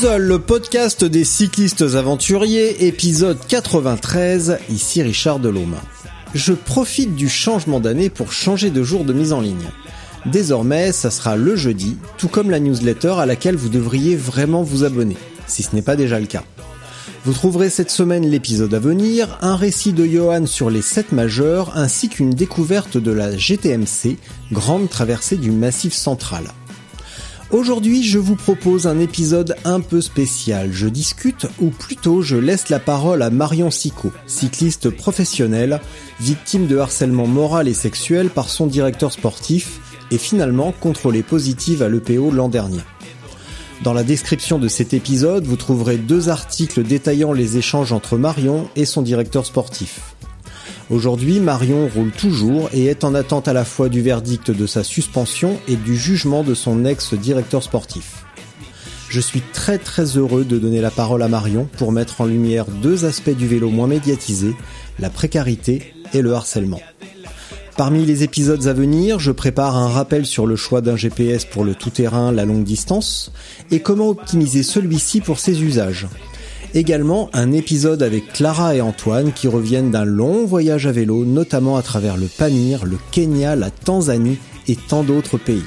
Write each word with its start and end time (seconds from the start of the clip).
Le 0.00 0.38
podcast 0.38 1.04
des 1.04 1.24
cyclistes 1.24 1.82
aventuriers, 1.82 2.86
épisode 2.86 3.36
93, 3.48 4.58
ici 4.70 5.02
Richard 5.02 5.40
Delhomme. 5.40 5.74
Je 6.34 6.52
profite 6.52 7.16
du 7.16 7.28
changement 7.28 7.80
d'année 7.80 8.08
pour 8.08 8.30
changer 8.30 8.70
de 8.70 8.84
jour 8.84 9.04
de 9.04 9.12
mise 9.12 9.32
en 9.32 9.40
ligne. 9.40 9.70
Désormais, 10.24 10.92
ça 10.92 11.10
sera 11.10 11.34
le 11.34 11.56
jeudi, 11.56 11.96
tout 12.16 12.28
comme 12.28 12.48
la 12.48 12.60
newsletter 12.60 13.14
à 13.18 13.26
laquelle 13.26 13.56
vous 13.56 13.70
devriez 13.70 14.14
vraiment 14.14 14.62
vous 14.62 14.84
abonner, 14.84 15.16
si 15.48 15.64
ce 15.64 15.74
n'est 15.74 15.82
pas 15.82 15.96
déjà 15.96 16.20
le 16.20 16.26
cas. 16.26 16.44
Vous 17.24 17.32
trouverez 17.32 17.68
cette 17.68 17.90
semaine 17.90 18.30
l'épisode 18.30 18.74
à 18.74 18.78
venir, 18.78 19.36
un 19.42 19.56
récit 19.56 19.92
de 19.92 20.06
Johan 20.06 20.46
sur 20.46 20.70
les 20.70 20.82
7 20.82 21.10
majeurs, 21.10 21.76
ainsi 21.76 22.08
qu'une 22.08 22.30
découverte 22.30 22.98
de 22.98 23.10
la 23.10 23.36
GTMC, 23.36 24.16
grande 24.52 24.88
traversée 24.88 25.38
du 25.38 25.50
Massif 25.50 25.92
Central. 25.92 26.44
Aujourd'hui, 27.50 28.02
je 28.02 28.18
vous 28.18 28.36
propose 28.36 28.86
un 28.86 28.98
épisode 28.98 29.56
un 29.64 29.80
peu 29.80 30.02
spécial. 30.02 30.70
Je 30.70 30.86
discute, 30.86 31.46
ou 31.62 31.70
plutôt 31.70 32.20
je 32.20 32.36
laisse 32.36 32.68
la 32.68 32.78
parole 32.78 33.22
à 33.22 33.30
Marion 33.30 33.70
Sicot, 33.70 34.12
cycliste 34.26 34.90
professionnelle, 34.90 35.80
victime 36.20 36.66
de 36.66 36.76
harcèlement 36.76 37.26
moral 37.26 37.66
et 37.66 37.72
sexuel 37.72 38.28
par 38.28 38.50
son 38.50 38.66
directeur 38.66 39.12
sportif, 39.12 39.80
et 40.10 40.18
finalement 40.18 40.72
contrôlée 40.72 41.22
positive 41.22 41.82
à 41.82 41.88
l'EPO 41.88 42.30
l'an 42.30 42.50
dernier. 42.50 42.82
Dans 43.82 43.94
la 43.94 44.04
description 44.04 44.58
de 44.58 44.68
cet 44.68 44.92
épisode, 44.92 45.46
vous 45.46 45.56
trouverez 45.56 45.96
deux 45.96 46.28
articles 46.28 46.82
détaillant 46.82 47.32
les 47.32 47.56
échanges 47.56 47.92
entre 47.92 48.18
Marion 48.18 48.68
et 48.76 48.84
son 48.84 49.00
directeur 49.00 49.46
sportif. 49.46 50.17
Aujourd'hui, 50.90 51.40
Marion 51.40 51.88
roule 51.94 52.10
toujours 52.10 52.70
et 52.72 52.86
est 52.86 53.04
en 53.04 53.14
attente 53.14 53.48
à 53.48 53.52
la 53.52 53.64
fois 53.64 53.88
du 53.88 54.02
verdict 54.02 54.50
de 54.50 54.66
sa 54.66 54.82
suspension 54.82 55.58
et 55.68 55.76
du 55.76 55.96
jugement 55.96 56.42
de 56.42 56.54
son 56.54 56.84
ex-directeur 56.84 57.62
sportif. 57.62 58.24
Je 59.08 59.20
suis 59.20 59.40
très 59.40 59.78
très 59.78 60.16
heureux 60.16 60.44
de 60.44 60.58
donner 60.58 60.80
la 60.80 60.90
parole 60.90 61.22
à 61.22 61.28
Marion 61.28 61.68
pour 61.78 61.92
mettre 61.92 62.20
en 62.20 62.26
lumière 62.26 62.66
deux 62.66 63.04
aspects 63.04 63.30
du 63.30 63.46
vélo 63.46 63.70
moins 63.70 63.86
médiatisés, 63.86 64.54
la 64.98 65.08
précarité 65.08 65.94
et 66.12 66.20
le 66.20 66.34
harcèlement. 66.34 66.80
Parmi 67.78 68.04
les 68.04 68.24
épisodes 68.24 68.66
à 68.66 68.72
venir, 68.72 69.20
je 69.20 69.30
prépare 69.30 69.76
un 69.76 69.86
rappel 69.86 70.26
sur 70.26 70.46
le 70.46 70.56
choix 70.56 70.80
d'un 70.80 70.96
GPS 70.96 71.44
pour 71.44 71.64
le 71.64 71.76
tout-terrain, 71.76 72.32
la 72.32 72.44
longue 72.44 72.64
distance, 72.64 73.32
et 73.70 73.78
comment 73.80 74.08
optimiser 74.08 74.64
celui-ci 74.64 75.20
pour 75.20 75.38
ses 75.38 75.62
usages. 75.62 76.08
Également 76.74 77.30
un 77.32 77.52
épisode 77.52 78.02
avec 78.02 78.32
Clara 78.32 78.74
et 78.74 78.80
Antoine 78.80 79.32
qui 79.32 79.48
reviennent 79.48 79.90
d'un 79.90 80.04
long 80.04 80.46
voyage 80.46 80.86
à 80.86 80.92
vélo, 80.92 81.24
notamment 81.24 81.76
à 81.76 81.82
travers 81.82 82.16
le 82.16 82.26
Pamir, 82.26 82.84
le 82.84 82.98
Kenya, 83.10 83.56
la 83.56 83.70
Tanzanie 83.70 84.38
et 84.66 84.76
tant 84.76 85.02
d'autres 85.02 85.38
pays. 85.38 85.64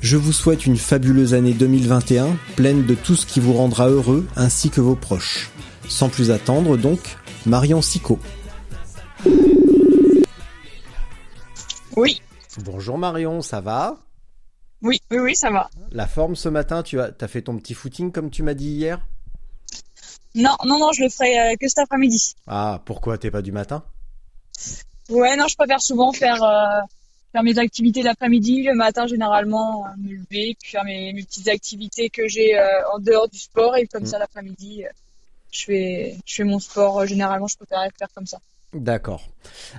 Je 0.00 0.16
vous 0.16 0.32
souhaite 0.32 0.66
une 0.66 0.76
fabuleuse 0.76 1.34
année 1.34 1.52
2021, 1.52 2.36
pleine 2.54 2.86
de 2.86 2.94
tout 2.94 3.16
ce 3.16 3.26
qui 3.26 3.40
vous 3.40 3.54
rendra 3.54 3.88
heureux 3.88 4.26
ainsi 4.36 4.70
que 4.70 4.80
vos 4.80 4.94
proches. 4.94 5.50
Sans 5.88 6.08
plus 6.08 6.30
attendre 6.30 6.76
donc, 6.76 7.00
Marion 7.44 7.82
Sicot. 7.82 8.18
Oui, 11.96 12.20
Bonjour 12.64 12.96
Marion, 12.96 13.42
ça 13.42 13.60
va? 13.60 13.98
Oui, 14.80 15.00
oui, 15.10 15.18
oui, 15.18 15.36
ça 15.36 15.50
va. 15.50 15.68
La 15.92 16.06
forme 16.06 16.36
ce 16.36 16.48
matin, 16.48 16.82
tu 16.82 16.98
as, 17.00 17.10
as 17.20 17.28
fait 17.28 17.42
ton 17.42 17.58
petit 17.58 17.74
footing 17.74 18.12
comme 18.12 18.30
tu 18.30 18.42
m'as 18.42 18.54
dit 18.54 18.70
hier? 18.70 19.06
Non, 20.36 20.54
non, 20.64 20.78
non, 20.78 20.92
je 20.92 21.02
le 21.02 21.08
ferai 21.08 21.38
euh, 21.38 21.54
que 21.60 21.66
cet 21.66 21.78
après-midi. 21.80 22.34
Ah, 22.46 22.80
pourquoi 22.84 23.18
t'es 23.18 23.30
pas 23.30 23.42
du 23.42 23.50
matin? 23.52 23.82
Ouais, 25.08 25.36
non, 25.36 25.46
je 25.48 25.56
préfère 25.56 25.80
souvent 25.80 26.12
faire, 26.12 26.42
euh, 26.42 26.80
faire 27.32 27.42
mes 27.42 27.58
activités 27.58 28.02
l'après-midi, 28.02 28.62
le 28.64 28.74
matin 28.74 29.06
généralement, 29.06 29.84
euh, 29.86 29.88
me 29.98 30.10
lever, 30.14 30.56
puis 30.60 30.70
faire 30.70 30.84
mes, 30.84 31.12
mes 31.12 31.22
petites 31.22 31.48
activités 31.48 32.10
que 32.10 32.28
j'ai 32.28 32.58
euh, 32.58 32.64
en 32.94 32.98
dehors 32.98 33.28
du 33.28 33.38
sport, 33.38 33.76
et 33.76 33.86
comme 33.86 34.02
Mm. 34.02 34.06
ça 34.06 34.18
l'après-midi, 34.18 34.84
je 35.52 35.64
fais, 35.64 36.16
je 36.26 36.34
fais 36.34 36.44
mon 36.44 36.58
sport. 36.58 37.06
Généralement, 37.06 37.46
je 37.46 37.56
préfère 37.56 37.80
faire 37.98 38.08
comme 38.14 38.26
ça. 38.26 38.38
D'accord. 38.74 39.28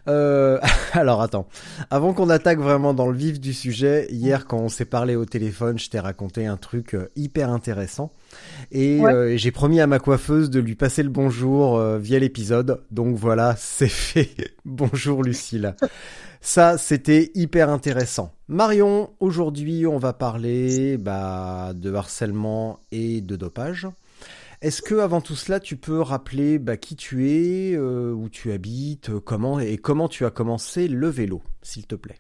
Euh, 0.08 0.60
alors 0.94 1.22
attends, 1.22 1.48
avant 1.92 2.14
qu'on 2.14 2.30
attaque 2.30 2.58
vraiment 2.60 2.94
dans 2.96 3.08
le 3.08 3.18
vif 3.18 3.40
du 3.40 3.54
sujet, 3.54 4.08
hier 4.10 4.48
quand 4.48 4.58
on 4.58 4.70
s'est 4.70 4.86
parlé 4.86 5.16
au 5.16 5.26
téléphone, 5.26 5.78
je 5.78 5.90
t'ai 5.90 6.00
raconté 6.00 6.48
un 6.48 6.58
truc 6.58 6.96
hyper 7.16 7.50
intéressant 7.52 8.12
et 8.72 9.00
Ouais. 9.00 9.14
euh, 9.14 9.38
j'ai 9.38 9.52
promis 9.52 9.80
à 9.80 9.88
ma 9.88 10.00
coiffeuse 10.00 10.50
de 10.50 10.60
lui 10.60 10.76
passer 10.76 11.04
le 11.04 11.10
bonjour 11.10 11.78
euh, 11.78 11.98
via 11.98 12.20
l'épisode. 12.20 12.84
Donc 12.92 13.16
voilà, 13.16 13.56
c'est 13.58 13.88
fait. 13.88 14.56
bonjour 14.66 15.24
Lucille. 15.24 15.76
Ça, 16.42 16.78
c'était 16.78 17.32
hyper 17.36 17.70
intéressant. 17.70 18.32
Marion, 18.48 19.10
aujourd'hui, 19.20 19.86
on 19.88 19.98
va 19.98 20.14
parler 20.14 20.98
bah, 20.98 21.74
de 21.76 21.94
harcèlement 21.94 22.80
et 22.92 23.22
de 23.22 23.36
dopage. 23.36 23.88
Est-ce 24.62 24.82
que 24.82 24.96
avant 24.96 25.22
tout 25.22 25.36
cela, 25.36 25.60
tu 25.60 25.76
peux 25.78 26.00
rappeler 26.02 26.58
bah, 26.58 26.78
qui 26.78 26.96
tu 26.96 27.30
es, 27.30 27.74
euh, 27.76 28.12
où 28.12 28.28
tu 28.30 28.52
habites, 28.52 29.12
comment 29.20 29.60
et 29.60 29.78
comment 29.78 30.08
tu 30.08 30.26
as 30.26 30.32
commencé 30.32 30.88
le 30.88 31.10
vélo, 31.10 31.42
s'il 31.62 31.86
te 31.86 31.96
plaît? 31.96 32.18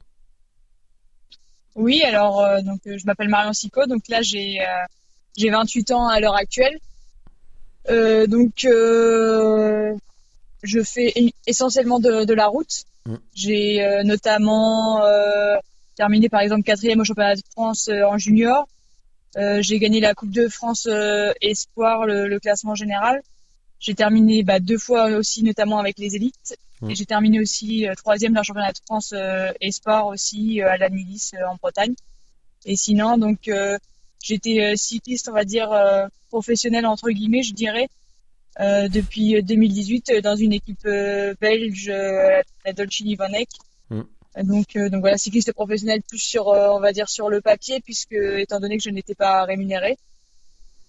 Oui, 1.76 2.02
alors, 2.04 2.44
donc, 2.64 2.82
je 2.86 3.06
m'appelle 3.06 3.30
Marion 3.30 3.54
Sico, 3.54 3.86
donc 3.86 4.08
là, 4.10 4.22
j'ai, 4.24 4.58
j'ai 5.38 5.50
28 5.52 5.92
ans 5.92 6.08
à 6.08 6.20
l'heure 6.20 6.36
actuelle. 6.36 6.78
Euh, 7.90 8.28
donc, 8.28 8.66
euh, 8.66 9.96
je 10.64 10.84
fais 10.84 11.14
essentiellement 11.46 12.00
de, 12.00 12.26
de 12.26 12.34
la 12.34 12.48
route. 12.48 12.84
Mm. 13.06 13.16
J'ai 13.34 13.86
euh, 13.86 14.04
notamment 14.04 15.02
terminé 15.96 16.30
par 16.30 16.42
exemple 16.42 16.64
quatrième 16.64 17.00
au 17.00 17.04
championnat 17.04 17.36
de 17.36 17.42
France 17.52 17.90
en 17.90 18.18
junior. 18.18 18.68
J'ai 19.60 19.78
gagné 19.78 20.00
la 20.00 20.16
Coupe 20.16 20.32
de 20.32 20.48
France 20.48 20.88
Espoir, 21.42 22.06
le, 22.06 22.28
le 22.28 22.40
classement 22.40 22.76
général. 22.76 23.22
J'ai 23.80 23.94
terminé 23.94 24.42
bah, 24.42 24.60
deux 24.60 24.80
fois 24.80 25.06
aussi, 25.12 25.44
notamment 25.44 25.78
avec 25.78 26.00
les 26.00 26.16
élites. 26.16 26.58
Mm. 26.82 26.90
Et 26.90 26.96
j'ai 26.96 27.06
terminé 27.06 27.40
aussi 27.40 27.86
troisième 27.98 28.34
dans 28.34 28.42
le 28.42 28.46
championnat 28.46 28.72
de 28.72 28.80
France 28.86 29.14
Espoir 29.62 30.08
aussi 30.08 30.62
à 30.62 30.78
la 30.78 30.90
Milice 30.90 31.34
euh, 31.36 31.48
en 31.48 31.56
Bretagne. 31.56 31.94
Et 32.66 32.76
sinon, 32.76 33.18
donc 33.18 33.50
j'étais 34.28 34.60
euh, 34.62 34.76
cycliste, 34.76 35.30
on 35.30 35.34
va 35.34 35.46
dire 35.46 35.72
euh, 35.72 36.08
professionnel 36.30 36.86
entre 36.86 37.10
guillemets, 37.10 37.44
je 37.44 37.54
dirais, 37.54 37.88
euh, 38.60 38.88
depuis 38.90 39.38
euh, 39.38 39.42
2018 39.42 40.10
euh, 40.10 40.22
dans 40.22 40.36
une 40.36 40.54
équipe 40.54 40.88
belge, 41.40 41.88
la 41.88 42.74
Dolcini 42.74 43.16
Vanek. 43.16 43.50
Mm. 43.90 44.02
Donc, 44.44 44.76
euh, 44.76 44.90
donc 44.90 45.02
voilà, 45.02 45.18
cycliste 45.18 45.52
professionnel 45.54 46.02
plus 46.08 46.20
sur, 46.20 46.50
euh, 46.50 46.70
on 46.72 46.80
va 46.80 46.92
dire 46.92 47.10
sur 47.10 47.30
le 47.30 47.42
papier, 47.42 47.80
puisque 47.82 48.14
étant 48.14 48.60
donné 48.60 48.78
que 48.78 48.84
je 48.84 48.90
n'étais 48.90 49.16
pas 49.16 49.44
rémunéré. 49.46 49.98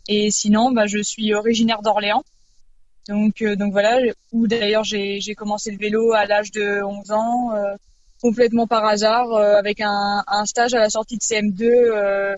Et 0.09 0.31
sinon, 0.31 0.73
bah, 0.73 0.87
je 0.87 1.03
suis 1.03 1.33
originaire 1.35 1.83
d'Orléans. 1.83 2.25
Donc, 3.09 3.41
euh, 3.41 3.57
donc 3.57 3.73
voilà, 3.73 4.01
où 4.33 4.47
d'ailleurs 4.47 4.85
j'ai 4.85 5.35
commencé 5.35 5.71
le 5.71 5.79
vélo 5.79 6.13
à 6.13 6.27
l'âge 6.27 6.51
de 6.51 6.83
11 6.83 7.11
ans, 7.13 7.51
complètement 8.21 8.67
par 8.67 8.85
hasard, 8.85 9.33
avec 9.35 9.81
un, 9.81 10.25
un 10.27 10.45
stage 10.45 10.75
à 10.75 10.79
la 10.79 10.91
sortie 10.91 11.17
de 11.17 11.23
CM2 11.23 12.37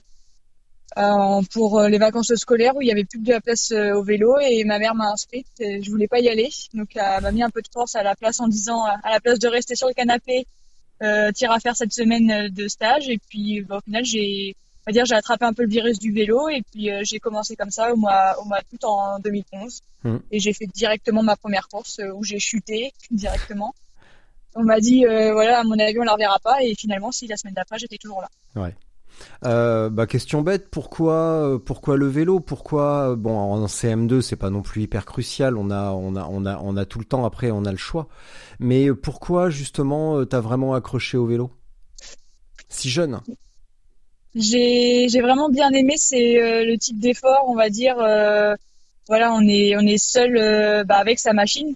euh, 0.98 1.42
pour 1.52 1.78
euh, 1.78 1.88
les 1.88 1.98
vacances 1.98 2.34
scolaires 2.34 2.74
où 2.76 2.82
il 2.82 2.88
y 2.88 2.92
avait 2.92 3.04
plus 3.04 3.18
que 3.20 3.24
de 3.26 3.32
la 3.32 3.40
place 3.40 3.70
euh, 3.72 3.94
au 3.94 4.02
vélo 4.02 4.38
et 4.40 4.64
ma 4.64 4.78
mère 4.78 4.94
m'a 4.94 5.10
inscrite. 5.10 5.46
Et 5.60 5.82
je 5.82 5.90
voulais 5.90 6.08
pas 6.08 6.20
y 6.20 6.28
aller, 6.28 6.48
donc 6.74 6.96
elle 6.96 7.22
m'a 7.22 7.30
mis 7.32 7.42
un 7.42 7.50
peu 7.50 7.62
de 7.62 7.68
force 7.72 7.94
à 7.94 8.02
la 8.02 8.14
place 8.16 8.40
en 8.40 8.48
disant 8.48 8.84
à 8.84 9.10
la 9.10 9.20
place 9.20 9.38
de 9.38 9.48
rester 9.48 9.76
sur 9.76 9.88
le 9.88 9.94
canapé, 9.94 10.46
euh, 11.02 11.32
tire 11.32 11.52
à 11.52 11.60
faire 11.60 11.76
cette 11.76 11.92
semaine 11.92 12.30
euh, 12.30 12.48
de 12.48 12.68
stage. 12.68 13.08
Et 13.08 13.18
puis 13.18 13.62
bah, 13.62 13.78
au 13.78 13.80
final 13.80 14.04
j'ai 14.04 14.54
on 14.86 14.90
va 14.90 14.92
dire 14.92 15.04
j'ai 15.04 15.14
attrapé 15.14 15.44
un 15.44 15.52
peu 15.52 15.62
le 15.62 15.68
virus 15.68 15.98
du 15.98 16.12
vélo 16.12 16.48
et 16.48 16.62
puis 16.72 16.90
euh, 16.90 17.02
j'ai 17.04 17.18
commencé 17.18 17.54
comme 17.54 17.70
ça 17.70 17.92
au 17.92 17.96
mois 17.96 18.36
au 18.40 18.44
mois 18.46 18.60
d'août 18.70 18.84
en 18.84 19.18
2011 19.18 19.82
Mhm. 20.02 20.22
et 20.30 20.40
j'ai 20.40 20.54
fait 20.54 20.64
directement 20.64 21.22
ma 21.22 21.36
première 21.36 21.68
course 21.68 22.00
où 22.14 22.24
j'ai 22.24 22.38
chuté 22.38 22.94
directement 23.10 23.74
on 24.54 24.64
m'a 24.64 24.80
dit, 24.80 25.06
euh, 25.06 25.32
voilà, 25.32 25.60
à 25.60 25.64
mon 25.64 25.78
avis, 25.78 25.98
on 25.98 26.02
la 26.02 26.12
reverra 26.12 26.38
pas. 26.40 26.62
Et 26.62 26.74
finalement, 26.74 27.12
si 27.12 27.26
la 27.26 27.36
semaine 27.36 27.54
d'après, 27.54 27.78
j'étais 27.78 27.98
toujours 27.98 28.20
là. 28.20 28.28
Ouais. 28.60 28.74
Euh, 29.44 29.88
bah 29.90 30.06
question 30.06 30.42
bête, 30.42 30.68
pourquoi 30.70 31.14
euh, 31.14 31.58
pourquoi 31.58 31.96
le 31.96 32.06
vélo? 32.06 32.40
Pourquoi 32.40 33.16
bon 33.16 33.36
en 33.36 33.66
CM2 33.66 34.20
c'est 34.20 34.36
pas 34.36 34.50
non 34.50 34.62
plus 34.62 34.82
hyper 34.82 35.06
crucial, 35.06 35.56
on 35.56 35.70
a 35.70 35.92
on 35.92 36.16
a 36.16 36.26
on 36.30 36.44
a 36.46 36.58
on 36.58 36.76
a 36.76 36.84
tout 36.84 36.98
le 36.98 37.04
temps 37.04 37.24
après 37.24 37.50
on 37.50 37.64
a 37.64 37.70
le 37.70 37.78
choix. 37.78 38.08
Mais 38.58 38.92
pourquoi 38.92 39.50
justement 39.50 40.24
t'as 40.26 40.40
vraiment 40.40 40.74
accroché 40.74 41.16
au 41.16 41.26
vélo? 41.26 41.50
Si 42.68 42.90
jeune 42.90 43.20
J'ai 44.34 45.08
j'ai 45.08 45.20
vraiment 45.20 45.48
bien 45.48 45.70
aimé 45.70 45.94
c'est 45.96 46.64
le 46.64 46.76
type 46.76 46.98
d'effort, 46.98 47.44
on 47.48 47.54
va 47.54 47.70
dire 47.70 47.96
voilà, 49.08 49.32
on 49.32 49.42
est 49.48 49.76
on 49.76 49.80
est 49.80 49.98
seul 49.98 50.84
bah, 50.84 50.96
avec 50.96 51.18
sa 51.18 51.32
machine. 51.32 51.74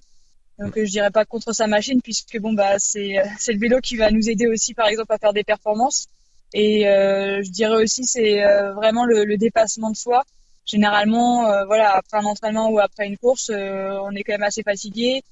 Donc 0.59 0.73
je 0.77 0.91
dirais 0.91 1.11
pas 1.11 1.25
contre 1.25 1.53
sa 1.53 1.67
machine 1.67 2.01
puisque 2.01 2.39
bon 2.39 2.53
bah 2.53 2.79
c'est 2.79 3.17
c'est 3.39 3.53
le 3.53 3.59
vélo 3.59 3.81
qui 3.81 3.97
va 3.97 4.11
nous 4.11 4.29
aider 4.29 4.47
aussi 4.47 4.73
par 4.75 4.87
exemple 4.87 5.13
à 5.13 5.19
faire 5.19 5.33
des 5.33 5.45
performances. 5.45 6.07
Et 6.55 6.89
euh, 6.89 7.43
je 7.43 7.51
dirais 7.51 7.83
aussi 7.83 8.05
c'est 8.05 8.45
euh, 8.45 8.73
vraiment 8.75 9.05
le, 9.05 9.25
le, 9.25 9.37
dépassement 9.37 9.91
de 9.91 9.97
soi. 9.97 10.25
Généralement, 10.65 11.51
euh, 11.51 11.65
voilà, 11.67 11.91
après 11.97 12.19
un 12.19 12.25
entraînement 12.25 12.71
ou 12.71 12.79
après 12.79 13.07
une 13.07 13.19
course, 13.19 13.51
on 13.51 14.13
est 14.13 14.23
quand 14.23 14.33
même 14.35 14.45
assez 14.45 14.63
fatigué. 14.63 15.23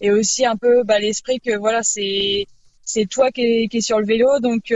Et 0.00 0.10
aussi 0.12 0.44
un 0.46 0.56
peu 0.56 0.84
bah, 0.84 0.98
l'esprit 1.00 1.40
que 1.40 1.56
voilà, 1.56 1.82
c'est 1.82 2.46
c'est 2.84 3.06
toi 3.06 3.32
qui 3.32 3.42
es, 3.42 3.68
qui 3.68 3.78
est 3.78 3.80
sur 3.80 3.98
le 3.98 4.06
vélo, 4.06 4.38
donc 4.40 4.72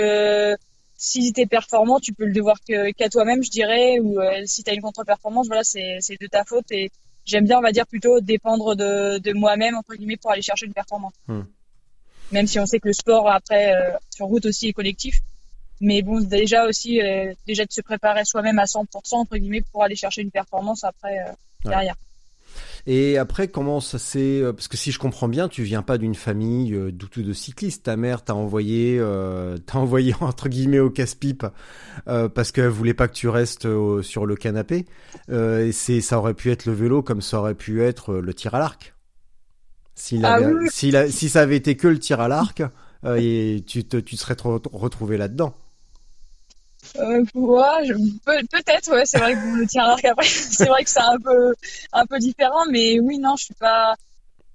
si 0.96 1.32
tu 1.32 1.40
es 1.42 1.46
performant, 1.46 2.00
tu 2.00 2.14
peux 2.14 2.24
le 2.24 2.32
devoir 2.32 2.56
qu'à 2.64 3.08
toi-même, 3.10 3.42
je 3.44 3.50
dirais, 3.50 3.98
ou 4.00 4.18
si 4.46 4.64
tu 4.64 4.70
as 4.70 4.74
une 4.74 4.80
contre-performance, 4.82 5.46
voilà, 5.46 5.62
c'est 5.62 6.20
de 6.20 6.26
ta 6.26 6.44
faute. 6.44 6.70
Et 6.72 6.90
j'aime 7.26 7.44
bien, 7.44 7.58
on 7.58 7.62
va 7.62 7.72
dire, 7.72 7.86
plutôt 7.86 8.20
dépendre 8.20 8.76
de, 8.76 9.18
de 9.18 9.32
moi-même, 9.32 9.76
entre 9.76 9.94
guillemets, 9.94 10.16
pour 10.16 10.30
aller 10.30 10.42
chercher 10.42 10.66
une 10.66 10.74
performance. 10.74 11.12
Hmm. 11.28 11.42
Même 12.32 12.46
si 12.46 12.58
on 12.60 12.66
sait 12.66 12.80
que 12.80 12.88
le 12.88 12.94
sport, 12.94 13.30
après, 13.30 13.74
sur 14.10 14.26
route 14.26 14.46
aussi, 14.46 14.68
est 14.68 14.72
collectif. 14.72 15.20
Mais 15.82 16.00
bon, 16.00 16.20
déjà 16.20 16.64
aussi, 16.66 17.02
euh, 17.02 17.34
déjà 17.46 17.66
de 17.66 17.72
se 17.72 17.82
préparer 17.82 18.24
soi-même 18.24 18.58
à 18.58 18.64
100% 18.64 18.86
entre 19.16 19.36
guillemets 19.36 19.64
pour 19.72 19.82
aller 19.82 19.96
chercher 19.96 20.22
une 20.22 20.30
performance 20.30 20.84
après 20.84 21.18
euh, 21.18 21.32
derrière. 21.64 21.96
Et 22.86 23.16
après, 23.16 23.48
comment 23.48 23.80
ça 23.80 23.98
s'est 23.98 24.40
euh, 24.40 24.52
Parce 24.52 24.66
que 24.66 24.76
si 24.76 24.90
je 24.90 24.98
comprends 24.98 25.28
bien, 25.28 25.48
tu 25.48 25.62
viens 25.62 25.82
pas 25.82 25.98
d'une 25.98 26.14
famille 26.14 26.74
euh, 26.74 26.90
de 26.90 27.32
cyclistes. 27.32 27.84
Ta 27.84 27.96
mère 27.96 28.24
t'a 28.24 28.34
envoyé, 28.34 28.96
euh, 28.98 29.56
t'a 29.66 29.78
envoyé 29.78 30.14
entre 30.20 30.48
guillemets 30.48 30.80
au 30.80 30.90
casse-pipe 30.90 31.46
euh, 32.08 32.28
parce 32.28 32.50
qu'elle 32.50 32.68
voulait 32.68 32.94
pas 32.94 33.08
que 33.08 33.14
tu 33.14 33.28
restes 33.28 33.68
sur 34.02 34.26
le 34.26 34.36
canapé. 34.36 34.86
Et 35.30 35.72
c'est, 35.72 36.00
ça 36.00 36.18
aurait 36.18 36.34
pu 36.34 36.50
être 36.50 36.66
le 36.66 36.72
vélo 36.72 37.02
comme 37.02 37.22
ça 37.22 37.38
aurait 37.38 37.54
pu 37.54 37.82
être 37.82 38.14
le 38.14 38.34
tir 38.34 38.54
à 38.54 38.58
l'arc. 38.58 38.94
S'il 39.94 40.24
ah 40.24 40.34
avait, 40.34 41.10
si 41.10 41.28
ça 41.28 41.40
avait 41.40 41.56
été 41.56 41.76
que 41.76 41.86
le 41.86 41.98
tir 41.98 42.20
à 42.20 42.28
l'arc, 42.28 42.62
et 43.16 43.62
tu 43.66 43.84
te, 43.84 43.96
tu 43.96 44.16
serais 44.16 44.36
retrouvé 44.40 45.16
là-dedans. 45.16 45.54
Euh, 46.98 47.24
peut-être, 48.24 48.92
ouais, 48.92 49.06
c'est 49.06 49.18
vrai 49.18 49.34
que 49.34 49.56
le 49.56 49.66
tir 49.66 49.84
à 49.84 49.88
l'arc 49.88 50.04
après, 50.04 50.26
c'est 50.26 50.66
vrai 50.66 50.84
que 50.84 50.90
c'est 50.90 51.00
un 51.00 51.18
peu, 51.18 51.54
un 51.92 52.06
peu 52.06 52.18
différent, 52.18 52.64
mais 52.70 53.00
oui, 53.00 53.18
non, 53.18 53.36
je 53.36 53.44
suis 53.44 53.54
pas, 53.54 53.94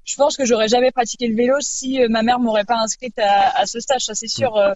je 0.07 0.15
pense 0.15 0.37
que 0.37 0.45
j'aurais 0.45 0.69
jamais 0.69 0.91
pratiqué 0.91 1.27
le 1.27 1.35
vélo 1.35 1.55
si 1.59 2.01
euh, 2.01 2.07
ma 2.09 2.23
mère 2.23 2.39
m'aurait 2.39 2.63
pas 2.63 2.77
inscrite 2.77 3.19
à, 3.19 3.65
ce 3.65 3.79
stage, 3.79 4.05
ça 4.05 4.15
c'est 4.15 4.27
sûr. 4.27 4.55
Euh, 4.55 4.73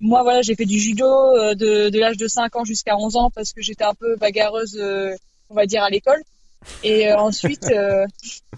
moi, 0.00 0.22
voilà, 0.22 0.42
j'ai 0.42 0.54
fait 0.54 0.66
du 0.66 0.78
judo 0.78 1.06
euh, 1.06 1.54
de, 1.54 1.98
l'âge 1.98 2.16
de 2.16 2.28
5 2.28 2.54
ans 2.56 2.64
jusqu'à 2.64 2.96
11 2.96 3.16
ans 3.16 3.30
parce 3.30 3.52
que 3.52 3.62
j'étais 3.62 3.84
un 3.84 3.94
peu 3.94 4.16
bagarreuse, 4.16 4.78
on 5.48 5.54
va 5.54 5.66
dire, 5.66 5.82
à 5.82 5.90
l'école. 5.90 6.22
Et 6.82 7.12
ensuite, 7.12 7.66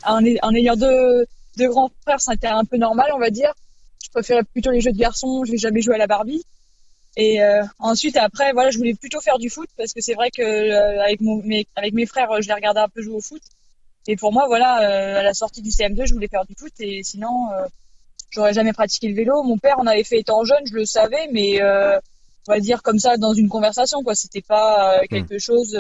en, 0.04 0.20
en, 0.42 0.54
ayant 0.54 0.76
deux, 0.76 1.26
deux 1.56 1.69
grands 1.69 1.90
frères, 2.02 2.20
c'était 2.20 2.46
un 2.46 2.64
peu 2.64 2.76
normal, 2.76 3.10
on 3.14 3.19
va 3.19 3.31
dire. 3.31 3.52
Je 4.04 4.10
préférais 4.10 4.42
plutôt 4.44 4.70
les 4.70 4.81
jeux 4.81 4.92
de 4.92 4.99
garçons, 4.99 5.44
je 5.44 5.52
n'ai 5.52 5.58
jamais 5.58 5.82
joué 5.82 5.94
à 5.94 5.99
la 5.99 6.06
Barbie. 6.06 6.44
Et 7.16 7.42
euh, 7.42 7.64
ensuite, 7.78 8.16
après, 8.18 8.52
voilà, 8.52 8.70
je 8.70 8.76
voulais 8.76 8.94
plutôt 8.94 9.20
faire 9.20 9.38
du 9.38 9.48
foot 9.48 9.68
parce 9.76 9.94
que 9.94 10.02
c'est 10.02 10.12
vrai 10.12 10.30
que 10.30 10.42
euh, 10.42 11.02
avec, 11.02 11.20
mon, 11.22 11.42
mes, 11.42 11.66
avec 11.74 11.94
mes 11.94 12.04
frères, 12.04 12.28
je 12.42 12.46
les 12.46 12.54
regardais 12.54 12.80
un 12.80 12.88
peu 12.88 13.00
jouer 13.02 13.14
au 13.14 13.20
foot. 13.20 13.42
Et 14.06 14.16
pour 14.16 14.32
moi, 14.32 14.46
voilà, 14.46 14.82
euh, 14.82 15.20
à 15.20 15.22
la 15.22 15.32
sortie 15.32 15.62
du 15.62 15.70
CM2, 15.70 16.06
je 16.06 16.12
voulais 16.12 16.28
faire 16.28 16.44
du 16.44 16.54
foot 16.54 16.72
et 16.78 17.02
sinon, 17.02 17.48
j'aurais 18.30 18.52
jamais 18.52 18.72
pratiqué 18.72 19.08
le 19.08 19.14
vélo. 19.14 19.42
Mon 19.42 19.56
père 19.56 19.78
en 19.78 19.86
avait 19.86 20.04
fait 20.04 20.20
étant 20.20 20.44
jeune, 20.44 20.64
je 20.66 20.74
le 20.74 20.84
savais, 20.84 21.28
mais 21.32 21.60
on 21.62 22.52
va 22.52 22.60
dire 22.60 22.82
comme 22.82 22.98
ça 22.98 23.16
dans 23.16 23.32
une 23.32 23.48
conversation, 23.48 24.02
quoi. 24.04 24.14
C'était 24.14 24.42
pas 24.42 25.00
hmm. 25.02 25.06
quelque 25.08 25.38
chose 25.38 25.76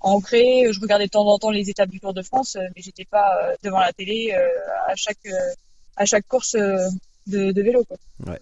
ancré. 0.00 0.68
Je 0.70 0.78
regardais 0.78 1.06
de 1.06 1.10
temps 1.10 1.26
en 1.26 1.38
temps 1.38 1.50
les 1.50 1.70
étapes 1.70 1.88
du 1.88 2.00
Tour 2.00 2.12
de 2.12 2.22
France, 2.22 2.56
mais 2.76 2.82
j'étais 2.82 3.06
pas 3.06 3.34
devant 3.64 3.80
la 3.80 3.92
télé 3.92 4.32
à 4.86 4.94
chaque 4.94 5.26
à 5.96 6.04
chaque 6.04 6.28
course 6.28 6.54
de, 6.54 7.50
de 7.50 7.62
vélo, 7.62 7.82
quoi. 7.84 7.96
Ouais. 8.26 8.40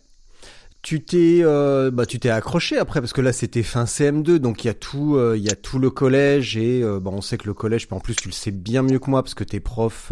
Tu 0.89 1.03
t'es, 1.03 1.41
euh, 1.43 1.91
bah, 1.91 2.07
tu 2.07 2.19
t'es 2.19 2.31
accroché 2.31 2.79
après 2.79 3.03
parce 3.03 3.13
que 3.13 3.21
là 3.21 3.35
c'était 3.35 3.63
fin 3.63 3.85
CM2, 3.85 4.37
donc 4.37 4.65
il 4.65 4.69
y 4.69 4.71
a 4.71 4.75
tout, 4.75 5.17
euh, 5.17 5.37
il 5.37 5.45
y 5.45 5.51
a 5.51 5.55
tout 5.55 5.79
le 5.79 5.91
collège 5.91 6.57
et 6.57 6.83
euh, 6.83 6.99
bah, 6.99 7.11
on 7.13 7.21
sait 7.21 7.37
que 7.37 7.47
le 7.47 7.53
collège, 7.53 7.87
en 7.91 8.01
plus 8.01 8.17
tu 8.17 8.29
le 8.29 8.33
sais 8.33 8.51
bien 8.51 8.81
mieux 8.81 8.99
que 8.99 9.11
moi 9.11 9.23
parce 9.23 9.35
que 9.35 9.45
t'es 9.45 9.61
prof, 9.61 10.11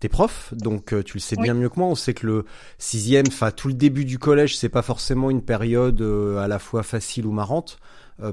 t'es 0.00 0.08
prof, 0.08 0.54
donc 0.56 0.94
tu 1.04 1.18
le 1.18 1.20
sais 1.20 1.36
bien 1.36 1.52
mieux 1.52 1.68
que 1.68 1.78
moi. 1.78 1.88
On 1.88 1.94
sait 1.94 2.14
que 2.14 2.26
le 2.26 2.46
sixième, 2.78 3.26
enfin 3.28 3.50
tout 3.50 3.68
le 3.68 3.74
début 3.74 4.06
du 4.06 4.18
collège, 4.18 4.56
c'est 4.56 4.70
pas 4.70 4.80
forcément 4.80 5.28
une 5.28 5.42
période 5.42 6.00
à 6.38 6.48
la 6.48 6.58
fois 6.58 6.82
facile 6.82 7.26
ou 7.26 7.32
marrante 7.32 7.76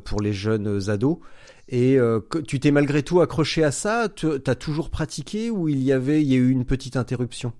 pour 0.05 0.21
les 0.21 0.31
jeunes 0.31 0.89
ados. 0.89 1.17
Et 1.67 1.99
tu 2.47 2.61
t'es 2.61 2.71
malgré 2.71 3.03
tout 3.03 3.19
accroché 3.19 3.65
à 3.65 3.71
ça? 3.71 4.07
T'as 4.07 4.55
toujours 4.55 4.89
pratiqué 4.89 5.49
ou 5.51 5.67
il 5.67 5.83
y 5.83 5.91
avait, 5.91 6.21
il 6.21 6.29
y 6.29 6.35
a 6.35 6.37
eu 6.37 6.51
une 6.51 6.63
petite 6.63 6.95
interruption? 6.95 7.51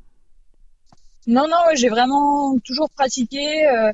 Non, 1.29 1.47
non, 1.47 1.63
j'ai 1.75 1.89
vraiment 1.89 2.57
toujours 2.65 2.89
pratiqué. 2.89 3.67
Euh, 3.67 3.91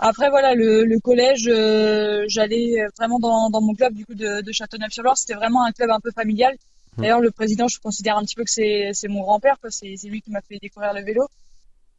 après, 0.00 0.30
voilà, 0.30 0.54
le, 0.54 0.84
le 0.84 0.98
collège, 0.98 1.48
euh, 1.48 2.24
j'allais 2.26 2.84
vraiment 2.98 3.20
dans, 3.20 3.50
dans, 3.50 3.60
mon 3.60 3.72
club 3.74 3.94
du 3.94 4.04
coup 4.04 4.14
de, 4.14 4.40
de 4.40 4.52
Châteauneuf-sur-Loire. 4.52 5.16
C'était 5.16 5.34
vraiment 5.34 5.64
un 5.64 5.70
club 5.70 5.90
un 5.90 6.00
peu 6.00 6.10
familial. 6.10 6.54
Mmh. 6.96 7.02
D'ailleurs, 7.02 7.20
le 7.20 7.30
président, 7.30 7.68
je 7.68 7.78
considère 7.78 8.16
un 8.16 8.24
petit 8.24 8.34
peu 8.34 8.42
que 8.42 8.50
c'est 8.50 9.08
mon 9.08 9.20
grand-père, 9.20 9.56
c'est 9.70 9.94
lui 10.04 10.22
qui 10.22 10.32
m'a 10.32 10.40
fait 10.40 10.58
découvrir 10.60 10.92
le 10.92 11.02
vélo. 11.02 11.28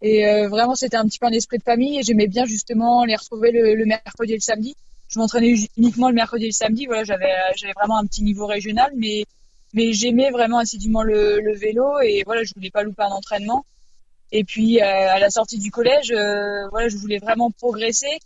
Et 0.01 0.27
euh, 0.27 0.49
vraiment, 0.49 0.75
c'était 0.75 0.97
un 0.97 1.05
petit 1.05 1.17
peu 1.17 1.27
un 1.27 1.31
esprit 1.31 1.59
de 1.59 1.63
famille. 1.63 1.99
Et 1.99 2.03
j'aimais 2.03 2.27
bien 2.27 2.43
justement 2.43 3.05
les 3.05 3.15
retrouver 3.15 3.51
le, 3.51 3.75
le 3.75 3.85
mercredi 3.85 4.33
et 4.33 4.35
le 4.35 4.41
samedi. 4.41 4.75
Je 5.07 5.17
m'entraînais 5.17 5.55
uniquement 5.77 6.09
le 6.09 6.15
mercredi 6.15 6.43
et 6.43 6.49
le 6.49 6.53
samedi. 6.53 6.87
Voilà, 6.87 7.05
j'avais 7.05 7.31
j'avais 7.55 7.73
vraiment 7.73 7.97
un 7.99 8.05
petit 8.05 8.23
niveau 8.23 8.47
régional, 8.47 8.91
mais 8.97 9.23
mais 9.73 9.93
j'aimais 9.93 10.29
vraiment 10.29 10.57
assidûment 10.57 11.03
le, 11.03 11.39
le 11.39 11.55
vélo 11.55 12.01
et 12.01 12.23
voilà, 12.25 12.43
je 12.43 12.51
voulais 12.53 12.69
pas 12.69 12.83
louper 12.83 13.03
un 13.03 13.11
entraînement. 13.11 13.65
Et 14.35 14.43
puis 14.43 14.81
euh, 14.81 14.85
à 14.85 15.19
la 15.19 15.29
sortie 15.29 15.59
du 15.59 15.69
collège, 15.69 16.11
euh, 16.11 16.67
voilà, 16.69 16.89
je 16.89 16.97
voulais 16.97 17.19
vraiment 17.19 17.51
progresser. 17.51 18.19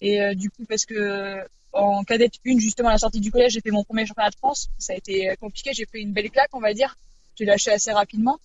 Et 0.00 0.22
euh, 0.22 0.34
du 0.34 0.50
coup, 0.50 0.64
parce 0.68 0.86
que 0.86 1.44
en 1.72 2.04
cadette 2.04 2.34
1, 2.46 2.58
justement, 2.60 2.90
à 2.90 2.92
la 2.92 2.98
sortie 2.98 3.18
du 3.18 3.32
collège, 3.32 3.52
j'ai 3.52 3.60
fait 3.60 3.72
mon 3.72 3.82
premier 3.82 4.06
championnat 4.06 4.30
de 4.30 4.36
France. 4.36 4.70
Ça 4.78 4.92
a 4.92 4.96
été 4.96 5.34
compliqué. 5.40 5.72
J'ai 5.74 5.84
pris 5.84 6.00
une 6.00 6.12
belle 6.12 6.30
claque, 6.30 6.50
on 6.52 6.60
va 6.60 6.72
dire. 6.74 6.96
J'ai 7.36 7.44
lâché 7.44 7.72
assez 7.72 7.90
rapidement. 7.90 8.38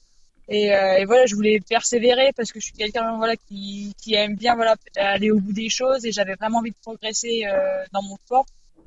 Et, 0.50 0.70
voilà, 1.06 1.26
je 1.26 1.36
voulais 1.36 1.62
persévérer 1.62 2.32
parce 2.36 2.52
que 2.52 2.60
je 2.60 2.66
suis 2.66 2.74
quelqu'un 2.74 3.16
voilà 3.18 3.36
qui, 3.38 3.94
aime 4.12 4.36
bien 4.36 4.56
voilà 4.56 4.76
aller 4.98 5.32
au 5.32 5.40
bout 5.40 5.54
des 5.54 5.70
choses 5.70 6.06
et 6.06 6.12
j'avais 6.12 6.34
vraiment 6.34 6.58
envie 6.58 6.72
de 6.72 6.76
progresser 6.82 7.46
dans 7.94 8.02
mon 8.02 8.18
sport. 8.18 8.46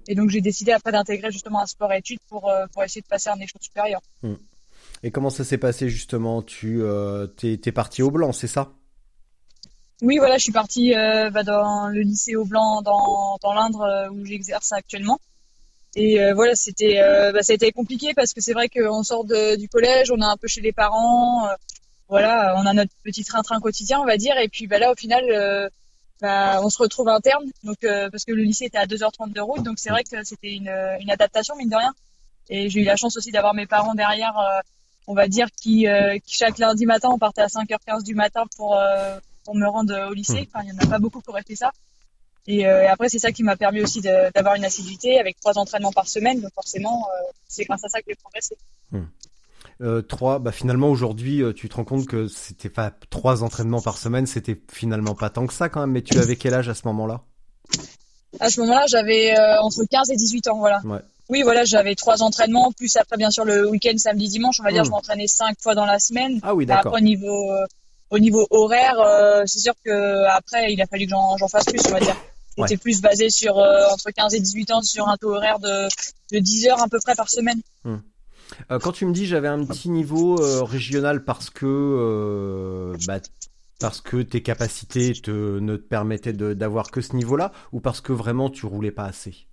Et 0.08 0.14
donc 0.14 0.30
j'ai 0.30 0.40
décidé 0.40 0.72
après 0.72 0.92
d'intégrer 0.92 1.30
justement 1.30 1.60
un 1.62 1.66
sport 1.66 1.92
études 1.92 2.20
pour 2.28 2.52
pour 2.72 2.84
essayer 2.84 3.00
de 3.00 3.06
passer 3.06 3.30
à 3.30 3.32
un 3.32 3.40
échelon 3.40 3.60
supérieur. 3.60 4.02
Mmh. 4.22 4.34
Et 5.02 5.10
comment 5.10 5.30
ça 5.30 5.44
s'est 5.44 5.58
passé 5.58 5.88
justement? 5.88 6.42
Tu 6.42 6.82
euh, 6.82 7.26
t'es, 7.26 7.72
parti 7.72 8.02
au 8.02 8.10
blanc, 8.10 8.32
c'est 8.32 8.46
ça? 8.46 8.72
Oui, 10.02 10.18
voilà, 10.18 10.36
je 10.36 10.42
suis 10.42 10.52
partie 10.52 10.94
euh, 10.94 11.30
bah, 11.30 11.42
dans 11.42 11.88
le 11.88 12.02
lycée 12.02 12.36
au 12.36 12.44
blanc 12.44 12.82
dans, 12.82 13.38
l'Indre 13.54 13.80
euh, 13.82 14.10
où 14.10 14.24
j'exerce 14.26 14.72
actuellement. 14.72 15.18
Et 15.94 16.20
euh, 16.20 16.34
voilà, 16.34 16.54
c'était 16.54 17.00
bah, 17.32 17.42
ça 17.42 17.52
a 17.52 17.54
été 17.54 17.72
compliqué 17.72 18.12
parce 18.14 18.34
que 18.34 18.42
c'est 18.42 18.52
vrai 18.52 18.68
qu'on 18.68 19.02
sort 19.02 19.24
du 19.24 19.68
collège, 19.68 20.10
on 20.10 20.18
est 20.18 20.24
un 20.24 20.36
peu 20.36 20.48
chez 20.48 20.60
les 20.60 20.72
parents, 20.72 21.48
voilà, 22.08 22.54
on 22.58 22.66
a 22.66 22.74
notre 22.74 22.92
petit 23.02 23.24
train-train 23.24 23.60
quotidien, 23.60 24.00
on 24.00 24.04
va 24.04 24.18
dire. 24.18 24.36
Et 24.38 24.48
puis 24.48 24.66
bah, 24.66 24.78
là, 24.78 24.92
au 24.92 24.94
final, 24.94 25.70
on 26.22 26.68
se 26.68 26.78
retrouve 26.78 27.08
interne, 27.08 27.44
donc 27.64 27.78
parce 27.80 28.26
que 28.26 28.32
le 28.32 28.42
lycée 28.42 28.66
était 28.66 28.78
à 28.78 28.86
2h30 28.86 29.32
de 29.32 29.40
route, 29.40 29.62
donc 29.62 29.78
c'est 29.78 29.90
vrai 29.90 30.04
que 30.04 30.22
c'était 30.24 30.52
une 30.52 31.10
adaptation 31.10 31.56
mine 31.56 31.70
de 31.70 31.76
rien. 31.76 31.94
Et 32.50 32.68
j'ai 32.68 32.82
eu 32.82 32.84
la 32.84 32.96
chance 32.96 33.16
aussi 33.16 33.32
d'avoir 33.32 33.54
mes 33.54 33.66
parents 33.66 33.94
derrière 33.94 34.34
on 35.06 35.14
va 35.14 35.28
dire, 35.28 35.48
qui, 35.50 35.86
euh, 35.86 36.18
qui, 36.24 36.34
chaque 36.34 36.58
lundi 36.58 36.86
matin, 36.86 37.08
on 37.12 37.18
partait 37.18 37.42
à 37.42 37.46
5h15 37.46 38.02
du 38.02 38.14
matin 38.14 38.44
pour, 38.56 38.76
euh, 38.76 39.18
pour 39.44 39.54
me 39.54 39.66
rendre 39.66 40.08
au 40.10 40.12
lycée. 40.12 40.42
Hmm. 40.42 40.46
Enfin, 40.54 40.64
il 40.64 40.72
n'y 40.72 40.78
en 40.78 40.82
a 40.82 40.86
pas 40.86 40.98
beaucoup 40.98 41.20
qui 41.20 41.30
auraient 41.30 41.44
fait 41.46 41.56
ça. 41.56 41.72
Et, 42.48 42.66
euh, 42.66 42.90
après, 42.90 43.08
c'est 43.08 43.18
ça 43.18 43.32
qui 43.32 43.42
m'a 43.42 43.56
permis 43.56 43.80
aussi 43.80 44.00
d'avoir 44.00 44.54
une 44.54 44.64
assiduité 44.64 45.18
avec 45.18 45.38
trois 45.40 45.58
entraînements 45.58 45.92
par 45.92 46.08
semaine. 46.08 46.40
Donc 46.40 46.52
forcément, 46.54 47.06
c'est 47.48 47.64
grâce 47.64 47.84
à 47.84 47.88
ça 47.88 48.00
que 48.00 48.06
j'ai 48.08 48.14
progressé. 48.14 48.56
Hmm. 48.92 49.04
Euh, 49.82 50.00
trois, 50.00 50.38
bah 50.38 50.52
finalement 50.52 50.88
aujourd'hui, 50.88 51.42
tu 51.54 51.68
te 51.68 51.76
rends 51.76 51.84
compte 51.84 52.06
que 52.06 52.28
c'était 52.28 52.70
pas 52.70 52.90
trois 53.10 53.42
entraînements 53.42 53.82
par 53.82 53.98
semaine, 53.98 54.26
c'était 54.26 54.58
finalement 54.70 55.14
pas 55.14 55.28
tant 55.28 55.46
que 55.46 55.52
ça 55.52 55.68
quand 55.68 55.80
même. 55.80 55.90
Mais 55.90 56.02
tu 56.02 56.18
avais 56.18 56.36
quel 56.36 56.54
âge 56.54 56.68
à 56.68 56.74
ce 56.74 56.82
moment-là? 56.86 57.22
À 58.38 58.48
ce 58.48 58.60
moment-là, 58.60 58.84
j'avais 58.88 59.34
entre 59.60 59.84
15 59.84 60.10
et 60.10 60.16
18 60.16 60.48
ans, 60.48 60.58
voilà. 60.58 60.80
Ouais. 60.84 61.00
Oui, 61.28 61.42
voilà, 61.42 61.64
j'avais 61.64 61.94
trois 61.94 62.22
entraînements, 62.22 62.70
plus 62.72 62.96
après, 62.96 63.16
bien 63.16 63.30
sûr, 63.30 63.44
le 63.44 63.68
week-end, 63.68 63.96
samedi, 63.96 64.28
dimanche. 64.28 64.60
On 64.60 64.62
va 64.62 64.70
dire, 64.70 64.82
hmm. 64.82 64.86
je 64.86 64.90
m'entraînais 64.90 65.26
cinq 65.26 65.56
fois 65.60 65.74
dans 65.74 65.84
la 65.84 65.98
semaine. 65.98 66.38
Ah 66.42 66.54
oui, 66.54 66.66
d'accord. 66.66 66.92
Après, 66.92 67.02
niveau, 67.02 67.50
euh, 67.50 67.66
au 68.10 68.18
niveau 68.18 68.46
horaire, 68.50 69.00
euh, 69.00 69.42
c'est 69.46 69.58
sûr 69.58 69.74
que 69.84 70.24
après, 70.28 70.72
il 70.72 70.80
a 70.80 70.86
fallu 70.86 71.06
que 71.06 71.10
j'en 71.10 71.36
j'en 71.36 71.48
fasse 71.48 71.64
plus, 71.64 71.80
on 71.88 71.92
va 71.92 72.00
dire. 72.00 72.16
Ouais. 72.56 72.68
J'étais 72.68 72.80
plus 72.80 73.02
basé 73.02 73.28
sur 73.28 73.58
euh, 73.58 73.84
entre 73.92 74.10
15 74.10 74.34
et 74.34 74.40
18 74.40 74.70
ans 74.70 74.82
sur 74.82 75.08
un 75.08 75.16
taux 75.16 75.34
horaire 75.34 75.58
de, 75.58 75.88
de 76.32 76.38
10 76.38 76.68
heures 76.68 76.82
à 76.82 76.88
peu 76.88 76.98
près 77.00 77.14
par 77.14 77.28
semaine. 77.28 77.60
Euh, 77.84 78.78
quand 78.78 78.92
tu 78.92 79.04
me 79.04 79.12
dis 79.12 79.26
j'avais 79.26 79.48
un 79.48 79.62
petit 79.66 79.90
niveau 79.90 80.36
régional 80.64 81.24
parce 81.24 81.50
que 81.50 82.94
bah, 83.06 83.18
parce 83.78 84.00
que 84.00 84.22
tes 84.22 84.42
capacités 84.42 85.12
te, 85.12 85.58
ne 85.58 85.76
te 85.76 85.82
permettaient 85.82 86.32
d'avoir 86.32 86.90
que 86.90 87.02
ce 87.02 87.14
niveau-là 87.14 87.52
ou 87.72 87.80
parce 87.80 88.00
que 88.00 88.12
vraiment 88.12 88.48
tu 88.48 88.64
roulais 88.64 88.92
pas 88.92 89.04
assez? 89.04 89.48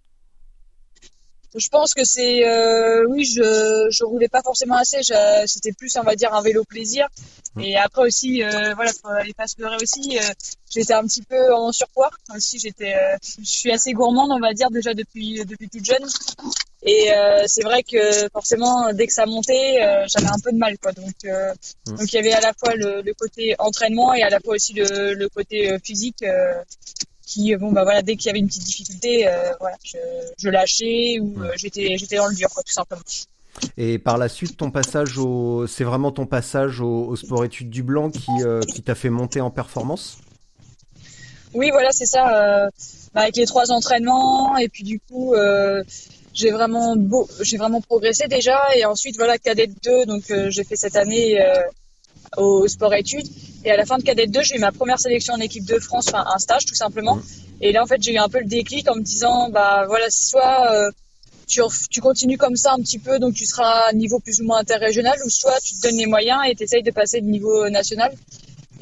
Je 1.55 1.67
pense 1.69 1.93
que 1.93 2.03
c'est, 2.03 2.47
euh, 2.47 3.05
oui, 3.09 3.25
je 3.25 3.87
je 3.91 4.03
roulais 4.03 4.27
pas 4.27 4.41
forcément 4.41 4.75
assez. 4.75 5.01
C'était 5.45 5.71
plus, 5.71 5.95
on 5.97 6.03
va 6.03 6.15
dire, 6.15 6.33
un 6.33 6.41
vélo 6.41 6.63
plaisir. 6.63 7.07
Et 7.59 7.77
après 7.77 8.01
aussi, 8.07 8.43
euh, 8.43 8.73
voilà, 8.73 8.91
faut 8.99 9.07
aller 9.09 9.33
pas 9.33 9.45
se 9.47 9.55
leurrer 9.61 9.77
aussi. 9.81 10.17
euh, 10.17 10.21
j'étais 10.73 10.93
un 10.93 11.03
petit 11.03 11.21
peu 11.21 11.53
en 11.53 11.71
surpoids 11.71 12.09
aussi. 12.35 12.57
J'étais, 12.57 12.95
euh, 12.95 13.15
je 13.39 13.45
suis 13.45 13.71
assez 13.71 13.93
gourmande, 13.93 14.31
on 14.31 14.39
va 14.39 14.53
dire, 14.53 14.71
déjà 14.71 14.93
depuis 14.95 15.45
depuis 15.45 15.69
toute 15.69 15.85
jeune. 15.85 16.03
Et 16.85 17.13
euh, 17.13 17.43
c'est 17.45 17.61
vrai 17.63 17.83
que 17.83 18.27
forcément, 18.33 18.91
dès 18.91 19.07
que 19.07 19.13
ça 19.13 19.25
montait, 19.25 19.81
euh, 19.83 20.05
j'avais 20.07 20.27
un 20.27 20.39
peu 20.43 20.51
de 20.51 20.57
mal, 20.57 20.77
quoi. 20.79 20.91
Donc 20.91 21.13
euh, 21.25 21.53
Mm. 21.85 21.97
donc 21.97 22.13
il 22.13 22.15
y 22.15 22.19
avait 22.19 22.33
à 22.33 22.39
la 22.41 22.53
fois 22.53 22.73
le, 22.75 23.01
le 23.01 23.13
côté 23.13 23.55
entraînement 23.59 24.13
et 24.13 24.23
à 24.23 24.29
la 24.29 24.39
fois 24.39 24.55
aussi 24.55 24.73
le 24.73 25.13
le 25.13 25.29
côté 25.29 25.71
euh, 25.71 25.77
physique. 25.83 26.23
Euh, 27.23 27.25
qui 27.25 27.55
bon 27.55 27.71
bah 27.71 27.83
voilà 27.83 28.01
dès 28.01 28.15
qu'il 28.15 28.27
y 28.27 28.29
avait 28.29 28.39
une 28.39 28.47
petite 28.47 28.63
difficulté 28.63 29.27
euh, 29.27 29.53
voilà 29.59 29.75
je, 29.83 29.97
je 30.37 30.49
lâchais 30.49 31.19
ou 31.19 31.41
euh, 31.41 31.51
j'étais 31.55 31.97
j'étais 31.97 32.17
dans 32.17 32.27
le 32.27 32.35
dur 32.35 32.49
quoi 32.49 32.63
tout 32.63 32.73
simplement. 32.73 33.01
Et 33.77 33.99
par 33.99 34.17
la 34.17 34.29
suite, 34.29 34.57
ton 34.57 34.71
passage 34.71 35.19
au, 35.19 35.67
c'est 35.67 35.83
vraiment 35.83 36.11
ton 36.11 36.25
passage 36.25 36.81
au, 36.81 37.05
au 37.05 37.15
sport 37.15 37.45
études 37.45 37.69
du 37.69 37.83
blanc 37.83 38.09
qui, 38.09 38.31
euh, 38.43 38.61
qui 38.61 38.81
t'a 38.81 38.95
fait 38.95 39.11
monter 39.11 39.41
en 39.41 39.51
performance? 39.51 40.17
Oui 41.53 41.69
voilà 41.71 41.91
c'est 41.91 42.07
ça 42.07 42.35
euh, 42.35 42.69
bah, 43.13 43.21
avec 43.21 43.35
les 43.35 43.45
trois 43.45 43.71
entraînements 43.71 44.57
et 44.57 44.69
puis 44.69 44.83
du 44.83 44.99
coup 44.99 45.35
euh, 45.35 45.83
j'ai 46.33 46.49
vraiment 46.49 46.95
beau 46.95 47.29
j'ai 47.41 47.57
vraiment 47.57 47.79
progressé 47.79 48.27
déjà 48.27 48.59
et 48.75 48.85
ensuite 48.85 49.17
voilà 49.17 49.37
cadet 49.37 49.67
2 49.67 50.05
donc 50.05 50.31
euh, 50.31 50.49
j'ai 50.49 50.63
fait 50.63 50.75
cette 50.75 50.95
année 50.95 51.39
euh, 51.39 51.61
au 52.37 52.67
sport 52.67 52.93
études. 52.93 53.27
Et 53.65 53.71
à 53.71 53.77
la 53.77 53.85
fin 53.85 53.97
de 53.97 54.03
cadet 54.03 54.27
2 54.27 54.41
j'ai 54.43 54.57
eu 54.57 54.59
ma 54.59 54.71
première 54.71 54.99
sélection 54.99 55.33
en 55.33 55.39
équipe 55.39 55.65
de 55.65 55.79
France 55.79 56.07
enfin 56.09 56.25
un 56.33 56.39
stage 56.39 56.65
tout 56.65 56.75
simplement. 56.75 57.19
Et 57.61 57.71
là 57.71 57.83
en 57.83 57.85
fait 57.85 58.01
j'ai 58.01 58.13
eu 58.13 58.17
un 58.17 58.29
peu 58.29 58.39
le 58.39 58.45
déclic 58.45 58.89
en 58.89 58.95
me 58.95 59.01
disant 59.01 59.49
bah 59.49 59.85
voilà 59.87 60.09
soit 60.09 60.71
euh, 60.73 60.91
tu, 61.47 61.61
tu 61.89 62.01
continues 62.01 62.37
comme 62.37 62.55
ça 62.55 62.73
un 62.73 62.79
petit 62.79 62.99
peu, 62.99 63.19
donc 63.19 63.33
tu 63.33 63.45
seras 63.45 63.89
à 63.89 63.93
niveau 63.93 64.19
plus 64.19 64.39
ou 64.41 64.45
moins 64.45 64.59
interrégional, 64.59 65.17
ou 65.25 65.29
soit 65.29 65.59
tu 65.61 65.75
te 65.75 65.81
donnes 65.81 65.97
les 65.97 66.05
moyens 66.05 66.39
et 66.49 66.55
tu 66.55 66.63
essayes 66.63 66.83
de 66.83 66.91
passer 66.91 67.21
de 67.21 67.27
niveau 67.27 67.69
national. 67.69 68.13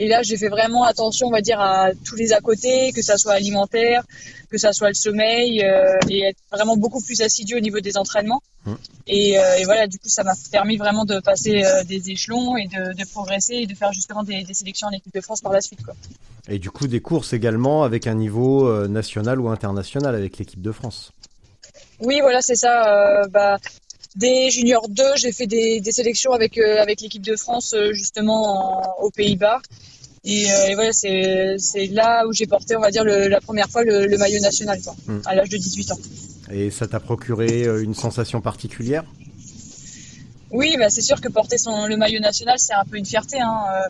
Et 0.01 0.07
là, 0.07 0.23
j'ai 0.23 0.35
fait 0.35 0.47
vraiment 0.57 0.83
attention, 0.83 1.27
on 1.27 1.31
va 1.31 1.41
dire, 1.41 1.59
à 1.59 1.91
tous 2.07 2.15
les 2.15 2.33
à 2.33 2.39
côté, 2.41 2.91
que 2.91 3.03
ça 3.03 3.17
soit 3.17 3.33
alimentaire, 3.33 4.03
que 4.49 4.57
ça 4.57 4.73
soit 4.73 4.87
le 4.87 4.95
sommeil, 4.95 5.63
euh, 5.63 5.99
et 6.09 6.19
être 6.29 6.39
vraiment 6.51 6.75
beaucoup 6.75 7.01
plus 7.01 7.21
assidu 7.21 7.55
au 7.55 7.59
niveau 7.59 7.79
des 7.81 7.97
entraînements. 7.97 8.41
Mm. 8.65 8.73
Et, 9.07 9.37
euh, 9.37 9.57
et 9.59 9.63
voilà, 9.65 9.85
du 9.85 9.99
coup, 9.99 10.09
ça 10.09 10.23
m'a 10.23 10.33
permis 10.51 10.77
vraiment 10.77 11.05
de 11.05 11.19
passer 11.19 11.63
euh, 11.63 11.83
des 11.83 12.09
échelons 12.09 12.57
et 12.57 12.65
de, 12.67 12.83
de 12.99 13.05
progresser 13.09 13.55
et 13.63 13.67
de 13.67 13.75
faire 13.75 13.93
justement 13.93 14.23
des, 14.23 14.43
des 14.43 14.53
sélections 14.55 14.87
en 14.87 14.91
équipe 14.91 15.13
de 15.13 15.21
France 15.21 15.41
par 15.41 15.51
la 15.53 15.61
suite. 15.61 15.83
Quoi. 15.83 15.93
Et 16.49 16.57
du 16.57 16.71
coup, 16.71 16.87
des 16.87 16.99
courses 17.01 17.33
également 17.33 17.83
avec 17.83 18.07
un 18.07 18.15
niveau 18.15 18.87
national 18.87 19.39
ou 19.39 19.49
international 19.49 20.15
avec 20.15 20.37
l'équipe 20.39 20.61
de 20.63 20.71
France. 20.71 21.11
Oui, 21.99 22.19
voilà, 22.21 22.41
c'est 22.41 22.55
ça. 22.55 23.27
bah, 23.29 23.57
des 24.15 24.49
juniors 24.49 24.89
2, 24.89 25.03
j'ai 25.15 25.31
fait 25.31 25.47
des, 25.47 25.79
des 25.79 25.91
sélections 25.93 26.33
avec 26.33 26.57
euh, 26.57 26.81
avec 26.81 26.99
l'équipe 26.99 27.21
de 27.21 27.37
France 27.37 27.73
euh, 27.73 27.93
justement 27.93 28.41
en- 28.99 29.03
aux 29.05 29.09
Pays-Bas. 29.09 29.61
Et, 30.23 30.51
euh, 30.51 30.67
et 30.69 30.75
voilà, 30.75 30.91
c'est 30.93 31.87
là 31.87 32.25
où 32.27 32.33
j'ai 32.33 32.45
porté, 32.45 32.75
on 32.75 32.79
va 32.81 32.91
dire, 32.91 33.03
le- 33.03 33.27
la 33.27 33.41
première 33.41 33.67
fois 33.69 33.83
le, 33.83 34.05
le 34.05 34.17
maillot 34.17 34.39
national, 34.39 34.79
quoi, 34.81 34.95
Mm. 35.07 35.19
à 35.25 35.35
l'âge 35.35 35.49
de 35.49 35.57
18 35.57 35.91
ans. 35.91 35.99
Et 36.51 36.69
ça 36.69 36.87
t'a 36.87 36.99
procuré 36.99 37.63
euh, 37.65 37.81
une 37.83 37.95
sensation 37.95 38.39
particulière? 38.41 39.03
Oui, 40.51 40.75
bah, 40.77 40.89
c'est 40.89 41.01
sûr 41.01 41.19
que 41.21 41.29
porter 41.29 41.57
son, 41.57 41.87
le 41.87 41.97
maillot 41.97 42.19
national, 42.19 42.55
c'est 42.59 42.73
un 42.73 42.83
peu 42.85 42.97
une 42.97 43.05
fierté. 43.05 43.39
Hein. 43.39 43.63
euh, 43.73 43.89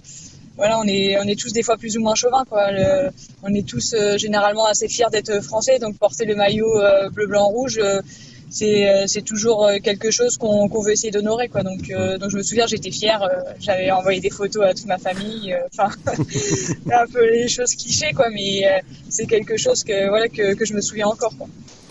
voilà, 0.58 0.80
on 0.80 0.84
est, 0.86 1.18
on 1.20 1.24
est 1.24 1.38
tous 1.40 1.52
des 1.52 1.64
fois 1.64 1.76
plus 1.78 1.98
ou 1.98 2.02
moins 2.02 2.14
chauvins. 2.16 2.46
Quoi. 2.48 2.72
Le- 2.72 3.10
on 3.44 3.54
est 3.54 3.68
tous 3.68 3.94
euh, 3.94 4.18
généralement 4.18 4.66
assez 4.68 4.88
fiers 4.88 5.08
d'être 5.12 5.42
français, 5.42 5.80
donc 5.80 5.98
porter 5.98 6.24
le 6.26 6.36
maillot 6.36 6.80
euh, 6.80 7.10
bleu, 7.10 7.26
blanc, 7.28 7.48
rouge, 7.48 7.80
c'est, 8.52 8.88
euh, 8.90 9.06
c'est 9.08 9.22
toujours 9.24 9.66
euh, 9.66 9.78
quelque 9.82 10.12
chose 10.12 10.38
qu'on, 10.38 10.68
veut 10.84 10.92
essayer 10.92 11.10
d'honorer. 11.12 11.48
Quoi. 11.48 11.64
Donc, 11.64 11.90
euh, 11.90 12.18
donc 12.20 12.30
je 12.30 12.38
me 12.38 12.44
souviens, 12.44 12.68
j'étais 12.68 12.92
fière. 12.92 13.24
euh, 13.24 13.54
j'avais 13.60 13.90
envoyé 13.90 14.20
des 14.20 14.30
photos 14.30 14.64
à 14.66 14.74
toute 14.74 14.86
ma 14.86 14.98
famille. 15.00 15.54
euh, 15.54 15.60
Enfin, 15.74 15.90
un 16.92 17.08
peu 17.12 17.26
les 17.32 17.48
choses 17.48 17.74
clichés, 17.76 18.12
quoi. 18.14 18.30
Mais 18.30 18.62
c'est 19.10 19.26
quelque 19.26 19.58
chose 19.58 19.84
que, 19.84 20.10
voilà, 20.10 20.28
que, 20.28 20.54
que 20.54 20.66
je 20.66 20.74
me 20.74 20.82
souviens 20.82 21.08
encore. 21.08 21.34
Quoi. 21.38 21.48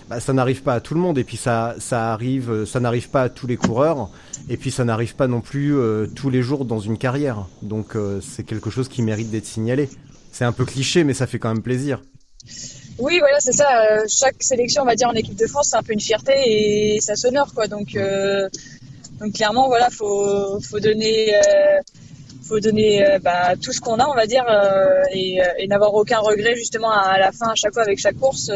bah, 0.08 0.20
ça 0.20 0.32
n'arrive 0.32 0.62
pas 0.62 0.74
à 0.74 0.80
tout 0.80 0.94
le 0.94 1.00
monde 1.00 1.18
et 1.18 1.24
puis 1.24 1.36
ça 1.38 1.76
ça 1.78 2.12
arrive 2.12 2.64
ça 2.66 2.78
n'arrive 2.80 3.08
pas 3.10 3.22
à 3.22 3.28
tous 3.28 3.46
les 3.46 3.56
coureurs 3.56 4.10
et 4.48 4.56
puis 4.56 4.70
ça 4.70 4.84
n'arrive 4.84 5.14
pas 5.14 5.28
non 5.28 5.40
plus 5.40 5.74
tous 6.16 6.30
les 6.30 6.42
jours 6.42 6.64
dans 6.64 6.80
une 6.80 6.98
carrière 6.98 7.46
donc 7.62 7.94
c'est 8.20 8.42
quelque 8.44 8.70
chose 8.70 8.88
qui 8.88 9.02
mérite 9.02 9.30
d'être 9.30 9.46
signalé 9.46 9.88
c'est 10.32 10.44
un 10.44 10.52
peu 10.52 10.64
cliché 10.64 11.04
mais 11.04 11.14
ça 11.14 11.26
fait 11.28 11.38
quand 11.38 11.52
même 11.54 11.62
plaisir 11.62 12.02
Oui, 13.00 13.18
voilà, 13.18 13.40
c'est 13.40 13.52
ça. 13.52 13.66
euh, 13.90 14.04
chaque 14.08 14.42
sélection, 14.42 14.82
on 14.82 14.84
va 14.84 14.94
dire, 14.94 15.08
en 15.08 15.14
équipe 15.14 15.36
de 15.36 15.46
France, 15.46 15.68
c'est 15.70 15.76
un 15.76 15.82
peu 15.82 15.94
une 15.94 16.00
fierté 16.00 16.34
et 16.36 17.00
ça 17.00 17.16
s'honore, 17.16 17.54
quoi. 17.54 17.66
Donc, 17.66 17.96
euh, 17.96 18.46
clairement, 19.34 19.68
voilà, 19.68 19.88
faut, 19.88 20.60
donner, 20.82 21.32
faut 22.46 22.60
donner 22.60 23.06
euh, 23.06 23.18
bah, 23.18 23.54
tout 23.56 23.72
ce 23.72 23.80
qu'on 23.80 23.98
a, 23.98 24.06
on 24.06 24.14
va 24.14 24.26
dire, 24.26 24.44
et, 25.12 25.66
n'avoir 25.66 25.94
aucun 25.94 26.18
regret 26.18 26.54
justement 26.56 26.90
à, 26.90 27.18
la 27.18 27.32
fin, 27.32 27.48
à 27.48 27.54
chaque 27.54 27.72
fois 27.72 27.82
avec 27.84 27.98
chaque 27.98 28.18
course. 28.18 28.50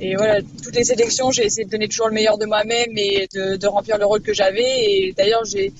et 0.00 0.14
voilà, 0.14 0.40
toutes 0.62 0.76
les 0.76 0.84
sélections, 0.84 1.32
j'ai 1.32 1.44
essayé 1.44 1.64
de 1.64 1.70
donner 1.70 1.88
toujours 1.88 2.08
le 2.08 2.14
meilleur 2.14 2.38
de 2.38 2.46
moi-même 2.46 2.96
et 2.96 3.26
de, 3.34 3.66
remplir 3.66 3.98
le 3.98 4.06
rôle 4.06 4.22
que 4.22 4.32
j'avais. 4.32 4.62
Et 4.62 5.14
d'ailleurs, 5.16 5.44
j'ai 5.44 5.72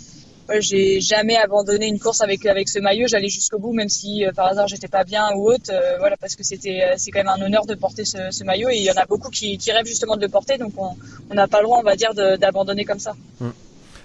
j'ai 0.61 1.01
jamais 1.01 1.37
abandonné 1.37 1.87
une 1.87 1.99
course 1.99 2.21
avec 2.21 2.45
avec 2.47 2.69
ce 2.69 2.79
maillot. 2.79 3.07
J'allais 3.09 3.29
jusqu'au 3.29 3.59
bout, 3.59 3.73
même 3.73 3.89
si 3.89 4.25
euh, 4.25 4.33
par 4.33 4.47
hasard 4.47 4.69
j'étais 4.69 4.89
pas 4.89 5.05
bien 5.05 5.31
ou 5.35 5.49
autre. 5.51 5.71
euh, 5.71 5.99
voilà, 5.99 6.17
parce 6.17 6.37
que 6.37 6.45
c'était 6.45 6.83
euh, 6.83 6.95
c'est 6.97 7.11
quand 7.11 7.21
même 7.21 7.29
un 7.29 7.45
honneur 7.45 7.67
de 7.67 7.75
porter 7.75 8.05
ce, 8.05 8.45
maillot 8.45 8.69
et 8.69 8.77
il 8.77 8.83
y 8.83 8.91
en 8.91 8.97
a 8.97 9.07
beaucoup 9.07 9.31
qui, 9.31 9.57
qui 9.59 9.73
rêvent 9.73 9.87
justement 9.87 10.17
de 10.17 10.23
le 10.23 10.29
porter. 10.29 10.59
Donc 10.59 10.73
on 10.79 11.35
n'a 11.35 11.49
pas 11.49 11.59
le 11.61 11.65
droit, 11.65 11.79
on 11.79 11.83
va 11.83 11.97
dire, 11.97 12.15
d'abandonner 12.15 12.85
comme 12.85 12.99
ça. 13.01 13.15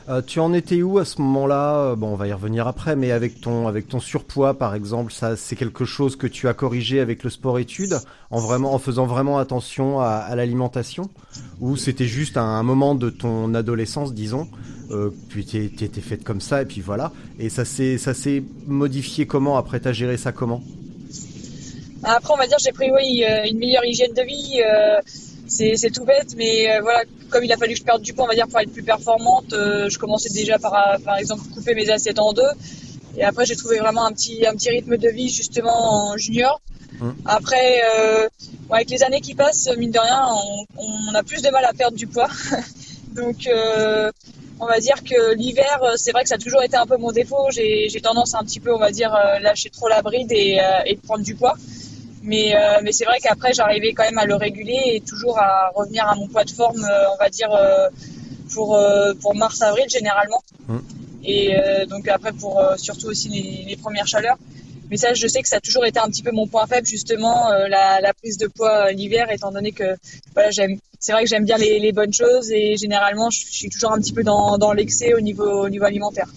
Euh, 0.09 0.23
tu 0.23 0.39
en 0.39 0.53
étais 0.53 0.81
où 0.81 0.97
à 0.97 1.05
ce 1.05 1.21
moment-là? 1.21 1.75
Euh, 1.91 1.95
Bon, 1.95 2.07
on 2.07 2.15
va 2.15 2.27
y 2.27 2.33
revenir 2.33 2.67
après, 2.67 2.95
mais 2.95 3.11
avec 3.11 3.41
ton 3.41 3.67
avec 3.67 3.87
ton 3.87 3.99
surpoids, 3.99 4.57
par 4.57 4.73
exemple, 4.73 5.13
ça 5.13 5.35
c'est 5.35 5.55
quelque 5.55 5.85
chose 5.85 6.15
que 6.15 6.25
tu 6.25 6.47
as 6.47 6.53
corrigé 6.55 6.99
avec 6.99 7.23
le 7.23 7.29
sport-études, 7.29 7.99
en 8.31 8.39
vraiment 8.39 8.73
en 8.73 8.79
faisant 8.79 9.05
vraiment 9.05 9.37
attention 9.37 9.99
à, 9.99 10.35
l'alimentation, 10.35 11.09
ou 11.59 11.77
c'était 11.77 12.05
juste 12.07 12.37
un, 12.37 12.63
moment 12.63 12.95
de 12.95 13.11
ton 13.11 13.53
adolescence, 13.53 14.13
disons, 14.13 14.47
euh, 14.89 15.11
puis 15.29 15.45
t'es- 15.45 15.69
t'étais 15.69 16.01
faite 16.01 16.23
comme 16.23 16.41
ça 16.41 16.63
et 16.63 16.65
puis 16.65 16.81
voilà, 16.81 17.11
et 17.37 17.49
ça 17.49 17.63
s'est 17.63 17.99
ça 17.99 18.15
s'est 18.15 18.43
modifié 18.65 19.27
comment? 19.27 19.57
Après 19.57 19.79
T'as 19.79 19.91
géré 19.91 20.17
ça 20.17 20.31
comment? 20.31 20.63
Après, 22.03 22.33
on 22.33 22.37
va 22.37 22.47
dire, 22.47 22.57
j'ai 22.59 22.71
pris 22.71 22.89
oui 22.91 23.23
une 23.49 23.59
meilleure 23.59 23.85
hygiène 23.85 24.13
de 24.13 24.23
vie. 24.23 24.61
C'est 25.49 25.91
tout 25.91 26.05
bête, 26.05 26.35
mais 26.37 26.71
euh, 26.71 26.81
voilà, 26.81 27.03
comme 27.29 27.43
il 27.43 27.51
a 27.51 27.57
fallu 27.57 27.73
que 27.73 27.79
je 27.79 27.83
perde 27.83 28.01
du 28.01 28.13
poids, 28.13 28.25
on 28.25 28.27
va 28.27 28.35
dire, 28.35 28.47
pour 28.47 28.59
être 28.59 28.71
plus 28.71 28.83
performante, 28.83 29.53
euh, 29.53 29.89
je 29.89 29.97
commençais 29.97 30.29
déjà 30.29 30.59
par, 30.59 30.97
par 31.03 31.17
exemple, 31.17 31.43
couper 31.53 31.75
mes 31.75 31.89
assiettes 31.89 32.19
en 32.19 32.33
deux. 32.33 32.51
Et 33.17 33.23
après, 33.23 33.45
j'ai 33.45 33.55
trouvé 33.55 33.79
vraiment 33.79 34.05
un 34.05 34.11
petit, 34.11 34.45
un 34.45 34.53
petit 34.53 34.69
rythme 34.69 34.97
de 34.97 35.09
vie, 35.09 35.29
justement, 35.29 36.11
en 36.11 36.17
junior. 36.17 36.61
Hum. 37.01 37.15
Après, 37.25 37.81
euh, 37.95 38.27
avec 38.69 38.89
les 38.89 39.03
années 39.03 39.21
qui 39.21 39.33
passent, 39.33 39.69
mine 39.77 39.91
de 39.91 39.99
rien, 39.99 40.27
on, 40.31 40.65
on 40.77 41.15
a 41.15 41.23
plus 41.23 41.41
de 41.41 41.49
mal 41.49 41.65
à 41.65 41.73
perdre 41.73 41.97
du 41.97 42.07
poids. 42.07 42.29
Donc, 43.15 43.49
on 44.61 44.65
va 44.65 44.79
dire 44.79 45.03
que 45.03 45.33
l'hiver, 45.35 45.93
c'est 45.95 46.11
vrai 46.11 46.23
que 46.23 46.29
ça 46.29 46.35
a 46.35 46.37
toujours 46.37 46.61
été 46.61 46.77
un 46.77 46.85
peu 46.85 46.97
mon 46.97 47.11
défaut. 47.11 47.47
J'ai 47.49 47.89
j'ai 47.89 48.01
tendance 48.01 48.35
à 48.35 48.39
un 48.39 48.43
petit 48.43 48.59
peu, 48.59 48.73
on 48.73 48.77
va 48.77 48.91
dire, 48.91 49.11
lâcher 49.41 49.69
trop 49.69 49.87
la 49.87 50.01
bride 50.01 50.31
et, 50.31 50.59
prendre 51.03 51.23
du 51.23 51.35
poids. 51.35 51.55
Mais, 52.29 52.55
euh, 52.55 52.79
mais 52.83 52.91
c'est 52.91 53.05
vrai 53.05 53.17
qu'après, 53.19 53.53
j'arrivais 53.53 53.93
quand 53.93 54.03
même 54.03 54.19
à 54.19 54.25
le 54.25 54.35
réguler 54.35 54.79
et 54.93 55.01
toujours 55.01 55.39
à 55.39 55.71
revenir 55.73 56.07
à 56.07 56.13
mon 56.13 56.27
poids 56.27 56.43
de 56.43 56.51
forme, 56.51 56.83
euh, 56.83 57.13
on 57.13 57.17
va 57.17 57.29
dire, 57.29 57.51
euh, 57.51 57.89
pour, 58.53 58.79
pour 59.21 59.35
mars-avril 59.35 59.85
généralement. 59.89 60.43
Mm. 60.67 60.77
Et 61.23 61.53
donc 61.87 62.07
après, 62.07 62.31
pour 62.31 62.61
surtout 62.77 63.07
aussi 63.07 63.29
les, 63.29 63.65
les 63.69 63.77
premières 63.77 64.07
chaleurs. 64.07 64.37
Mais 64.89 64.97
ça, 64.97 65.13
je 65.13 65.27
sais 65.27 65.41
que 65.41 65.47
ça 65.47 65.57
a 65.57 65.59
toujours 65.59 65.85
été 65.85 65.99
un 65.99 66.09
petit 66.09 66.23
peu 66.23 66.31
mon 66.31 66.47
point 66.47 66.65
faible, 66.65 66.87
justement, 66.87 67.49
la, 67.75 67.99
la 67.99 68.13
prise 68.13 68.37
de 68.37 68.47
poids 68.47 68.91
l'hiver, 68.91 69.31
étant 69.31 69.51
donné 69.51 69.71
que 69.71 69.95
voilà, 70.33 70.49
j'aime. 70.51 70.77
C'est 70.99 71.11
vrai 71.13 71.23
que 71.23 71.29
j'aime 71.29 71.45
bien 71.45 71.57
les, 71.57 71.79
les 71.79 71.91
bonnes 71.91 72.13
choses 72.13 72.51
et 72.51 72.75
généralement, 72.77 73.29
je, 73.29 73.39
suis 73.39 73.69
toujours 73.69 73.93
un 73.93 73.99
petit 73.99 74.13
peu 74.13 74.23
dans, 74.23 74.57
dans 74.57 74.73
l'excès 74.73 75.13
au 75.13 75.21
niveau, 75.21 75.65
au 75.65 75.69
niveau 75.69 75.85
alimentaire. 75.85 76.29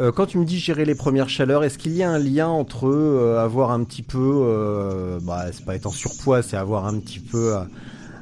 Euh, 0.00 0.12
quand 0.12 0.26
tu 0.26 0.38
me 0.38 0.44
dis 0.44 0.58
gérer 0.58 0.84
les 0.84 0.94
premières 0.94 1.28
chaleurs, 1.28 1.64
est-ce 1.64 1.76
qu'il 1.76 1.96
y 1.96 2.04
a 2.04 2.10
un 2.10 2.20
lien 2.20 2.46
entre 2.46 2.86
euh, 2.86 3.42
avoir 3.42 3.72
un 3.72 3.82
petit 3.82 4.02
peu, 4.02 4.42
euh, 4.44 5.18
bah, 5.20 5.46
c'est 5.52 5.64
pas 5.64 5.74
être 5.74 5.86
en 5.86 5.90
surpoids, 5.90 6.42
c'est 6.42 6.56
avoir 6.56 6.86
un 6.86 7.00
petit 7.00 7.18
peu, 7.18 7.56
euh, 7.56 7.60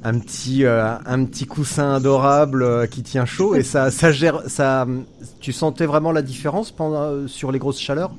un 0.03 0.19
petit, 0.19 0.65
un 0.65 1.25
petit 1.25 1.47
coussin 1.47 1.95
adorable 1.95 2.89
qui 2.89 3.03
tient 3.03 3.27
chaud 3.27 3.57
et 3.57 3.65
ça, 3.65 3.91
gère, 4.13 4.43
tu 5.41 5.53
sentais 5.53 5.85
vraiment 5.85 6.13
la 6.13 6.23
différence 6.23 6.73
sur 7.27 7.51
les 7.51 7.59
grosses 7.59 7.81
chaleurs? 7.81 8.13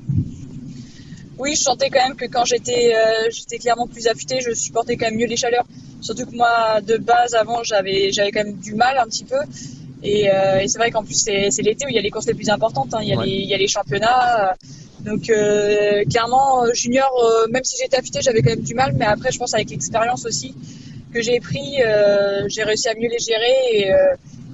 Oui, 1.38 1.54
je 1.54 1.62
sentais 1.62 1.88
quand 1.88 2.06
même 2.06 2.16
que 2.16 2.26
quand 2.26 2.44
j'étais 2.44 2.92
j'étais 3.30 3.58
clairement 3.58 3.86
plus 3.86 4.06
affûtée, 4.06 4.40
je 4.46 4.52
supportais 4.52 4.98
quand 4.98 5.06
même 5.06 5.16
mieux 5.18 5.26
les 5.26 5.36
chaleurs. 5.36 5.64
Surtout 6.02 6.26
que 6.26 6.36
moi, 6.36 6.82
de 6.86 6.98
base, 6.98 7.34
avant, 7.34 7.62
j'avais 7.62 8.12
j'avais 8.12 8.32
quand 8.32 8.44
même 8.44 8.56
du 8.56 8.74
mal 8.74 8.98
un 8.98 9.06
petit 9.06 9.24
peu. 9.24 9.38
Et, 10.02 10.30
euh, 10.30 10.60
et 10.60 10.68
c'est 10.68 10.78
vrai 10.78 10.90
qu'en 10.90 11.02
plus, 11.04 11.14
c'est 11.16 11.50
l'été 11.62 11.84
où 11.86 11.88
il 11.88 11.94
y 11.94 11.98
a 11.98 12.02
les 12.02 12.10
courses 12.10 12.26
les 12.26 12.34
plus 12.34 12.50
importantes. 12.50 12.94
hein. 12.94 13.00
Il, 13.02 13.08
y 13.08 13.12
a 13.12 13.18
Ouais. 13.18 13.26
les, 13.26 13.32
il 13.32 13.48
y 13.48 13.54
a 13.54 13.58
les 13.58 13.68
championnats. 13.68 14.54
Donc 15.00 15.30
euh, 15.30 16.04
clairement, 16.04 16.64
euh, 16.64 16.72
junior, 16.74 17.10
euh, 17.24 17.46
même 17.50 17.64
si 17.64 17.76
j'étais 17.80 17.96
affûtée, 17.98 18.20
j'avais 18.20 18.42
quand 18.42 18.50
même 18.50 18.60
du 18.60 18.74
mal. 18.74 18.92
Mais 18.96 19.04
après, 19.06 19.30
je 19.32 19.38
pense 19.38 19.54
avec 19.54 19.70
l'expérience 19.70 20.24
aussi 20.26 20.54
que 21.12 21.22
j'ai 21.22 21.40
pris, 21.40 21.82
euh, 21.84 22.44
j'ai 22.48 22.62
réussi 22.64 22.88
à 22.88 22.94
mieux 22.94 23.08
les 23.08 23.18
gérer. 23.18 23.54
Et, 23.72 23.92
euh, 23.92 23.96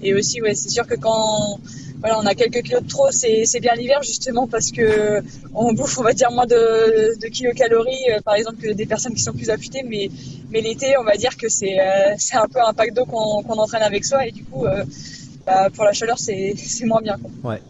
et 0.03 0.15
aussi, 0.15 0.41
ouais, 0.43 0.55
c'est 0.55 0.69
sûr 0.71 0.87
que 0.87 0.95
quand 0.95 1.59
voilà, 2.01 2.19
on 2.19 2.27
a 2.27 2.35
quelques 2.35 2.63
kilos 2.63 2.83
de 2.83 2.89
trop, 2.89 3.11
c'est 3.11 3.61
bien 3.61 3.73
l'hiver 3.75 4.03
justement 4.03 4.47
parce 4.47 4.71
que 4.71 5.23
on 5.55 5.73
bouffe, 5.73 5.99
on 5.99 6.03
va 6.03 6.13
dire, 6.13 6.31
moins 6.31 6.45
de, 6.47 7.19
de 7.19 7.27
kilocalories, 7.29 8.11
euh, 8.11 8.21
par 8.21 8.35
exemple, 8.35 8.59
que 8.63 8.73
des 8.73 8.85
personnes 8.85 9.15
qui 9.15 9.23
sont 9.23 9.33
plus 9.33 9.49
affûtées. 9.49 9.83
Mais, 9.89 10.11
mais 10.51 10.61
l'été, 10.61 10.99
on 10.99 11.05
va 11.05 11.17
dire 11.17 11.35
que 11.39 11.49
c'est 11.49 11.81
euh, 11.81 12.15
c'est 12.19 12.37
un 12.37 12.47
peu 12.47 12.61
un 12.61 12.75
pack 12.75 12.93
d'eau 12.93 13.07
qu'on 13.07 13.43
qu'on 13.43 13.55
entraîne 13.59 13.83
avec 13.83 14.05
soi 14.05 14.27
et 14.27 14.33
du 14.33 14.45
coup, 14.45 14.67
euh, 14.67 14.85
bah, 15.47 15.69
pour 15.75 15.85
la 15.85 15.93
chaleur, 15.93 16.19
c'est 16.19 16.55
moins 16.85 17.01
bien. 17.01 17.17
Quoi. 17.19 17.53
Ouais. 17.53 17.63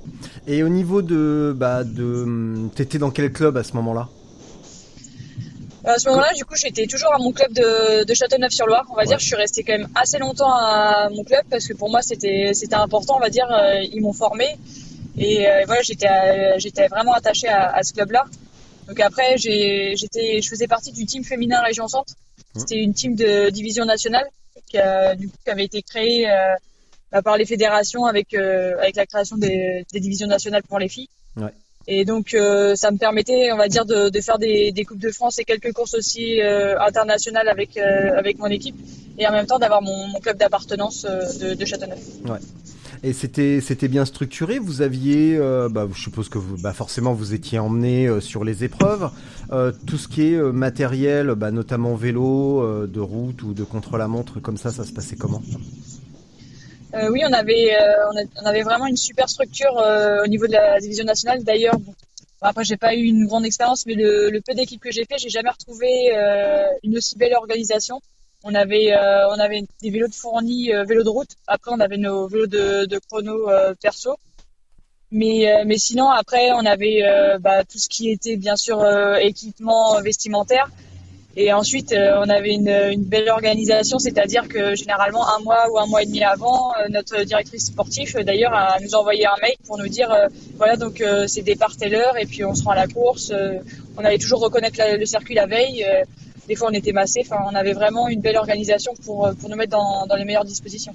Et 0.47 0.63
au 0.63 0.69
niveau 0.69 1.03
de, 1.03 1.55
bah, 1.57 1.85
de, 1.85 2.69
t'étais 2.75 2.99
dans 2.99 3.11
quel 3.11 3.33
club 3.33 3.57
à 3.57 3.65
ce 3.65 3.73
moment-là? 3.75 4.09
À 5.87 5.99
ce 5.99 6.09
moment-là, 6.09 6.33
du 6.35 6.47
coup, 6.47 6.55
j'étais 6.57 6.87
toujours 6.87 7.13
à 7.13 7.19
mon 7.19 7.33
club 7.33 7.53
de, 7.53 8.05
de 8.05 8.15
Châteauneuf-sur-Loire. 8.15 8.87
On 8.91 8.95
va 8.95 9.05
dire, 9.05 9.19
je 9.19 9.27
suis 9.27 9.37
restée 9.37 9.63
quand 9.65 9.77
même 9.77 9.89
assez 9.95 10.19
longtemps 10.19 10.53
à 10.55 11.11
mon 11.11 11.25
club 11.25 11.43
parce 11.51 11.67
que 11.67 11.75
pour 11.75 11.91
moi, 11.91 12.01
c'était 12.01 12.53
important. 12.73 13.17
On 13.17 13.21
va 13.21 13.29
dire, 13.29 13.47
euh, 13.53 13.83
ils 13.93 14.01
m'ont 14.01 14.15
formé 14.15 14.57
et 15.19 15.47
euh, 15.47 15.63
voilà, 15.67 15.83
j'étais 15.83 16.09
euh, 16.09 16.55
j'étais 16.59 16.89
vraiment 16.89 17.13
attachée 17.13 17.49
à, 17.49 17.71
à 17.71 17.83
ce 17.83 17.93
club-là. 17.93 18.25
Donc 18.89 18.99
après, 19.01 19.37
j'étais 19.37 20.41
je 20.41 20.49
faisais 20.49 20.67
partie 20.67 20.93
du 20.93 21.07
team 21.07 21.23
féminin 21.23 21.61
Région 21.61 21.87
Centre. 21.87 22.15
C'était 22.57 22.79
une 22.79 22.95
team 22.95 23.15
de 23.15 23.51
division 23.51 23.85
nationale 23.85 24.27
qui, 24.71 24.79
a, 24.79 25.15
du 25.15 25.29
coup, 25.29 25.37
qui 25.45 25.51
avait 25.51 25.65
été 25.65 25.83
créée 25.83 26.31
euh, 26.31 26.55
par 27.23 27.37
les 27.37 27.47
fédérations 27.47 28.05
avec 28.07 28.35
euh, 28.35 28.79
avec 28.81 28.97
la 28.97 29.07
création 29.07 29.37
des, 29.37 29.85
des 29.93 30.01
divisions 30.01 30.27
nationales 30.27 30.63
pour 30.63 30.79
les 30.79 30.89
filles. 30.89 31.09
Ouais. 31.37 31.53
Et 31.87 32.07
donc, 32.07 32.33
euh, 32.33 32.75
ça 32.77 32.91
me 32.91 32.97
permettait, 32.97 33.53
on 33.53 33.59
va 33.59 33.69
dire, 33.69 33.85
de, 33.85 34.09
de 34.09 34.21
faire 34.23 34.39
des, 34.39 34.73
des 34.73 34.85
coupes 34.85 34.99
de 34.99 35.11
France 35.11 35.39
et 35.39 35.45
quelques 35.45 35.73
courses 35.73 35.95
aussi 35.95 36.41
euh, 36.41 36.81
internationales 36.81 37.49
avec 37.49 37.77
avec 37.77 38.39
mon 38.39 38.47
équipe, 38.47 38.77
et 39.19 39.27
en 39.27 39.33
même 39.33 39.47
temps 39.47 39.59
d'avoir 39.59 39.83
mon, 39.83 40.09
mon 40.09 40.19
club 40.21 40.39
d'appartenance 40.39 41.05
de, 41.05 41.55
de 41.55 41.65
Châteauneuf. 41.65 42.01
Et 43.03 43.13
c'était, 43.13 43.61
c'était 43.61 43.89
bien 43.89 44.07
structuré? 44.07 44.59
Vous 44.59 44.81
aviez, 44.81 45.37
euh, 45.37 45.69
bah, 45.69 45.87
je 45.93 46.01
suppose 46.01 46.31
que 46.31 46.39
vous, 46.39 46.57
bah, 46.57 46.73
forcément, 46.73 47.13
vous 47.13 47.35
étiez 47.35 47.59
emmené 47.59 48.07
euh, 48.07 48.21
sur 48.21 48.45
les 48.45 48.65
épreuves. 48.65 49.11
Euh, 49.53 49.73
tout 49.87 49.99
ce 49.99 50.09
qui 50.09 50.33
est 50.33 50.41
matériel, 50.41 51.35
bah, 51.35 51.51
notamment 51.51 51.97
vélo, 51.97 52.87
de 52.87 53.01
route 53.01 53.43
ou 53.43 53.53
de 53.53 53.63
contre-la-montre, 53.63 54.41
comme 54.41 54.57
ça, 54.57 54.71
ça 54.71 54.85
se 54.85 54.93
passait 54.93 55.17
comment? 55.17 55.43
Euh, 56.95 57.11
oui, 57.11 57.23
on 57.29 57.33
avait 57.33 57.75
euh, 57.75 58.25
on, 58.43 58.47
avait 58.47 58.63
vraiment 58.63 58.87
une 58.87 58.97
super 58.97 59.29
structure 59.29 59.77
euh, 59.79 60.23
au 60.23 60.29
niveau 60.29 60.47
de 60.47 60.53
la 60.53 60.79
division 60.79 61.05
nationale. 61.05 61.43
D'ailleurs, 61.43 61.79
bon, 61.81 61.93
après 62.41 62.65
j'ai 62.65 62.77
pas 62.77 62.95
eu 62.95 63.03
une 63.03 63.27
grande 63.27 63.45
expérience, 63.45 63.85
mais 63.87 63.95
le, 63.95 64.41
peu 64.47 64.55
d'équipes 64.55 64.81
que 64.81 64.93
j'ai 64.93 65.05
fait, 65.05 65.19
j'ai 65.19 65.29
jamais 65.31 65.51
retrouvé 65.51 65.89
une 66.83 66.97
aussi 66.97 67.17
belle 67.17 67.35
organisation. 67.35 68.01
On 68.45 68.55
avait 68.55 68.95
on 68.95 69.39
avait 69.41 69.63
des 69.83 69.91
vélos 69.91 70.09
de 70.09 70.15
fournis, 70.15 70.71
vélos 70.87 71.03
de 71.03 71.09
route. 71.09 71.31
Après, 71.47 71.71
on 71.73 71.81
avait 71.81 71.97
nos 71.97 72.29
vélos 72.29 72.47
de, 72.47 72.99
chrono 73.09 73.49
perso. 73.83 74.17
Mais 75.11 75.65
mais 75.65 75.79
sinon 75.79 76.11
après, 76.11 76.53
on 76.53 76.65
avait 76.67 77.03
bah, 77.41 77.65
tout 77.65 77.79
ce 77.79 77.89
qui 77.89 78.11
était 78.11 78.37
bien 78.37 78.57
sûr 78.57 78.85
équipement 79.17 80.01
vestimentaire. 80.03 80.71
Et 81.37 81.53
ensuite, 81.53 81.93
euh, 81.93 82.21
on 82.25 82.29
avait 82.29 82.55
une, 82.55 83.03
belle 83.05 83.29
organisation, 83.29 83.99
c'est-à-dire 83.99 84.47
que 84.47 84.77
généralement 84.77 85.27
un 85.29 85.41
mois 85.43 85.69
ou 85.71 85.79
un 85.79 85.87
mois 85.87 86.03
et 86.03 86.07
demi 86.07 86.23
avant, 86.23 86.73
euh, 86.75 86.89
notre 86.91 87.25
directrice 87.25 87.67
sportive, 87.67 88.17
euh, 88.17 88.23
d'ailleurs, 88.23 88.55
a 88.55 88.79
nous 88.81 88.95
envoyé 88.95 89.27
un 89.27 89.35
mail 89.43 89.57
pour 89.67 89.77
nous 89.79 89.89
dire, 89.89 90.15
voilà, 90.57 90.77
donc 90.77 91.01
euh, 91.01 91.27
c'est 91.27 91.43
départ 91.43 91.77
telle 91.77 91.95
heure 91.95 92.17
et 92.19 92.27
puis 92.27 92.45
on 92.45 92.55
se 92.55 92.63
rend 92.63 92.71
à 92.71 92.77
la 92.77 92.87
course. 92.87 93.33
on 93.97 94.05
allait 94.05 94.19
toujours 94.19 94.41
reconnaître 94.41 94.79
le 94.97 95.07
circuit 95.07 95.35
la 95.35 95.47
veille. 95.47 95.85
des 96.49 96.55
fois, 96.55 96.69
on 96.71 96.75
était 96.75 96.93
massé. 96.93 97.23
Enfin, 97.25 97.43
on 97.51 97.55
avait 97.55 97.73
vraiment 97.73 98.09
une 98.09 98.21
belle 98.21 98.37
organisation 98.37 98.93
pour, 99.05 99.29
nous 99.49 99.57
mettre 99.57 99.73
dans, 99.73 100.17
les 100.17 100.25
meilleures 100.25 100.45
dispositions. 100.45 100.95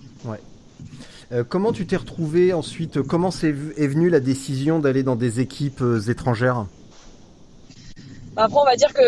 Euh, 1.32 1.44
Comment 1.48 1.74
tu 1.74 1.86
t'es 1.86 1.98
retrouvé 1.98 2.54
ensuite? 2.54 3.02
Comment 3.02 3.32
c'est, 3.32 3.50
est 3.50 3.88
venue 3.88 4.10
la 4.10 4.20
décision 4.20 4.80
d'aller 4.80 5.04
dans 5.04 5.16
des 5.16 5.42
équipes 5.42 5.84
étrangères? 6.08 6.66
Après, 8.42 8.58
on 8.58 8.64
va 8.64 8.78
dire 8.78 8.94
que 8.94 9.04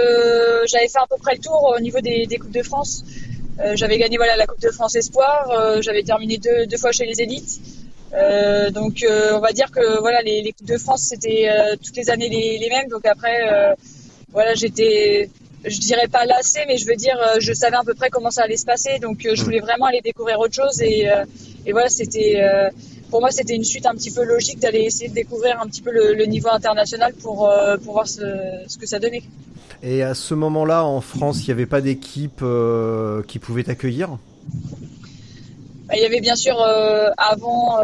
j'avais 0.67 0.89
fait 0.89 0.99
à 0.99 1.07
peu 1.09 1.15
près 1.15 1.35
le 1.35 1.41
tour 1.41 1.73
au 1.73 1.79
niveau 1.79 2.01
des, 2.01 2.25
des 2.25 2.37
Coupes 2.37 2.51
de 2.51 2.63
France. 2.63 3.05
Euh, 3.61 3.77
j'avais 3.77 3.97
gagné 3.97 4.17
voilà, 4.17 4.35
la 4.35 4.45
Coupe 4.45 4.59
de 4.59 4.71
France 4.71 4.95
Espoir, 4.95 5.49
euh, 5.51 5.81
j'avais 5.81 6.03
terminé 6.03 6.37
deux, 6.37 6.65
deux 6.65 6.77
fois 6.77 6.91
chez 6.91 7.05
les 7.05 7.21
élites. 7.21 7.61
Euh, 8.13 8.71
donc, 8.71 9.05
on 9.07 9.39
va 9.39 9.53
dire 9.53 9.71
que 9.71 10.01
voilà, 10.01 10.21
les, 10.21 10.41
les 10.41 10.51
Coupes 10.51 10.67
de 10.67 10.77
France, 10.77 11.03
c'était 11.03 11.47
toutes 11.81 11.95
les 11.95 12.09
années 12.09 12.27
les, 12.27 12.57
les 12.57 12.69
mêmes. 12.69 12.89
Donc 12.89 13.05
après, 13.05 13.37
voilà, 14.33 14.53
j'étais, 14.53 15.29
je 15.63 15.79
dirais 15.79 16.09
pas 16.09 16.25
lassée, 16.25 16.65
mais 16.67 16.75
je 16.75 16.85
veux 16.85 16.97
dire, 16.97 17.17
je 17.39 17.53
savais 17.53 17.77
à 17.77 17.83
peu 17.85 17.93
près 17.93 18.09
comment 18.09 18.31
ça 18.31 18.43
allait 18.43 18.57
se 18.57 18.65
passer. 18.65 18.99
Donc, 18.99 19.25
je 19.33 19.41
voulais 19.45 19.61
vraiment 19.61 19.85
aller 19.85 20.01
découvrir 20.01 20.39
autre 20.39 20.55
chose. 20.55 20.81
Et, 20.81 21.07
et 21.65 21.71
voilà, 21.71 21.87
c'était, 21.87 22.41
pour 23.11 23.19
moi, 23.19 23.29
c'était 23.29 23.55
une 23.55 23.65
suite 23.65 23.85
un 23.85 23.93
petit 23.93 24.09
peu 24.09 24.23
logique 24.23 24.59
d'aller 24.59 24.79
essayer 24.79 25.09
de 25.09 25.13
découvrir 25.13 25.61
un 25.61 25.67
petit 25.67 25.81
peu 25.81 25.91
le, 25.91 26.15
le 26.15 26.25
niveau 26.25 26.49
international 26.49 27.13
pour, 27.21 27.47
euh, 27.47 27.77
pour 27.77 27.93
voir 27.93 28.07
ce, 28.07 28.21
ce 28.67 28.77
que 28.77 28.87
ça 28.87 28.97
donnait. 28.99 29.23
Et 29.83 30.01
à 30.01 30.13
ce 30.13 30.33
moment-là, 30.33 30.85
en 30.85 31.01
France, 31.01 31.41
il 31.41 31.47
n'y 31.47 31.51
avait 31.51 31.65
pas 31.65 31.81
d'équipe 31.81 32.39
euh, 32.41 33.21
qui 33.23 33.37
pouvait 33.37 33.63
t'accueillir? 33.63 34.17
Bah, 35.87 35.95
Il 35.97 36.01
y 36.01 36.05
avait 36.05 36.21
bien 36.21 36.35
sûr 36.35 36.59
euh, 36.61 37.09
avant, 37.17 37.79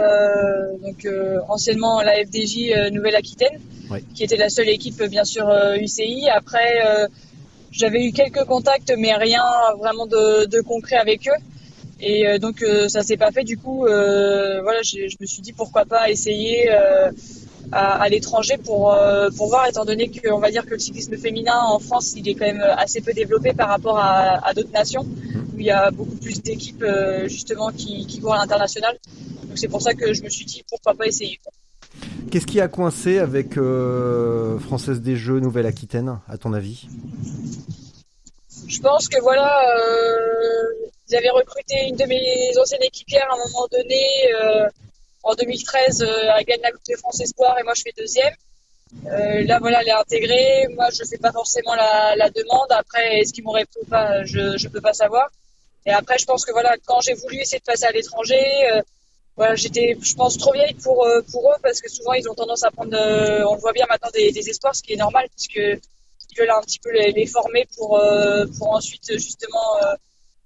donc 0.82 1.08
anciennement 1.50 2.02
la 2.02 2.14
FDJ 2.26 2.92
Nouvelle-Aquitaine, 2.94 3.60
qui 4.16 4.24
était 4.24 4.38
la 4.38 4.50
seule 4.50 4.70
équipe 4.70 5.04
bien 5.04 5.26
sûr 5.26 5.46
UCI. 5.80 6.30
Après, 6.30 7.10
j'avais 7.72 8.06
eu 8.06 8.12
quelques 8.14 8.46
contacts, 8.46 8.94
mais 8.98 9.14
rien 9.16 9.44
vraiment 9.78 10.06
de, 10.06 10.46
de 10.46 10.62
concret 10.62 10.96
avec 10.96 11.28
eux. 11.28 11.42
Et 12.00 12.28
euh, 12.28 12.38
donc 12.38 12.62
euh, 12.62 12.88
ça 12.90 13.02
s'est 13.04 13.18
pas 13.18 13.32
fait. 13.32 13.44
Du 13.44 13.58
coup, 13.58 13.86
euh, 13.86 14.62
voilà, 14.62 14.82
je, 14.84 15.08
je 15.08 15.18
me 15.20 15.26
suis 15.26 15.42
dit 15.42 15.54
pourquoi 15.54 15.86
pas 15.86 16.10
essayer 16.10 16.72
euh, 16.72 17.12
à, 17.72 18.02
à 18.02 18.10
l'étranger 18.10 18.58
pour 18.58 18.94
euh, 18.94 19.30
pour 19.36 19.48
voir, 19.48 19.68
étant 19.68 19.86
donné 19.86 20.10
que 20.10 20.32
on 20.32 20.40
va 20.40 20.52
dire 20.52 20.66
que 20.66 20.72
le 20.72 20.80
cyclisme 20.80 21.18
féminin 21.18 21.60
en 21.60 21.80
France, 21.80 22.14
il 22.16 22.28
est 22.30 22.36
quand 22.36 22.46
même 22.46 22.62
assez 22.78 23.02
peu 23.02 23.14
développé 23.14 23.54
par 23.54 23.70
rapport 23.70 23.98
à, 23.98 24.46
à 24.48 24.54
d'autres 24.54 24.72
nations 24.72 25.04
où 25.04 25.60
il 25.60 25.66
y 25.66 25.72
a 25.72 25.90
beaucoup 25.92 26.16
plus 26.16 26.42
d'équipes 26.42 26.84
euh, 26.84 27.28
justement 27.28 27.72
qui, 27.72 28.06
qui 28.06 28.20
courent 28.20 28.36
à 28.36 28.38
l'international. 28.38 28.98
Donc 29.44 29.58
c'est 29.58 29.68
pour 29.68 29.82
ça 29.82 29.94
que 29.96 30.14
je 30.14 30.22
me 30.24 30.30
suis 30.30 30.46
dit 30.46 30.64
pourquoi 30.70 30.94
pas 30.94 31.08
essayer. 31.08 31.40
Qu'est-ce 32.30 32.46
qui 32.46 32.62
a 32.62 32.68
coincé 32.68 33.18
avec 33.18 33.58
euh, 33.58 34.60
Française 34.60 35.02
des 35.02 35.16
Jeux 35.16 35.40
Nouvelle-Aquitaine, 35.40 36.20
à 36.28 36.38
ton 36.38 36.54
avis? 36.54 36.88
Je 38.68 38.80
pense 38.82 39.08
que 39.08 39.20
voilà, 39.22 39.50
euh, 39.80 40.90
ils 41.10 41.16
avaient 41.16 41.30
recruté 41.30 41.88
une 41.88 41.96
de 41.96 42.06
mes 42.06 42.58
anciennes 42.58 42.84
équipières 42.84 43.28
à 43.30 43.36
un 43.36 43.48
moment 43.48 43.68
donné 43.72 44.04
euh, 44.34 44.68
en 45.24 45.34
2013 45.36 46.02
euh, 46.02 46.32
à 46.32 46.44
gagner 46.44 46.64
la 46.64 46.72
Coupe 46.72 46.86
de 46.90 46.96
France 46.98 47.20
Espoir 47.22 47.58
et 47.60 47.64
moi 47.64 47.74
je 47.76 47.84
fais 47.84 47.94
deuxième. 47.98 48.34
Euh, 49.08 49.44
là 49.46 49.60
voilà, 49.60 49.82
elle 49.82 49.90
est 49.90 49.92
intégrée. 49.92 50.68
Moi 50.76 50.88
je 50.92 51.04
fais 51.10 51.18
pas 51.18 51.32
forcément 51.32 51.76
la, 51.76 52.30
demande. 52.30 52.72
Après, 52.72 53.20
est-ce 53.20 53.34
qu'ils 53.34 53.44
m'ont 53.44 53.52
répondu 53.52 53.86
ou 53.86 53.90
pas 53.90 54.24
Je 54.26 54.58
je 54.58 54.68
peux 54.68 54.82
pas 54.82 54.94
savoir. 54.94 55.30
Et 55.86 55.92
après, 55.92 56.18
je 56.18 56.26
pense 56.26 56.44
que 56.46 56.52
voilà, 56.52 56.76
quand 56.86 57.00
j'ai 57.00 57.14
voulu 57.14 57.38
essayer 57.38 57.60
de 57.60 57.64
passer 57.64 57.86
à 57.86 57.92
l'étranger, 57.92 58.44
euh, 58.74 58.82
voilà, 59.38 59.56
j'étais, 59.56 59.98
je 60.02 60.16
pense, 60.16 60.38
trop 60.38 60.52
vieille 60.52 60.74
pour 60.74 61.06
eux 61.06 61.24
parce 61.62 61.80
que 61.80 61.90
souvent 61.90 62.14
ils 62.14 62.28
ont 62.30 62.34
tendance 62.34 62.64
à 62.64 62.72
prendre, 62.72 62.98
on 63.50 63.56
le 63.56 63.62
voit 63.62 63.72
bien 63.72 63.86
maintenant 63.90 64.10
des, 64.14 64.50
espoirs, 64.50 64.76
ce 64.76 64.82
qui 64.82 64.94
est 64.94 64.98
normal 64.98 65.28
puisque 65.30 65.56
ils 66.32 66.38
veulent 66.38 66.50
un 66.50 66.62
petit 66.62 66.80
peu 66.80 66.92
les, 66.92 67.26
former 67.28 67.66
pour 67.78 68.02
pour 68.58 68.72
ensuite 68.72 69.14
justement 69.14 69.78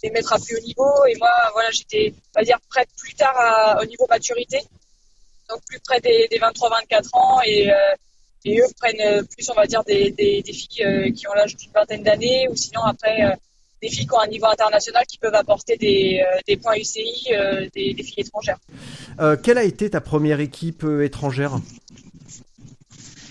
les 0.03 0.11
mettre 0.11 0.33
à 0.33 0.39
plus 0.39 0.57
haut 0.57 0.61
niveau. 0.65 1.05
Et 1.05 1.15
moi, 1.17 1.29
voilà, 1.53 1.69
j'étais, 1.71 2.13
on 2.35 2.39
va 2.39 2.43
dire, 2.43 2.57
prête 2.69 2.89
plus 2.97 3.13
tard 3.13 3.35
à- 3.37 3.81
au 3.81 3.85
niveau 3.85 4.05
maturité, 4.09 4.59
donc 5.49 5.61
plus 5.65 5.79
près 5.79 5.99
des, 6.01 6.27
des 6.29 6.39
23-24 6.39 7.09
ans 7.13 7.39
et 7.45 7.71
euh, 7.71 7.75
et 8.45 8.59
eux 8.59 8.65
prennent 8.79 9.01
euh, 9.01 9.23
plus, 9.23 9.49
on 9.49 9.53
va 9.53 9.67
dire, 9.67 9.83
des, 9.83 10.11
des, 10.11 10.41
des 10.41 10.53
filles 10.53 10.83
euh, 10.83 11.11
qui 11.11 11.27
ont 11.27 11.33
l'âge 11.33 11.55
d'une 11.55 11.71
vingtaine 11.71 12.03
d'années 12.03 12.47
ou 12.49 12.55
sinon 12.55 12.81
après 12.81 13.23
euh, 13.23 13.35
des 13.81 13.89
filles 13.89 14.07
qui 14.07 14.13
ont 14.13 14.19
un 14.19 14.27
niveau 14.27 14.47
international 14.47 15.05
qui 15.05 15.17
peuvent 15.17 15.35
apporter 15.35 15.75
des, 15.77 16.23
des 16.47 16.55
points 16.57 16.75
UCI, 16.75 17.29
des, 17.73 17.95
filles 18.03 18.19
étrangères. 18.19 18.59
Quelle 19.41 19.57
a 19.57 19.63
été 19.63 19.89
ta 19.89 19.99
première 20.01 20.39
équipe 20.39 20.85
étrangère? 21.01 21.57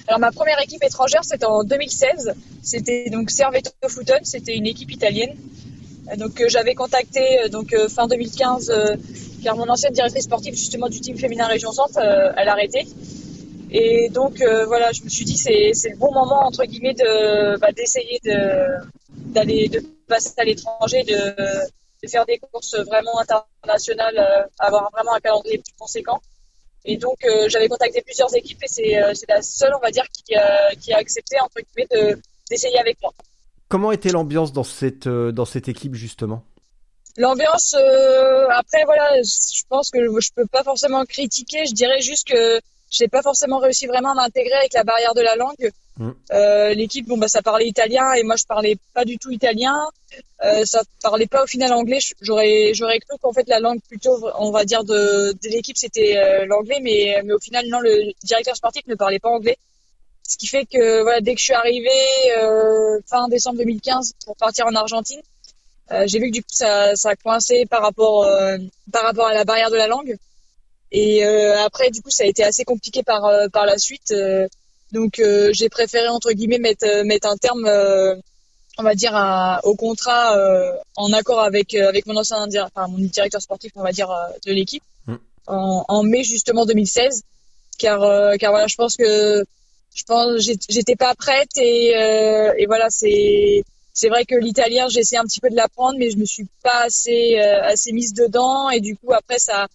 Alors 0.08 0.18
ma 0.18 0.32
première 0.32 0.60
équipe 0.60 0.82
étrangère, 0.82 1.22
c'était 1.22 1.44
en 1.44 1.62
2016. 1.62 2.34
C'était 2.64 3.10
donc 3.10 3.30
Servetto 3.30 3.70
Futon, 3.88 4.18
c'était 4.24 4.56
une 4.56 4.66
équipe 4.66 4.90
italienne. 4.90 5.36
Donc 6.16 6.40
euh, 6.40 6.48
j'avais 6.48 6.74
contacté 6.74 7.40
euh, 7.40 7.48
donc 7.48 7.72
euh, 7.72 7.88
fin 7.88 8.06
2015 8.06 8.70
euh, 8.70 8.96
car 9.44 9.56
mon 9.56 9.68
ancienne 9.68 9.92
directrice 9.92 10.24
sportive 10.24 10.54
justement 10.54 10.88
du 10.88 11.00
team 11.00 11.16
féminin 11.16 11.46
Région 11.46 11.72
Centre, 11.72 11.98
elle 11.98 12.48
a 12.48 12.52
arrêté. 12.52 12.86
Et 13.70 14.10
donc 14.10 14.42
voilà, 14.66 14.92
je 14.92 15.02
me 15.02 15.08
suis 15.08 15.24
dit 15.24 15.38
c'est 15.38 15.72
c'est 15.72 15.90
le 15.90 15.96
bon 15.96 16.12
moment 16.12 16.44
entre 16.44 16.64
guillemets 16.64 16.94
de 16.94 17.56
bah, 17.58 17.72
d'essayer 17.72 18.20
de 18.24 18.66
d'aller 19.32 19.68
de 19.68 19.80
passer 20.08 20.32
à 20.36 20.44
l'étranger, 20.44 21.04
de, 21.04 21.34
de 22.02 22.08
faire 22.08 22.26
des 22.26 22.38
courses 22.38 22.76
vraiment 22.76 23.18
internationales, 23.18 24.48
avoir 24.58 24.90
vraiment 24.92 25.14
un 25.14 25.20
calendrier 25.20 25.58
plus 25.58 25.72
conséquent. 25.78 26.20
Et 26.84 26.98
donc 26.98 27.24
j'avais 27.46 27.68
contacté 27.68 28.02
plusieurs 28.02 28.34
équipes 28.36 28.62
et 28.62 28.68
c'est 28.68 29.02
euh, 29.02 29.14
la 29.28 29.40
seule 29.40 29.74
on 29.74 29.80
va 29.80 29.90
dire 29.90 30.06
qui 30.08 30.34
qui 30.80 30.92
a 30.92 30.98
accepté 30.98 31.40
entre 31.40 31.60
guillemets 31.60 31.88
de 31.90 32.20
d'essayer 32.50 32.78
avec 32.78 32.98
moi. 33.00 33.14
Comment 33.70 33.92
était 33.92 34.10
l'ambiance 34.10 34.52
dans 34.52 34.64
cette 34.64 35.06
euh, 35.06 35.30
dans 35.30 35.44
cette 35.44 35.68
équipe 35.68 35.94
justement? 35.94 36.42
L'ambiance, 37.16 37.76
euh, 37.78 38.48
après 38.50 38.82
voilà, 38.84 39.22
je 39.22 39.62
pense 39.68 39.90
que 39.92 40.00
je 40.20 40.30
peux 40.34 40.46
pas 40.46 40.64
forcément 40.64 41.04
critiquer. 41.04 41.66
Je 41.66 41.72
dirais 41.72 42.00
juste 42.00 42.26
que 42.26 42.60
j'ai 42.90 43.06
pas 43.06 43.22
forcément 43.22 43.58
réussi 43.58 43.86
vraiment 43.86 44.10
à 44.10 44.14
m'intégrer 44.14 44.54
avec 44.54 44.72
la 44.72 44.82
barrière 44.82 45.14
de 45.14 45.20
la 45.20 45.36
langue. 45.36 45.70
Mm. 45.98 46.10
Euh, 46.32 46.74
L'équipe, 46.74 47.06
bon 47.06 47.16
bah 47.16 47.28
ça 47.28 47.42
parlait 47.42 47.68
italien 47.68 48.12
et 48.14 48.24
moi 48.24 48.34
je 48.34 48.44
parlais 48.44 48.76
pas 48.92 49.04
du 49.04 49.18
tout 49.18 49.30
italien. 49.30 49.76
Euh, 50.44 50.64
ça 50.64 50.82
parlait 51.00 51.28
pas 51.28 51.44
au 51.44 51.46
final 51.46 51.72
anglais. 51.72 52.00
J'aurais 52.20 52.72
j'aurais 52.74 52.98
cru 52.98 53.18
qu'en 53.22 53.32
fait 53.32 53.48
la 53.48 53.60
langue 53.60 53.80
plutôt, 53.88 54.18
on 54.36 54.50
va 54.50 54.64
dire 54.64 54.82
de, 54.82 55.30
de 55.30 55.48
l'équipe 55.48 55.76
c'était 55.76 56.44
l'anglais, 56.44 56.80
mais 56.82 57.22
mais 57.24 57.34
au 57.34 57.38
final 57.38 57.66
non, 57.68 57.78
le 57.78 58.12
directeur 58.24 58.56
sportif 58.56 58.84
ne 58.88 58.96
parlait 58.96 59.20
pas 59.20 59.30
anglais. 59.30 59.58
Ce 60.30 60.36
qui 60.36 60.46
fait 60.46 60.64
que 60.64 61.02
voilà, 61.02 61.20
dès 61.20 61.34
que 61.34 61.40
je 61.40 61.44
suis 61.50 61.54
arrivée 61.64 62.06
euh, 62.38 62.98
fin 63.06 63.26
décembre 63.28 63.58
2015 63.58 64.12
pour 64.24 64.36
partir 64.36 64.66
en 64.66 64.74
Argentine, 64.74 65.20
euh, 65.90 66.04
j'ai 66.06 66.18
vu 66.20 66.28
que 66.28 66.34
du 66.34 66.42
coup 66.42 66.48
ça, 66.52 66.94
ça 66.94 67.10
a 67.10 67.16
coincé 67.16 67.66
par 67.66 67.82
rapport 67.82 68.24
euh, 68.24 68.56
par 68.92 69.02
rapport 69.02 69.26
à 69.26 69.34
la 69.34 69.44
barrière 69.44 69.70
de 69.70 69.76
la 69.76 69.88
langue. 69.88 70.16
Et 70.92 71.24
après 71.68 71.90
du 71.90 72.00
coup 72.02 72.10
ça 72.10 72.24
a 72.24 72.26
été 72.26 72.42
assez 72.44 72.64
compliqué 72.64 73.02
par 73.02 73.22
par 73.52 73.64
la 73.66 73.76
suite. 73.78 74.12
donc 74.92 75.22
j'ai 75.52 75.68
préféré 75.68 76.08
entre 76.08 76.30
guillemets 76.32 76.58
mettre 76.58 76.88
mettre 77.04 77.28
un 77.28 77.36
terme 77.36 77.66
on 78.78 78.82
va 78.82 78.94
dire 78.94 79.14
à- 79.14 79.60
au 79.64 79.74
contrat 79.76 80.24
en 80.96 81.12
accord 81.12 81.40
avec 81.40 81.74
avec 81.74 82.06
mon 82.06 82.16
ancien 82.16 82.46
dir- 82.48 82.66
enfin 82.74 82.88
mon 82.88 82.98
directeur 82.98 83.40
sportif 83.42 83.70
on 83.76 83.82
va 83.82 83.92
dire 83.92 84.10
de 84.46 84.52
l'équipe 84.52 84.82
Mm. 85.06 85.14
en, 85.46 85.84
en 85.88 86.02
mai 86.02 86.22
justement 86.24 86.66
2016 86.66 87.22
car 87.78 88.00
car 88.40 88.50
voilà 88.52 88.66
je 88.66 88.76
pense 88.76 88.96
que 88.96 89.44
je 90.00 90.04
pense 90.04 90.30
j'ét- 90.46 90.66
j'étais 90.68 90.96
pas 90.96 91.14
prête 91.14 91.50
et 91.56 91.94
euh, 91.96 92.52
et 92.60 92.66
voilà 92.66 92.86
c'est 92.90 93.62
c'est 93.92 94.08
vrai 94.08 94.24
que 94.24 94.34
l'italien 94.36 94.88
j'ai 94.88 95.00
essayé 95.00 95.18
un 95.18 95.24
petit 95.24 95.40
peu 95.40 95.50
de 95.50 95.56
l'apprendre 95.56 95.96
mais 95.98 96.10
je 96.10 96.16
me 96.16 96.24
suis 96.24 96.46
pas 96.62 96.80
assez 96.84 97.38
euh, 97.38 97.62
assez 97.74 97.92
mise 97.92 98.12
dedans 98.14 98.70
et 98.70 98.80
du 98.80 98.96
coup 98.96 99.12
après 99.12 99.38
ça 99.38 99.66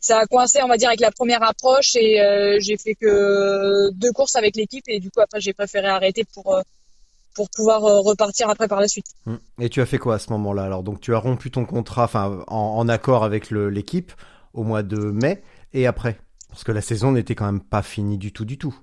ça 0.00 0.18
a 0.18 0.26
coincé 0.26 0.60
on 0.64 0.68
va 0.68 0.76
dire 0.76 0.88
avec 0.88 1.00
la 1.00 1.10
première 1.12 1.42
approche 1.42 1.94
et 1.96 2.20
euh, 2.20 2.58
j'ai 2.60 2.76
fait 2.76 2.94
que 2.94 3.90
deux 3.92 4.12
courses 4.12 4.36
avec 4.36 4.56
l'équipe 4.56 4.84
et 4.88 4.98
du 5.00 5.10
coup 5.10 5.20
après 5.20 5.40
j'ai 5.40 5.52
préféré 5.52 5.88
arrêter 5.88 6.24
pour 6.34 6.54
euh, 6.54 6.62
pour 7.34 7.48
pouvoir 7.48 7.80
repartir 7.80 8.50
après 8.50 8.68
par 8.68 8.78
la 8.80 8.88
suite. 8.88 9.06
Mm. 9.24 9.36
Et 9.62 9.68
tu 9.70 9.80
as 9.80 9.86
fait 9.86 9.96
quoi 9.98 10.16
à 10.16 10.18
ce 10.18 10.30
moment-là? 10.34 10.64
Alors 10.64 10.82
donc 10.82 11.00
tu 11.00 11.14
as 11.14 11.18
rompu 11.18 11.50
ton 11.50 11.64
contrat, 11.64 12.10
en, 12.14 12.56
en 12.80 12.88
accord 12.90 13.24
avec 13.24 13.50
l'équipe 13.50 14.12
au 14.52 14.64
mois 14.64 14.82
de 14.82 14.98
mai 14.98 15.42
et 15.72 15.86
après, 15.86 16.18
parce 16.50 16.62
que 16.62 16.72
la 16.72 16.82
saison 16.82 17.12
n'était 17.12 17.34
quand 17.34 17.46
même 17.46 17.62
pas 17.62 17.80
finie 17.82 18.18
du 18.18 18.32
tout 18.32 18.44
du 18.44 18.58
tout. 18.58 18.74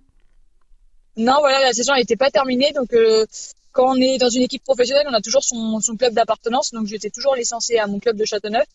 Non, 1.20 1.36
voilà, 1.40 1.62
la 1.62 1.74
saison 1.74 1.94
n'était 1.96 2.16
pas 2.16 2.32
terminée. 2.32 2.72
Donc, 2.74 2.94
euh, 2.94 3.26
quand 3.74 3.92
on 3.94 4.02
est 4.02 4.18
dans 4.18 4.30
une 4.30 4.42
équipe 4.42 4.64
professionnelle, 4.64 5.06
on 5.10 5.14
a 5.14 5.22
toujours 5.22 5.44
son, 5.44 5.80
son 5.82 5.96
club 5.96 6.14
d'appartenance. 6.14 6.72
Donc, 6.72 6.88
j'étais 6.88 7.10
toujours 7.10 7.36
licenciée 7.36 7.80
à 7.80 7.88
mon 7.88 8.00
club 8.00 8.16
de 8.16 8.26
Châteauneuf. 8.26 8.66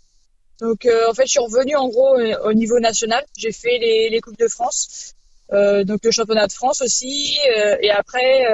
Donc, 0.60 0.86
euh, 0.86 1.10
en 1.10 1.14
fait, 1.14 1.24
je 1.24 1.30
suis 1.30 1.40
revenue 1.40 1.74
en 1.76 1.88
gros 1.88 2.16
euh, 2.18 2.36
au 2.44 2.52
niveau 2.52 2.78
national. 2.78 3.24
J'ai 3.36 3.50
fait 3.50 3.78
les, 3.78 4.08
les 4.10 4.20
Coupes 4.20 4.38
de 4.38 4.46
France, 4.46 5.14
euh, 5.52 5.84
donc 5.84 6.04
le 6.04 6.10
championnat 6.10 6.46
de 6.46 6.52
France 6.52 6.80
aussi. 6.80 7.38
et 7.80 7.90
après, 7.90 8.44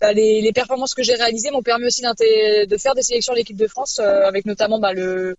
bah, 0.00 0.12
les, 0.12 0.42
les 0.42 0.52
performances 0.52 0.94
que 0.94 1.02
j'ai 1.02 1.14
réalisées 1.14 1.50
m'ont 1.50 1.62
permis 1.62 1.86
aussi 1.86 2.02
de 2.02 2.76
faire 2.76 2.94
des 2.94 3.02
sélections 3.02 3.32
de 3.32 3.38
l'équipe 3.38 3.56
de 3.56 3.66
France, 3.66 3.98
avec 3.98 4.44
notamment 4.46 4.78
bah, 4.78 4.92
le 4.92 5.36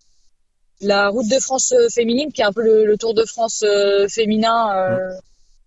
la 0.81 1.09
route 1.09 1.29
de 1.29 1.39
France 1.39 1.73
féminine, 1.93 2.31
qui 2.33 2.41
est 2.41 2.45
un 2.45 2.51
peu 2.51 2.63
le, 2.63 2.85
le 2.85 2.97
Tour 2.97 3.13
de 3.13 3.23
France 3.23 3.63
féminin, 4.09 4.75
euh, 4.75 5.13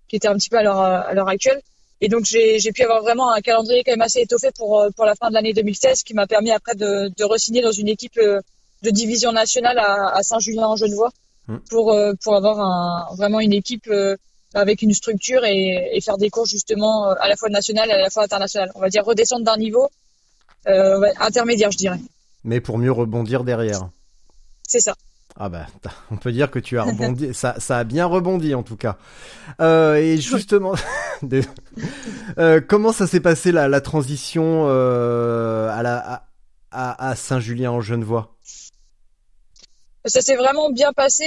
qui 0.09 0.16
était 0.16 0.29
un 0.29 0.35
petit 0.37 0.50
peu 0.50 0.59
à 0.59 0.62
l'heure 0.62 0.81
à 0.81 1.14
l'heure 1.14 1.29
actuelle. 1.29 1.61
Et 2.00 2.09
donc 2.09 2.24
j'ai 2.24 2.72
pu 2.72 2.82
avoir 2.82 3.02
vraiment 3.02 3.32
un 3.32 3.40
calendrier 3.40 3.82
quand 3.85 3.92
même 3.92 4.02
assez 4.02 4.20
étoffé 4.20 4.50
pour 4.56 4.80
euh, 4.80 4.90
pour 4.94 5.06
la 5.06 5.14
fin 5.14 5.28
de 5.28 5.35
l'année 5.35 5.52
2016, 5.54 6.02
qui 6.02 6.14
m'a 6.14 6.26
permis 6.26 6.50
après 6.50 6.74
de 6.74 7.11
de 7.16 7.24
re-signer 7.24 7.62
dans 7.62 7.72
une 7.72 7.88
équipe 7.88 8.18
euh, 8.18 8.40
de 8.82 8.90
division 8.90 9.32
nationale 9.32 9.78
à, 9.78 10.14
à 10.16 10.22
Saint-Julien-en-Genevois 10.22 11.11
Mm. 11.48 11.59
pour 11.70 11.92
euh, 11.92 12.12
pour 12.22 12.35
avoir 12.35 12.59
un 12.61 13.14
vraiment 13.14 13.40
une 13.40 13.52
équipe 13.52 13.88
avec 14.54 14.82
une 14.82 14.92
structure 14.92 15.44
et, 15.44 15.90
et 15.92 16.00
faire 16.00 16.18
des 16.18 16.30
courses 16.30 16.50
justement 16.50 17.11
à 17.11 17.28
la 17.28 17.37
fois 17.37 17.48
nationales 17.50 17.88
et 17.90 17.92
à 17.92 18.00
la 18.00 18.11
fois 18.11 18.24
internationales. 18.24 18.72
On 18.74 18.80
va 18.80 18.88
dire 18.88 19.04
redescendre 19.04 19.44
d'un 19.44 19.56
niveau 19.56 19.88
euh, 20.66 21.06
intermédiaire, 21.20 21.70
je 21.70 21.78
dirais. 21.78 22.00
Mais 22.42 22.61
pour 22.61 22.78
mieux 22.78 22.90
rebondir 22.90 23.44
derrière. 23.44 23.88
C'est 24.66 24.80
ça. 24.80 24.94
Ah 25.38 25.49
bah, 25.49 25.66
on 26.11 26.16
peut 26.16 26.33
dire 26.33 26.51
que 26.51 26.59
tu 26.59 26.79
as 26.79 26.85
rebondi, 26.85 27.33
ça, 27.35 27.57
ça 27.59 27.79
a 27.79 27.85
bien 27.85 28.07
rebondi 28.07 28.55
en 28.55 28.62
tout 28.62 28.77
cas. 28.77 28.96
Euh, 29.61 29.96
et 29.96 30.18
justement, 30.18 30.75
euh, 32.38 32.61
comment 32.66 32.92
ça 32.92 33.07
s'est 33.07 33.20
passé 33.20 33.53
la, 33.53 33.68
la 33.68 33.81
transition 33.81 34.66
euh, 34.68 35.68
à 35.70 35.83
la 35.83 36.22
à, 36.70 37.14
Saint-Julien 37.16 37.70
en 37.70 37.81
Genevois? 37.81 38.37
Ça 40.05 40.20
s'est 40.20 40.37
vraiment 40.37 40.70
bien 40.70 40.92
passé. 40.92 41.25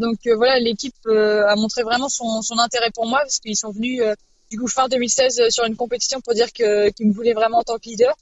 donc 0.00 0.18
voilà, 0.36 0.58
l'équipe 0.58 0.96
a 1.06 1.54
montré 1.54 1.84
vraiment 1.84 2.08
son, 2.08 2.42
son 2.42 2.58
intérêt 2.58 2.90
pour 2.92 3.06
moi 3.06 3.20
parce 3.20 3.38
qu'ils 3.38 3.56
sont 3.56 3.70
venus 3.70 4.02
du 4.50 4.58
coup 4.58 4.66
fin 4.66 4.88
2016 4.88 5.40
euh, 5.40 5.50
sur 5.50 5.64
une 5.64 5.76
compétition 5.76 6.20
pour 6.20 6.34
dire 6.34 6.50
qu'ils 6.52 7.06
me 7.06 7.12
voulaient 7.12 7.34
vraiment 7.34 7.58
en 7.58 7.62
tant 7.62 7.78
que 7.78 7.88
leader. 7.88 8.14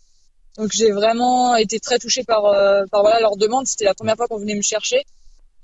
Donc 0.58 0.72
j'ai 0.72 0.92
vraiment 0.92 1.56
été 1.56 1.80
très 1.80 1.98
touchée 1.98 2.22
par 2.22 2.42
par 2.90 3.00
voilà 3.00 3.20
leur 3.20 3.36
demande. 3.36 3.66
C'était 3.66 3.86
la 3.86 3.94
première 3.94 4.16
fois 4.16 4.26
qu'on 4.26 4.38
venait 4.38 4.56
me 4.56 4.62
chercher 4.62 5.06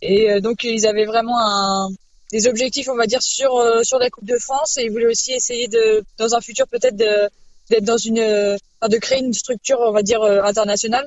et 0.05 0.31
euh, 0.31 0.41
donc 0.41 0.65
ils 0.65 0.87
avaient 0.87 1.07
vraiment 1.07 1.39
un 1.41 1.89
des 2.31 2.47
objectifs 2.47 2.89
on 2.89 2.97
va 2.97 3.07
dire 3.07 3.23
sur 3.23 3.57
euh, 3.57 3.83
sur 3.83 3.99
la 3.99 4.11
Coupe 4.11 4.27
de 4.27 4.39
France 4.39 4.77
et 4.77 4.83
ils 4.85 4.91
voulaient 4.91 5.13
aussi 5.17 5.33
essayer 5.33 5.67
de 5.69 6.05
dans 6.19 6.35
un 6.35 6.41
futur 6.41 6.67
peut-être 6.69 6.97
de 6.97 7.29
d'être 7.71 7.85
dans 7.85 7.97
une 7.97 8.19
euh, 8.19 8.57
de 8.89 8.99
créer 8.99 9.21
une 9.21 9.33
structure 9.33 9.79
on 9.81 9.93
va 9.93 10.03
dire 10.03 10.23
internationale. 10.23 11.07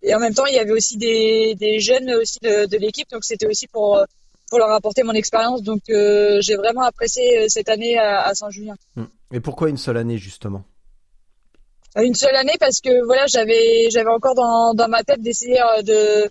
Et 0.00 0.14
en 0.14 0.20
même 0.20 0.32
temps, 0.32 0.46
il 0.46 0.54
y 0.54 0.60
avait 0.60 0.70
aussi 0.70 0.96
des, 0.96 1.56
des 1.56 1.80
jeunes 1.80 2.08
aussi 2.12 2.38
de, 2.40 2.66
de 2.66 2.76
l'équipe, 2.78 3.10
donc 3.10 3.24
c'était 3.24 3.46
aussi 3.46 3.66
pour 3.66 4.00
pour 4.48 4.58
leur 4.58 4.70
apporter 4.70 5.02
mon 5.02 5.12
expérience. 5.12 5.62
Donc 5.62 5.82
euh, 5.90 6.38
j'ai 6.40 6.56
vraiment 6.56 6.82
apprécié 6.82 7.48
cette 7.48 7.68
année 7.68 7.98
à, 7.98 8.22
à 8.22 8.34
Saint-Julien. 8.34 8.76
Hmm. 8.96 9.04
Et 9.32 9.40
pourquoi 9.40 9.68
une 9.68 9.76
seule 9.76 9.98
année 9.98 10.16
justement? 10.16 10.62
Une 11.96 12.14
seule 12.14 12.36
année 12.36 12.56
parce 12.60 12.80
que 12.80 13.04
voilà, 13.04 13.26
j'avais 13.26 13.90
j'avais 13.90 14.10
encore 14.10 14.34
dans 14.34 14.72
dans 14.72 14.88
ma 14.88 15.02
tête 15.02 15.20
d'essayer 15.20 15.60
de 15.82 16.30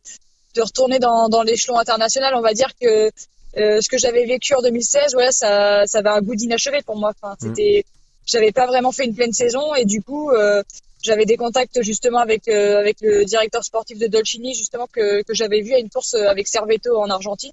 de 0.57 0.61
retourner 0.61 0.99
dans 0.99 1.29
dans 1.29 1.43
l'échelon 1.43 1.77
international. 1.77 2.35
On 2.35 2.41
va 2.41 2.53
dire 2.53 2.71
que 2.79 3.11
euh, 3.57 3.81
ce 3.81 3.87
que 3.89 3.97
j'avais 3.97 4.25
vécu 4.25 4.53
en 4.53 4.61
2016, 4.61 5.13
voilà, 5.13 5.31
ça 5.31 5.85
ça 5.85 5.99
avait 5.99 6.09
un 6.09 6.21
goût 6.21 6.35
d'inachevé 6.35 6.79
pour 6.85 6.97
moi. 6.97 7.13
Enfin, 7.15 7.35
c'était 7.39 7.85
j'avais 8.27 8.51
pas 8.51 8.67
vraiment 8.67 8.91
fait 8.91 9.05
une 9.05 9.15
pleine 9.15 9.33
saison 9.33 9.73
et 9.73 9.85
du 9.85 10.01
coup 10.01 10.29
euh, 10.31 10.61
j'avais 11.01 11.25
des 11.25 11.37
contacts 11.37 11.81
justement 11.81 12.19
avec 12.19 12.47
euh, 12.47 12.77
avec 12.77 12.97
le 13.01 13.23
directeur 13.23 13.63
sportif 13.63 13.97
de 13.97 14.07
Dolcini 14.07 14.53
justement 14.53 14.87
que 14.91 15.23
que 15.23 15.33
j'avais 15.33 15.61
vu 15.61 15.73
à 15.73 15.79
une 15.79 15.89
course 15.89 16.13
avec 16.13 16.47
Servetto 16.47 16.97
en 16.97 17.09
Argentine 17.09 17.51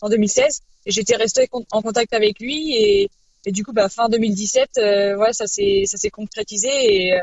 en 0.00 0.08
2016 0.08 0.62
et 0.86 0.90
j'étais 0.90 1.16
restée 1.16 1.48
en 1.70 1.82
contact 1.82 2.14
avec 2.14 2.40
lui 2.40 2.74
et 2.74 3.10
et 3.46 3.52
du 3.52 3.64
coup 3.64 3.72
bah 3.72 3.90
fin 3.90 4.08
2017 4.08 4.70
euh, 4.78 5.16
voilà 5.16 5.34
ça 5.34 5.46
s'est 5.46 5.84
ça 5.86 5.98
s'est 5.98 6.10
concrétisé 6.10 6.68
et 6.68 7.20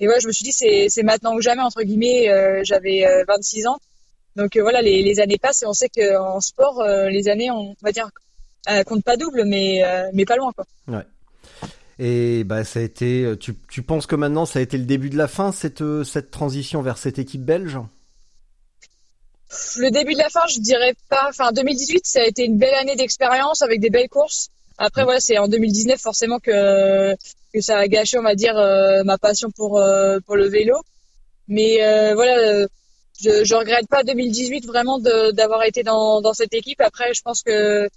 et 0.00 0.06
je 0.20 0.26
me 0.26 0.32
suis 0.32 0.44
dit 0.44 0.52
c'est 0.52 0.86
c'est 0.88 1.02
maintenant 1.02 1.34
ou 1.34 1.42
jamais 1.42 1.62
entre 1.62 1.82
guillemets 1.82 2.28
j'avais 2.64 3.04
euh, 3.04 3.24
26 3.28 3.66
ans 3.66 3.78
donc 4.36 4.56
euh, 4.56 4.62
voilà 4.62 4.82
les 4.82 5.02
les 5.02 5.20
années 5.20 5.38
passent 5.38 5.62
et 5.62 5.66
on 5.66 5.72
sait 5.72 5.88
que 5.88 6.18
en 6.18 6.40
sport 6.40 6.80
euh, 6.80 7.08
les 7.08 7.28
années 7.28 7.50
on 7.50 7.74
va 7.82 7.92
dire 7.92 8.08
euh, 8.70 8.82
comptent 8.84 9.04
pas 9.04 9.16
double 9.16 9.44
mais 9.44 9.82
mais 10.12 10.24
pas 10.24 10.36
loin 10.36 10.52
quoi 10.52 10.66
Ouais. 10.88 11.04
Et 12.00 12.44
bah 12.44 12.62
ça 12.62 12.78
a 12.78 12.82
été. 12.82 13.34
Tu, 13.40 13.56
tu 13.68 13.82
penses 13.82 14.06
que 14.06 14.14
maintenant 14.14 14.46
ça 14.46 14.60
a 14.60 14.62
été 14.62 14.78
le 14.78 14.84
début 14.84 15.10
de 15.10 15.16
la 15.16 15.26
fin 15.26 15.50
cette 15.50 15.82
cette 16.04 16.30
transition 16.30 16.80
vers 16.80 16.96
cette 16.96 17.18
équipe 17.18 17.44
belge? 17.44 17.78
Le 19.78 19.90
début 19.90 20.12
de 20.12 20.18
la 20.18 20.28
fin, 20.28 20.42
je 20.48 20.60
dirais 20.60 20.94
pas. 21.08 21.26
Enfin, 21.28 21.52
2018, 21.52 22.06
ça 22.06 22.20
a 22.20 22.24
été 22.24 22.44
une 22.44 22.58
belle 22.58 22.74
année 22.74 22.96
d'expérience 22.96 23.62
avec 23.62 23.80
des 23.80 23.88
belles 23.88 24.08
courses. 24.08 24.50
Après, 24.76 25.04
voilà, 25.04 25.20
c'est 25.20 25.38
en 25.38 25.48
2019 25.48 26.00
forcément 26.00 26.38
que 26.38 27.14
que 27.52 27.60
ça 27.60 27.78
a 27.78 27.88
gâché, 27.88 28.18
on 28.18 28.22
va 28.22 28.34
dire, 28.34 28.56
euh, 28.56 29.02
ma 29.04 29.16
passion 29.18 29.50
pour 29.50 29.78
euh, 29.78 30.18
pour 30.26 30.36
le 30.36 30.48
vélo. 30.48 30.74
Mais 31.48 31.82
euh, 31.82 32.14
voilà, 32.14 32.66
je 33.22 33.44
je 33.44 33.54
regrette 33.54 33.88
pas 33.88 34.02
2018 34.04 34.66
vraiment 34.66 34.98
d'avoir 34.98 35.64
été 35.64 35.82
dans 35.82 36.20
dans 36.20 36.34
cette 36.34 36.54
équipe. 36.54 36.80
Après, 36.80 37.12
je 37.14 37.22
pense 37.22 37.42
que 37.42 37.88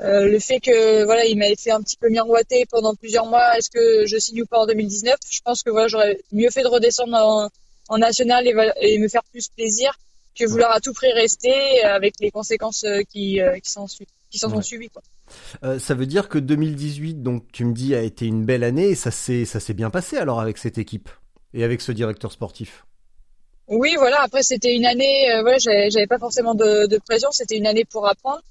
euh, 0.00 0.26
le 0.26 0.38
fait 0.38 0.60
que 0.60 1.04
voilà, 1.04 1.24
il 1.26 1.36
m'avait 1.38 1.56
fait 1.56 1.70
un 1.70 1.82
petit 1.82 1.96
peu 1.96 2.08
miroiter 2.08 2.64
pendant 2.70 2.94
plusieurs 2.94 3.26
mois. 3.26 3.56
Est-ce 3.58 3.70
que 3.70 4.06
je 4.06 4.16
signe 4.18 4.42
ou 4.42 4.46
pas 4.46 4.58
en 4.58 4.66
2019 4.66 5.16
Je 5.30 5.40
pense 5.44 5.62
que 5.62 5.70
voilà, 5.70 5.88
j'aurais 5.88 6.18
mieux 6.32 6.50
fait 6.50 6.62
de 6.62 6.68
redescendre 6.68 7.14
en, 7.14 7.48
en 7.88 7.98
national 7.98 8.46
et, 8.80 8.98
me 8.98 9.08
faire 9.08 9.22
plus 9.30 9.48
plaisir 9.48 9.98
que 10.38 10.46
vouloir 10.46 10.72
à 10.72 10.80
tout 10.80 10.92
prix 10.94 11.12
rester 11.12 11.82
avec 11.84 12.14
les 12.20 12.30
conséquences 12.30 12.84
euh, 12.84 13.02
qui, 13.12 13.40
euh, 13.40 13.58
qui 13.58 13.70
s'en 13.70 13.86
qui 14.30 14.38
sont 14.38 14.50
Ouais. 14.50 14.62
suivies. 14.62 14.88
Quoi. 14.88 15.02
Euh, 15.62 15.78
ça 15.78 15.94
veut 15.94 16.06
dire 16.06 16.30
que 16.30 16.38
2018, 16.38 17.22
donc 17.22 17.52
tu 17.52 17.66
me 17.66 17.74
dis, 17.74 17.94
a 17.94 18.00
été 18.00 18.24
une 18.26 18.46
belle 18.46 18.64
année 18.64 18.88
et 18.88 18.94
ça 18.94 19.10
s'est 19.10 19.74
bien 19.74 19.90
passé 19.90 20.16
alors 20.16 20.40
avec 20.40 20.56
cette 20.56 20.78
équipe 20.78 21.10
et 21.52 21.64
avec 21.64 21.82
ce 21.82 21.92
directeur 21.92 22.32
sportif? 22.32 22.86
Oui, 23.68 23.94
voilà. 23.96 24.20
Après, 24.22 24.42
c'était 24.42 24.74
une 24.74 24.84
année. 24.86 25.30
Euh, 25.32 25.42
voilà, 25.42 25.58
j'avais 25.58 26.06
pas 26.06 26.18
forcément 26.18 26.54
de, 26.54 26.86
de 26.86 26.98
pression. 26.98 27.30
C'était 27.32 27.56
une 27.56 27.66
année 27.66 27.84
pour 27.84 28.06
apprendre. 28.08 28.42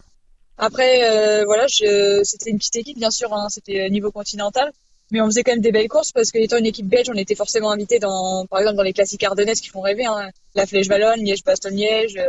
Après, 0.58 1.04
euh, 1.04 1.43
voilà, 1.45 1.67
je, 1.67 2.21
c'était 2.24 2.50
une 2.50 2.58
petite 2.58 2.76
équipe, 2.78 2.97
bien 2.97 3.12
sûr. 3.12 3.34
Hein, 3.34 3.47
c'était 3.50 3.89
niveau 3.89 4.12
continental, 4.12 4.71
mais 5.12 5.21
on 5.21 5.26
faisait 5.26 5.43
quand 5.43 5.52
même 5.54 5.62
des 5.62 5.71
belles 5.71 5.88
courses 5.88 6.12
parce 6.12 6.32
qu'étant 6.32 6.58
une 6.58 6.65
équipe 6.65 6.88
belge, 6.88 7.10
on 7.10 7.17
était 7.17 7.36
forcément 7.36 7.71
invité 7.71 8.00
dans, 8.00 8.45
par 8.47 8.60
exemple, 8.60 8.78
dans 8.78 8.84
les 8.84 8.93
classiques 8.93 9.24
ardennaises 9.24 9.62
qui 9.62 9.69
font 9.69 9.82
rêver. 9.82 10.06
Hein, 10.06 10.30
la 10.56 10.65
Flèche 10.65 10.88
Wallonne, 10.88 11.24
Liège-Bastogne-Liège, 11.24 12.17
euh, 12.17 12.28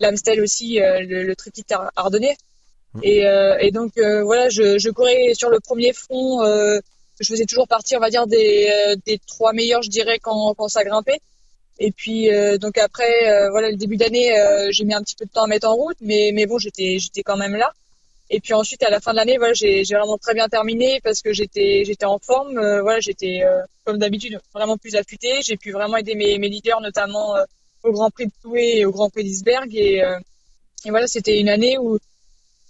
l'Amstel 0.00 0.40
aussi, 0.42 0.80
euh, 0.80 1.00
le, 1.00 1.22
le 1.24 1.36
triplé 1.36 1.62
ardennais. 1.96 2.36
Et, 3.02 3.24
euh, 3.26 3.56
et 3.58 3.70
donc 3.70 3.96
euh, 3.96 4.22
voilà, 4.22 4.50
je, 4.50 4.78
je 4.78 4.90
courais 4.90 5.32
sur 5.34 5.48
le 5.48 5.60
premier 5.60 5.92
front. 5.92 6.42
euh, 6.44 6.78
je 7.20 7.28
faisais 7.28 7.46
toujours 7.46 7.68
partie, 7.68 7.96
on 7.96 8.00
va 8.00 8.10
dire, 8.10 8.26
des, 8.26 8.68
euh, 8.70 8.96
des 9.06 9.18
trois 9.26 9.52
meilleurs, 9.52 9.82
je 9.82 9.90
dirais, 9.90 10.18
quand, 10.18 10.54
quand 10.54 10.68
ça 10.68 10.84
grimpait. 10.84 11.20
Et 11.78 11.90
puis 11.92 12.32
euh, 12.32 12.58
donc 12.58 12.78
après, 12.78 13.28
euh, 13.28 13.50
voilà, 13.50 13.70
le 13.70 13.76
début 13.76 13.96
d'année, 13.96 14.38
euh, 14.38 14.68
j'ai 14.70 14.84
mis 14.84 14.94
un 14.94 15.02
petit 15.02 15.16
peu 15.16 15.24
de 15.24 15.30
temps 15.30 15.44
à 15.44 15.46
mettre 15.46 15.68
en 15.68 15.74
route, 15.74 15.96
mais 16.00 16.30
mais 16.34 16.46
bon, 16.46 16.58
j'étais 16.58 16.98
j'étais 16.98 17.22
quand 17.22 17.36
même 17.36 17.56
là. 17.56 17.72
Et 18.30 18.40
puis 18.40 18.54
ensuite, 18.54 18.82
à 18.82 18.90
la 18.90 19.00
fin 19.00 19.12
de 19.12 19.16
l'année, 19.16 19.36
voilà, 19.38 19.52
j'ai 19.54 19.84
j'ai 19.84 19.94
vraiment 19.94 20.18
très 20.18 20.34
bien 20.34 20.48
terminé 20.48 21.00
parce 21.02 21.22
que 21.22 21.32
j'étais 21.32 21.84
j'étais 21.84 22.04
en 22.06 22.18
forme. 22.18 22.58
euh, 22.58 22.82
voilà, 22.82 23.00
j'étais 23.00 23.42
euh, 23.44 23.62
comme 23.84 23.98
d'habitude 23.98 24.40
vraiment 24.54 24.76
plus 24.78 24.94
affûtée. 24.96 25.42
J'ai 25.42 25.56
pu 25.56 25.72
vraiment 25.72 25.96
aider 25.96 26.14
mes 26.14 26.38
mes 26.38 26.48
leaders, 26.48 26.80
notamment 26.80 27.36
euh, 27.36 27.44
au 27.82 27.92
Grand 27.92 28.10
Prix 28.10 28.26
de 28.26 28.32
Toué 28.42 28.78
et 28.78 28.84
au 28.86 28.92
Grand 28.92 29.10
Prix 29.10 29.24
d'Isberg. 29.24 29.74
Et 29.74 30.02
et 30.84 30.90
voilà, 30.90 31.06
c'était 31.06 31.38
une 31.40 31.48
année 31.48 31.78
où 31.78 31.98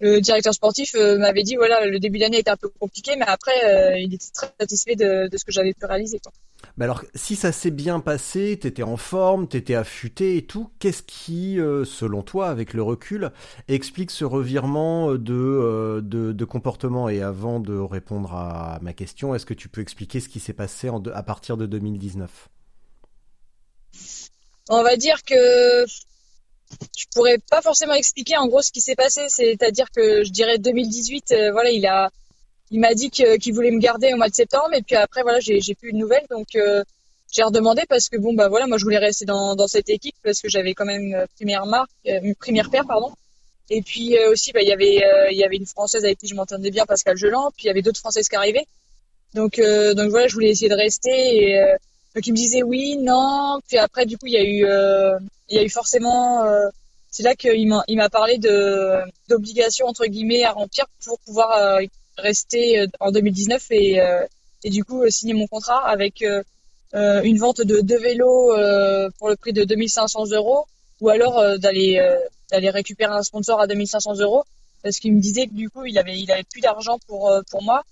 le 0.00 0.20
directeur 0.20 0.52
sportif 0.54 0.94
m'avait 0.94 1.42
dit 1.44 1.56
voilà, 1.56 1.84
le 1.86 1.98
début 2.00 2.18
d'année 2.18 2.38
était 2.38 2.50
un 2.50 2.56
peu 2.56 2.68
compliqué, 2.80 3.16
mais 3.16 3.24
après, 3.26 4.00
il 4.00 4.14
était 4.14 4.26
très 4.34 4.50
satisfait 4.60 4.96
de, 4.96 5.28
de 5.28 5.36
ce 5.36 5.44
que 5.44 5.52
j'avais 5.52 5.74
pu 5.74 5.84
réaliser. 5.86 6.20
Mais 6.76 6.84
alors, 6.84 7.02
si 7.14 7.36
ça 7.36 7.52
s'est 7.52 7.70
bien 7.70 8.00
passé, 8.00 8.58
t'étais 8.58 8.82
en 8.82 8.96
forme, 8.96 9.46
t'étais 9.46 9.74
affûté 9.74 10.36
et 10.36 10.46
tout, 10.46 10.70
qu'est-ce 10.78 11.02
qui, 11.02 11.60
euh, 11.60 11.84
selon 11.84 12.22
toi, 12.22 12.48
avec 12.48 12.72
le 12.72 12.82
recul, 12.82 13.30
explique 13.68 14.10
ce 14.10 14.24
revirement 14.24 15.14
de, 15.14 15.34
euh, 15.34 16.00
de, 16.02 16.44
comportement? 16.44 17.08
Et 17.08 17.22
avant 17.22 17.60
de 17.60 17.76
répondre 17.76 18.34
à 18.34 18.78
ma 18.82 18.92
question, 18.92 19.34
est-ce 19.34 19.46
que 19.46 19.54
tu 19.54 19.68
peux 19.68 19.80
expliquer 19.80 20.20
ce 20.20 20.28
qui 20.28 20.40
s'est 20.40 20.52
passé 20.52 20.90
à 21.14 21.22
partir 21.22 21.56
de 21.56 21.66
2019 21.66 22.48
On 24.70 24.82
va 24.82 24.96
dire 24.96 25.22
que 25.24 25.84
je 26.96 27.04
pourrais 27.14 27.38
pas 27.50 27.62
forcément 27.62 27.94
expliquer 27.94 28.36
en 28.36 28.46
gros 28.46 28.62
ce 28.62 28.72
qui 28.72 28.80
s'est 28.80 28.94
passé, 28.94 29.26
c'est-à-dire 29.28 29.90
que 29.94 30.24
je 30.24 30.30
dirais 30.30 30.58
2018, 30.58 31.32
euh, 31.32 31.52
voilà, 31.52 31.70
il 31.70 31.86
a, 31.86 32.10
il 32.72 32.80
m'a 32.80 32.94
dit 32.94 33.10
qu'il 33.10 33.54
voulait 33.54 33.70
me 33.70 33.78
garder 33.78 34.12
au 34.14 34.16
mois 34.16 34.30
de 34.30 34.34
septembre, 34.34 34.70
et 34.74 34.82
puis 34.82 34.96
après 34.96 35.22
voilà, 35.22 35.38
j'ai 35.40 35.74
plus 35.74 35.92
de 35.92 35.98
nouvelles, 35.98 36.26
donc 36.30 36.56
euh, 36.56 36.82
j'ai 37.30 37.42
redemandé 37.42 37.82
parce 37.88 38.08
que 38.08 38.16
bon 38.16 38.32
bah 38.34 38.48
voilà, 38.48 38.66
moi 38.66 38.78
je 38.78 38.84
voulais 38.84 38.98
rester 38.98 39.26
dans 39.26 39.54
dans 39.54 39.68
cette 39.68 39.90
équipe 39.90 40.16
parce 40.24 40.40
que 40.40 40.48
j'avais 40.48 40.72
quand 40.72 40.86
même 40.86 41.26
première 41.36 41.66
marque, 41.66 41.90
euh, 42.08 42.32
première 42.40 42.70
paire 42.70 42.86
pardon, 42.86 43.12
et 43.68 43.82
puis 43.82 44.16
euh, 44.16 44.32
aussi 44.32 44.52
bah 44.52 44.62
il 44.62 44.68
y 44.68 44.72
avait 44.72 45.04
euh, 45.04 45.30
il 45.30 45.36
y 45.36 45.44
avait 45.44 45.56
une 45.56 45.66
française 45.66 46.02
avec 46.04 46.18
qui 46.18 46.28
je 46.28 46.34
m'entendais 46.34 46.70
bien, 46.70 46.86
Pascal 46.86 47.16
Geland, 47.18 47.50
puis 47.54 47.64
il 47.64 47.66
y 47.66 47.70
avait 47.70 47.82
d'autres 47.82 48.00
françaises 48.00 48.28
qui 48.28 48.36
arrivaient, 48.36 48.66
donc 49.34 49.60
donc 49.60 50.08
voilà, 50.10 50.26
je 50.28 50.34
voulais 50.34 50.48
essayer 50.48 50.70
de 50.70 50.74
rester 50.74 51.10
et 51.10 51.62
donc 52.14 52.26
il 52.26 52.32
me 52.32 52.36
disait 52.36 52.62
oui, 52.62 52.96
non, 52.96 53.60
puis 53.68 53.76
après 53.76 54.06
du 54.06 54.16
coup 54.16 54.26
il 54.28 54.32
y 54.32 54.38
a 54.38 54.44
eu 54.44 54.66
il 55.50 55.56
y 55.56 55.58
a 55.58 55.62
eu 55.62 55.68
forcément 55.68 56.42
c'est 57.10 57.22
là 57.22 57.34
qu'il 57.34 57.68
m'a 57.68 58.08
parlé 58.08 58.38
d'obligations 59.28 59.86
entre 59.86 60.06
guillemets 60.06 60.44
à 60.44 60.52
remplir 60.52 60.86
pour 61.04 61.18
pouvoir 61.20 61.80
rester 62.22 62.80
euh, 62.80 62.86
en 63.00 63.10
2019 63.10 63.66
et 63.70 64.00
euh, 64.00 64.24
et 64.64 64.70
du 64.70 64.84
coup 64.84 65.02
euh, 65.02 65.10
signer 65.10 65.34
mon 65.34 65.46
contrat 65.46 65.86
avec 65.86 66.24
une 66.94 67.38
vente 67.38 67.62
de 67.62 67.80
deux 67.80 67.98
vélos 67.98 68.52
pour 69.18 69.30
le 69.30 69.36
prix 69.36 69.54
de 69.54 69.64
2500 69.64 70.26
euros 70.32 70.66
ou 71.00 71.08
alors 71.08 71.58
d'aller 71.58 71.98
d'aller 72.50 72.68
récupérer 72.68 73.12
un 73.12 73.22
sponsor 73.22 73.60
à 73.60 73.66
2500 73.66 74.20
euros. 74.20 74.44
Parce 74.82 74.98
qu'il 74.98 75.14
me 75.14 75.20
disait 75.20 75.46
que 75.46 75.54
du 75.54 75.70
coup 75.70 75.86
il 75.86 75.98
avait 75.98 76.18
il 76.18 76.30
avait 76.30 76.42
plus 76.42 76.60
d'argent 76.60 76.98
pour 77.08 77.32
pour 77.50 77.62
moi. 77.62 77.82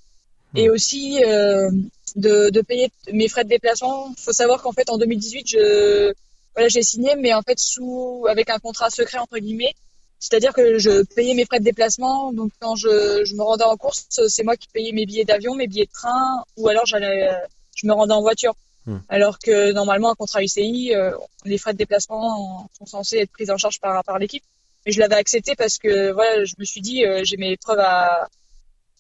Et 0.55 0.69
aussi 0.69 1.23
euh, 1.25 1.71
de, 2.16 2.51
de 2.51 2.61
payer 2.61 2.90
mes 3.12 3.29
frais 3.29 3.45
de 3.45 3.49
déplacement. 3.49 4.12
faut 4.19 4.33
savoir 4.33 4.61
qu'en 4.62 4.73
fait 4.73 4.90
en 4.90 4.99
2018 4.99 5.47
je 5.49 6.12
voilà 6.55 6.69
j'ai 6.69 6.83
signé 6.83 7.14
mais 7.16 7.33
en 7.33 7.43
fait 7.43 7.59
sous 7.59 8.27
avec 8.29 8.51
un 8.51 8.59
contrat 8.59 8.90
secret 8.90 9.19
entre 9.19 9.38
guillemets 9.38 9.75
c'est-à-dire 10.21 10.53
que 10.53 10.79
je 10.79 11.03
payais 11.03 11.35
mes 11.35 11.45
frais 11.45 11.59
de 11.59 11.65
déplacement 11.65 12.33
donc 12.33 12.53
quand 12.61 12.77
je, 12.77 13.25
je 13.25 13.35
me 13.35 13.43
rendais 13.43 13.65
en 13.65 13.77
course 13.77 14.07
c'est 14.29 14.45
moi 14.45 14.57
qui 14.57 14.69
payais 14.69 14.93
mes 14.93 15.07
billets 15.07 15.25
d'avion 15.25 15.55
mes 15.55 15.67
billets 15.67 15.87
de 15.87 15.91
train 15.91 16.45
ou 16.57 16.69
alors 16.69 16.87
j'allais 16.87 17.29
euh, 17.29 17.35
je 17.75 17.87
me 17.87 17.93
rendais 17.93 18.15
en 18.15 18.21
voiture. 18.21 18.55
Hmm. 18.87 18.97
alors 19.11 19.39
que 19.39 19.73
normalement 19.73 20.11
un 20.11 20.15
contrat 20.15 20.43
UCI 20.43 20.95
euh, 20.95 21.13
les 21.45 21.59
frais 21.59 21.75
de 21.75 21.79
déplacement 21.79 22.71
sont 22.79 22.87
censés 22.87 23.19
être 23.19 23.31
pris 23.31 23.51
en 23.51 23.59
charge 23.59 23.79
par 23.79 24.03
par 24.05 24.19
l'équipe. 24.19 24.43
Mais 24.87 24.93
je 24.93 25.01
l'avais 25.01 25.17
accepté 25.17 25.55
parce 25.55 25.79
que 25.79 26.13
voilà 26.13 26.45
je 26.45 26.55
me 26.59 26.65
suis 26.65 26.81
dit 26.81 27.05
euh, 27.05 27.23
j'ai 27.25 27.37
mes 27.37 27.57
preuves 27.57 27.79
à 27.81 28.29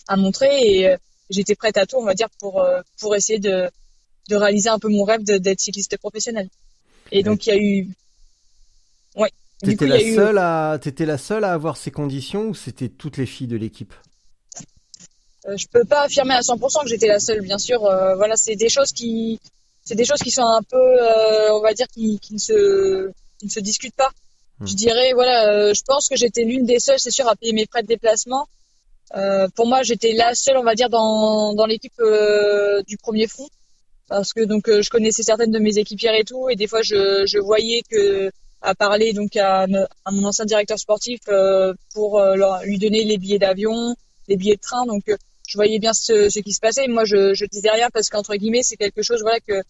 à 0.08 0.16
montrer 0.16 0.50
et 0.62 0.88
euh, 0.88 0.96
j'étais 1.30 1.54
prête 1.54 1.76
à 1.78 1.86
tout 1.86 1.96
on 1.96 2.04
va 2.04 2.14
dire 2.14 2.28
pour 2.38 2.60
euh, 2.60 2.82
pour 2.98 3.14
essayer 3.16 3.38
de 3.38 3.70
de 4.28 4.36
réaliser 4.36 4.68
un 4.68 4.78
peu 4.78 4.88
mon 4.88 5.04
rêve 5.04 5.22
d'être 5.22 5.60
cycliste 5.60 5.96
professionnel. 5.96 6.48
Et 7.10 7.22
donc 7.22 7.46
il 7.46 7.48
y 7.48 7.52
a 7.52 7.56
eu 7.56 7.88
ouais 9.16 9.32
T'étais 9.62 9.86
la 9.86 10.00
eu- 10.00 10.14
seule 10.14 10.38
à, 10.38 10.78
t'étais 10.80 11.06
la 11.06 11.18
seule 11.18 11.44
à 11.44 11.52
avoir 11.52 11.76
ces 11.76 11.90
conditions 11.90 12.48
ou 12.48 12.54
c'était 12.54 12.88
toutes 12.88 13.16
les 13.16 13.26
filles 13.26 13.46
de 13.46 13.56
l'équipe? 13.56 13.92
Euh, 15.48 15.56
je 15.56 15.66
peux 15.68 15.84
pas 15.84 16.02
affirmer 16.02 16.34
à 16.34 16.40
100% 16.42 16.82
que 16.82 16.88
j'étais 16.88 17.06
la 17.08 17.20
seule, 17.20 17.40
bien 17.40 17.58
sûr. 17.58 17.84
Euh, 17.84 18.14
voilà, 18.16 18.36
c'est 18.36 18.56
des 18.56 18.68
choses 18.68 18.92
qui, 18.92 19.40
c'est 19.84 19.94
des 19.94 20.04
choses 20.04 20.18
qui 20.20 20.30
sont 20.30 20.46
un 20.46 20.62
peu, 20.62 20.76
euh, 20.76 21.52
on 21.52 21.60
va 21.60 21.72
dire, 21.74 21.86
qui, 21.88 22.18
qui 22.20 22.34
ne 22.34 22.38
se, 22.38 23.10
qui 23.38 23.46
ne 23.46 23.50
se 23.50 23.60
discutent 23.60 23.94
pas. 23.94 24.10
Hmm. 24.60 24.66
Je 24.66 24.74
dirais, 24.74 25.12
voilà, 25.14 25.48
euh, 25.52 25.74
je 25.74 25.82
pense 25.86 26.08
que 26.08 26.16
j'étais 26.16 26.44
l'une 26.44 26.66
des 26.66 26.78
seules, 26.78 26.98
c'est 27.00 27.10
sûr, 27.10 27.28
à 27.28 27.36
payer 27.36 27.52
mes 27.52 27.66
frais 27.66 27.82
de 27.82 27.88
déplacement. 27.88 28.48
Pour 29.56 29.66
moi, 29.66 29.82
j'étais 29.82 30.12
la 30.12 30.34
seule, 30.36 30.56
on 30.56 30.62
va 30.62 30.76
dire, 30.76 30.88
dans, 30.88 31.52
dans 31.54 31.66
l'équipe 31.66 32.00
du 32.86 32.96
premier 32.96 33.26
front, 33.26 33.48
parce 34.06 34.32
que 34.32 34.44
donc 34.44 34.70
je 34.70 34.88
connaissais 34.88 35.24
certaines 35.24 35.50
de 35.50 35.58
mes 35.58 35.78
équipières 35.78 36.14
et 36.14 36.22
tout, 36.22 36.48
et 36.48 36.54
des 36.54 36.68
fois 36.68 36.82
je, 36.82 37.24
je 37.26 37.38
voyais 37.38 37.82
que 37.90 38.30
à 38.62 38.74
parler 38.74 39.12
donc 39.12 39.36
à, 39.36 39.62
à 40.04 40.10
mon 40.10 40.24
ancien 40.24 40.44
directeur 40.44 40.78
sportif 40.78 41.20
euh, 41.28 41.74
pour 41.94 42.18
euh, 42.18 42.36
leur, 42.36 42.62
lui 42.64 42.78
donner 42.78 43.04
les 43.04 43.18
billets 43.18 43.38
d'avion, 43.38 43.96
les 44.28 44.36
billets 44.36 44.56
de 44.56 44.60
train, 44.60 44.86
donc 44.86 45.08
euh, 45.08 45.16
je 45.46 45.56
voyais 45.56 45.78
bien 45.78 45.92
ce, 45.92 46.28
ce 46.28 46.38
qui 46.40 46.52
se 46.52 46.60
passait. 46.60 46.86
Moi, 46.86 47.04
je, 47.04 47.34
je 47.34 47.44
disais 47.46 47.70
rien 47.70 47.88
parce 47.92 48.08
qu'entre 48.08 48.34
guillemets, 48.36 48.62
c'est 48.62 48.76
quelque 48.76 49.02
chose, 49.02 49.22
voilà, 49.22 49.40
que 49.40 49.62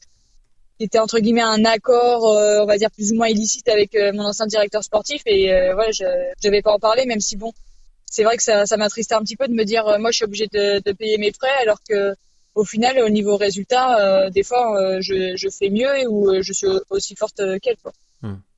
qui 0.78 0.84
était 0.84 0.98
entre 0.98 1.18
guillemets 1.18 1.42
un 1.42 1.64
accord, 1.64 2.26
euh, 2.36 2.60
on 2.62 2.66
va 2.66 2.78
dire 2.78 2.90
plus 2.90 3.12
ou 3.12 3.16
moins 3.16 3.28
illicite 3.28 3.68
avec 3.68 3.96
mon 4.14 4.24
ancien 4.24 4.46
directeur 4.46 4.82
sportif. 4.82 5.22
Et 5.26 5.46
voilà, 5.74 5.90
je 5.90 6.04
je 6.42 6.48
vais 6.48 6.62
pas 6.62 6.72
en 6.72 6.78
parler, 6.78 7.06
même 7.06 7.20
si 7.20 7.36
bon, 7.36 7.52
c'est 8.10 8.24
vrai 8.24 8.36
que 8.36 8.42
ça, 8.42 8.66
ça 8.66 8.76
m'attristait 8.76 9.14
un 9.14 9.22
petit 9.22 9.36
peu 9.36 9.46
de 9.46 9.54
me 9.54 9.64
dire, 9.64 9.84
moi, 9.98 10.10
je 10.10 10.16
suis 10.16 10.24
obligée 10.24 10.48
de, 10.52 10.80
de 10.84 10.92
payer 10.92 11.16
mes 11.18 11.32
frais, 11.32 11.56
alors 11.62 11.78
que 11.88 12.14
au 12.54 12.64
final, 12.64 12.98
au 12.98 13.08
niveau 13.08 13.36
résultat, 13.36 14.00
euh, 14.00 14.30
des 14.30 14.42
fois, 14.42 14.76
euh, 14.76 14.98
je, 15.00 15.36
je 15.36 15.48
fais 15.48 15.70
mieux 15.70 16.08
ou 16.08 16.30
euh, 16.30 16.42
je 16.42 16.52
suis 16.52 16.66
aussi 16.90 17.14
forte 17.14 17.40
qu'elle. 17.62 17.76
Quoi. 17.82 17.92
Et 18.24 18.49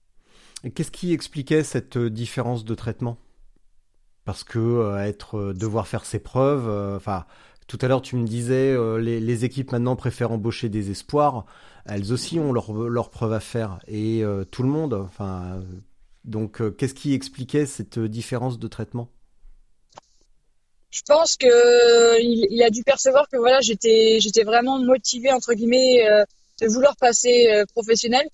Qu'est-ce 0.70 0.92
qui 0.92 1.12
expliquait 1.12 1.64
cette 1.64 1.96
euh, 1.96 2.10
différence 2.10 2.64
de 2.64 2.74
traitement? 2.74 3.18
Parce 4.24 4.44
que 4.44 4.60
euh, 4.60 5.04
être, 5.04 5.36
euh, 5.36 5.52
devoir 5.52 5.88
faire 5.88 6.04
ses 6.04 6.20
preuves, 6.20 6.68
enfin, 6.96 7.26
tout 7.66 7.78
à 7.80 7.88
l'heure 7.88 8.02
tu 8.02 8.14
me 8.16 8.26
disais, 8.26 8.76
les, 9.00 9.18
les 9.18 9.44
équipes 9.44 9.72
maintenant 9.72 9.96
préfèrent 9.96 10.30
embaucher 10.32 10.68
des 10.68 10.90
espoirs. 10.90 11.46
Elles 11.86 12.12
aussi 12.12 12.38
ont 12.38 12.52
leurs 12.52 12.72
leurs 12.72 13.10
preuves 13.10 13.32
à 13.32 13.40
faire 13.40 13.78
et 13.88 14.22
tout 14.50 14.62
le 14.62 14.68
monde. 14.68 14.92
Enfin, 14.92 15.62
donc 16.24 16.60
qu'est-ce 16.76 16.92
qui 16.92 17.14
expliquait 17.14 17.64
cette 17.64 17.98
différence 17.98 18.58
de 18.58 18.68
traitement? 18.68 19.08
Je 20.90 21.00
pense 21.06 21.36
que 21.36 22.20
il, 22.20 22.46
il 22.50 22.62
a 22.62 22.68
dû 22.68 22.82
percevoir 22.82 23.26
que 23.30 23.38
voilà 23.38 23.60
j'étais 23.62 24.18
j'étais 24.20 24.42
vraiment 24.42 24.78
motivée 24.78 25.32
entre 25.32 25.54
guillemets 25.54 26.04
de 26.60 26.66
vouloir 26.66 26.94
passer 26.96 27.64
professionnel 27.72 28.28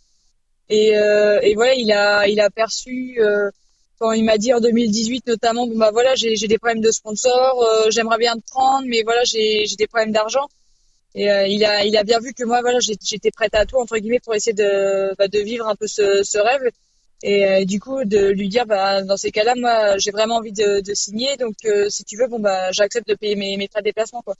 et, 0.70 0.96
euh, 0.96 1.40
et 1.42 1.54
voilà 1.54 1.74
il 1.74 1.90
a 1.92 2.28
il 2.28 2.40
a 2.40 2.50
perçu 2.50 3.18
euh, 3.20 3.50
quand 3.98 4.12
il 4.12 4.24
m'a 4.24 4.38
dit 4.38 4.52
en 4.52 4.60
2018 4.60 5.26
notamment 5.26 5.66
bon 5.66 5.76
bah 5.76 5.90
voilà 5.92 6.14
j'ai 6.14 6.34
des 6.36 6.58
problèmes 6.58 6.80
de 6.80 6.90
sponsor 6.90 7.62
euh, 7.62 7.90
j'aimerais 7.90 8.18
bien 8.18 8.36
te 8.36 8.46
prendre 8.50 8.86
mais 8.86 9.02
voilà 9.02 9.22
j'ai 9.24 9.64
des 9.76 9.86
problèmes 9.86 10.12
d'argent. 10.12 10.46
Et 11.14 11.30
euh, 11.30 11.46
il 11.46 11.64
a 11.64 11.84
il 11.84 11.96
a 11.96 12.04
bien 12.04 12.20
vu 12.20 12.32
que 12.34 12.44
moi 12.44 12.60
voilà 12.60 12.78
j'étais 12.80 13.30
prête 13.30 13.54
à 13.54 13.66
tout 13.66 13.76
entre 13.76 13.96
guillemets 13.98 14.20
pour 14.20 14.34
essayer 14.34 14.52
de 14.52 15.14
bah, 15.16 15.28
de 15.28 15.38
vivre 15.40 15.66
un 15.66 15.74
peu 15.74 15.86
ce, 15.86 16.22
ce 16.22 16.38
rêve. 16.38 16.70
Et 17.22 17.44
euh, 17.44 17.64
du 17.64 17.80
coup 17.80 18.04
de 18.04 18.28
lui 18.28 18.48
dire 18.48 18.66
bah 18.66 19.02
dans 19.02 19.16
ces 19.16 19.32
cas-là 19.32 19.54
moi 19.56 19.98
j'ai 19.98 20.10
vraiment 20.12 20.36
envie 20.36 20.52
de, 20.52 20.80
de 20.80 20.94
signer. 20.94 21.36
Donc 21.36 21.56
euh, 21.64 21.88
si 21.88 22.04
tu 22.04 22.16
veux 22.16 22.28
bon 22.28 22.38
bah 22.38 22.70
j'accepte 22.72 23.08
de 23.08 23.14
payer 23.14 23.36
mes, 23.36 23.56
mes 23.56 23.68
frais 23.68 23.80
de 23.80 23.86
déplacement 23.86 24.22
quoi. 24.22 24.34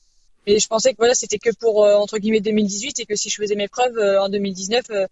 Mais 0.47 0.59
je 0.59 0.69
pensais 0.69 0.93
que 0.93 0.99
voilà 0.99 1.15
c'était 1.15 1.39
que 1.39 1.51
pour 1.59 1.81
entre 1.81 2.19
guillemets 2.19 2.41
2018 2.41 3.01
et 3.01 3.07
que 3.07 3.17
si 3.17 3.29
je 3.31 3.37
faisais 3.37 3.57
mes 3.57 3.69
preuves 3.69 3.99
en 4.21 4.29
2019 4.29 4.85
euh, 4.91 5.07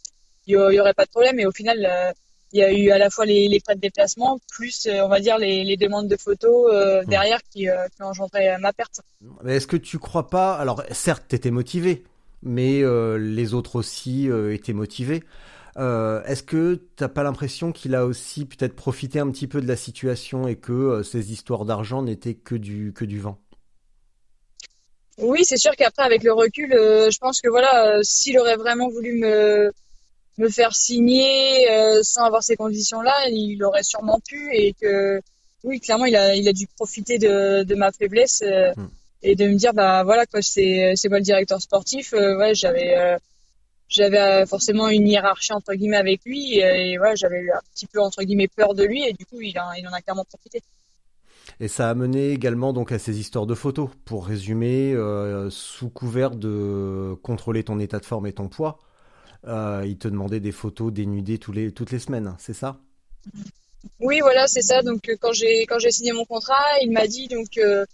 il 0.47 0.55
y, 0.55 0.57
a- 0.57 0.71
il 0.73 0.77
y 0.77 0.81
aurait 0.81 0.95
pas 0.95 1.05
de 1.05 1.11
problème 1.11 1.39
et 1.41 1.47
au 1.47 1.53
final 1.53 1.85
euh, 1.87 2.13
il 2.53 2.61
y 2.61 2.63
a 2.65 2.73
eu 2.73 2.91
à 2.91 2.99
la 2.99 3.11
fois 3.11 3.27
les, 3.27 3.49
les 3.49 3.61
frais 3.61 3.75
de 3.75 3.81
déplacement, 3.81 4.39
plus 4.51 4.89
on 4.91 5.09
va 5.09 5.21
dire 5.21 5.37
les, 5.39 5.65
les 5.65 5.77
demandes 5.77 6.09
de 6.09 6.17
photos 6.17 7.07
Mmh. 7.07 7.07
derrière 7.07 7.41
qui, 7.51 7.63
qui 7.67 8.03
ont 8.03 8.07
engendré 8.07 8.57
ma 8.59 8.73
perte. 8.73 9.01
Mais 9.43 9.57
est-ce 9.57 9.67
que 9.67 9.77
tu 9.77 9.99
crois 9.99 10.29
pas 10.31 10.55
Alors 10.57 10.83
certes, 10.91 11.25
t'étais 11.29 11.51
motivé, 11.51 12.05
mais 12.43 12.83
les 13.19 13.55
autres 13.55 13.77
aussi 13.77 14.29
étaient 14.51 14.73
motivés. 14.73 15.23
Euh, 15.79 16.25
Est-ce 16.25 16.43
que 16.43 16.77
t'as 16.97 17.09
pas 17.09 17.23
l'impression 17.25 17.73
qu'il 17.73 17.95
a 17.95 18.07
aussi 18.07 18.47
peut-être 18.47 18.77
profité 18.77 19.21
un 19.21 19.31
petit 19.31 19.49
peu 19.49 19.63
de 19.63 19.69
la 19.69 19.77
situation 19.77 20.49
et 20.49 20.57
que 20.57 20.73
euh, 20.73 21.05
ces 21.05 21.33
histoires 21.33 21.67
d'argent 21.67 22.03
n'étaient 22.03 22.35
que 22.35 22.57
du 22.57 22.95
que 22.95 23.05
du 23.07 23.21
vent? 23.21 23.39
Oui, 25.19 25.45
c'est 25.45 25.57
sûr 25.57 25.75
qu'après 25.77 26.03
avec 26.03 26.23
le 26.23 26.33
recul, 26.33 26.73
euh, 26.75 27.11
je 27.11 27.19
pense 27.19 27.41
que 27.41 27.49
voilà, 27.49 27.99
s'il 28.03 28.39
aurait 28.39 28.57
vraiment 28.57 28.89
voulu 28.89 29.15
me 29.19 29.73
me 30.39 30.49
faire 30.49 30.75
signer 30.75 31.67
sans 32.03 32.25
avoir 32.25 32.43
ces 32.43 32.57
conditions-là, 32.57 33.29
il 33.31 33.63
aurait 33.65 33.83
sûrement 33.83 34.21
pu 34.21 34.51
et 34.55 34.75
que 34.75 35.21
oui, 35.65 35.81
clairement, 35.81 36.05
il 36.05 36.17
a 36.17 36.35
il 36.35 36.49
a 36.49 36.53
dû 36.53 36.67
profiter 36.67 37.19
de 37.19 37.63
de 37.63 37.75
ma 37.75 37.91
faiblesse 37.93 38.43
hmm. 38.43 38.87
et 39.23 39.35
de 39.35 39.47
me 39.49 39.55
dire 39.55 39.73
bah 39.73 40.03
voilà 40.05 40.27
quoi, 40.27 40.43
c'est 40.43 40.93
c'est 40.97 41.09
moi 41.09 41.19
le 41.19 41.25
directeur 41.25 41.61
sportif, 41.61 42.13
ouais, 42.13 42.55
j'avais 42.55 43.19
j'avais 43.89 44.47
forcément 44.47 44.89
une 44.89 45.07
hiérarchie 45.07 45.53
entre 45.53 45.75
guillemets 45.75 45.97
avec 45.97 46.25
lui 46.25 46.59
et, 46.59 46.93
et 46.93 46.99
ouais, 46.99 47.17
j'avais 47.17 47.51
un 47.51 47.61
petit 47.75 47.87
peu 47.87 48.01
entre 48.01 48.23
guillemets 48.23 48.49
peur 48.49 48.75
de 48.75 48.85
lui 48.85 49.05
et 49.05 49.13
du 49.13 49.25
coup 49.27 49.41
il, 49.41 49.57
a, 49.57 49.73
il 49.79 49.87
en 49.87 49.93
a 49.93 50.01
clairement 50.01 50.25
profité. 50.25 50.63
Et 51.61 51.69
ça 51.69 51.89
a 51.89 51.95
mené 51.95 52.31
également 52.31 52.73
donc 52.73 52.93
à 52.93 52.99
ces 52.99 53.19
histoires 53.19 53.47
de 53.47 53.55
photos. 53.55 53.89
Pour 54.05 54.27
résumer, 54.27 54.93
euh, 54.93 55.49
sous 55.51 55.89
couvert 55.89 56.33
de 56.33 57.15
contrôler 57.23 57.65
ton 57.65 57.79
état 57.79 57.99
de 57.99 58.05
forme 58.05 58.27
et 58.27 58.33
ton 58.33 58.49
poids, 58.49 58.79
euh, 59.47 59.85
il 59.87 59.99
te 59.99 60.09
demandait 60.09 60.41
des 60.41 60.53
photos 60.53 60.93
dénudées 60.93 61.39
les, 61.53 61.73
toutes 61.73 61.91
les 61.91 61.99
semaines, 61.99 62.35
c'est 62.39 62.55
ça? 62.55 62.79
Oui, 64.01 64.21
voilà, 64.21 64.47
c'est 64.47 64.63
ça. 64.63 64.83
Donc 64.83 65.11
quand 65.21 65.33
j'ai 65.33 65.67
quand 65.67 65.79
j'ai 65.79 65.91
signé 65.91 66.13
mon 66.13 66.25
contrat, 66.25 66.65
il 66.83 66.91
m'a 66.93 67.07
dit 67.07 67.29
donc 67.29 67.59
euh, 67.59 67.85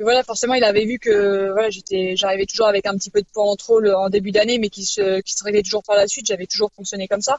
voilà, 0.00 0.22
forcément, 0.22 0.54
il 0.54 0.64
avait 0.64 0.84
vu 0.84 0.98
que 0.98 1.50
voilà, 1.52 1.70
j'étais, 1.70 2.16
j'arrivais 2.16 2.46
toujours 2.46 2.66
avec 2.66 2.86
un 2.86 2.96
petit 2.96 3.10
peu 3.10 3.20
de 3.20 3.26
poids 3.32 3.44
en 3.44 3.56
trop 3.56 3.84
en 3.84 4.08
début 4.08 4.32
d'année, 4.32 4.58
mais 4.58 4.68
qui 4.68 4.84
se, 4.84 5.20
qui 5.20 5.34
se 5.34 5.44
réglait 5.44 5.62
toujours 5.62 5.82
par 5.82 5.96
la 5.96 6.06
suite. 6.06 6.26
J'avais 6.26 6.46
toujours 6.46 6.70
fonctionné 6.72 7.08
comme 7.08 7.22
ça. 7.22 7.38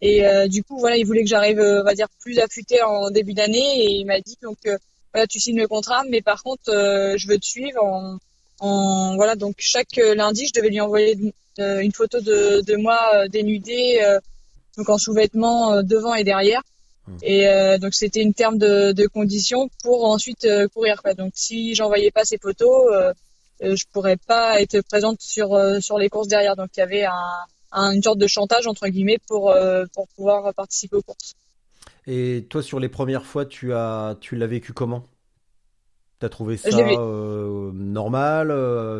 Et 0.00 0.26
euh, 0.26 0.48
du 0.48 0.64
coup, 0.64 0.78
voilà, 0.78 0.96
il 0.96 1.06
voulait 1.06 1.22
que 1.22 1.28
j'arrive, 1.28 1.60
on 1.60 1.84
va 1.84 1.94
dire, 1.94 2.08
plus 2.20 2.38
affûté 2.38 2.82
en 2.82 3.10
début 3.10 3.34
d'année. 3.34 3.84
Et 3.84 3.90
il 3.92 4.06
m'a 4.06 4.20
dit 4.20 4.36
donc, 4.42 4.58
euh, 4.66 4.76
voilà, 5.12 5.26
tu 5.26 5.38
signes 5.38 5.60
le 5.60 5.68
contrat, 5.68 6.02
mais 6.08 6.22
par 6.22 6.42
contre, 6.42 6.70
euh, 6.70 7.14
je 7.16 7.28
veux 7.28 7.38
te 7.38 7.44
suivre 7.44 7.82
en, 7.84 8.18
en, 8.62 9.16
voilà, 9.16 9.34
donc 9.36 9.56
chaque 9.58 9.96
lundi, 9.96 10.46
je 10.46 10.54
devais 10.54 10.70
lui 10.70 10.80
envoyer 10.80 11.18
une 11.58 11.92
photo 11.92 12.20
de, 12.20 12.62
de 12.62 12.76
moi 12.76 13.28
dénudée, 13.28 14.00
donc 14.78 14.88
en 14.88 14.98
sous-vêtements 14.98 15.82
devant 15.82 16.14
et 16.14 16.24
derrière. 16.24 16.62
Mmh. 17.08 17.16
Et 17.22 17.48
euh, 17.48 17.78
donc 17.78 17.94
c'était 17.94 18.22
une 18.22 18.32
terme 18.32 18.58
de, 18.58 18.92
de 18.92 19.06
condition 19.08 19.68
pour 19.82 20.04
ensuite 20.04 20.44
euh, 20.44 20.68
courir. 20.68 21.02
Quoi. 21.02 21.14
Donc 21.14 21.32
si 21.34 21.74
j'envoyais 21.74 22.12
pas 22.12 22.24
ces 22.24 22.38
photos, 22.38 22.92
euh, 22.92 23.12
je 23.60 23.84
pourrais 23.92 24.16
pas 24.16 24.60
être 24.60 24.80
présente 24.82 25.20
sur 25.20 25.48
sur 25.80 25.98
les 25.98 26.08
courses 26.08 26.28
derrière. 26.28 26.54
Donc 26.54 26.68
il 26.76 26.80
y 26.80 26.82
avait 26.84 27.04
un, 27.04 27.34
un, 27.72 27.90
une 27.92 28.02
sorte 28.04 28.18
de 28.18 28.28
chantage 28.28 28.68
entre 28.68 28.86
guillemets 28.86 29.18
pour 29.26 29.52
pour 29.94 30.06
pouvoir 30.14 30.54
participer 30.54 30.96
aux 30.96 31.02
courses. 31.02 31.34
Et 32.06 32.46
toi 32.48 32.62
sur 32.62 32.78
les 32.78 32.88
premières 32.88 33.26
fois, 33.26 33.46
tu 33.46 33.74
as 33.74 34.16
tu 34.20 34.36
l'as 34.36 34.46
vécu 34.46 34.72
comment? 34.72 35.02
T'as 36.22 36.28
trouvé 36.28 36.56
ça 36.56 36.68
euh, 36.70 37.72
normal, 37.74 38.52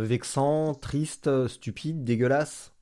vexant, 0.03 0.75
triste, 0.75 1.47
stupide, 1.47 2.03
dégueulasse? 2.03 2.73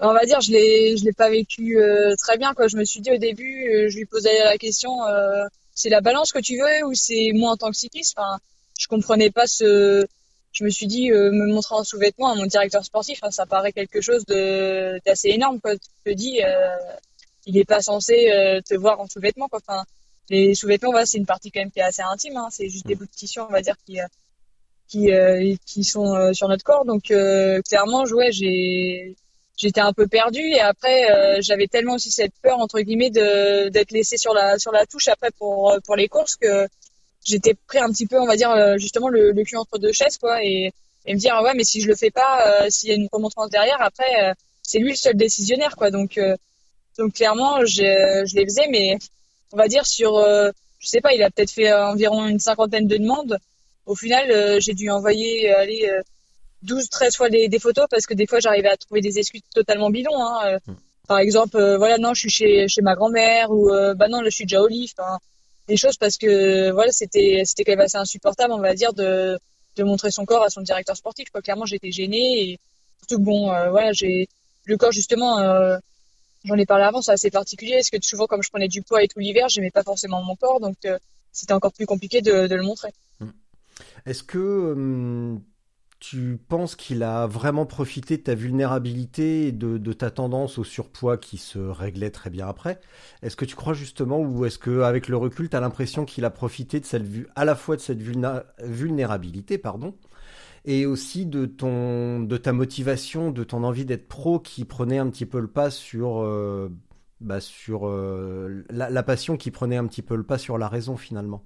On 0.00 0.12
va 0.12 0.26
dire 0.26 0.42
je 0.42 0.52
l'ai 0.52 0.96
je 0.98 1.06
l'ai 1.06 1.14
pas 1.14 1.30
vécu 1.30 1.78
euh, 1.78 2.14
très 2.18 2.36
bien 2.36 2.52
quoi. 2.52 2.68
Je 2.68 2.76
me 2.76 2.84
suis 2.84 3.00
dit 3.00 3.10
au 3.10 3.16
début 3.16 3.66
euh, 3.66 3.88
je 3.88 3.96
lui 3.96 4.04
posais 4.04 4.44
la 4.44 4.58
question 4.58 5.06
euh, 5.06 5.46
c'est 5.74 5.88
la 5.88 6.02
balance 6.02 6.32
que 6.32 6.38
tu 6.38 6.58
veux 6.58 6.86
ou 6.86 6.92
c'est 6.92 7.30
moi 7.34 7.52
en 7.52 7.56
tant 7.56 7.70
que 7.70 7.76
cycliste? 7.78 8.14
Enfin 8.18 8.38
je 8.78 8.86
comprenais 8.88 9.30
pas 9.30 9.46
ce 9.46 10.06
je 10.52 10.64
me 10.64 10.68
suis 10.68 10.86
dit 10.86 11.10
me 11.10 11.46
montrer 11.46 11.76
en 11.76 11.84
sous-vêtements 11.84 12.30
à 12.30 12.34
mon 12.34 12.44
directeur 12.44 12.84
sportif 12.84 13.20
ça 13.30 13.46
paraît 13.46 13.72
quelque 13.72 14.02
chose 14.02 14.26
de 14.26 15.00
d'assez 15.06 15.30
énorme 15.30 15.60
quoi. 15.60 15.74
Tu 15.76 15.88
te 16.04 16.10
dis 16.10 16.40
il 17.46 17.56
est 17.56 17.64
pas 17.64 17.80
censé 17.80 18.30
te 18.68 18.74
voir 18.74 19.00
en 19.00 19.08
sous-vêtements 19.08 19.48
quoi. 19.48 19.60
Enfin 19.66 19.82
les 20.30 20.54
sous-vêtements 20.54 20.90
voilà 20.90 21.06
c'est 21.06 21.18
une 21.18 21.26
partie 21.26 21.50
quand 21.50 21.60
même 21.60 21.70
qui 21.70 21.80
est 21.80 21.82
assez 21.82 22.02
intime 22.02 22.36
hein, 22.36 22.48
c'est 22.50 22.68
juste 22.68 22.86
des 22.86 22.94
bouts 22.94 23.06
de 23.06 23.10
tissu 23.10 23.40
on 23.40 23.46
va 23.46 23.62
dire 23.62 23.76
qui 23.86 23.98
qui 24.88 25.10
qui 25.66 25.84
sont 25.84 26.32
sur 26.34 26.48
notre 26.48 26.64
corps. 26.64 26.84
Donc 26.84 27.12
clairement 27.64 28.04
ouais 28.04 28.32
j'ai 28.32 29.16
j'étais 29.58 29.80
un 29.80 29.92
peu 29.92 30.06
perdue 30.06 30.48
et 30.54 30.60
après 30.60 31.10
euh, 31.10 31.38
j'avais 31.40 31.66
tellement 31.66 31.94
aussi 31.94 32.10
cette 32.10 32.32
peur 32.42 32.58
entre 32.58 32.80
guillemets 32.80 33.10
de 33.10 33.68
d'être 33.68 33.90
laissée 33.90 34.16
sur 34.16 34.32
la 34.32 34.58
sur 34.58 34.72
la 34.72 34.86
touche 34.86 35.08
après 35.08 35.30
pour 35.36 35.76
pour 35.84 35.96
les 35.96 36.08
courses 36.08 36.36
que 36.36 36.68
j'étais 37.24 37.54
pris 37.66 37.78
un 37.78 37.90
petit 37.90 38.06
peu 38.06 38.18
on 38.18 38.26
va 38.26 38.36
dire 38.36 38.50
euh, 38.52 38.78
justement 38.78 39.08
le, 39.08 39.32
le 39.32 39.44
cul 39.44 39.56
entre 39.56 39.78
deux 39.78 39.92
chaises 39.92 40.16
quoi 40.16 40.42
et, 40.44 40.72
et 41.06 41.14
me 41.14 41.18
dire 41.18 41.38
ouais 41.42 41.54
mais 41.54 41.64
si 41.64 41.80
je 41.80 41.88
le 41.88 41.96
fais 41.96 42.10
pas 42.10 42.46
euh, 42.46 42.70
s'il 42.70 42.88
y 42.88 42.92
a 42.92 42.94
une 42.94 43.08
remontrance 43.12 43.50
derrière 43.50 43.82
après 43.82 44.34
c'est 44.62 44.78
lui 44.78 44.90
le 44.90 44.96
seul 44.96 45.16
décisionnaire 45.16 45.76
quoi. 45.76 45.90
Donc 45.90 46.20
donc 46.96 47.14
clairement 47.14 47.64
je 47.64 48.24
je 48.26 48.36
les 48.36 48.44
faisais 48.44 48.68
mais 48.70 48.96
on 49.52 49.56
va 49.56 49.68
dire 49.68 49.86
sur 49.86 50.18
je 50.18 50.88
sais 50.88 51.00
pas 51.00 51.14
il 51.14 51.22
a 51.22 51.30
peut-être 51.30 51.50
fait 51.50 51.72
environ 51.72 52.26
une 52.26 52.38
cinquantaine 52.38 52.86
de 52.86 52.96
demandes 52.96 53.38
au 53.86 53.94
final 53.94 54.60
j'ai 54.60 54.74
dû 54.74 54.90
envoyer 54.90 55.52
aller 55.52 55.90
12, 56.62 56.88
13 56.88 57.16
fois 57.16 57.30
des, 57.30 57.48
des, 57.48 57.58
photos 57.58 57.86
parce 57.90 58.06
que 58.06 58.14
des 58.14 58.26
fois 58.26 58.40
j'arrivais 58.40 58.68
à 58.68 58.76
trouver 58.76 59.00
des 59.00 59.18
excuses 59.18 59.42
totalement 59.54 59.90
bidons. 59.90 60.20
Hein. 60.20 60.40
Euh, 60.44 60.58
hmm. 60.66 60.76
Par 61.06 61.18
exemple, 61.18 61.56
euh, 61.56 61.78
voilà, 61.78 61.98
non, 61.98 62.14
je 62.14 62.20
suis 62.20 62.30
chez, 62.30 62.68
chez 62.68 62.82
ma 62.82 62.94
grand-mère 62.94 63.50
ou 63.50 63.70
euh, 63.70 63.94
bah 63.94 64.08
non, 64.08 64.20
là, 64.20 64.28
je 64.28 64.34
suis 64.34 64.44
déjà 64.44 64.60
au 64.60 64.66
lit. 64.66 64.92
Enfin, 64.98 65.18
des 65.66 65.76
choses 65.76 65.96
parce 65.96 66.18
que 66.18 66.70
voilà, 66.70 66.92
c'était 66.92 67.42
c'était 67.44 67.64
quand 67.64 67.72
même 67.72 67.80
assez 67.80 67.96
insupportable, 67.96 68.52
on 68.52 68.58
va 68.58 68.74
dire, 68.74 68.92
de, 68.92 69.38
de 69.76 69.84
montrer 69.84 70.10
son 70.10 70.26
corps 70.26 70.42
à 70.42 70.50
son 70.50 70.60
directeur 70.60 70.96
sportif. 70.96 71.30
Quoi. 71.30 71.40
Clairement, 71.40 71.64
j'étais 71.64 71.92
gênée 71.92 72.42
et 72.42 72.60
surtout 72.98 73.18
que 73.18 73.24
bon, 73.24 73.46
voilà, 73.70 73.92
j'ai 73.92 74.28
le 74.64 74.76
corps 74.76 74.92
justement. 74.92 75.38
J'en 76.48 76.56
ai 76.56 76.64
parlé 76.64 76.84
avant, 76.84 77.02
c'est 77.02 77.12
assez 77.12 77.30
particulier 77.30 77.74
parce 77.74 77.90
que 77.90 77.98
souvent, 78.00 78.26
comme 78.26 78.42
je 78.42 78.48
prenais 78.48 78.68
du 78.68 78.80
poids 78.80 79.02
et 79.02 79.08
tout 79.08 79.18
l'hiver, 79.18 79.50
j'aimais 79.50 79.70
pas 79.70 79.82
forcément 79.82 80.22
mon 80.22 80.34
corps, 80.34 80.60
donc 80.60 80.76
c'était 81.30 81.52
encore 81.52 81.74
plus 81.74 81.84
compliqué 81.84 82.22
de, 82.22 82.54
le 82.54 82.62
montrer. 82.62 82.88
Hmm. 83.20 83.32
Est-ce 84.06 84.22
que 84.22 84.72
hum, 84.72 85.42
tu 86.00 86.38
penses 86.48 86.74
qu'il 86.74 87.02
a 87.02 87.26
vraiment 87.26 87.66
profité 87.66 88.16
de 88.16 88.22
ta 88.22 88.34
vulnérabilité 88.34 89.48
et 89.48 89.52
de, 89.52 89.76
de, 89.76 89.92
ta 89.92 90.10
tendance 90.10 90.56
au 90.56 90.64
surpoids 90.64 91.18
qui 91.18 91.36
se 91.36 91.58
réglait 91.58 92.10
très 92.10 92.30
bien 92.30 92.48
après? 92.48 92.80
Est-ce 93.22 93.36
que 93.36 93.44
tu 93.44 93.54
crois 93.54 93.74
justement, 93.74 94.18
ou 94.18 94.46
est-ce 94.46 94.58
qu'avec 94.58 95.08
le 95.08 95.18
recul, 95.18 95.50
tu 95.50 95.56
as 95.56 95.60
l'impression 95.60 96.06
qu'il 96.06 96.24
a 96.24 96.30
profité 96.30 96.80
de 96.80 96.86
cette, 96.86 97.04
à 97.36 97.44
la 97.44 97.56
fois 97.56 97.76
de 97.76 97.82
cette 97.82 98.00
vulnérabilité, 98.00 99.58
pardon, 99.58 99.94
et 100.68 100.84
aussi 100.84 101.24
de, 101.24 101.46
ton, 101.46 102.20
de 102.20 102.36
ta 102.36 102.52
motivation, 102.52 103.30
de 103.30 103.42
ton 103.42 103.64
envie 103.64 103.86
d'être 103.86 104.06
pro 104.06 104.38
qui 104.38 104.66
prenait 104.66 104.98
un 104.98 105.08
petit 105.08 105.24
peu 105.24 105.40
le 105.40 105.48
pas 105.48 105.70
sur, 105.70 106.22
euh, 106.22 106.68
bah 107.22 107.40
sur 107.40 107.88
euh, 107.88 108.66
la, 108.68 109.02
passion 109.02 109.38
qui 109.38 109.50
prenait 109.50 109.78
un 109.78 109.86
petit 109.86 110.02
peu 110.02 110.14
le 110.14 110.24
pas 110.24 110.36
sur 110.36 110.58
la 110.58 110.68
raison 110.68 110.96
finalement 110.98 111.42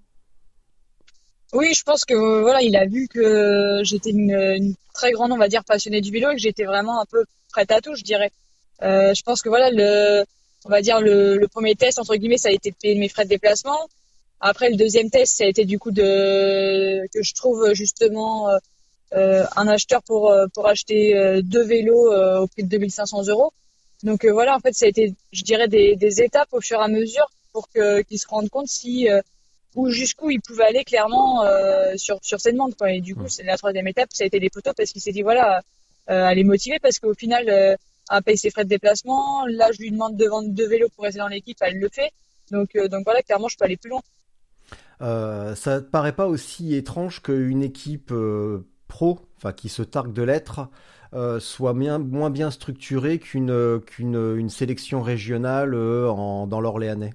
oui, 1.54 1.74
je 1.74 1.82
pense 1.82 2.06
que 2.06 2.14
voilà, 2.40 2.62
il 2.62 2.74
a 2.76 2.86
vu 2.86 3.08
que 3.08 3.82
j'étais 3.82 4.08
une, 4.08 4.74
très 4.94 5.12
grande, 5.12 5.32
on 5.32 5.36
va 5.36 5.48
dire, 5.48 5.62
passionnée 5.64 6.00
du 6.00 6.10
vélo 6.10 6.30
et 6.30 6.34
que 6.34 6.40
j'étais 6.40 6.64
vraiment 6.64 6.98
un 6.98 7.04
peu 7.04 7.26
prête 7.50 7.70
à 7.70 7.82
tout, 7.82 7.94
je 7.94 8.02
dirais. 8.02 8.30
Euh, 8.82 9.12
je 9.12 9.22
pense 9.22 9.42
que 9.42 9.50
voilà, 9.50 9.70
le, 9.70 10.24
on 10.64 10.70
va 10.70 10.80
dire 10.80 11.02
le, 11.02 11.46
premier 11.48 11.74
test 11.74 11.98
entre 11.98 12.16
guillemets, 12.16 12.38
ça 12.38 12.48
a 12.48 12.52
été 12.52 12.70
de 12.70 12.76
payer 12.80 12.98
mes 12.98 13.10
frais 13.10 13.24
de 13.24 13.28
déplacement. 13.28 13.86
Après, 14.40 14.70
le 14.70 14.76
deuxième 14.76 15.10
test, 15.10 15.36
ça 15.36 15.44
a 15.44 15.46
été 15.46 15.66
du 15.66 15.78
coup 15.78 15.90
de 15.90 17.06
que 17.12 17.22
je 17.22 17.34
trouve 17.34 17.74
justement 17.74 18.48
un 19.14 19.68
acheteur 19.68 20.02
pour 20.02 20.30
euh, 20.30 20.46
pour 20.54 20.66
acheter 20.68 21.16
euh, 21.16 21.42
deux 21.42 21.64
vélos 21.64 22.12
au 22.12 22.46
prix 22.46 22.64
de 22.64 22.68
2500 22.68 23.26
euros. 23.28 23.52
Donc 24.02 24.24
voilà, 24.24 24.56
en 24.56 24.60
fait, 24.60 24.72
ça 24.74 24.86
a 24.86 24.88
été, 24.88 25.14
je 25.32 25.42
dirais, 25.44 25.68
des, 25.68 25.94
des 25.94 26.22
étapes 26.22 26.48
au 26.52 26.60
fur 26.60 26.80
et 26.80 26.82
à 26.82 26.88
mesure 26.88 27.30
pour 27.52 27.68
qu'ils 27.68 28.18
se 28.18 28.26
rendent 28.26 28.50
compte 28.50 28.66
si 28.66 29.08
ou 29.74 29.90
jusqu'où 29.90 30.30
il 30.30 30.40
pouvait 30.40 30.64
aller 30.64 30.84
clairement 30.84 31.44
euh, 31.44 31.94
sur 31.96 32.18
sur 32.22 32.40
cette 32.40 32.54
demande 32.54 32.74
quoi. 32.74 32.92
Et 32.92 33.00
du 33.00 33.14
coup, 33.14 33.28
c'est 33.28 33.42
la 33.42 33.56
troisième 33.56 33.86
étape, 33.88 34.08
ça 34.12 34.24
a 34.24 34.26
été 34.26 34.40
des 34.40 34.50
photos 34.52 34.74
parce 34.76 34.90
qu'il 34.90 35.00
s'est 35.00 35.12
dit 35.12 35.22
voilà, 35.22 35.62
euh, 36.10 36.28
elle 36.28 36.38
est 36.38 36.44
motivée 36.44 36.78
parce 36.80 36.98
qu'au 36.98 37.14
final, 37.14 37.48
euh, 37.48 37.76
elle 38.10 38.22
paye 38.22 38.36
ses 38.36 38.50
frais 38.50 38.64
de 38.64 38.68
déplacement. 38.68 39.46
Là, 39.46 39.70
je 39.72 39.78
lui 39.78 39.90
demande 39.90 40.16
de 40.16 40.26
vendre 40.26 40.48
deux 40.50 40.68
vélos 40.68 40.88
pour 40.94 41.04
rester 41.04 41.18
dans 41.18 41.28
l'équipe, 41.28 41.56
elle 41.60 41.78
le 41.78 41.88
fait. 41.88 42.10
Donc 42.50 42.76
euh, 42.76 42.88
donc 42.88 43.04
voilà, 43.04 43.22
clairement, 43.22 43.48
je 43.48 43.56
peux 43.56 43.64
aller 43.64 43.76
plus 43.76 43.90
loin. 43.90 44.02
Euh, 45.00 45.54
ça 45.54 45.80
te 45.80 45.86
paraît 45.86 46.14
pas 46.14 46.26
aussi 46.26 46.74
étrange 46.74 47.22
qu'une 47.22 47.62
équipe 47.62 48.12
euh, 48.12 48.66
pro, 48.92 49.20
enfin 49.38 49.52
qui 49.52 49.68
se 49.68 49.82
targue 49.82 50.12
de 50.12 50.22
l'être, 50.22 50.68
soit 51.40 51.72
bien, 51.74 51.98
moins 51.98 52.30
bien 52.30 52.50
structurée 52.50 53.18
qu'une 53.18 53.80
qu'une 53.86 54.36
une 54.36 54.50
sélection 54.50 55.02
régionale 55.02 55.74
en, 55.74 56.46
dans 56.46 56.60
l'Orléanais 56.60 57.14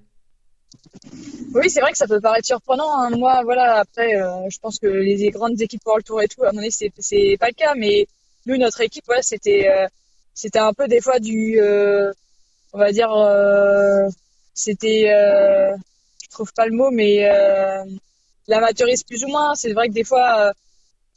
oui, 1.54 1.70
c'est 1.70 1.82
vrai 1.82 1.92
que 1.92 1.98
ça 1.98 2.08
peut 2.08 2.20
paraître 2.20 2.46
surprenant. 2.46 2.92
Hein. 2.98 3.10
Moi, 3.12 3.42
voilà, 3.44 3.80
après, 3.80 4.22
euh, 4.22 4.50
je 4.50 4.60
pense 4.60 4.80
que 4.80 4.88
les 4.88 5.30
grandes 5.30 5.60
équipes 5.62 5.84
pour 5.84 5.98
le 5.98 6.04
Tour 6.04 6.22
et 6.22 6.28
tout, 6.28 6.44
à 6.44 6.52
mon 6.52 6.60
avis, 6.60 6.72
c'est, 6.72 6.92
c'est 7.00 7.38
pas 7.40 7.48
le 7.48 7.54
cas. 7.54 7.74
Mais 7.76 8.08
nous, 8.46 8.58
notre 8.58 8.82
équipe, 8.82 9.06
c'était, 9.22 9.70
euh, 9.70 9.88
c'était 10.34 10.60
un 10.60 10.74
peu 10.74 10.88
des 10.88 11.02
fois 11.02 11.20
du, 11.20 11.60
euh, 11.60 12.12
on 12.74 12.78
va 12.80 12.92
dire, 12.92 13.10
c'était, 14.58 15.10
euh, 15.14 15.76
je 16.24 16.30
trouve 16.30 16.52
pas 16.54 16.66
le 16.66 16.76
mot, 16.76 16.90
mais 16.92 17.30
euh, 17.30 17.84
l'amateurisme 18.48 19.06
plus 19.08 19.24
ou 19.24 19.28
moins. 19.28 19.56
C'est 19.56 19.74
vrai 19.74 19.88
que 19.88 19.94
des 19.94 20.04
fois, 20.04 20.48
euh, 20.48 20.52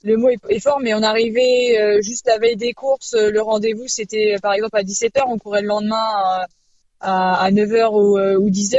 le 0.02 0.16
mot 0.16 0.28
est, 0.28 0.60
fort, 0.60 0.80
mais 0.80 0.94
on 0.94 1.02
arrivait 1.02 1.78
euh, 1.78 2.00
juste 2.00 2.26
la 2.26 2.38
veille 2.38 2.56
des 2.56 2.72
courses. 2.72 3.14
euh, 3.14 3.30
Le 3.30 3.42
rendez-vous, 3.42 3.86
c'était 3.86 4.34
euh, 4.34 4.38
par 4.38 4.52
exemple 4.54 4.76
à 4.76 4.82
17h, 4.82 5.22
on 5.26 5.38
courait 5.38 5.62
le 5.62 5.68
lendemain 5.68 6.46
à, 7.00 7.44
à 7.44 7.50
9h 7.50 7.90
ou, 7.92 8.18
euh, 8.18 8.36
ou 8.36 8.50
10h. 8.50 8.78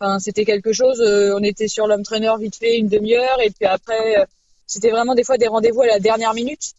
Enfin, 0.00 0.18
c'était 0.18 0.44
quelque 0.44 0.72
chose. 0.72 1.00
euh, 1.00 1.34
on 1.36 1.42
était 1.42 1.68
sur 1.68 1.86
l'homme 1.86 2.02
trainer 2.02 2.32
vite 2.40 2.56
fait 2.56 2.76
une 2.78 2.88
demi-heure, 2.88 3.40
et 3.42 3.50
puis 3.50 3.66
après, 3.66 4.18
euh, 4.18 4.24
c'était 4.66 4.90
vraiment 4.90 5.14
des 5.14 5.24
fois 5.24 5.38
des 5.38 5.48
rendez-vous 5.48 5.82
à 5.82 5.86
la 5.86 5.98
dernière 5.98 6.34
minute 6.34 6.72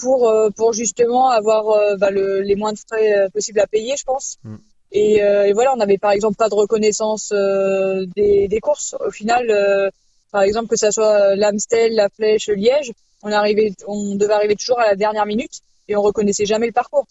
pour 0.00 0.28
euh, 0.28 0.50
pour 0.50 0.72
justement 0.72 1.28
avoir 1.30 1.64
bah, 1.98 2.10
le, 2.10 2.40
les 2.40 2.54
moins 2.54 2.72
de 2.72 2.78
frais 2.78 3.28
possibles 3.32 3.60
à 3.60 3.66
payer, 3.66 3.94
je 3.96 4.04
pense. 4.04 4.38
Mm. 4.44 4.56
Et, 4.92 5.22
euh, 5.22 5.46
et 5.46 5.52
voilà, 5.54 5.72
on 5.72 5.76
n'avait 5.76 5.98
par 5.98 6.12
exemple 6.12 6.36
pas 6.36 6.48
de 6.50 6.54
reconnaissance 6.54 7.30
euh, 7.32 8.04
des, 8.14 8.46
des 8.48 8.60
courses. 8.60 8.94
Au 9.06 9.10
final, 9.10 9.50
euh, 9.50 9.88
par 10.30 10.42
exemple 10.42 10.68
que 10.68 10.76
ça 10.76 10.92
soit 10.92 11.34
l'Amstel, 11.34 11.94
la 11.94 12.08
Flèche, 12.10 12.48
Liège, 12.48 12.92
on 13.22 13.32
arrivait, 13.32 13.72
on 13.86 14.14
devait 14.16 14.34
arriver 14.34 14.56
toujours 14.56 14.80
à 14.80 14.86
la 14.86 14.96
dernière 14.96 15.26
minute 15.26 15.60
et 15.88 15.96
on 15.96 16.02
reconnaissait 16.02 16.46
jamais 16.46 16.66
le 16.66 16.72
parcours. 16.72 17.06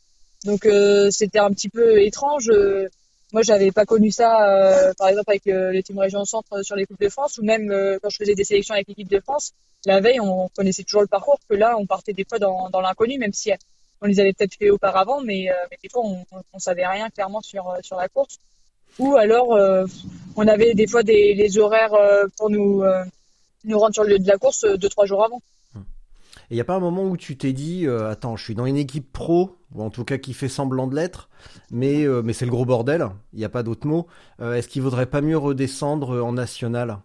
Donc 0.45 0.65
euh, 0.65 1.09
c'était 1.11 1.39
un 1.39 1.51
petit 1.51 1.69
peu 1.69 2.01
étrange. 2.01 2.49
Euh, 2.49 2.89
Moi, 3.33 3.43
j'avais 3.43 3.71
pas 3.71 3.85
connu 3.85 4.11
ça, 4.11 4.29
euh, 4.49 4.93
par 4.97 5.07
exemple 5.07 5.29
avec 5.29 5.47
euh, 5.47 5.71
les 5.71 5.83
teams 5.83 5.99
région 5.99 6.25
centre 6.25 6.63
sur 6.63 6.75
les 6.75 6.85
coupes 6.85 6.99
de 6.99 7.09
France, 7.09 7.37
ou 7.37 7.43
même 7.43 7.69
quand 8.01 8.09
je 8.09 8.17
faisais 8.17 8.35
des 8.35 8.43
sélections 8.43 8.75
avec 8.75 8.87
l'équipe 8.87 9.09
de 9.09 9.19
France. 9.19 9.53
La 9.85 9.99
veille, 9.99 10.19
on 10.19 10.49
connaissait 10.49 10.83
toujours 10.83 11.01
le 11.01 11.07
parcours. 11.07 11.39
Que 11.49 11.55
là, 11.55 11.75
on 11.77 11.85
partait 11.85 12.13
des 12.13 12.25
fois 12.27 12.39
dans, 12.39 12.81
l'inconnu, 12.81 13.17
même 13.17 13.33
si 13.33 13.51
on 14.01 14.07
les 14.07 14.19
avait 14.19 14.33
peut-être 14.33 14.55
fait 14.55 14.69
auparavant, 14.69 15.21
mais, 15.21 15.49
des 15.81 15.89
fois, 15.89 16.03
on, 16.05 16.23
on, 16.53 16.59
savait 16.59 16.85
rien 16.85 17.09
clairement 17.09 17.41
sur 17.41 17.63
sur 17.81 17.97
la 17.97 18.07
course. 18.09 18.37
Ou 18.99 19.15
alors, 19.15 19.49
on 20.35 20.47
avait 20.47 20.73
des 20.75 20.87
fois 20.87 21.01
des 21.01 21.33
les 21.33 21.57
horaires 21.57 21.97
pour 22.37 22.49
nous 22.49 22.83
nous 23.63 23.79
rendre 23.79 23.93
sur 23.93 24.03
le 24.03 24.09
lieu 24.11 24.19
de 24.19 24.27
la 24.27 24.37
course 24.37 24.65
deux 24.65 24.89
trois 24.89 25.05
jours 25.05 25.23
avant. 25.23 25.41
Et 26.51 26.55
il 26.55 26.57
n'y 26.57 26.61
a 26.61 26.65
pas 26.65 26.75
un 26.75 26.81
moment 26.81 27.05
où 27.05 27.15
tu 27.15 27.37
t'es 27.37 27.53
dit, 27.53 27.87
euh, 27.87 28.09
attends, 28.09 28.35
je 28.35 28.43
suis 28.43 28.55
dans 28.55 28.65
une 28.65 28.75
équipe 28.75 29.09
pro, 29.13 29.55
ou 29.73 29.81
en 29.81 29.89
tout 29.89 30.03
cas 30.03 30.17
qui 30.17 30.33
fait 30.33 30.49
semblant 30.49 30.85
de 30.85 30.95
l'être, 30.97 31.29
mais, 31.71 32.03
euh, 32.03 32.21
mais 32.21 32.33
c'est 32.33 32.43
le 32.43 32.51
gros 32.51 32.65
bordel, 32.65 33.07
il 33.31 33.39
n'y 33.39 33.45
a 33.45 33.49
pas 33.49 33.63
d'autre 33.63 33.87
mot. 33.87 34.05
Euh, 34.41 34.55
Est-ce 34.55 34.67
qu'il 34.67 34.81
vaudrait 34.81 35.05
pas 35.05 35.21
mieux 35.21 35.37
redescendre 35.37 36.21
en 36.21 36.33
national 36.33 36.99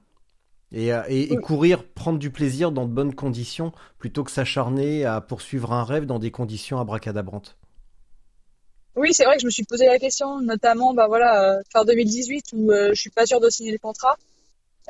et, 0.73 0.89
et, 1.09 1.33
et 1.33 1.37
Oui. 1.37 1.43
courir, 1.43 1.87
prendre 1.95 2.19
du 2.19 2.31
plaisir 2.33 2.73
dans 2.73 2.87
de 2.87 2.93
bonnes 2.93 3.15
conditions, 3.15 3.73
plutôt 3.99 4.25
que 4.25 4.33
s'acharner 4.33 5.05
à 5.05 5.21
poursuivre 5.21 5.73
un 5.73 5.85
rêve 5.85 6.07
dans 6.07 6.19
des 6.19 6.33
conditions 6.33 6.81
abracadabrantes? 6.81 7.57
Oui, 8.97 9.13
c'est 9.13 9.25
vrai 9.25 9.37
que 9.37 9.43
je 9.43 9.47
me 9.47 9.51
suis 9.51 9.65
posé 9.65 9.87
la 9.87 9.99
question, 9.99 10.41
notamment 10.41 10.95
bah 10.95 11.07
voilà 11.07 11.61
fin 11.73 11.85
2018 11.85 12.47
où 12.55 12.73
je 12.73 12.95
suis 12.95 13.11
pas 13.11 13.27
sûre 13.27 13.41
de 13.41 13.51
signer 13.51 13.73
le 13.73 13.79
contrat. 13.79 14.17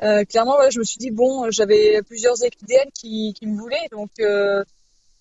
Euh, 0.03 0.23
clairement, 0.25 0.55
voilà, 0.55 0.69
je 0.69 0.79
me 0.79 0.83
suis 0.83 0.97
dit 0.99 1.11
bon, 1.11 1.49
j'avais 1.51 2.01
plusieurs 2.03 2.35
DN 2.37 2.89
qui, 2.93 3.33
qui 3.33 3.47
me 3.47 3.59
voulaient, 3.59 3.87
donc 3.91 4.11
euh, 4.19 4.63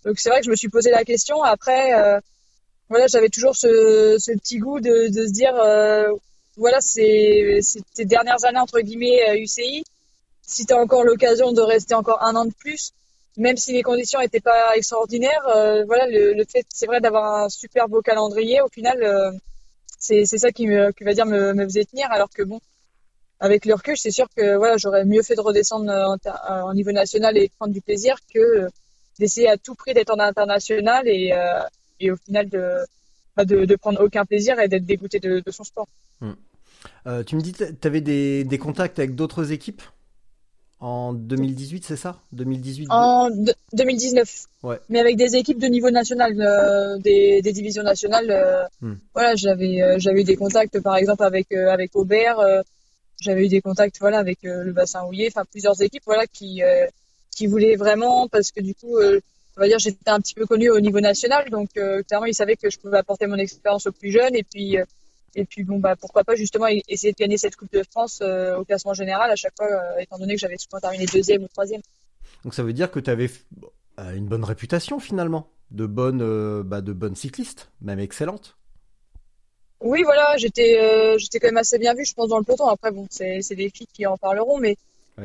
donc 0.04 0.18
c'est 0.18 0.28
vrai 0.28 0.40
que 0.40 0.46
je 0.46 0.50
me 0.50 0.56
suis 0.56 0.68
posé 0.68 0.90
la 0.90 1.04
question. 1.04 1.42
Après, 1.42 1.94
euh, 1.94 2.20
voilà, 2.88 3.06
j'avais 3.06 3.28
toujours 3.30 3.56
ce, 3.56 4.16
ce 4.18 4.32
petit 4.32 4.58
goût 4.58 4.80
de, 4.80 5.08
de 5.08 5.26
se 5.26 5.32
dire 5.32 5.54
euh, 5.56 6.08
voilà, 6.56 6.80
c'est 6.80 7.60
tes 7.94 8.04
dernières 8.04 8.44
années 8.44 8.58
entre 8.58 8.80
guillemets 8.80 9.38
UCI. 9.40 9.84
Si 10.42 10.64
tu 10.66 10.72
as 10.72 10.78
encore 10.78 11.04
l'occasion 11.04 11.52
de 11.52 11.60
rester 11.60 11.94
encore 11.94 12.22
un 12.22 12.36
an 12.36 12.44
de 12.44 12.52
plus, 12.52 12.92
même 13.36 13.56
si 13.56 13.72
les 13.72 13.82
conditions 13.82 14.20
n'étaient 14.20 14.40
pas 14.40 14.76
extraordinaires, 14.76 15.46
euh, 15.54 15.84
voilà, 15.84 16.06
le, 16.06 16.32
le 16.34 16.44
fait, 16.44 16.64
c'est 16.72 16.86
vrai, 16.86 17.00
d'avoir 17.00 17.44
un 17.44 17.48
super 17.48 17.88
beau 17.88 18.00
calendrier, 18.00 18.60
au 18.62 18.68
final, 18.68 19.02
euh, 19.02 19.32
c'est 19.98 20.24
ça 20.26 20.52
qui 20.52 20.66
me, 20.66 20.92
qui 20.92 21.04
va 21.04 21.12
dire 21.14 21.26
me, 21.26 21.52
me 21.52 21.64
faisait 21.64 21.84
tenir. 21.84 22.10
Alors 22.12 22.30
que 22.30 22.42
bon, 22.42 22.60
avec 23.40 23.64
le 23.66 23.74
recul, 23.74 23.96
c'est 23.96 24.10
sûr 24.10 24.26
que 24.36 24.56
voilà, 24.56 24.76
j'aurais 24.78 25.04
mieux 25.04 25.22
fait 25.22 25.34
de 25.34 25.40
redescendre 25.40 25.90
euh, 25.90 26.06
en, 26.06 26.16
euh, 26.26 26.60
en 26.62 26.74
niveau 26.74 26.92
national 26.92 27.36
et 27.36 27.50
prendre 27.58 27.72
du 27.74 27.80
plaisir 27.82 28.16
que 28.32 28.38
euh, 28.38 28.68
d'essayer 29.18 29.48
à 29.48 29.56
tout 29.56 29.74
prix 29.74 29.94
d'être 29.94 30.12
en 30.14 30.18
international 30.18 31.06
et, 31.08 31.32
euh, 31.32 31.60
et 32.00 32.10
au 32.10 32.16
final 32.16 32.48
de, 32.48 32.64
bah, 33.36 33.44
de, 33.44 33.64
de 33.64 33.76
prendre 33.76 34.02
aucun 34.04 34.24
plaisir 34.24 34.58
et 34.60 34.68
d'être 34.68 34.84
dégoûté 34.86 35.20
de, 35.20 35.40
de 35.44 35.50
son 35.50 35.64
sport. 35.64 35.88
Euh, 37.06 37.22
Tu 37.24 37.36
me 37.36 37.40
dis, 37.40 37.52
tu 37.52 37.64
avais 37.86 38.00
des, 38.00 38.44
des 38.44 38.58
contacts 38.58 38.98
avec 38.98 39.14
d'autres 39.14 39.52
équipes 39.52 39.82
en 40.78 41.14
2018, 41.14 41.84
c'est 41.86 41.96
ça? 41.96 42.20
2018 42.32 42.88
En 42.90 43.30
de- 43.30 43.54
2019. 43.72 44.44
Ouais. 44.62 44.78
Mais 44.90 45.00
avec 45.00 45.16
des 45.16 45.34
équipes 45.36 45.58
de 45.58 45.66
niveau 45.68 45.90
national, 45.90 46.38
euh, 46.38 46.98
des, 46.98 47.40
des 47.40 47.52
divisions 47.52 47.82
nationales. 47.82 48.68
Hmm. 48.82 48.94
Voilà, 49.14 49.34
j'avais 49.36 49.98
j'avais 49.98 50.20
eu 50.20 50.24
des 50.24 50.36
contacts 50.36 50.78
par 50.80 50.96
exemple 50.96 51.22
avec 51.24 51.50
avec 51.52 51.96
Aubert, 51.96 52.38
j'avais 53.20 53.46
eu 53.46 53.48
des 53.48 53.60
contacts 53.60 53.98
voilà 54.00 54.18
avec 54.18 54.44
euh, 54.44 54.64
le 54.64 54.72
bassin 54.72 55.04
houillé, 55.04 55.28
enfin 55.28 55.44
plusieurs 55.50 55.80
équipes 55.82 56.02
voilà 56.06 56.26
qui 56.26 56.62
euh, 56.62 56.86
qui 57.30 57.46
voulaient 57.46 57.76
vraiment 57.76 58.28
parce 58.28 58.50
que 58.50 58.60
du 58.60 58.74
coup 58.74 58.96
euh, 58.96 59.20
on 59.56 59.60
va 59.60 59.68
dire 59.68 59.78
j'étais 59.78 60.10
un 60.10 60.20
petit 60.20 60.34
peu 60.34 60.46
connue 60.46 60.70
au 60.70 60.80
niveau 60.80 61.00
national 61.00 61.48
donc 61.50 61.70
clairement 62.06 62.26
ils 62.26 62.34
savaient 62.34 62.56
que 62.56 62.70
je 62.70 62.78
pouvais 62.78 62.98
apporter 62.98 63.26
mon 63.26 63.36
expérience 63.36 63.86
aux 63.86 63.92
plus 63.92 64.10
jeunes 64.10 64.34
et 64.34 64.42
puis 64.42 64.76
et 65.34 65.44
puis 65.44 65.64
bon 65.64 65.78
bah 65.78 65.96
pourquoi 65.96 66.24
pas 66.24 66.34
justement 66.34 66.66
essayer 66.88 67.12
de 67.12 67.16
gagner 67.16 67.38
cette 67.38 67.56
Coupe 67.56 67.72
de 67.72 67.82
France 67.90 68.20
au 68.22 68.64
classement 68.64 68.92
général 68.92 69.30
à 69.30 69.36
chaque 69.36 69.56
fois 69.56 69.68
étant 69.98 70.18
donné 70.18 70.34
que 70.34 70.40
j'avais 70.40 70.58
souvent 70.58 70.78
terminé 70.78 71.06
deuxième 71.06 71.42
ou 71.42 71.48
troisième. 71.48 71.80
Donc 72.44 72.54
ça 72.54 72.62
veut 72.62 72.74
dire 72.74 72.90
que 72.90 73.00
tu 73.00 73.08
avais 73.08 73.30
une 73.98 74.26
bonne 74.26 74.44
réputation 74.44 75.00
finalement, 75.00 75.48
de 75.70 75.86
bonne, 75.86 76.20
euh, 76.22 76.62
bah, 76.62 76.80
de 76.80 76.92
bonne 76.92 77.14
cycliste, 77.14 77.70
même 77.80 77.98
excellente. 77.98 78.56
Oui, 79.80 80.02
voilà, 80.04 80.36
j'étais 80.38 80.78
euh, 80.80 81.18
j'étais 81.18 81.38
quand 81.38 81.48
même 81.48 81.58
assez 81.58 81.78
bien 81.78 81.94
vue, 81.94 82.04
je 82.04 82.14
pense, 82.14 82.28
dans 82.28 82.38
le 82.38 82.44
peloton. 82.44 82.66
Après, 82.66 82.90
bon, 82.90 83.06
c'est 83.10 83.40
c'est 83.42 83.54
des 83.54 83.68
filles 83.70 83.88
qui 83.92 84.06
en 84.06 84.16
parleront, 84.16 84.58
mais 84.58 84.76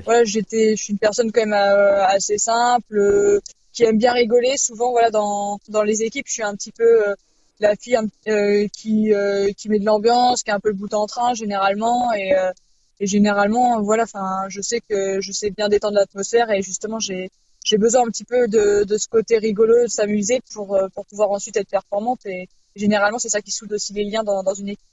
voilà, 0.05 0.23
j'étais, 0.23 0.75
je 0.77 0.83
suis 0.83 0.93
une 0.93 0.99
personne 0.99 1.31
quand 1.31 1.41
même 1.41 1.53
euh, 1.53 2.05
assez 2.05 2.37
simple, 2.37 2.97
euh, 2.97 3.39
qui 3.73 3.83
aime 3.83 3.97
bien 3.97 4.13
rigoler. 4.13 4.57
Souvent, 4.57 4.91
voilà, 4.91 5.09
dans 5.09 5.59
dans 5.69 5.83
les 5.83 6.03
équipes, 6.03 6.27
je 6.27 6.33
suis 6.33 6.43
un 6.43 6.55
petit 6.55 6.71
peu 6.71 7.07
euh, 7.09 7.15
la 7.59 7.75
fille 7.75 7.97
euh, 8.27 8.67
qui 8.73 9.13
euh, 9.13 9.51
qui 9.57 9.69
met 9.69 9.79
de 9.79 9.85
l'ambiance, 9.85 10.43
qui 10.43 10.51
a 10.51 10.55
un 10.55 10.59
peu 10.59 10.69
le 10.69 10.75
bout 10.75 10.93
en 10.93 11.07
train 11.07 11.33
généralement, 11.33 12.11
et 12.13 12.33
euh, 12.35 12.51
et 12.99 13.07
généralement, 13.07 13.81
voilà, 13.81 14.03
enfin, 14.03 14.45
je 14.49 14.61
sais 14.61 14.81
que 14.81 15.21
je 15.21 15.31
sais 15.31 15.49
bien 15.49 15.69
détendre 15.69 15.95
l'atmosphère, 15.95 16.51
et 16.51 16.61
justement, 16.61 16.99
j'ai 16.99 17.29
j'ai 17.63 17.77
besoin 17.77 18.03
un 18.05 18.09
petit 18.11 18.25
peu 18.25 18.47
de 18.47 18.83
de 18.83 18.97
ce 18.97 19.07
côté 19.07 19.37
rigolo, 19.37 19.83
de 19.83 19.87
s'amuser 19.87 20.41
pour 20.53 20.77
pour 20.93 21.05
pouvoir 21.05 21.31
ensuite 21.31 21.57
être 21.57 21.69
performante 21.69 22.25
et 22.25 22.49
généralement, 22.75 23.19
c'est 23.19 23.29
ça 23.29 23.41
qui 23.41 23.51
soude 23.51 23.73
aussi 23.73 23.93
les 23.93 24.03
liens 24.03 24.23
dans, 24.23 24.53
une 24.53 24.69
équipe. 24.69 24.85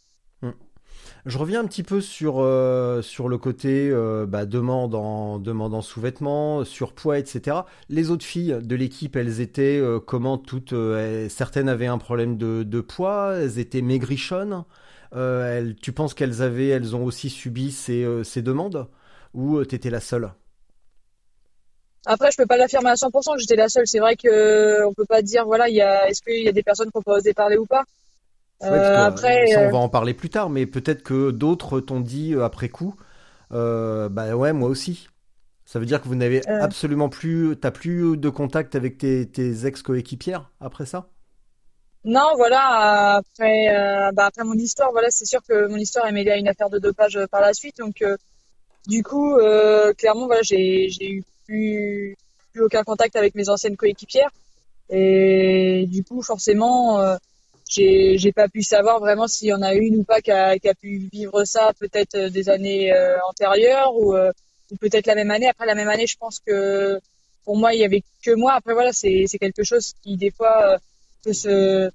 Je 1.26 1.36
reviens 1.36 1.60
un 1.60 1.66
petit 1.66 1.82
peu 1.82 2.00
sur, 2.00 2.36
euh, 2.38 3.02
sur 3.02 3.28
le 3.28 3.38
côté 3.38 3.90
euh, 3.90 4.24
bah, 4.26 4.46
demande 4.46 4.94
en, 4.94 5.38
demande 5.38 5.74
en 5.74 5.82
sous-vêtements, 5.82 6.64
surpoids, 6.64 7.18
etc. 7.18 7.58
Les 7.88 8.10
autres 8.10 8.24
filles 8.24 8.56
de 8.62 8.76
l'équipe, 8.76 9.16
elles 9.16 9.40
étaient 9.40 9.78
euh, 9.78 10.00
comment 10.00 10.38
toutes 10.38 10.74
Certaines 11.28 11.68
avaient 11.68 11.86
un 11.86 11.98
problème 11.98 12.36
de, 12.36 12.62
de 12.62 12.80
poids, 12.80 13.34
elles 13.34 13.58
étaient 13.58 13.82
maigrichonnes. 13.82 14.64
Tu 15.82 15.92
penses 15.92 16.14
qu'elles 16.14 16.42
avaient, 16.42 16.68
elles 16.68 16.94
ont 16.94 17.04
aussi 17.04 17.30
subi 17.30 17.72
ces, 17.72 18.06
ces 18.24 18.42
demandes 18.42 18.88
Ou 19.34 19.64
t'étais 19.64 19.90
la 19.90 20.00
seule? 20.00 20.32
Après, 22.06 22.30
je 22.32 22.36
peux 22.36 22.46
pas 22.46 22.56
l'affirmer 22.56 22.90
à 22.90 22.96
100% 22.96 23.34
que 23.34 23.40
j'étais 23.40 23.56
la 23.56 23.68
seule. 23.68 23.86
C'est 23.86 23.98
vrai 24.00 24.16
que 24.16 24.84
on 24.86 24.94
peut 24.94 25.04
pas 25.06 25.22
dire, 25.22 25.44
voilà, 25.46 25.68
il 25.68 25.74
y 25.76 25.82
a, 25.82 26.08
est-ce 26.08 26.22
qu'il 26.22 26.42
y 26.44 26.48
a 26.48 26.52
des 26.52 26.62
personnes 26.62 26.90
qui 26.90 26.96
ont 26.98 27.02
pas 27.02 27.16
osé 27.18 27.34
parler 27.34 27.56
ou 27.58 27.66
pas? 27.66 27.84
Ouais, 28.70 28.82
Euh, 28.92 29.00
après, 29.00 29.46
ça, 29.46 29.60
on 29.60 29.68
euh, 29.68 29.70
va 29.70 29.78
en 29.78 29.88
parler 29.88 30.12
plus 30.14 30.28
tard, 30.28 30.50
mais 30.50 30.66
peut-être 30.66 31.02
que 31.02 31.30
d'autres 31.30 31.80
t'ont 31.80 32.00
dit 32.00 32.34
euh, 32.34 32.44
après 32.44 32.68
coup, 32.68 32.94
euh, 33.52 34.08
bah 34.10 34.36
ouais, 34.36 34.52
moi 34.52 34.68
aussi. 34.68 35.08
Ça 35.66 35.78
veut 35.80 35.86
dire 35.86 36.02
que 36.02 36.08
vous 36.08 36.16
n'avez 36.16 36.44
Euh. 36.48 36.60
absolument 36.60 37.08
plus, 37.10 37.56
t'as 37.60 37.70
plus 37.72 38.16
de 38.18 38.30
contact 38.30 38.74
avec 38.76 38.98
tes, 38.98 39.30
tes 39.30 39.66
ex-coéquipières 39.66 40.50
après 40.60 40.86
ça? 40.86 41.10
Non, 42.04 42.34
voilà, 42.36 43.16
après, 43.16 43.68
euh, 43.76 44.12
bah, 44.12 44.26
après 44.26 44.44
mon 44.44 44.54
histoire, 44.54 44.90
voilà, 44.92 45.10
c'est 45.10 45.26
sûr 45.26 45.42
que 45.42 45.66
mon 45.68 45.76
histoire 45.76 46.06
est 46.06 46.12
mêlée 46.12 46.30
à 46.30 46.36
une 46.38 46.48
affaire 46.48 46.70
de 46.70 46.78
dopage 46.78 47.16
euh, 47.16 47.26
par 47.26 47.40
la 47.40 47.52
suite. 47.52 47.78
Donc, 47.78 48.02
euh, 48.02 48.16
du 48.86 49.02
coup, 49.04 49.36
euh, 49.38 49.92
clairement, 49.94 50.26
voilà, 50.26 50.42
j'ai 50.42 50.88
eu 51.02 51.24
plus, 51.48 52.16
plus 52.52 52.62
aucun 52.62 52.84
contact 52.84 53.16
avec 53.16 53.34
mes 53.34 53.48
anciennes 53.48 53.76
coéquipières. 53.76 54.30
Et 54.90 55.86
du 55.88 56.04
coup, 56.04 56.22
forcément, 56.22 57.00
euh, 57.00 57.16
j'ai, 57.68 58.32
pas 58.32 58.48
pu 58.48 58.62
savoir 58.62 59.00
vraiment 59.00 59.28
s'il 59.28 59.48
y 59.48 59.52
en 59.52 59.62
a 59.62 59.74
une 59.74 59.96
ou 59.96 60.04
pas 60.04 60.20
qui 60.20 60.30
a, 60.30 60.58
qui 60.58 60.68
a 60.68 60.74
pu 60.74 61.08
vivre 61.12 61.44
ça 61.44 61.72
peut-être 61.78 62.14
euh, 62.14 62.30
des 62.30 62.48
années 62.48 62.92
euh, 62.92 63.16
antérieures 63.28 63.94
ou, 63.94 64.14
euh, 64.14 64.32
ou 64.70 64.76
peut-être 64.76 65.06
la 65.06 65.14
même 65.14 65.30
année. 65.30 65.48
Après 65.48 65.66
la 65.66 65.74
même 65.74 65.88
année, 65.88 66.06
je 66.06 66.16
pense 66.16 66.40
que 66.40 67.00
pour 67.44 67.56
moi, 67.56 67.74
il 67.74 67.80
y 67.80 67.84
avait 67.84 68.02
que 68.22 68.34
moi. 68.34 68.54
Après, 68.54 68.74
voilà, 68.74 68.92
c'est, 68.92 69.26
quelque 69.40 69.64
chose 69.64 69.94
qui, 70.02 70.16
des 70.16 70.30
fois, 70.30 70.78
peut 71.22 71.32
se, 71.32 71.90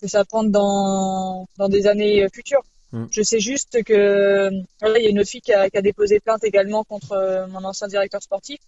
peut 0.00 0.08
s'apprendre 0.08 0.50
dans, 0.50 1.46
dans 1.58 1.68
des 1.68 1.86
années 1.86 2.26
futures. 2.32 2.62
Mm. 2.92 3.06
Je 3.10 3.22
sais 3.22 3.40
juste 3.40 3.82
que, 3.84 4.50
voilà, 4.80 4.98
il 4.98 5.04
y 5.04 5.06
a 5.06 5.10
une 5.10 5.20
autre 5.20 5.28
fille 5.28 5.42
qui 5.42 5.52
a, 5.52 5.68
qui 5.68 5.76
a 5.76 5.82
déposé 5.82 6.20
plainte 6.20 6.44
également 6.44 6.84
contre 6.84 7.46
mon 7.50 7.64
ancien 7.64 7.86
directeur 7.88 8.22
sportif 8.22 8.60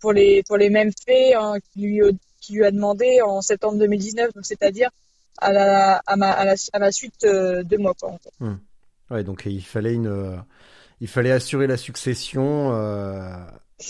pour 0.00 0.12
les, 0.12 0.42
pour 0.44 0.56
les 0.56 0.70
mêmes 0.70 0.92
faits 1.06 1.34
hein, 1.36 1.54
qui 1.72 1.80
lui, 1.82 2.00
qui 2.40 2.54
lui 2.54 2.64
a 2.64 2.70
demandé 2.70 3.20
en 3.22 3.40
septembre 3.42 3.78
2019, 3.78 4.32
donc 4.34 4.44
c'est-à-dire 4.46 4.90
à 5.38 5.52
la, 5.52 6.02
à 6.06 6.16
ma, 6.16 6.30
à 6.30 6.44
la, 6.44 6.54
à 6.72 6.78
ma 6.78 6.92
suite 6.92 7.24
euh, 7.24 7.62
de 7.62 7.76
moi, 7.76 7.94
quoi. 7.98 8.10
en 8.10 8.18
fait. 8.18 8.46
Ouais, 9.10 9.24
donc 9.24 9.42
il 9.46 9.62
fallait 9.64 9.94
une, 9.94 10.06
euh, 10.06 10.36
il 11.00 11.08
fallait 11.08 11.32
assurer 11.32 11.66
la 11.66 11.76
succession 11.76 12.72
euh, 12.74 13.22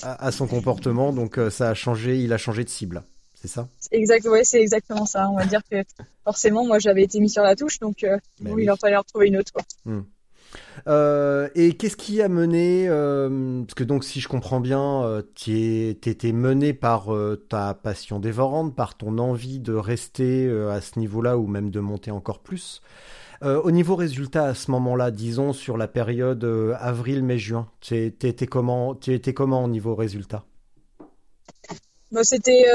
à, 0.03 0.27
à 0.27 0.33
son 0.33 0.47
comportement, 0.47 1.13
donc 1.13 1.39
euh, 1.39 1.51
ça 1.51 1.71
a 1.71 1.75
changé, 1.75 2.19
il 2.19 2.33
a 2.33 2.39
changé 2.39 2.63
de 2.65 2.69
cible, 2.69 3.03
c'est 3.35 3.49
ça? 3.49 3.69
Exact, 3.91 4.25
ouais, 4.27 4.45
c'est 4.45 4.61
exactement 4.61 5.07
ça. 5.07 5.29
On 5.29 5.37
va 5.37 5.45
dire 5.47 5.61
que 5.71 5.77
forcément, 6.25 6.65
moi, 6.65 6.79
j'avais 6.79 7.03
été 7.03 7.19
mis 7.21 7.29
sur 7.29 7.43
la 7.43 7.57
touche, 7.57 7.79
donc 7.81 8.05
euh, 8.05 8.17
Bah 8.41 8.51
oui. 8.55 8.63
il 8.65 8.71
en 8.71 8.77
fallait 8.77 8.97
en 8.97 9.01
retrouver 9.01 9.27
une 9.29 9.37
autre, 9.39 9.53
quoi. 9.53 9.65
Euh, 10.89 11.49
et 11.55 11.75
qu'est-ce 11.75 11.97
qui 11.97 12.23
a 12.23 12.29
mené, 12.29 12.87
euh, 12.89 13.63
parce 13.63 13.75
que 13.75 13.85
donc 13.85 14.05
si 14.05 14.21
je 14.21 14.29
comprends 14.29 14.61
bien, 14.61 15.05
euh, 15.05 15.23
tu 15.35 15.89
étais 15.89 16.33
mené 16.33 16.73
par 16.73 17.15
euh, 17.15 17.37
ta 17.49 17.75
passion 17.75 18.19
dévorante, 18.19 18.75
par 18.75 18.97
ton 18.97 19.19
envie 19.19 19.61
de 19.61 19.75
rester 19.75 20.51
à 20.71 20.81
ce 20.81 20.99
niveau-là 20.99 21.37
ou 21.39 21.47
même 21.47 21.71
de 21.71 21.81
monter 21.81 22.11
encore 22.11 22.41
plus. 22.41 22.83
Au 23.43 23.71
niveau 23.71 23.97
résultat 23.97 24.45
à 24.45 24.55
ce 24.55 24.71
moment-là, 24.71 25.11
disons 25.11 25.55
sur 25.55 25.79
la 25.79 25.89
période 25.89 26.45
avril, 26.79 27.25
mai, 27.25 27.39
juin, 27.39 27.71
tu 27.81 27.97
étais 27.97 28.47
comment, 28.47 28.95
étais 29.07 29.33
comment 29.33 29.65
au 29.65 29.69
niveau 29.69 29.95
résultat? 29.95 30.45
Bah, 32.13 32.21
c'était 32.23 32.67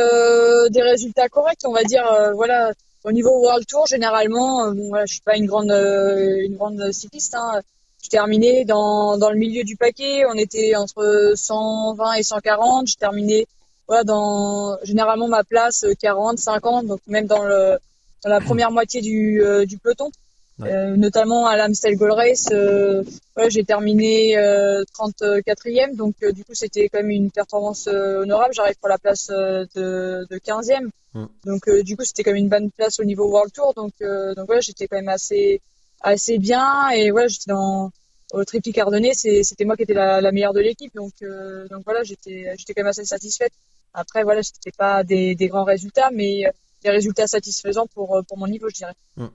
des 0.71 0.81
résultats 0.81 1.29
corrects, 1.29 1.61
on 1.65 1.71
va 1.71 1.83
dire. 1.83 2.03
voilà, 2.33 2.71
au 3.05 3.11
niveau 3.11 3.39
World 3.39 3.65
Tour, 3.67 3.85
généralement, 3.85 4.65
euh, 4.65 4.71
bon, 4.71 4.89
voilà, 4.89 5.05
je 5.05 5.13
suis 5.13 5.21
pas 5.21 5.37
une 5.37 5.45
grande 5.45 5.71
euh, 5.71 6.43
une 6.43 6.55
grande 6.55 6.91
cycliste. 6.91 7.35
Hein. 7.35 7.61
Je 8.03 8.09
terminais 8.09 8.65
dans 8.65 9.17
dans 9.17 9.29
le 9.29 9.37
milieu 9.37 9.63
du 9.63 9.77
paquet. 9.77 10.25
On 10.25 10.33
était 10.33 10.75
entre 10.75 11.33
120 11.35 12.13
et 12.13 12.23
140. 12.23 12.87
Je 12.87 12.95
terminais 12.95 13.45
voilà 13.87 14.03
dans 14.03 14.77
généralement 14.83 15.27
ma 15.27 15.43
place 15.43 15.83
euh, 15.83 15.93
40, 15.99 16.39
50, 16.39 16.87
donc 16.87 16.99
même 17.07 17.27
dans 17.27 17.43
le 17.43 17.77
dans 18.23 18.29
la 18.29 18.41
première 18.41 18.71
moitié 18.71 19.01
du 19.01 19.41
euh, 19.43 19.65
du 19.65 19.77
peloton. 19.77 20.09
Ouais. 20.57 20.71
Euh, 20.71 20.95
notamment 20.95 21.47
à 21.47 21.57
l'Amstel 21.57 21.97
Gold 21.97 22.13
Race, 22.13 22.47
euh, 22.53 23.03
voilà, 23.35 23.49
j'ai 23.49 23.65
terminé 23.65 24.37
euh, 24.37 24.83
34e, 24.97 25.95
donc 25.97 26.15
euh, 26.23 26.31
du 26.31 26.45
coup 26.45 26.53
c'était 26.53 26.87
quand 26.87 26.99
même 26.99 27.09
une 27.09 27.29
performance 27.29 27.87
euh, 27.87 28.21
honorable. 28.21 28.53
J'arrive 28.53 28.77
pour 28.79 28.87
la 28.87 28.97
place 28.97 29.29
euh, 29.31 29.65
de, 29.75 30.25
de 30.29 30.37
15e, 30.37 30.89
Mm. 31.13 31.25
donc 31.45 31.67
euh, 31.69 31.81
du 31.81 31.95
coup 31.95 32.03
c'était 32.03 32.23
quand 32.23 32.31
même 32.31 32.43
une 32.43 32.49
bonne 32.49 32.69
place 32.71 32.99
au 32.99 33.05
niveau 33.05 33.25
World 33.29 33.51
Tour. 33.53 33.73
Donc 33.75 33.93
euh, 34.01 34.33
donc 34.35 34.47
voilà, 34.47 34.59
j'étais 34.61 34.87
quand 34.87 34.97
même 34.97 35.07
assez 35.09 35.61
assez 36.01 36.37
bien 36.39 36.89
et 36.89 37.09
voilà, 37.11 37.27
j'étais 37.27 37.51
dans 37.51 37.89
au 38.33 38.41
ardennais, 38.79 39.13
c'est- 39.13 39.43
c'était 39.43 39.63
moi 39.65 39.75
qui 39.77 39.83
étais 39.83 39.93
la, 39.93 40.19
la 40.19 40.31
meilleure 40.33 40.53
de 40.53 40.59
l'équipe, 40.59 40.93
donc 40.95 41.13
euh, 41.21 41.67
donc 41.69 41.83
voilà, 41.85 42.03
j'étais 42.03 42.53
j'étais 42.57 42.73
quand 42.73 42.81
même 42.81 42.89
assez 42.89 43.05
satisfaite. 43.05 43.53
Après 43.93 44.23
voilà, 44.23 44.41
c'était 44.43 44.71
pas 44.77 45.03
des, 45.05 45.35
des 45.35 45.47
grands 45.47 45.63
résultats, 45.63 46.09
mais 46.13 46.43
des 46.83 46.89
résultats 46.89 47.27
satisfaisants 47.27 47.87
pour 47.93 48.21
pour 48.27 48.37
mon 48.37 48.47
niveau, 48.47 48.67
je 48.69 48.75
dirais. 48.75 48.93
Euh, 49.19 49.27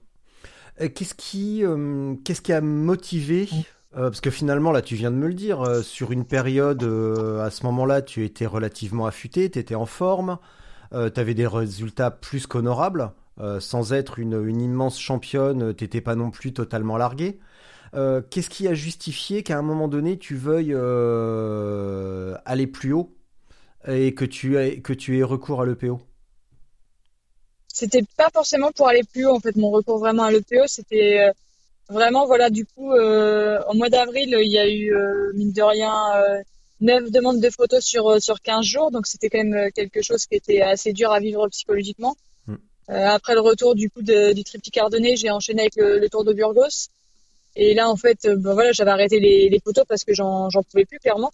Qu'est-ce 0.88 1.14
qui, 1.14 1.64
euh, 1.64 2.14
qu'est-ce 2.24 2.40
qui 2.42 2.52
a 2.52 2.60
motivé 2.60 3.48
euh, 3.96 4.02
parce 4.02 4.20
que 4.20 4.30
finalement, 4.30 4.70
là, 4.70 4.82
tu 4.82 4.94
viens 4.94 5.10
de 5.10 5.16
me 5.16 5.26
le 5.26 5.34
dire, 5.34 5.62
euh, 5.62 5.82
sur 5.82 6.12
une 6.12 6.24
période, 6.24 6.84
euh, 6.84 7.40
à 7.44 7.50
ce 7.50 7.64
moment-là, 7.66 8.02
tu 8.02 8.24
étais 8.24 8.46
relativement 8.46 9.06
affûté, 9.06 9.50
tu 9.50 9.58
étais 9.58 9.74
en 9.74 9.86
forme, 9.86 10.38
tu 10.92 11.20
avais 11.20 11.34
des 11.34 11.46
résultats 11.46 12.10
plus 12.10 12.46
qu'honorables, 12.46 13.12
euh, 13.40 13.58
sans 13.60 13.92
être 13.92 14.18
une, 14.18 14.34
une 14.46 14.60
immense 14.60 15.00
championne, 15.00 15.74
t'étais 15.74 16.00
pas 16.00 16.14
non 16.14 16.30
plus 16.30 16.52
totalement 16.52 16.96
largué. 16.98 17.40
Euh, 17.94 18.22
Qu'est-ce 18.30 18.50
qui 18.50 18.68
a 18.68 18.74
justifié 18.74 19.42
qu'à 19.42 19.58
un 19.58 19.62
moment 19.62 19.88
donné, 19.88 20.18
tu 20.18 20.36
veuilles 20.36 20.74
euh, 20.74 22.36
aller 22.44 22.66
plus 22.66 22.92
haut 22.92 23.16
et 23.88 24.14
que 24.14 24.24
tu 24.24 24.56
aies, 24.58 24.80
que 24.82 24.92
tu 24.92 25.18
aies 25.18 25.22
recours 25.24 25.62
à 25.62 25.66
l'EPO? 25.66 26.00
C'était 27.80 28.04
pas 28.16 28.28
forcément 28.38 28.70
pour 28.76 28.86
aller 28.88 29.04
plus 29.12 29.24
haut, 29.26 29.34
en 29.34 29.40
fait, 29.40 29.56
mon 29.56 29.70
recours 29.70 29.98
vraiment 29.98 30.24
à 30.24 30.30
l'EPO, 30.30 30.64
c'était 30.66 31.18
euh, 31.20 31.32
vraiment, 31.88 32.26
voilà, 32.26 32.50
du 32.50 32.64
coup, 32.66 32.92
euh, 32.92 33.58
au 33.70 33.74
mois 33.74 33.88
d'avril, 33.88 34.28
il 34.38 34.52
y 34.52 34.58
a 34.58 34.68
eu, 34.68 34.94
euh, 34.94 35.32
mine 35.34 35.52
de 35.52 35.62
rien, 35.62 35.94
euh, 36.16 36.42
neuf 36.82 37.10
demandes 37.10 37.40
de 37.40 37.50
photos 37.50 37.82
sur, 37.82 38.20
sur 38.22 38.36
15 38.42 38.64
jours, 38.64 38.90
donc 38.90 39.06
c'était 39.06 39.30
quand 39.30 39.42
même 39.44 39.70
quelque 39.72 40.02
chose 40.02 40.26
qui 40.26 40.34
était 40.36 40.60
assez 40.60 40.92
dur 40.92 41.10
à 41.10 41.20
vivre 41.20 41.48
psychologiquement. 41.48 42.14
Mm. 42.46 42.54
Euh, 42.90 43.08
après 43.18 43.34
le 43.34 43.40
retour, 43.40 43.74
du 43.74 43.88
coup, 43.90 44.02
de- 44.02 44.32
du 44.34 44.44
triptyque 44.44 44.76
ardennais, 44.78 45.16
j'ai 45.16 45.30
enchaîné 45.30 45.62
avec 45.62 45.76
le, 45.76 45.98
le 45.98 46.08
Tour 46.10 46.24
de 46.24 46.32
Burgos. 46.34 46.88
Et 47.56 47.74
là, 47.74 47.88
en 47.88 47.96
fait, 47.96 48.18
ben 48.26 48.52
voilà, 48.54 48.72
j'avais 48.72 48.90
arrêté 48.92 49.20
les, 49.20 49.48
les 49.48 49.60
photos 49.60 49.84
parce 49.88 50.04
que 50.04 50.14
j'en, 50.14 50.50
j'en 50.50 50.62
pouvais 50.62 50.84
plus, 50.84 50.98
clairement. 50.98 51.32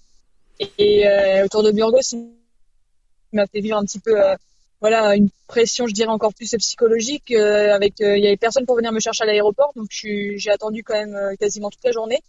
Et 0.78 1.06
euh, 1.08 1.44
au 1.44 1.48
Tour 1.48 1.62
de 1.64 1.72
Burgos, 1.72 2.08
il 2.12 2.28
m'a 3.32 3.46
fait 3.46 3.60
vivre 3.60 3.76
un 3.78 3.84
petit 3.84 3.98
peu, 3.98 4.14
voilà, 4.80 5.16
une 5.16 5.28
pression, 5.46 5.86
je 5.86 5.94
dirais, 5.94 6.08
encore 6.08 6.34
plus 6.34 6.50
psychologique. 6.58 7.30
euh, 7.30 7.74
avec, 7.74 8.00
euh, 8.00 8.16
il 8.16 8.24
y 8.24 8.26
avait 8.26 8.36
personne 8.36 8.66
pour 8.66 8.76
venir 8.76 8.92
me 8.92 9.00
chercher 9.00 9.24
à 9.24 9.26
l'aéroport, 9.26 9.72
donc 9.74 9.88
j'ai 9.90 10.50
attendu 10.50 10.82
quand 10.82 10.94
même 10.94 11.14
euh, 11.14 11.34
quasiment 11.36 11.70
toute 11.70 11.84
la 11.84 11.92
journée. 11.92 12.20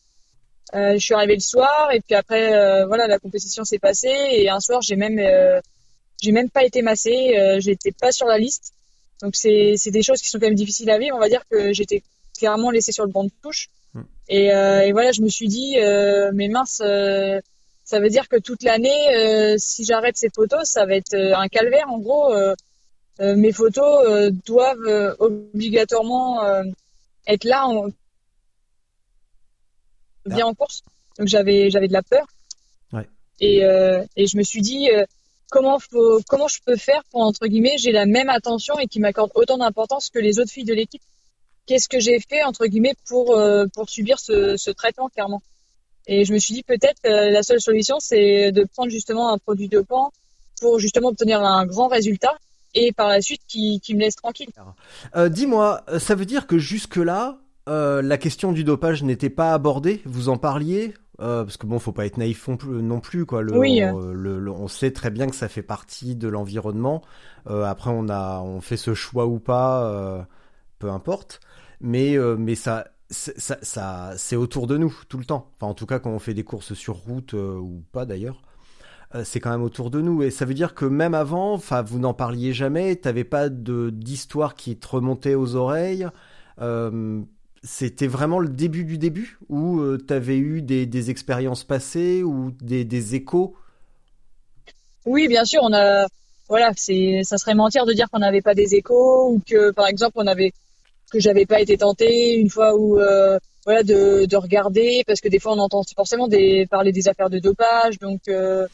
Euh, 0.75 0.93
je 0.93 0.99
suis 0.99 1.13
arrivée 1.13 1.35
le 1.35 1.39
soir, 1.41 1.91
et 1.93 2.01
puis 2.01 2.15
après, 2.15 2.53
euh, 2.53 2.85
voilà, 2.87 3.07
la 3.07 3.19
compétition 3.19 3.63
s'est 3.63 3.79
passée, 3.79 4.15
et 4.31 4.49
un 4.49 4.59
soir, 4.59 4.81
j'ai 4.81 4.95
même, 4.95 5.17
euh, 5.19 5.61
j'ai 6.21 6.31
même 6.31 6.49
pas 6.49 6.63
été 6.63 6.81
massée, 6.81 7.37
euh, 7.37 7.59
j'étais 7.59 7.91
pas 7.91 8.11
sur 8.11 8.27
la 8.27 8.37
liste. 8.37 8.73
Donc 9.21 9.35
c'est, 9.35 9.75
c'est 9.77 9.91
des 9.91 10.03
choses 10.03 10.21
qui 10.21 10.29
sont 10.29 10.39
quand 10.39 10.47
même 10.47 10.55
difficiles 10.55 10.89
à 10.89 10.97
vivre. 10.97 11.15
On 11.15 11.19
va 11.19 11.29
dire 11.29 11.43
que 11.49 11.73
j'étais 11.73 12.03
clairement 12.37 12.69
laissée 12.69 12.91
sur 12.91 13.05
le 13.05 13.11
banc 13.11 13.23
de 13.23 13.31
touche. 13.41 13.69
Mm. 13.93 14.01
Et, 14.29 14.53
euh, 14.53 14.81
et 14.81 14.91
voilà, 14.91 15.11
je 15.11 15.21
me 15.21 15.29
suis 15.29 15.47
dit, 15.47 15.79
euh, 15.79 16.31
mais 16.33 16.49
mince, 16.49 16.81
euh, 16.83 17.39
ça 17.88 18.01
veut 18.01 18.09
dire 18.09 18.27
que 18.27 18.35
toute 18.35 18.63
l'année, 18.63 19.15
euh, 19.15 19.55
si 19.57 19.85
j'arrête 19.85 20.17
ces 20.17 20.27
photos, 20.29 20.67
ça 20.67 20.85
va 20.85 20.95
être 20.95 21.13
euh, 21.13 21.33
un 21.38 21.47
calvaire. 21.47 21.89
En 21.89 21.99
gros, 21.99 22.33
euh, 22.33 22.53
mes 23.19 23.53
photos 23.53 24.29
doivent 24.45 25.15
obligatoirement 25.19 26.43
être 27.25 27.45
là, 27.45 27.65
en, 27.65 27.88
bien 30.25 30.45
en 30.45 30.53
course. 30.53 30.83
Donc 31.17 31.27
j'avais 31.27 31.71
j'avais 31.71 31.88
de 31.88 31.93
la 31.93 32.03
peur. 32.03 32.27
Ouais. 32.93 33.07
Et, 33.39 33.61
et 34.17 34.27
je 34.27 34.38
me 34.38 34.43
suis 34.43 34.61
dit, 34.61 34.89
comment 35.49 35.79
faut, 35.79 36.21
comment 36.27 36.47
je 36.47 36.59
peux 36.63 36.75
faire 36.75 37.03
pour 37.09 37.21
entre 37.21 37.47
guillemets 37.47 37.79
j'ai 37.79 37.91
la 37.91 38.05
même 38.05 38.29
attention 38.29 38.77
et 38.77 38.85
qui 38.85 38.99
m'accorde 38.99 39.31
autant 39.33 39.57
d'importance 39.57 40.11
que 40.11 40.19
les 40.19 40.38
autres 40.38 40.51
filles 40.51 40.65
de 40.65 40.75
l'équipe. 40.75 41.01
Qu'est-ce 41.65 41.89
que 41.89 41.99
j'ai 41.99 42.19
fait 42.19 42.43
entre 42.43 42.67
guillemets 42.67 42.95
pour 43.07 43.35
pour 43.73 43.89
subir 43.89 44.19
ce, 44.19 44.57
ce 44.57 44.69
traitement 44.69 45.09
clairement? 45.09 45.41
Et 46.08 46.26
je 46.26 46.34
me 46.34 46.39
suis 46.39 46.53
dit 46.53 46.64
peut-être 46.64 46.99
euh, 47.05 47.30
la 47.30 47.43
seule 47.43 47.60
solution 47.62 47.99
c'est 47.99 48.51
de 48.51 48.64
prendre 48.64 48.89
justement 48.89 49.32
un 49.34 49.38
produit 49.38 49.68
dopant 49.68 50.12
pour 50.62 50.80
justement 50.80 51.10
obtenir 51.10 51.41
un 51.43 51.66
grand 51.66 51.88
résultat 51.88 52.36
et 52.74 52.91
par 52.91 53.10
la 53.10 53.22
suite 53.22 53.41
qui, 53.47 53.80
qui 53.82 53.93
me 53.95 53.99
laisse 54.01 54.16
tranquille. 54.16 54.49
Euh, 55.16 55.30
Dis-moi, 55.30 55.84
euh, 55.89 55.99
ça 55.99 56.16
veut 56.16 56.26
dire 56.26 56.47
que 56.47 56.58
jusque-là, 56.58 57.38
euh, 57.70 58.01
la 58.01 58.18
question 58.18 58.51
du 58.51 58.64
dopage 58.64 59.03
n'était 59.03 59.30
pas 59.30 59.53
abordée? 59.53 60.01
Vous 60.05 60.30
en 60.30 60.38
parliez? 60.38 60.93
Parce 61.20 61.58
que 61.58 61.66
bon, 61.66 61.80
faut 61.80 61.91
pas 61.93 62.05
être 62.05 62.18
naïf 62.18 62.47
non 62.47 62.99
plus, 62.99 63.26
quoi. 63.26 63.41
Le, 63.41 63.58
Oui. 63.58 63.84
on, 63.84 63.97
le- 63.99 64.39
le- 64.39 64.51
on 64.51 64.68
sait 64.68 64.91
très 64.91 65.10
bien 65.10 65.28
que 65.28 65.36
ça 65.36 65.47
fait 65.49 65.64
partie 65.64 66.14
de 66.16 66.28
l'environnement. 66.28 67.01
Après, 67.47 67.89
on 67.91 68.08
a, 68.10 68.39
on 68.41 68.62
fait 68.62 68.78
ce 68.78 68.93
choix 68.93 69.26
ou 69.26 69.39
pas, 69.39 70.28
peu 70.78 70.91
importe. 70.91 71.39
Mais, 71.82 72.16
mais 72.38 72.53
ça, 72.53 72.86
ça, 73.10 74.14
c'est 74.18 74.36
autour 74.36 74.68
de 74.68 74.78
nous 74.78 74.95
tout 75.08 75.18
le 75.18 75.26
temps. 75.26 75.51
Enfin, 75.55 75.68
en 75.68 75.74
tout 75.74 75.86
cas, 75.86 75.99
quand 75.99 76.12
on 76.12 76.20
fait 76.20 76.34
des 76.34 76.43
courses 76.43 76.74
sur 76.74 76.95
route 76.97 77.34
euh, 77.34 77.55
ou 77.55 77.84
pas 77.91 78.05
d'ailleurs. 78.05 78.41
euh, 79.16 79.24
C'est 79.24 79.39
quand 79.39 79.51
même 79.51 79.64
autour 79.64 79.91
de 79.91 80.01
nous 80.01 80.24
et 80.24 80.32
ça 80.32 80.45
veut 80.45 80.53
dire 80.53 80.76
que 80.76 80.86
même 80.86 81.14
avant, 81.14 81.53
enfin, 81.53 81.82
vous 81.82 81.99
n'en 81.99 82.14
parliez 82.14 82.53
jamais, 82.53 82.95
t'avais 82.95 83.24
pas 83.24 83.49
d'histoire 83.49 84.55
qui 84.55 84.78
te 84.78 84.88
remontait 84.88 85.36
aux 85.36 85.55
oreilles. 85.55 86.08
Euh, 86.62 87.22
c'était 87.64 88.08
vraiment 88.08 88.39
le 88.39 88.49
début 88.49 88.86
du 88.86 88.97
début 88.97 89.39
où 89.49 89.80
euh, 89.80 89.97
t'avais 89.97 90.38
eu 90.38 90.62
des, 90.62 91.10
expériences 91.10 91.64
passées 91.64 92.24
ou 92.24 92.51
des, 92.62 92.86
des 92.86 93.16
échos? 93.16 93.55
Oui, 95.05 95.28
bien 95.28 95.45
sûr, 95.45 95.62
on 95.64 95.74
a, 95.74 96.05
voilà, 96.49 96.72
c'est, 96.76 97.22
ça 97.24 97.38
serait 97.38 97.55
mentir 97.55 97.86
de 97.86 97.93
dire 97.93 98.10
qu'on 98.10 98.20
n'avait 98.20 98.41
pas 98.41 98.55
des 98.55 98.76
échos 98.76 99.30
ou 99.32 99.41
que, 99.45 99.72
par 99.72 99.88
exemple, 99.88 100.14
on 100.16 100.28
avait, 100.28 100.53
que 101.12 101.20
j'avais 101.20 101.45
pas 101.45 101.62
été 101.62 101.78
tentée 101.78 102.36
une 102.38 102.49
fois 102.49 102.76
où, 102.76 102.99
euh, 102.99 103.38
voilà, 103.66 103.84
de, 103.84 104.26
de 104.26 104.36
regarder, 104.38 105.03
parce 105.05 105.22
que 105.22 105.30
des 105.30 105.39
fois 105.39 105.53
on 105.53 105.60
entend 105.60 105.82
forcément 105.95 106.28
des, 106.28 106.66
parler 106.70 106.91
des 106.91 107.08
affaires 107.08 107.30
de 107.30 107.39
dopage, 107.39 107.99
donc 107.99 108.22
euh, 108.28 108.68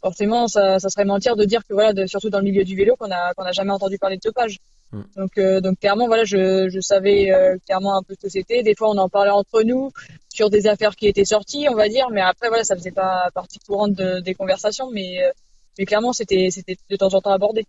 forcément 0.00 0.46
ça, 0.48 0.78
ça 0.78 0.88
serait 0.88 1.04
mentir 1.04 1.36
de 1.36 1.44
dire 1.44 1.62
que 1.66 1.74
voilà, 1.74 1.92
de- 1.92 2.06
surtout 2.06 2.30
dans 2.30 2.38
le 2.38 2.44
milieu 2.44 2.64
du 2.64 2.76
vélo, 2.76 2.94
qu'on 2.96 3.10
a, 3.10 3.34
qu'on 3.34 3.44
a 3.44 3.52
jamais 3.52 3.72
entendu 3.72 3.98
parler 3.98 4.16
de 4.16 4.22
dopage. 4.22 4.58
Mm. 4.92 5.00
Donc, 5.16 5.38
euh, 5.38 5.60
donc 5.60 5.78
clairement, 5.80 6.06
voilà, 6.06 6.24
je, 6.24 6.68
je 6.68 6.80
savais 6.80 7.30
euh, 7.32 7.56
clairement 7.66 7.96
un 7.98 8.02
peu 8.02 8.14
ce 8.14 8.26
que 8.26 8.32
c'était. 8.32 8.62
Des 8.62 8.74
fois, 8.74 8.88
on 8.90 8.96
en 8.98 9.08
parlait 9.08 9.30
entre 9.30 9.62
nous 9.62 9.90
sur 10.32 10.50
des 10.50 10.66
affaires 10.66 10.96
qui 10.96 11.06
étaient 11.08 11.24
sorties, 11.26 11.66
on 11.70 11.74
va 11.74 11.88
dire, 11.88 12.08
mais 12.10 12.20
après, 12.22 12.48
voilà, 12.48 12.64
ça 12.64 12.74
faisait 12.76 12.90
pas 12.92 13.28
partie 13.34 13.58
courante 13.58 13.92
de- 13.92 14.20
des 14.20 14.34
conversations, 14.34 14.88
mais 14.90 15.22
euh, 15.22 15.30
mais 15.78 15.84
clairement, 15.84 16.12
c'était 16.12 16.48
c'était 16.50 16.76
de 16.90 16.96
temps 16.96 17.12
en 17.14 17.20
temps 17.20 17.32
abordé. 17.32 17.66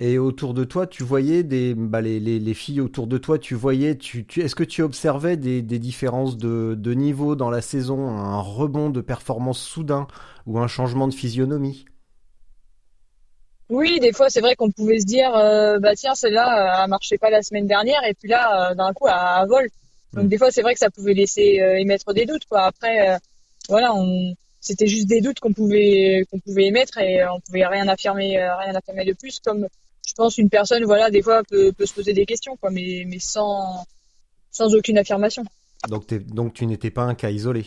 Et 0.00 0.18
autour 0.18 0.54
de 0.54 0.64
toi, 0.64 0.86
tu 0.86 1.04
voyais 1.04 1.42
des, 1.44 1.74
bah, 1.74 2.00
les, 2.00 2.18
les, 2.20 2.38
les 2.40 2.54
filles 2.54 2.80
autour 2.80 3.06
de 3.06 3.18
toi, 3.18 3.38
tu 3.38 3.54
voyais, 3.54 3.96
tu, 3.98 4.26
tu, 4.26 4.40
est-ce 4.40 4.54
que 4.56 4.64
tu 4.64 4.82
observais 4.82 5.36
des, 5.36 5.60
des 5.62 5.78
différences 5.78 6.36
de, 6.38 6.74
de 6.78 6.94
niveau 6.94 7.36
dans 7.36 7.50
la 7.50 7.60
saison, 7.60 8.08
un 8.08 8.40
rebond 8.40 8.88
de 8.90 9.00
performance 9.02 9.60
soudain 9.60 10.06
ou 10.46 10.58
un 10.58 10.66
changement 10.68 11.06
de 11.06 11.14
physionomie? 11.14 11.84
Oui, 13.68 14.00
des 14.00 14.12
fois, 14.12 14.28
c'est 14.30 14.40
vrai 14.40 14.56
qu'on 14.56 14.70
pouvait 14.72 14.98
se 14.98 15.06
dire, 15.06 15.32
euh, 15.36 15.78
bah 15.78 15.94
tiens, 15.94 16.14
celle-là, 16.16 16.80
euh, 16.80 16.84
elle 16.84 16.90
marchait 16.90 17.18
pas 17.18 17.30
la 17.30 17.40
semaine 17.42 17.66
dernière, 17.68 18.02
et 18.04 18.14
puis 18.14 18.28
là, 18.28 18.70
euh, 18.72 18.74
d'un 18.74 18.92
coup, 18.92 19.06
elle, 19.06 19.14
elle 19.42 19.48
vole. 19.48 19.68
Donc 20.16 20.26
Mm. 20.26 20.28
des 20.28 20.38
fois, 20.38 20.50
c'est 20.50 20.62
vrai 20.62 20.72
que 20.74 20.80
ça 20.80 20.90
pouvait 20.90 21.14
laisser 21.14 21.60
euh, 21.60 21.78
émettre 21.78 22.12
des 22.12 22.26
doutes, 22.26 22.44
quoi. 22.46 22.62
Après, 22.62 23.10
euh, 23.14 23.18
voilà, 23.68 23.94
on, 23.94 24.34
c'était 24.60 24.88
juste 24.88 25.06
des 25.06 25.20
doutes 25.20 25.38
qu'on 25.40 25.52
pouvait 25.52 26.24
qu'on 26.30 26.40
pouvait 26.40 26.66
émettre 26.66 26.98
et 26.98 27.22
euh, 27.22 27.32
on 27.32 27.40
pouvait 27.40 27.64
rien 27.66 27.86
affirmer, 27.88 28.38
euh, 28.42 28.56
rien 28.56 28.74
affirmer 28.74 29.04
de 29.04 29.12
plus. 29.14 29.38
Comme 29.40 29.68
je 30.06 30.12
pense 30.14 30.38
une 30.38 30.48
personne, 30.50 30.84
voilà, 30.84 31.10
des 31.10 31.22
fois 31.22 31.42
peut, 31.44 31.72
peut 31.72 31.86
se 31.86 31.94
poser 31.94 32.12
des 32.12 32.26
questions, 32.26 32.56
quoi, 32.56 32.70
mais 32.70 33.04
mais 33.06 33.18
sans 33.18 33.84
sans 34.50 34.74
aucune 34.74 34.98
affirmation. 34.98 35.44
Donc, 35.88 36.52
tu 36.54 36.66
n'étais 36.66 36.90
pas 36.90 37.02
un 37.04 37.14
cas 37.14 37.30
isolé. 37.30 37.66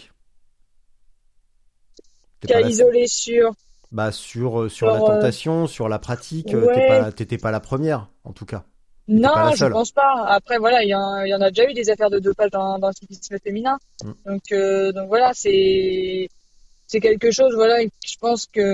Cas 2.48 2.62
isolé 2.62 3.08
sur 3.08 3.54
Bah 3.92 4.12
sur 4.12 4.64
euh, 4.64 4.70
sur 4.70 4.88
la 4.88 4.96
euh, 5.02 5.06
tentation, 5.06 5.66
sur 5.68 5.88
la 5.88 5.98
pratique, 6.00 6.54
euh, 6.54 6.66
ouais. 6.66 6.88
pas 6.88 7.12
t'étais 7.12 7.38
pas 7.38 7.52
la 7.52 7.62
première 7.62 8.10
en 8.26 8.34
tout 8.34 8.46
cas. 8.46 8.66
Non, 9.08 9.54
je 9.56 9.66
pense 9.66 9.92
pas. 9.92 10.26
Après, 10.28 10.58
voilà, 10.58 10.84
il 10.84 10.90
y, 10.90 10.96
en- 10.96 11.24
il 11.24 11.30
y 11.30 11.36
en 11.36 11.42
a 11.42 11.50
déjà 11.52 11.70
eu 11.70 11.74
des 11.74 11.90
affaires 11.90 12.10
de 12.10 12.20
dopage 12.20 12.52
dans, 12.52 12.80
dans 12.80 12.88
le 12.88 12.94
cyclisme 12.94 13.38
féminin. 13.44 13.78
Mm. 14.04 14.12
Donc, 14.26 14.52
euh, 14.54 14.92
donc 14.94 15.08
voilà, 15.10 15.32
c'est 15.34 16.30
c'est 16.94 17.00
quelque 17.00 17.32
chose, 17.32 17.56
voilà, 17.56 17.78
je 17.82 18.18
pense 18.20 18.46
que 18.46 18.68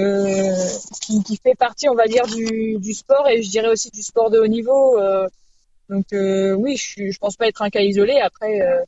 qui, 1.00 1.24
qui 1.24 1.38
fait 1.38 1.56
partie, 1.56 1.88
on 1.88 1.96
va 1.96 2.06
dire, 2.06 2.26
du, 2.28 2.78
du 2.78 2.94
sport 2.94 3.26
et 3.30 3.42
je 3.42 3.50
dirais 3.50 3.70
aussi 3.70 3.90
du 3.92 4.04
sport 4.04 4.30
de 4.30 4.38
haut 4.40 4.48
niveau. 4.48 5.00
euh. 5.00 5.26
donc 5.88 6.06
euh, 6.12 6.52
oui, 6.52 6.76
je, 6.76 7.12
je 7.12 7.18
pense 7.18 7.38
pas 7.38 7.48
être 7.48 7.62
un 7.62 7.70
cas 7.70 7.80
isolé. 7.80 8.20
Après, 8.20 8.60
euh, 8.60 8.84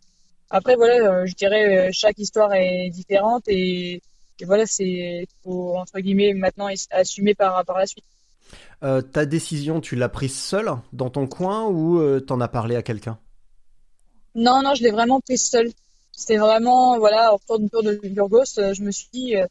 après 0.50 0.76
voilà, 0.76 1.26
je 1.26 1.34
dirais 1.34 1.94
chaque 1.94 2.20
histoire 2.20 2.54
est 2.54 2.90
différente 2.90 3.44
et, 3.48 4.02
et 4.40 4.46
voilà, 4.46 4.66
c'est 4.66 5.26
faut 5.44 5.78
entre 5.78 5.98
guillemets 6.02 6.34
maintenant 6.34 6.68
assumer 6.90 7.34
par 7.34 7.64
par 7.64 7.78
la 7.78 7.86
suite. 7.86 8.04
Ta 9.14 9.26
décision, 9.26 9.80
tu 9.80 9.96
l'as 9.96 10.10
prise 10.10 10.36
seule 10.36 10.72
dans 10.92 11.10
ton 11.10 11.26
coin 11.26 11.68
ou 11.68 12.20
t'en 12.20 12.42
as 12.42 12.50
parlé 12.50 12.76
à 12.76 12.82
quelqu'un? 12.82 13.18
Non, 14.36 14.62
non, 14.64 14.76
je 14.76 14.84
l'ai 14.84 14.92
vraiment 14.92 15.22
prise 15.22 15.46
seule. 15.54 15.72
C'était 16.12 16.38
vraiment, 16.38 16.97
voilà, 16.99 17.34
au 17.34 17.38
retour 17.38 17.59
d'une 17.59 17.70
tour 17.70 17.84
de 17.84 17.99
Burgos, 18.03 18.59
euh, 18.59 18.74
je 18.74 18.82
me 18.84 18.91
suis 18.91 19.07
dit, 19.14 19.36
euh, 19.36 19.45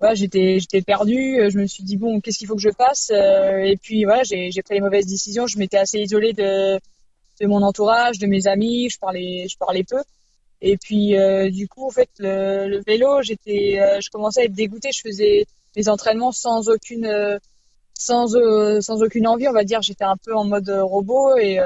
voilà, 0.00 0.14
j'étais, 0.14 0.58
j'étais 0.60 0.82
perdue. 0.82 1.40
euh, 1.40 1.50
Je 1.50 1.58
me 1.58 1.66
suis 1.66 1.82
dit, 1.84 1.96
bon, 1.96 2.20
qu'est-ce 2.20 2.38
qu'il 2.38 2.46
faut 2.48 2.56
que 2.56 2.60
je 2.60 2.70
fasse? 2.70 3.10
Et 3.10 3.76
puis, 3.80 4.04
voilà, 4.04 4.22
j'ai, 4.24 4.50
j'ai 4.50 4.62
pris 4.62 4.74
les 4.74 4.80
mauvaises 4.80 5.06
décisions. 5.06 5.46
Je 5.46 5.58
m'étais 5.58 5.78
assez 5.78 5.98
isolée 6.00 6.32
de, 6.32 6.78
de 7.40 7.46
mon 7.46 7.62
entourage, 7.62 8.18
de 8.18 8.26
mes 8.26 8.46
amis. 8.46 8.90
Je 8.90 8.98
parlais, 8.98 9.46
je 9.48 9.56
parlais 9.56 9.84
peu. 9.84 10.02
Et 10.60 10.76
puis, 10.76 11.16
euh, 11.18 11.50
du 11.50 11.68
coup, 11.68 11.86
en 11.86 11.90
fait, 11.90 12.10
le, 12.18 12.68
le 12.68 12.82
vélo, 12.86 13.22
j'étais, 13.22 13.78
euh, 13.80 14.00
je 14.00 14.10
commençais 14.10 14.42
à 14.42 14.44
être 14.44 14.52
dégoûtée. 14.54 14.90
Je 14.92 15.00
faisais 15.00 15.46
mes 15.76 15.88
entraînements 15.88 16.32
sans 16.32 16.68
aucune, 16.68 17.38
sans, 17.94 18.34
euh, 18.34 18.80
sans 18.80 19.02
aucune 19.02 19.26
envie, 19.26 19.48
on 19.48 19.52
va 19.52 19.64
dire. 19.64 19.80
J'étais 19.82 20.04
un 20.04 20.16
peu 20.16 20.34
en 20.34 20.44
mode 20.44 20.68
robot 20.68 21.36
et, 21.38 21.58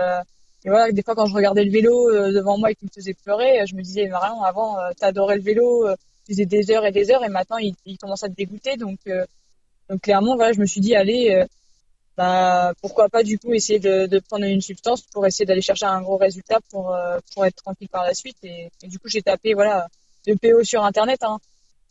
et 0.65 0.71
voilà, 0.71 0.91
des 0.91 1.03
fois, 1.03 1.15
quand 1.15 1.27
je 1.27 1.35
regardais 1.35 1.65
le 1.65 1.71
vélo 1.71 2.11
euh, 2.11 2.33
devant 2.33 2.59
moi 2.59 2.71
et 2.71 2.75
qu'il 2.75 2.87
me 2.87 2.93
faisait 2.93 3.15
pleurer, 3.15 3.61
euh, 3.61 3.67
je 3.67 3.77
me 3.77 3.83
disais, 3.83 4.07
Marion, 4.09 4.43
avant, 4.43 4.79
euh, 4.79 4.91
t'adorais 4.99 5.37
le 5.37 5.43
vélo, 5.43 5.87
tu 6.27 6.33
faisais 6.33 6.47
des 6.47 6.71
heures 6.71 6.85
et 6.85 6.93
des 6.93 7.11
heures, 7.11 7.25
et 7.25 7.29
maintenant, 7.29 7.59
il, 7.59 7.75
il 7.87 7.97
commence 7.97 8.25
à 8.25 8.29
te 8.29 8.35
dégoûter. 8.35 8.77
Donc, 8.77 8.99
euh, 9.07 9.25
donc 9.89 10.01
clairement, 10.01 10.35
voilà, 10.37 10.53
je 10.53 10.61
me 10.61 10.67
suis 10.67 10.81
dit, 10.81 10.97
allez, 10.97 11.31
euh, 11.31 11.47
bah, 12.17 12.73
pourquoi 12.83 13.09
pas, 13.09 13.23
du 13.23 13.39
coup, 13.39 13.55
essayer 13.55 13.79
de, 13.79 14.07
de 14.07 14.19
prendre 14.19 14.45
une 14.45 14.61
substance 14.61 15.03
pour 15.03 15.27
essayer 15.27 15.47
d'aller 15.47 15.63
chercher 15.63 15.87
un 15.87 16.03
gros 16.03 16.17
résultat 16.17 16.59
pour, 16.71 16.93
euh, 16.93 17.21
pour 17.33 17.47
être 17.47 17.57
tranquille 17.63 17.89
par 17.89 18.03
la 18.03 18.15
suite. 18.15 18.37
Et, 18.43 18.69
du 18.83 18.99
coup, 18.99 19.09
j'ai 19.09 19.23
tapé, 19.23 19.55
voilà, 19.55 19.87
de 20.27 20.35
PO 20.35 20.65
sur 20.65 20.85
Internet. 20.85 21.23
Hein. 21.23 21.39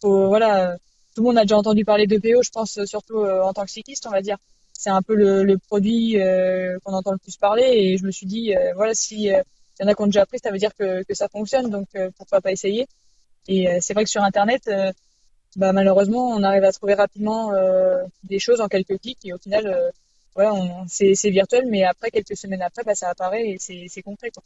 Faut, 0.01 0.28
voilà, 0.28 0.76
tout 1.15 1.22
le 1.22 1.28
monde 1.28 1.38
a 1.38 1.43
déjà 1.43 1.57
entendu 1.57 1.86
parler 1.86 2.05
de 2.05 2.18
PO, 2.18 2.43
je 2.43 2.51
pense, 2.51 2.84
surtout 2.84 3.26
en 3.26 3.53
tant 3.53 3.63
que 3.63 3.72
cycliste, 3.72 4.05
on 4.07 4.11
va 4.11 4.22
dire 4.22 4.38
c'est 4.78 4.91
un 4.91 5.01
peu 5.01 5.15
le, 5.15 5.57
produit 5.57 6.21
euh, 6.21 6.78
qu'on 6.84 6.93
entend 6.93 7.11
le 7.11 7.17
plus 7.17 7.36
parler. 7.38 7.63
Et 7.63 7.97
je 7.97 8.05
me 8.05 8.11
suis 8.11 8.28
dit 8.28 8.55
euh, 8.55 8.73
voilà 8.75 8.93
si 8.93 9.34
euh, 9.34 9.41
y 9.80 9.84
en 9.84 9.88
a 9.88 9.95
qui 9.95 10.01
ont 10.01 10.05
déjà 10.05 10.25
pris 10.25 10.39
ça 10.39 10.51
veut 10.51 10.59
dire 10.59 10.73
que, 10.75 11.03
que 11.03 11.13
ça 11.15 11.28
fonctionne. 11.28 11.69
Donc 11.69 11.88
pourquoi 12.17 12.41
pas 12.41 12.51
essayer? 12.51 12.88
Et 13.47 13.67
c'est 13.82 13.93
vrai 13.93 14.03
que 14.03 14.09
sur 14.09 14.23
internet 14.23 14.69
bah, 15.55 15.71
malheureusement 15.73 16.30
on 16.30 16.43
arrive 16.43 16.63
à 16.63 16.71
trouver 16.71 16.93
rapidement 16.93 17.51
des 18.23 18.39
choses 18.39 18.61
en 18.61 18.67
quelques 18.67 18.99
clics. 18.99 19.23
Et 19.25 19.34
au 19.34 19.38
final 19.38 19.91
voilà 20.36 20.53
c'est, 20.88 21.30
virtuel. 21.30 21.65
Mais 21.69 21.84
après 21.84 22.09
quelques 22.09 22.36
semaines 22.38 22.61
après 22.61 22.84
bah, 22.84 22.95
ça 22.95 23.09
apparaît 23.09 23.49
et 23.49 23.57
c'est, 23.59 24.01
concret 24.01 24.32
quoi. 24.32 24.43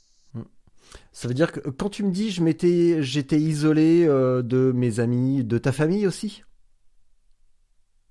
Ça 1.13 1.27
veut 1.27 1.33
dire 1.33 1.51
que 1.51 1.61
quand 1.69 1.89
tu 1.89 2.03
me 2.03 2.11
dis 2.11 2.29
j'étais 2.29 3.39
isolé 3.39 4.05
de 4.05 4.71
mes 4.73 4.99
amis, 4.99 5.45
de 5.45 5.57
ta 5.57 5.71
famille 5.71 6.07
aussi? 6.07 6.43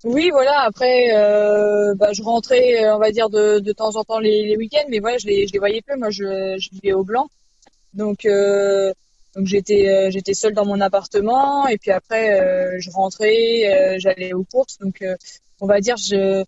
Oui, 0.03 0.29
voilà. 0.31 0.61
Après, 0.61 1.15
euh, 1.15 1.93
bah, 1.95 2.11
je 2.13 2.23
rentrais, 2.23 2.83
euh, 2.85 2.95
on 2.95 2.99
va 2.99 3.11
dire, 3.11 3.29
de, 3.29 3.59
de 3.59 3.71
temps 3.71 3.95
en 3.95 4.03
temps 4.03 4.19
les, 4.19 4.43
les 4.47 4.57
week-ends, 4.57 4.85
mais 4.89 4.99
voilà, 4.99 5.17
je 5.19 5.27
les, 5.27 5.47
je 5.47 5.53
les 5.53 5.59
voyais 5.59 5.81
peu. 5.81 5.95
Moi, 5.95 6.09
je, 6.09 6.57
je 6.59 6.69
vivais 6.71 6.93
au 6.93 7.03
Blanc, 7.03 7.27
donc, 7.93 8.25
euh, 8.25 8.93
donc 9.35 9.47
j'étais, 9.47 9.89
euh, 9.89 10.11
j'étais 10.11 10.33
seule 10.35 10.53
dans 10.53 10.65
mon 10.65 10.81
appartement, 10.81 11.67
et 11.67 11.77
puis 11.77 11.91
après, 11.91 12.39
euh, 12.41 12.77
je 12.79 12.91
rentrais, 12.91 13.95
euh, 13.95 13.99
j'allais 13.99 14.33
aux 14.33 14.43
courses, 14.45 14.77
donc, 14.79 15.03
on 15.61 15.67
va 15.67 15.81
dire, 15.81 15.97
je, 15.97 16.43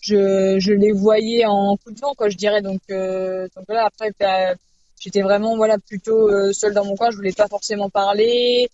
je, 0.00 0.56
je 0.60 0.72
les 0.72 0.92
voyais 0.92 1.44
en 1.46 1.76
coup 1.76 1.92
de 1.92 2.00
vent, 2.00 2.14
quoi, 2.14 2.28
je 2.30 2.36
dirais. 2.36 2.62
Donc, 2.62 2.80
donc 2.88 3.64
voilà. 3.68 3.86
Après, 3.86 4.10
bah, 4.20 4.54
j'étais 5.00 5.22
vraiment, 5.22 5.56
voilà, 5.56 5.78
plutôt 5.78 6.52
seule 6.52 6.74
dans 6.74 6.84
mon 6.84 6.96
coin. 6.96 7.10
Je 7.10 7.16
voulais 7.16 7.32
pas 7.32 7.48
forcément 7.48 7.90
parler. 7.90 8.68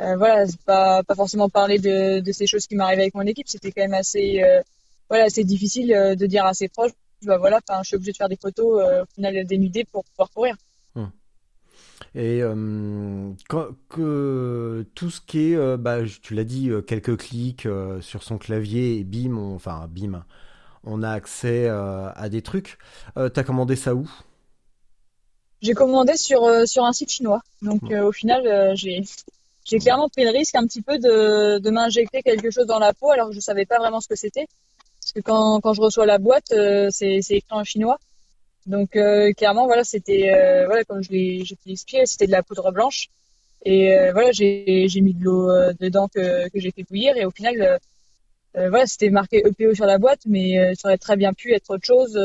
Euh, 0.00 0.16
voilà, 0.16 0.46
pas 0.64 1.02
pas 1.02 1.14
forcément 1.14 1.48
parler 1.50 1.78
de, 1.78 2.20
de 2.20 2.32
ces 2.32 2.46
choses 2.46 2.66
qui 2.66 2.76
m'arrivaient 2.76 3.02
avec 3.02 3.14
mon 3.14 3.26
équipe. 3.26 3.48
C'était 3.48 3.72
quand 3.72 3.82
même 3.82 3.94
assez 3.94 4.42
euh, 4.42 4.60
voilà 5.08 5.24
assez 5.24 5.44
difficile 5.44 5.92
euh, 5.92 6.14
de 6.14 6.26
dire 6.26 6.46
à 6.46 6.54
ses 6.54 6.68
proches. 6.68 6.92
Bah 7.22 7.38
voilà, 7.38 7.60
je 7.82 7.88
suis 7.88 7.96
obligée 7.96 8.12
de 8.12 8.16
faire 8.16 8.28
des 8.28 8.38
photos 8.40 8.82
euh, 8.82 9.02
au 9.02 9.06
final 9.14 9.44
dénudées 9.46 9.84
pour 9.84 10.04
pouvoir 10.04 10.30
courir. 10.30 10.56
Et 12.14 12.42
euh, 12.42 13.32
quand- 13.48 13.68
que 13.88 14.86
tout 14.94 15.10
ce 15.10 15.20
qui 15.20 15.52
est, 15.52 15.76
bah, 15.78 15.98
tu 16.22 16.34
l'as 16.34 16.44
dit, 16.44 16.70
quelques 16.86 17.16
clics 17.16 17.66
sur 18.00 18.22
son 18.22 18.38
clavier 18.38 18.98
et 18.98 19.04
bim, 19.04 19.36
on- 19.36 19.54
enfin 19.54 19.88
bim, 19.90 20.24
on 20.84 21.02
a 21.02 21.10
accès 21.10 21.68
à 21.68 22.28
des 22.30 22.42
trucs. 22.42 22.78
T'as 23.16 23.44
commandé 23.44 23.76
ça 23.76 23.94
où? 23.94 24.10
J'ai 25.62 25.72
commandé 25.74 26.16
sur 26.16 26.42
sur 26.66 26.84
un 26.84 26.92
site 26.92 27.10
chinois. 27.10 27.40
Donc 27.62 27.90
au 27.90 28.12
final, 28.12 28.76
j'ai 28.76 29.02
j'ai 29.64 29.78
clairement 29.78 30.08
pris 30.08 30.24
le 30.24 30.30
risque 30.30 30.54
un 30.54 30.66
petit 30.66 30.82
peu 30.82 30.98
de 30.98 31.58
de 31.58 31.70
m'injecter 31.70 32.22
quelque 32.22 32.50
chose 32.50 32.66
dans 32.66 32.78
la 32.78 32.92
peau 32.92 33.10
alors 33.10 33.28
que 33.28 33.34
je 33.34 33.40
savais 33.40 33.66
pas 33.66 33.78
vraiment 33.78 34.00
ce 34.00 34.08
que 34.08 34.16
c'était. 34.16 34.46
Parce 35.00 35.12
que 35.12 35.20
quand 35.20 35.60
quand 35.60 35.72
je 35.74 35.80
reçois 35.80 36.06
la 36.06 36.18
boîte, 36.18 36.52
euh, 36.52 36.88
c'est 36.90 37.18
écrit 37.18 37.44
en 37.50 37.64
chinois. 37.64 37.98
Donc 38.66 38.94
euh, 38.96 39.32
clairement 39.32 39.66
voilà 39.66 39.82
c'était 39.84 40.32
euh, 40.32 40.66
voilà 40.66 40.84
comme 40.84 41.02
je 41.02 41.10
l'ai 41.10 41.38
l'expliquer 41.66 42.06
c'était 42.06 42.26
de 42.26 42.32
la 42.32 42.42
poudre 42.44 42.70
blanche 42.70 43.08
et 43.64 43.96
euh, 43.96 44.12
voilà 44.12 44.30
j'ai 44.32 44.88
mis 45.00 45.14
de 45.14 45.24
l'eau 45.24 45.50
euh, 45.50 45.72
dedans 45.80 46.06
que 46.08 46.48
que 46.48 46.60
j'ai 46.60 46.70
fait 46.70 46.84
bouillir 46.84 47.16
et 47.16 47.24
au 47.24 47.32
final 47.32 47.80
euh, 48.56 48.68
voilà 48.68 48.86
c'était 48.86 49.10
marqué 49.10 49.38
EPO 49.44 49.74
sur 49.74 49.86
la 49.86 49.98
boîte 49.98 50.20
mais 50.26 50.74
ça 50.76 50.88
aurait 50.88 50.98
très 50.98 51.16
bien 51.16 51.32
pu 51.32 51.52
être 51.54 51.70
autre 51.70 51.84
chose 51.84 52.18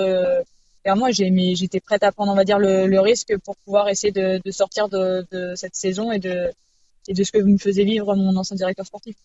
clairement 0.84 1.08
j'étais 1.10 1.80
prête 1.80 2.04
à 2.04 2.12
prendre 2.12 2.32
on 2.32 2.36
va 2.36 2.44
dire 2.44 2.60
le, 2.60 2.86
le 2.86 3.00
risque 3.00 3.36
pour 3.44 3.56
pouvoir 3.58 3.90
essayer 3.90 4.12
de, 4.12 4.40
de 4.44 4.52
sortir 4.52 4.90
de, 4.90 5.26
de 5.32 5.56
cette 5.56 5.76
saison 5.76 6.12
et 6.12 6.20
de 6.20 6.52
et 7.08 7.14
de 7.14 7.24
ce 7.24 7.32
que 7.32 7.40
me 7.40 7.58
faisait 7.58 7.84
vivre 7.86 8.16
mon 8.16 8.36
ancien 8.36 8.56
directeur 8.56 8.86
sportif 8.86 9.16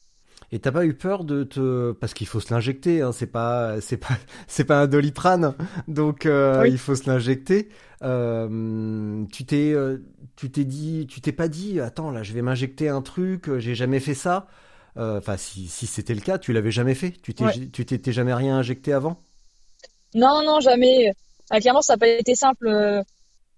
Et 0.51 0.59
t'as 0.59 0.73
pas 0.73 0.85
eu 0.85 0.95
peur 0.95 1.25
de 1.25 1.45
te, 1.45 1.93
parce 1.93 2.13
qu'il 2.15 2.27
faut 2.27 2.41
se 2.41 2.53
l'injecter, 2.53 3.01
hein, 3.01 3.13
c'est 3.13 3.27
pas, 3.27 3.81
c'est 3.81 3.97
pas, 3.97 4.17
c'est 4.49 4.65
pas 4.65 4.83
un 4.83 4.87
doliprane, 4.87 5.55
donc 5.89 6.27
euh, 6.27 6.63
Oui. 6.63 6.69
il 6.69 6.79
faut 6.79 6.95
se 6.95 7.09
l'injecter. 7.09 7.69
Euh, 8.03 9.25
tu 9.33 9.47
t'es, 9.47 9.73
euh, 9.73 9.99
tu 10.37 10.51
t'es 10.51 10.65
dit, 10.65 11.07
tu 11.09 11.21
t'es 11.21 11.33
pas 11.33 11.49
dit, 11.49 11.81
attends 11.81 12.11
là, 12.11 12.23
je 12.23 12.33
vais 12.35 12.43
m'injecter 12.43 12.89
un 12.89 13.01
truc, 13.03 13.49
j'ai 13.59 13.75
jamais 13.75 14.01
fait 14.01 14.15
ça. 14.15 14.47
Euh, 14.99 15.19
Enfin, 15.19 15.37
si, 15.39 15.69
si 15.69 15.87
c'était 15.87 16.15
le 16.15 16.21
cas, 16.21 16.39
tu 16.39 16.53
l'avais 16.53 16.71
jamais 16.73 16.95
fait. 16.95 17.13
Tu 17.23 17.33
t'es, 17.35 17.45
Ouais. 17.45 17.53
tu 17.73 17.87
t'étais 17.87 18.13
jamais 18.13 18.35
rien 18.35 18.59
injecté 18.59 18.93
avant? 18.93 19.23
Non, 20.15 20.43
non, 20.45 20.61
jamais. 20.61 21.13
Clairement, 21.61 21.83
ça 21.83 21.95
n'a 21.95 21.99
pas 21.99 22.09
été 22.09 22.35
simple. 22.35 22.69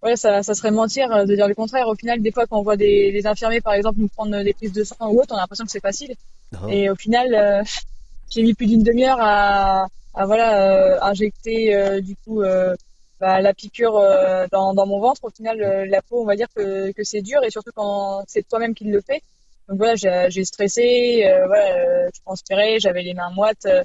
Euh, 0.05 0.09
Ouais, 0.09 0.17
ça, 0.17 0.43
ça 0.43 0.55
serait 0.55 0.71
mentir 0.71 1.11
euh, 1.13 1.25
de 1.25 1.35
dire 1.35 1.49
le 1.49 1.55
contraire. 1.55 1.89
Au 1.89 1.95
final, 1.95 2.21
des 2.21 2.31
fois, 2.33 2.47
quand 2.47 2.59
on 2.59 2.63
voit 2.63 2.77
des, 2.77 3.27
infirmiers, 3.27 3.61
par 3.61 3.75
exemple, 3.75 4.01
nous 4.01 4.09
prendre 4.09 4.43
des 4.43 4.53
prises 4.53 4.73
de 4.73 4.85
sang 4.85 4.97
ou 5.11 5.21
autre, 5.21 5.33
on 5.33 5.37
a 5.37 5.41
l'impression 5.41 5.65
que 5.65 5.71
c'est 5.71 5.81
facile. 5.81 6.15
Oh. 6.63 6.69
Et 6.69 6.91
au 6.91 6.95
final, 6.95 7.35
euh, 7.35 7.63
j'ai 8.31 8.43
mis 8.43 8.55
plus 8.55 8.67
d'une 8.67 8.83
demi-heure 8.83 9.19
à, 9.21 9.87
à 10.15 10.27
voilà, 10.27 10.95
euh, 10.97 10.99
injecter 11.03 11.75
euh, 11.75 12.01
du 12.01 12.17
coup 12.17 12.43
euh, 12.43 12.75
bah, 13.21 13.41
la 13.41 13.55
piqûre 13.55 13.97
euh, 13.97 14.47
dans, 14.53 14.75
dans 14.75 14.87
mon 14.87 15.01
ventre. 15.01 15.25
Au 15.25 15.31
final, 15.31 15.63
euh, 15.63 15.87
la 15.87 16.03
peau, 16.03 16.23
on 16.23 16.27
va 16.27 16.37
dire 16.37 16.49
que, 16.55 16.93
que 16.93 17.05
c'est 17.05 17.23
dur 17.23 17.43
et 17.45 17.51
surtout 17.51 17.71
quand 17.75 18.23
c'est 18.27 18.47
toi-même 18.49 18.75
qui 18.75 18.85
le 18.85 19.01
fais. 19.01 19.23
Donc 19.69 19.79
voilà, 19.79 19.95
j'ai 20.29 20.45
stressé, 20.45 21.23
euh, 21.25 21.47
voilà, 21.47 21.75
euh, 21.77 22.09
je 22.15 22.21
transpirais, 22.21 22.79
j'avais 22.81 23.03
les 23.03 23.15
mains 23.15 23.31
moites. 23.31 23.65
euh, 23.67 23.83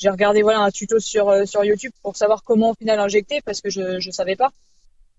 j'ai 0.00 0.08
regardé 0.10 0.42
voilà 0.42 0.60
un 0.60 0.70
tuto 0.70 1.00
sur 1.00 1.28
euh, 1.28 1.44
sur 1.44 1.64
YouTube 1.64 1.92
pour 2.02 2.16
savoir 2.16 2.44
comment 2.44 2.70
au 2.70 2.74
final 2.74 3.00
injecter 3.00 3.40
parce 3.44 3.60
que 3.60 3.68
je 3.68 3.98
je 4.00 4.10
savais 4.10 4.36
pas. 4.36 4.50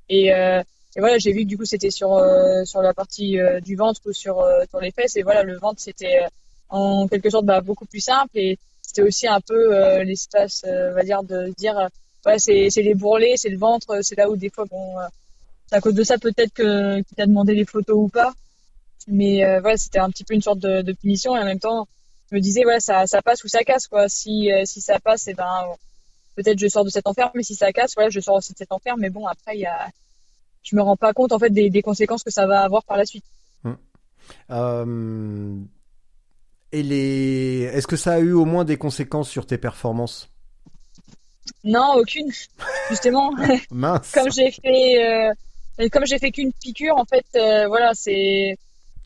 Et, 0.09 0.33
euh, 0.33 0.61
et 0.95 0.99
voilà, 0.99 1.17
j'ai 1.19 1.31
vu 1.31 1.43
que 1.43 1.47
du 1.47 1.57
coup 1.57 1.65
c'était 1.65 1.91
sur 1.91 2.13
euh, 2.13 2.65
sur 2.65 2.81
la 2.81 2.93
partie 2.93 3.39
euh, 3.39 3.59
du 3.59 3.75
ventre 3.75 4.01
ou 4.05 4.13
sur 4.13 4.45
sur 4.69 4.79
les 4.79 4.91
fesses 4.91 5.15
et 5.15 5.23
voilà 5.23 5.43
le 5.43 5.57
ventre 5.57 5.79
c'était 5.79 6.21
en 6.69 7.07
quelque 7.07 7.29
sorte 7.29 7.45
bah, 7.45 7.61
beaucoup 7.61 7.85
plus 7.85 7.99
simple 7.99 8.31
et 8.35 8.57
c'était 8.81 9.03
aussi 9.03 9.27
un 9.27 9.39
peu 9.39 10.01
l'espace 10.01 10.65
on 10.65 10.93
va 10.93 11.03
dire 11.03 11.21
de 11.23 11.53
dire 11.57 11.89
ouais 12.25 12.39
c'est 12.39 12.69
c'est 12.71 12.81
les 12.81 12.95
bourrelets, 12.95 13.35
c'est 13.37 13.49
le 13.49 13.57
ventre, 13.57 13.99
c'est 14.01 14.17
là 14.17 14.29
où 14.29 14.35
des 14.35 14.49
fois 14.49 14.65
bon 14.65 14.95
c'est 15.67 15.75
à 15.75 15.81
cause 15.81 15.93
de 15.93 16.03
ça 16.03 16.17
peut-être 16.17 16.53
que 16.53 16.97
qu'il 17.01 17.15
t'a 17.15 17.27
demandé 17.27 17.53
les 17.53 17.65
photos 17.65 17.97
ou 17.97 18.09
pas. 18.09 18.33
Mais 19.07 19.59
voilà, 19.61 19.77
c'était 19.77 19.99
un 19.99 20.09
petit 20.09 20.23
peu 20.23 20.33
une 20.33 20.41
sorte 20.41 20.59
de, 20.59 20.93
punition 20.93 21.35
et 21.35 21.39
en 21.39 21.45
même 21.45 21.59
temps, 21.59 21.87
je 22.29 22.35
me 22.35 22.41
disais 22.41 22.63
voilà, 22.63 22.79
ça, 22.79 23.07
ça 23.07 23.21
passe 23.21 23.43
ou 23.43 23.47
ça 23.47 23.63
casse 23.63 23.87
quoi. 23.87 24.09
Si 24.09 24.49
si 24.65 24.81
ça 24.81 24.99
passe, 24.99 25.27
et 25.27 25.31
eh 25.31 25.33
ben 25.35 25.75
peut-être 26.41 26.59
je 26.59 26.67
sors 26.67 26.85
de 26.85 26.89
cet 26.89 27.07
enfer, 27.07 27.31
mais 27.35 27.43
si 27.43 27.55
ça 27.55 27.71
casse, 27.71 27.93
voilà, 27.95 28.09
je 28.09 28.19
sors 28.19 28.35
aussi 28.35 28.53
de 28.53 28.57
cet 28.57 28.71
enfer. 28.71 28.95
Mais 28.97 29.09
bon, 29.09 29.27
après, 29.27 29.55
il 29.55 29.61
y 29.61 29.65
a, 29.65 29.87
je 30.63 30.75
me 30.75 30.81
rends 30.81 30.95
pas 30.95 31.13
compte 31.13 31.31
en 31.31 31.39
fait 31.39 31.49
des, 31.49 31.69
des 31.69 31.81
conséquences 31.81 32.23
que 32.23 32.31
ça 32.31 32.47
va 32.47 32.61
avoir 32.61 32.83
par 32.83 32.97
la 32.97 33.05
suite. 33.05 33.25
Hum. 33.63 33.77
Euh, 34.51 35.55
et 36.71 36.83
les, 36.83 37.69
est-ce 37.73 37.87
que 37.87 37.97
ça 37.97 38.13
a 38.13 38.19
eu 38.19 38.33
au 38.33 38.45
moins 38.45 38.63
des 38.63 38.77
conséquences 38.77 39.29
sur 39.29 39.45
tes 39.45 39.57
performances? 39.57 40.29
Non, 41.63 41.95
aucune. 41.95 42.31
Justement, 42.89 43.31
Mince. 43.71 44.11
comme 44.13 44.31
j'ai 44.31 44.51
fait, 44.51 45.33
euh, 45.79 45.89
comme 45.91 46.05
j'ai 46.05 46.19
fait 46.19 46.31
qu'une 46.31 46.53
piqûre, 46.53 46.95
en 46.95 47.05
fait, 47.05 47.25
euh, 47.35 47.67
voilà, 47.67 47.91
c'est 47.93 48.55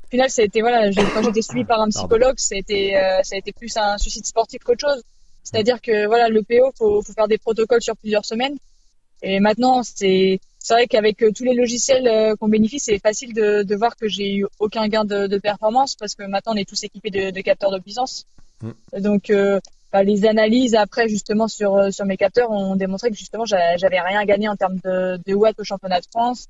au 0.03 0.07
final, 0.09 0.29
été 0.37 0.61
voilà, 0.61 0.91
quand 1.13 1.23
j'étais 1.23 1.41
suivi 1.41 1.65
par 1.65 1.81
un 1.81 1.89
psychologue, 1.89 2.35
été, 2.51 2.95
euh, 2.95 3.23
ça 3.23 3.35
a 3.35 3.39
été 3.39 3.51
plus 3.51 3.75
un 3.77 3.97
suicide 3.97 4.25
sportif 4.25 4.61
qu'autre 4.63 4.81
chose. 4.81 5.03
C'est-à-dire 5.43 5.81
que 5.81 6.05
voilà, 6.07 6.29
le 6.29 6.41
PO, 6.41 6.71
faut, 6.77 7.01
faut 7.01 7.13
faire 7.13 7.27
des 7.27 7.37
protocoles 7.37 7.81
sur 7.81 7.95
plusieurs 7.97 8.25
semaines. 8.25 8.57
Et 9.21 9.39
maintenant, 9.39 9.83
c'est 9.83 10.39
c'est 10.59 10.73
vrai 10.73 10.87
qu'avec 10.87 11.21
euh, 11.21 11.31
tous 11.35 11.43
les 11.43 11.53
logiciels 11.53 12.07
euh, 12.07 12.35
qu'on 12.35 12.47
bénéficie, 12.47 12.85
c'est 12.91 12.99
facile 12.99 13.33
de, 13.33 13.63
de, 13.63 13.75
voir 13.75 13.97
que 13.97 14.07
j'ai 14.07 14.33
eu 14.35 14.45
aucun 14.59 14.87
gain 14.87 15.03
de, 15.03 15.27
de, 15.27 15.37
performance 15.37 15.95
parce 15.95 16.15
que 16.15 16.23
maintenant 16.23 16.53
on 16.53 16.55
est 16.55 16.67
tous 16.67 16.81
équipés 16.83 17.09
de, 17.09 17.31
de 17.31 17.41
capteurs 17.41 17.71
de 17.71 17.79
puissance. 17.79 18.25
Mm. 18.61 18.71
Donc 18.99 19.29
euh, 19.29 19.59
bah, 19.91 20.03
les 20.03 20.25
analyses 20.25 20.75
après 20.75 21.09
justement 21.09 21.49
sur 21.49 21.93
sur 21.93 22.05
mes 22.05 22.15
capteurs 22.15 22.49
ont 22.49 22.77
démontré 22.77 23.09
que 23.09 23.17
justement 23.17 23.43
j'avais 23.43 23.99
rien 23.99 24.23
gagné 24.23 24.47
en 24.47 24.55
termes 24.55 24.79
de 24.83 25.33
watts 25.33 25.59
au 25.59 25.65
championnat 25.65 25.99
de 25.99 26.05
France 26.09 26.47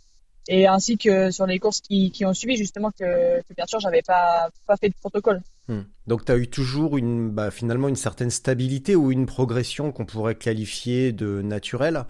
et 0.48 0.68
ainsi 0.68 0.98
que 0.98 1.32
sur 1.32 1.46
les 1.46 1.60
courses 1.60 1.82
qui, 1.82 2.12
qui 2.12 2.26
ont 2.26 2.34
suivi 2.34 2.58
justement 2.58 2.92
que, 2.92 3.40
que 3.42 3.54
bien 3.56 3.66
sûr 3.66 3.80
j'avais 3.80 4.02
pas 4.02 4.50
pas 4.68 4.78
fait 4.78 4.90
de 4.90 4.96
protocole. 4.96 5.42
Hmm. 5.68 5.84
Donc 6.08 6.26
tu 6.26 6.32
as 6.32 6.38
eu 6.38 6.48
toujours 6.48 6.98
une 6.98 7.30
bah, 7.30 7.52
finalement 7.52 7.88
une 7.88 7.96
certaine 7.96 8.30
stabilité 8.30 8.96
ou 8.96 9.12
une 9.12 9.26
progression 9.26 9.92
qu'on 9.92 10.06
pourrait 10.06 10.36
qualifier 10.36 11.14
de 11.14 11.42
naturelle, 11.42 12.06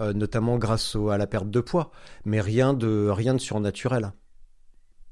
euh, 0.00 0.12
notamment 0.12 0.58
grâce 0.58 0.94
au, 0.94 1.08
à 1.08 1.16
la 1.16 1.26
perte 1.26 1.50
de 1.50 1.60
poids, 1.60 1.90
mais 2.24 2.40
rien 2.40 2.74
de 2.74 3.08
rien 3.08 3.34
de 3.34 3.40
surnaturel. 3.40 4.12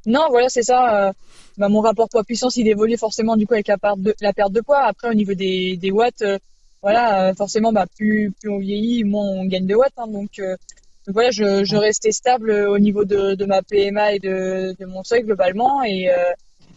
Non, 0.05 0.27
voilà, 0.31 0.49
c'est 0.49 0.63
ça. 0.63 1.09
Euh, 1.09 1.13
bah, 1.59 1.69
mon 1.69 1.81
rapport 1.81 2.09
poids-puissance, 2.09 2.57
il 2.57 2.69
évolue 2.69 2.97
forcément 2.97 3.37
du 3.37 3.47
coup 3.47 3.55
avec 3.55 3.67
la 3.67 3.79
perte 3.79 4.01
de, 4.01 4.15
la 4.21 4.33
perte 4.33 4.53
de 4.53 4.61
poids. 4.61 4.85
Après, 4.85 5.11
au 5.11 5.15
niveau 5.15 5.35
des, 5.35 5.77
des 5.77 5.91
watts, 5.91 6.23
euh, 6.23 6.39
voilà, 6.81 7.35
forcément, 7.35 7.73
bah, 7.73 7.87
plus, 7.97 8.31
plus 8.41 8.49
on 8.49 8.59
vieillit, 8.59 9.03
moins 9.03 9.25
on 9.25 9.47
gagne 9.47 9.67
de 9.67 9.75
watts. 9.75 9.95
Hein, 9.97 10.07
donc, 10.07 10.41
donc 11.07 11.15
voilà, 11.15 11.31
je, 11.31 11.65
je 11.65 11.77
restais 11.77 12.13
stable 12.13 12.51
au 12.51 12.79
niveau 12.79 13.05
de, 13.05 13.35
de 13.35 13.45
ma 13.45 13.63
PMA 13.63 14.15
et 14.15 14.19
de, 14.19 14.75
de 14.79 14.87
mon 14.87 15.05
seuil 15.05 15.23
globalement. 15.23 15.83
Et, 15.83 16.11
euh, 16.11 16.15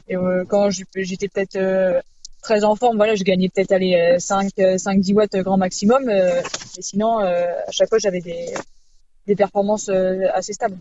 et 0.07 0.15
euh, 0.15 0.45
quand 0.47 0.69
j'étais 0.69 1.27
peut-être 1.27 1.55
euh, 1.55 1.99
très 2.41 2.63
en 2.63 2.75
forme, 2.75 2.97
voilà, 2.97 3.15
je 3.15 3.23
gagnais 3.23 3.49
peut-être 3.49 3.71
aller 3.71 4.15
5, 4.19 4.51
5, 4.77 4.99
10 4.99 5.13
watts 5.13 5.35
grand 5.37 5.57
maximum. 5.57 6.09
et 6.09 6.81
sinon, 6.81 7.19
à 7.19 7.71
chaque 7.71 7.89
fois, 7.89 7.97
j'avais 7.97 8.21
des, 8.21 8.53
des 9.27 9.35
performances 9.35 9.89
assez 9.89 10.53
stables. 10.53 10.77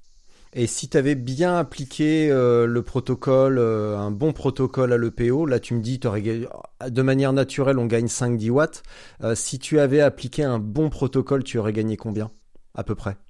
Et 0.55 0.67
si 0.67 0.89
tu 0.89 0.97
avais 0.97 1.15
bien 1.15 1.59
appliqué 1.59 2.31
euh, 2.31 2.67
le 2.67 2.83
protocole, 2.83 3.59
euh, 3.59 3.99
un 3.99 4.11
bon 4.11 4.33
protocole 4.33 4.93
à 4.93 4.99
l'EPO, 4.99 5.45
là 5.45 5.61
tu 5.61 5.75
me 5.75 5.81
dis, 5.81 5.99
de 5.99 7.03
manière 7.03 7.33
naturelle, 7.35 7.79
on 7.79 7.87
gagne 7.87 8.07
5-10 8.07 8.51
watts. 8.51 8.83
Euh, 9.23 9.35
si 9.35 9.59
tu 9.59 9.79
avais 9.79 10.01
appliqué 10.01 10.45
un 10.45 10.59
bon 10.59 10.89
protocole, 10.89 11.45
tu 11.45 11.59
aurais 11.59 11.75
gagné 11.75 11.97
combien 11.97 12.31
à 12.75 12.83
peu 12.83 12.95
près? 12.95 13.11
euh, 13.11 13.28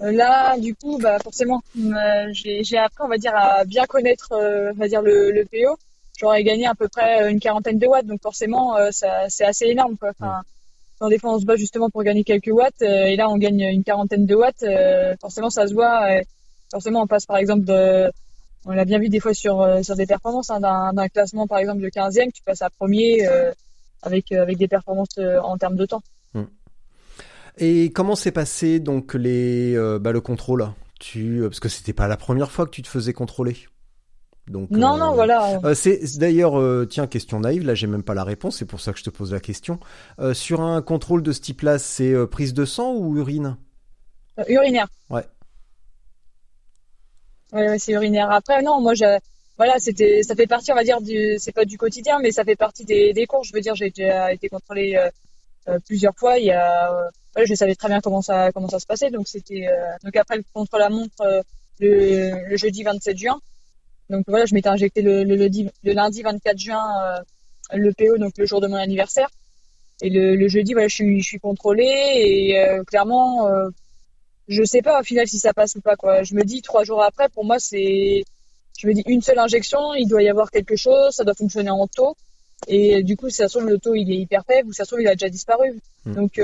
là, 0.00 0.58
du 0.58 0.74
coup, 0.74 0.98
bah 0.98 1.18
forcément, 1.18 1.62
euh, 1.78 2.28
j'ai 2.32 2.78
appris, 2.78 3.02
on 3.04 3.08
va 3.08 3.18
dire, 3.18 3.34
à 3.34 3.64
bien 3.64 3.84
connaître, 3.86 4.32
euh, 4.32 4.72
on 4.74 4.78
va 4.78 4.88
dire 4.88 5.02
le, 5.02 5.30
le 5.30 5.44
PO. 5.44 5.76
J'aurais 6.18 6.42
gagné 6.42 6.66
à 6.66 6.74
peu 6.74 6.88
près 6.88 7.30
une 7.30 7.38
quarantaine 7.40 7.78
de 7.78 7.86
watts, 7.86 8.06
donc 8.06 8.20
forcément, 8.22 8.76
c'est 8.90 9.44
assez 9.44 9.66
énorme, 9.66 9.96
quoi. 9.96 10.10
Enfin, 10.10 10.42
dans 11.00 11.08
des 11.08 11.18
fois, 11.18 11.34
on 11.34 11.38
se 11.38 11.44
bat 11.44 11.54
justement 11.54 11.90
pour 11.90 12.02
gagner 12.02 12.24
quelques 12.24 12.50
watts, 12.52 12.82
et 12.82 13.14
là, 13.14 13.28
on 13.30 13.36
gagne 13.36 13.60
une 13.60 13.84
quarantaine 13.84 14.26
de 14.26 14.34
watts. 14.34 14.64
forcément, 15.20 15.48
ça 15.48 15.68
se 15.68 15.74
voit. 15.74 16.08
forcément, 16.72 17.02
on 17.02 17.06
passe 17.06 17.24
par 17.24 17.36
exemple 17.36 17.64
de, 17.64 18.10
on 18.66 18.72
l'a 18.72 18.84
bien 18.84 18.98
vu 18.98 19.08
des 19.08 19.20
fois 19.20 19.32
sur 19.32 19.64
sur 19.84 19.94
des 19.94 20.06
performances 20.06 20.50
hein, 20.50 20.60
d'un 20.92 21.08
classement, 21.08 21.46
par 21.46 21.58
exemple 21.58 21.82
de 21.82 21.88
15e, 21.88 22.32
tu 22.32 22.42
passes 22.42 22.62
à 22.62 22.70
premier 22.70 23.24
avec 24.02 24.32
avec 24.32 24.58
des 24.58 24.66
performances 24.66 25.18
en 25.18 25.56
termes 25.56 25.76
de 25.76 25.86
temps. 25.86 26.02
Et 27.60 27.90
comment 27.90 28.14
s'est 28.14 28.32
passé 28.32 28.78
donc 28.78 29.14
les 29.14 29.74
euh, 29.76 29.98
bah, 29.98 30.12
le 30.12 30.20
contrôle? 30.20 30.68
Tu 31.00 31.40
euh, 31.40 31.48
parce 31.48 31.60
que 31.60 31.68
c'était 31.68 31.92
pas 31.92 32.06
la 32.06 32.16
première 32.16 32.52
fois 32.52 32.64
que 32.66 32.70
tu 32.70 32.82
te 32.82 32.88
faisais 32.88 33.12
contrôler. 33.12 33.56
Donc, 34.46 34.70
non, 34.70 34.96
non, 34.96 35.10
euh, 35.10 35.14
voilà. 35.14 35.74
c'est 35.74 36.00
d'ailleurs, 36.16 36.56
tiens, 36.88 37.06
question 37.06 37.38
naïve, 37.40 37.66
là 37.66 37.74
j'ai 37.74 37.86
même 37.86 38.02
pas 38.02 38.14
la 38.14 38.24
réponse, 38.24 38.56
c'est 38.56 38.64
pour 38.64 38.80
ça 38.80 38.94
que 38.94 38.98
je 38.98 39.04
te 39.04 39.10
pose 39.10 39.30
la 39.32 39.40
question. 39.40 39.78
sur 40.32 40.62
un 40.62 40.80
contrôle 40.80 41.22
de 41.22 41.32
ce 41.32 41.40
type-là, 41.40 41.78
c'est 41.78 42.14
prise 42.28 42.54
de 42.54 42.64
sang 42.64 42.94
ou 42.94 43.18
urine? 43.18 43.58
Urinaire. 44.48 44.88
Ouais. 45.10 45.26
Ouais, 47.52 47.68
ouais 47.68 47.78
c'est 47.78 47.92
urinaire. 47.92 48.30
Après, 48.30 48.62
non, 48.62 48.80
moi, 48.80 48.94
je, 48.94 49.18
voilà, 49.58 49.78
c'était, 49.78 50.22
ça 50.22 50.34
fait 50.34 50.46
partie, 50.46 50.72
on 50.72 50.76
va 50.76 50.84
dire, 50.84 51.02
du, 51.02 51.34
c'est 51.38 51.52
pas 51.52 51.66
du 51.66 51.76
quotidien, 51.76 52.18
mais 52.18 52.30
ça 52.30 52.42
fait 52.42 52.56
partie 52.56 52.86
des, 52.86 53.12
des 53.12 53.26
cours. 53.26 53.44
Je 53.44 53.52
veux 53.52 53.60
dire, 53.60 53.74
j'ai 53.74 53.90
déjà 53.90 54.32
été 54.32 54.48
contrôlé 54.48 54.98
plusieurs 55.86 56.14
fois. 56.16 56.38
Il 56.38 56.46
y 56.46 56.52
a 56.52 57.10
je 57.44 57.54
savais 57.54 57.74
très 57.74 57.88
bien 57.88 58.00
comment 58.00 58.22
ça 58.22 58.52
comment 58.52 58.68
ça 58.68 58.78
se 58.78 58.86
passait. 58.86 59.10
Donc 59.10 59.28
c'était 59.28 59.66
euh, 59.66 59.96
donc 60.04 60.16
après 60.16 60.36
le 60.36 60.44
contre 60.52 60.78
la 60.78 60.88
montre 60.88 61.20
euh, 61.20 61.42
le, 61.80 62.48
le, 62.48 62.56
jeudi 62.56 62.82
27 62.82 63.16
juin. 63.16 63.40
Donc 64.10 64.24
voilà, 64.26 64.46
je 64.46 64.54
m'étais 64.54 64.68
injecté 64.68 65.02
le, 65.02 65.22
le, 65.22 65.36
le, 65.36 65.92
lundi 65.92 66.22
24 66.22 66.58
juin 66.58 66.82
euh, 67.04 67.76
le 67.76 67.92
PO, 67.92 68.18
donc 68.18 68.32
le 68.38 68.46
jour 68.46 68.60
de 68.60 68.66
mon 68.66 68.76
anniversaire. 68.76 69.28
Et 70.00 70.10
le, 70.10 70.36
le 70.36 70.48
jeudi, 70.48 70.72
voilà, 70.72 70.88
je 70.88 70.94
suis, 70.94 71.20
je 71.20 71.26
suis 71.26 71.40
contrôlée 71.40 72.12
et 72.14 72.56
clairement, 72.86 73.48
je 74.46 74.62
sais 74.62 74.80
pas 74.80 75.00
au 75.00 75.02
final 75.02 75.26
si 75.26 75.38
ça 75.38 75.52
passe 75.52 75.74
ou 75.74 75.80
pas. 75.80 75.96
Quoi. 75.96 76.22
Je 76.22 76.34
me 76.34 76.44
dis 76.44 76.62
trois 76.62 76.84
jours 76.84 77.02
après, 77.02 77.28
pour 77.28 77.44
moi, 77.44 77.58
c'est, 77.58 78.22
je 78.78 78.86
me 78.86 78.94
dis 78.94 79.02
une 79.06 79.22
seule 79.22 79.40
injection, 79.40 79.94
il 79.94 80.06
doit 80.06 80.22
y 80.22 80.28
avoir 80.28 80.52
quelque 80.52 80.76
chose, 80.76 81.14
ça 81.14 81.24
doit 81.24 81.34
fonctionner 81.34 81.70
en 81.70 81.86
taux. 81.88 82.16
Et 82.66 83.02
du 83.02 83.16
coup, 83.16 83.28
si 83.28 83.36
ça 83.36 83.48
se 83.48 83.58
trouve, 83.58 83.68
le 83.68 83.78
taux 83.78 83.94
il 83.94 84.10
est 84.10 84.16
hyper 84.16 84.44
faible 84.44 84.68
ou 84.68 84.72
si 84.72 84.78
ça 84.78 84.84
se 84.84 84.90
trouve, 84.90 85.02
il 85.02 85.08
a 85.08 85.14
déjà 85.14 85.28
disparu. 85.28 85.80
Hmm. 86.04 86.14
Donc, 86.14 86.40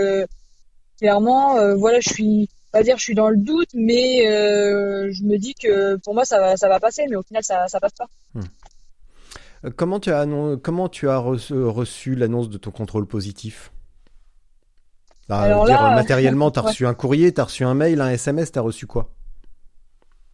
clairement, 0.98 1.56
euh, 1.56 1.74
voilà, 1.74 2.00
je 2.00 2.08
suis 2.08 2.48
pas 2.72 2.82
dire 2.82 2.98
je 2.98 3.04
suis 3.04 3.14
dans 3.14 3.28
le 3.28 3.36
doute, 3.36 3.70
mais 3.74 4.26
euh, 4.28 5.08
je 5.12 5.22
me 5.22 5.38
dis 5.38 5.54
que 5.54 5.96
pour 5.96 6.14
moi 6.14 6.24
ça 6.24 6.40
va, 6.40 6.56
ça 6.56 6.68
va 6.68 6.80
passer, 6.80 7.04
mais 7.08 7.16
au 7.16 7.22
final 7.22 7.44
ça, 7.44 7.68
ça 7.68 7.78
passe 7.80 7.92
pas. 7.92 8.08
Hmm. 8.34 8.42
Euh, 9.64 9.70
comment 9.74 10.00
tu 10.00 10.10
as, 10.12 10.26
comment 10.62 10.88
tu 10.88 11.08
as 11.08 11.18
reçu, 11.18 12.14
l'annonce 12.14 12.48
de 12.48 12.58
ton 12.58 12.70
contrôle 12.70 13.06
positif? 13.06 13.70
Bah, 15.28 15.40
Alors 15.40 15.66
dire, 15.66 15.80
Matériellement, 15.80 16.50
tu 16.50 16.58
as 16.58 16.62
reçu 16.68 16.86
un 16.86 16.94
courrier, 16.94 17.32
tu 17.32 17.40
as 17.40 17.44
reçu 17.44 17.64
un 17.64 17.74
mail, 17.74 18.00
un 18.00 18.10
SMS, 18.10 18.52
tu 18.52 18.58
as 18.58 18.62
reçu 18.62 18.86
quoi? 18.86 19.10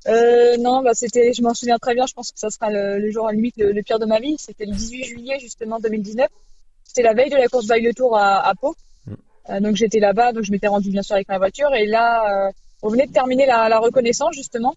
Euh, 0.08 0.56
non, 0.56 0.82
bah 0.82 0.94
c'était, 0.94 1.32
je 1.34 1.42
m'en 1.42 1.52
souviens 1.52 1.78
très 1.78 1.94
bien. 1.94 2.06
Je 2.06 2.14
pense 2.14 2.32
que 2.32 2.38
ça 2.38 2.50
sera 2.50 2.70
le, 2.70 3.10
jour 3.10 3.28
à 3.28 3.32
limite 3.32 3.56
le, 3.58 3.82
pire 3.82 3.98
de 3.98 4.06
ma 4.06 4.18
vie. 4.18 4.36
C'était 4.38 4.64
le 4.64 4.72
18 4.72 5.04
juillet 5.04 5.38
justement 5.40 5.78
2019. 5.78 6.26
C'était 6.84 7.02
la 7.02 7.12
veille 7.12 7.30
de 7.30 7.36
la 7.36 7.48
course 7.48 7.66
Baille 7.66 7.82
le 7.82 7.92
Tour 7.92 8.16
à, 8.16 8.48
à 8.48 8.54
Pau. 8.54 8.74
Euh, 9.50 9.60
donc 9.60 9.76
j'étais 9.76 10.00
là-bas, 10.00 10.32
donc 10.32 10.44
je 10.44 10.52
m'étais 10.52 10.68
rendue 10.68 10.90
bien 10.90 11.02
sûr 11.02 11.14
avec 11.14 11.28
ma 11.28 11.38
voiture. 11.38 11.72
Et 11.74 11.86
là, 11.86 12.46
euh, 12.48 12.52
on 12.82 12.88
venait 12.88 13.06
de 13.06 13.12
terminer 13.12 13.46
la, 13.46 13.78
reconnaissance 13.78 14.34
justement 14.34 14.74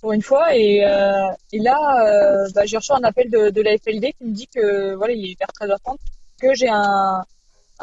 pour 0.00 0.12
une 0.12 0.22
fois. 0.22 0.56
Et, 0.56 0.84
euh, 0.84 1.12
là, 1.52 2.46
bah, 2.54 2.64
j'ai 2.64 2.76
reçu 2.76 2.92
un 2.92 3.04
appel 3.04 3.30
de, 3.30 3.50
de, 3.50 3.62
la 3.62 3.76
FLD 3.78 4.14
qui 4.18 4.24
me 4.24 4.32
dit 4.32 4.48
que 4.48 4.94
voilà, 4.94 5.14
il 5.14 5.30
est 5.30 5.38
vers 5.38 5.48
13h30, 5.48 5.96
que 6.40 6.54
j'ai 6.54 6.68
un, 6.68 7.24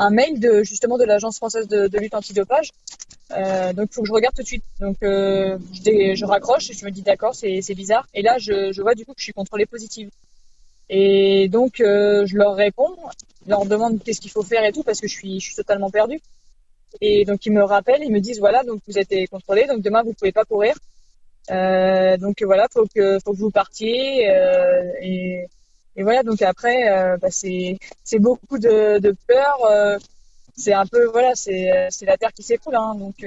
mail 0.09 0.39
de 0.39 0.63
justement 0.63 0.97
de 0.97 1.03
l'agence 1.03 1.37
française 1.37 1.67
de, 1.67 1.99
lutte 1.99 2.15
antidopage. 2.15 2.71
Donc 3.29 3.87
il 3.89 3.93
faut 3.93 4.01
que 4.01 4.07
je 4.07 4.13
regarde 4.13 4.35
tout 4.35 4.41
de 4.41 4.47
suite. 4.47 4.63
Donc 4.79 4.97
je, 5.01 6.25
raccroche 6.25 6.69
et 6.69 6.73
je 6.73 6.85
me 6.85 6.91
dis 6.91 7.01
d'accord, 7.01 7.35
c'est 7.35 7.75
bizarre. 7.75 8.07
Et 8.13 8.21
là 8.21 8.37
je, 8.39 8.81
vois 8.81 8.95
du 8.95 9.05
coup 9.05 9.13
que 9.13 9.19
je 9.19 9.25
suis 9.25 9.33
contrôlée 9.33 9.65
positive. 9.65 10.09
Et 10.89 11.47
donc, 11.49 11.75
je 11.77 12.35
leur 12.35 12.55
réponds, 12.55 12.95
leur 13.47 13.65
demande 13.65 14.03
qu'est-ce 14.03 14.21
qu'il 14.21 14.31
faut 14.31 14.43
faire 14.43 14.63
et 14.63 14.71
tout, 14.71 14.83
parce 14.83 14.99
que 14.99 15.07
je 15.07 15.13
suis, 15.13 15.39
je 15.39 15.45
suis 15.45 15.55
totalement 15.55 15.89
perdue. 15.89 16.21
Et 16.99 17.25
donc, 17.25 17.45
ils 17.45 17.51
me 17.51 17.63
rappellent, 17.63 18.03
ils 18.03 18.11
me 18.11 18.19
disent, 18.19 18.39
voilà, 18.39 18.63
donc 18.63 18.81
vous 18.87 18.97
êtes 18.97 19.13
contrôlé, 19.29 19.65
donc 19.65 19.81
demain, 19.81 20.03
vous 20.03 20.13
pouvez 20.13 20.31
pas 20.31 20.43
courir. 20.45 20.75
Euh, 21.49 22.17
donc 22.17 22.41
voilà, 22.43 22.67
faut 22.71 22.85
que, 22.93 23.17
faut 23.23 23.31
que 23.31 23.37
vous 23.37 23.51
partiez. 23.51 24.29
Euh, 24.29 24.91
et, 25.01 25.45
et, 25.95 26.03
voilà, 26.03 26.23
donc 26.23 26.41
après, 26.41 26.89
euh, 26.91 27.17
bah, 27.17 27.29
c'est, 27.31 27.77
c'est 28.03 28.19
beaucoup 28.19 28.59
de, 28.59 28.99
de 28.99 29.15
peur. 29.27 29.65
Euh, 29.69 29.97
c'est 30.55 30.73
un 30.73 30.85
peu, 30.85 31.05
voilà, 31.05 31.33
c'est, 31.35 31.87
c'est 31.89 32.05
la 32.05 32.17
terre 32.17 32.33
qui 32.33 32.43
s'écoule. 32.43 32.75
Hein, 32.75 32.95
donc, 32.95 33.25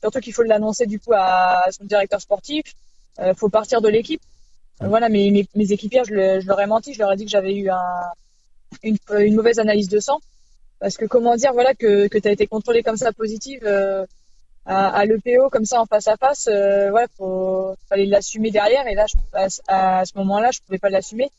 surtout 0.00 0.20
qu'il 0.20 0.34
faut 0.34 0.42
l'annoncer 0.42 0.86
du 0.86 1.00
coup 1.00 1.12
à, 1.14 1.66
à 1.66 1.72
son 1.72 1.84
directeur 1.84 2.20
sportif. 2.20 2.62
faut 3.36 3.48
partir 3.48 3.80
de 3.80 3.88
l'équipe. 3.88 4.20
Voilà, 4.80 5.08
mes, 5.08 5.30
mes, 5.30 5.46
mes 5.54 5.72
équipières, 5.72 6.04
je, 6.04 6.40
je, 6.40 6.46
leur 6.46 6.60
ai 6.60 6.66
menti, 6.66 6.92
je 6.92 6.98
leur 6.98 7.10
ai 7.10 7.16
dit 7.16 7.24
que 7.24 7.30
j'avais 7.30 7.54
eu 7.54 7.70
un, 7.70 8.12
une, 8.82 9.34
mauvaise 9.34 9.58
analyse 9.58 9.88
de 9.88 10.00
sang. 10.00 10.20
Parce 10.78 10.96
que 10.96 11.06
comment 11.06 11.36
dire, 11.36 11.52
voilà, 11.52 11.74
que, 11.74 12.06
que 12.08 12.18
tu 12.18 12.28
as 12.28 12.32
été 12.32 12.46
contrôlé 12.46 12.82
comme 12.82 12.96
ça 12.96 13.12
positive, 13.12 13.62
euh, 13.64 14.04
à, 14.66 15.04
l'EPO 15.04 15.48
comme 15.50 15.64
ça 15.64 15.80
en 15.80 15.86
face 15.86 16.08
à 16.08 16.16
face, 16.16 16.48
euh, 16.50 16.90
faut, 17.16 17.74
fallait 17.88 18.06
l'assumer 18.06 18.50
derrière. 18.50 18.86
Et 18.86 18.94
là, 18.94 19.06
à, 19.68 20.04
ce 20.04 20.12
moment-là, 20.18 20.50
je 20.50 20.60
pouvais 20.60 20.78
pas 20.78 20.90
l'assumer. 20.90 21.30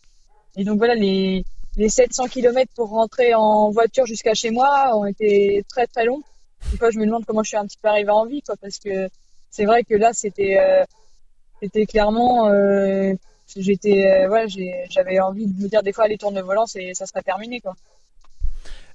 Et 0.56 0.64
donc 0.64 0.78
voilà, 0.78 0.96
les, 0.96 1.44
les 1.76 1.90
700 1.90 2.28
km 2.28 2.72
pour 2.76 2.90
rentrer 2.90 3.34
en 3.36 3.70
voiture 3.70 4.06
jusqu'à 4.06 4.34
chez 4.34 4.50
moi 4.50 4.96
ont 4.96 5.06
été 5.06 5.64
très 5.70 5.88
très 5.88 6.06
longs. 6.06 6.24
Des 6.72 6.78
fois, 6.78 6.90
je 6.90 6.98
me 6.98 7.06
demande 7.06 7.26
comment 7.26 7.44
je 7.44 7.50
suis 7.50 7.58
un 7.58 7.66
petit 7.66 7.78
peu 7.82 7.88
arrivée 7.88 8.10
en 8.10 8.26
vie, 8.26 8.42
quoi, 8.42 8.56
parce 8.60 8.80
que 8.80 9.10
c'est 9.50 9.66
vrai 9.66 9.84
que 9.84 9.94
là, 9.94 10.12
c'était 10.14 10.58
euh, 10.60 11.86
clairement, 11.86 12.50
euh, 12.50 13.14
j'étais, 13.56 14.06
euh, 14.06 14.30
ouais, 14.30 14.46
j'avais 14.90 15.20
envie 15.20 15.48
de 15.48 15.64
me 15.64 15.68
dire 15.68 15.84
des 15.84 15.94
fois, 15.94 16.06
allez, 16.06 16.18
tourne 16.18 16.36
le 16.36 16.42
volant, 16.42 16.66
c'est, 16.66 16.94
ça 16.94 17.06
sera 17.06 17.22
terminé, 17.22 17.62
quoi. 17.62 17.76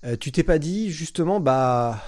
Euh, 0.05 0.16
tu 0.16 0.32
t'es 0.32 0.42
pas 0.42 0.59
dit 0.59 0.90
justement, 0.90 1.38
bah 1.38 2.03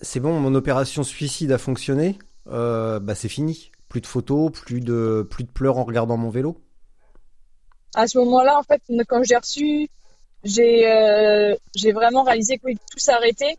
c'est 0.00 0.20
bon, 0.20 0.40
mon 0.40 0.54
opération 0.54 1.02
suicide 1.02 1.52
a 1.52 1.58
fonctionné, 1.58 2.18
euh, 2.48 3.00
bah 3.00 3.14
c'est 3.14 3.28
fini. 3.28 3.70
Plus 3.88 4.00
de 4.00 4.06
photos, 4.06 4.50
plus 4.50 4.80
de 4.80 5.26
plus 5.30 5.44
de 5.44 5.50
pleurs 5.50 5.78
en 5.78 5.84
regardant 5.84 6.16
mon 6.16 6.30
vélo. 6.30 6.60
À 7.94 8.06
ce 8.08 8.18
moment-là, 8.18 8.58
en 8.58 8.62
fait, 8.62 8.82
quand 9.06 9.22
j'ai 9.22 9.36
reçu, 9.36 9.88
j'ai, 10.42 10.90
euh, 10.90 11.54
j'ai 11.74 11.92
vraiment 11.92 12.24
réalisé 12.24 12.58
que 12.58 12.62
oui, 12.64 12.76
tout 12.90 12.98
s'arrêtait. 12.98 13.56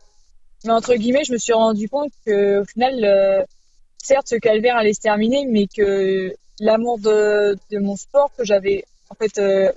Mais 0.65 0.71
entre 0.71 0.95
guillemets, 0.95 1.23
je 1.23 1.33
me 1.33 1.37
suis 1.37 1.53
rendu 1.53 1.87
compte 1.87 2.11
que, 2.25 2.61
au 2.61 2.65
final, 2.65 3.03
euh, 3.03 3.43
certes, 3.97 4.27
ce 4.27 4.35
calvaire 4.35 4.75
allait 4.75 4.93
se 4.93 4.99
terminer, 4.99 5.45
mais 5.45 5.67
que 5.67 6.35
l'amour 6.59 6.99
de, 6.99 7.57
de 7.71 7.79
mon 7.79 7.95
sport 7.95 8.31
que 8.37 8.43
j'avais 8.43 8.85
en 9.09 9.15
fait 9.15 9.37
euh, 9.37 9.71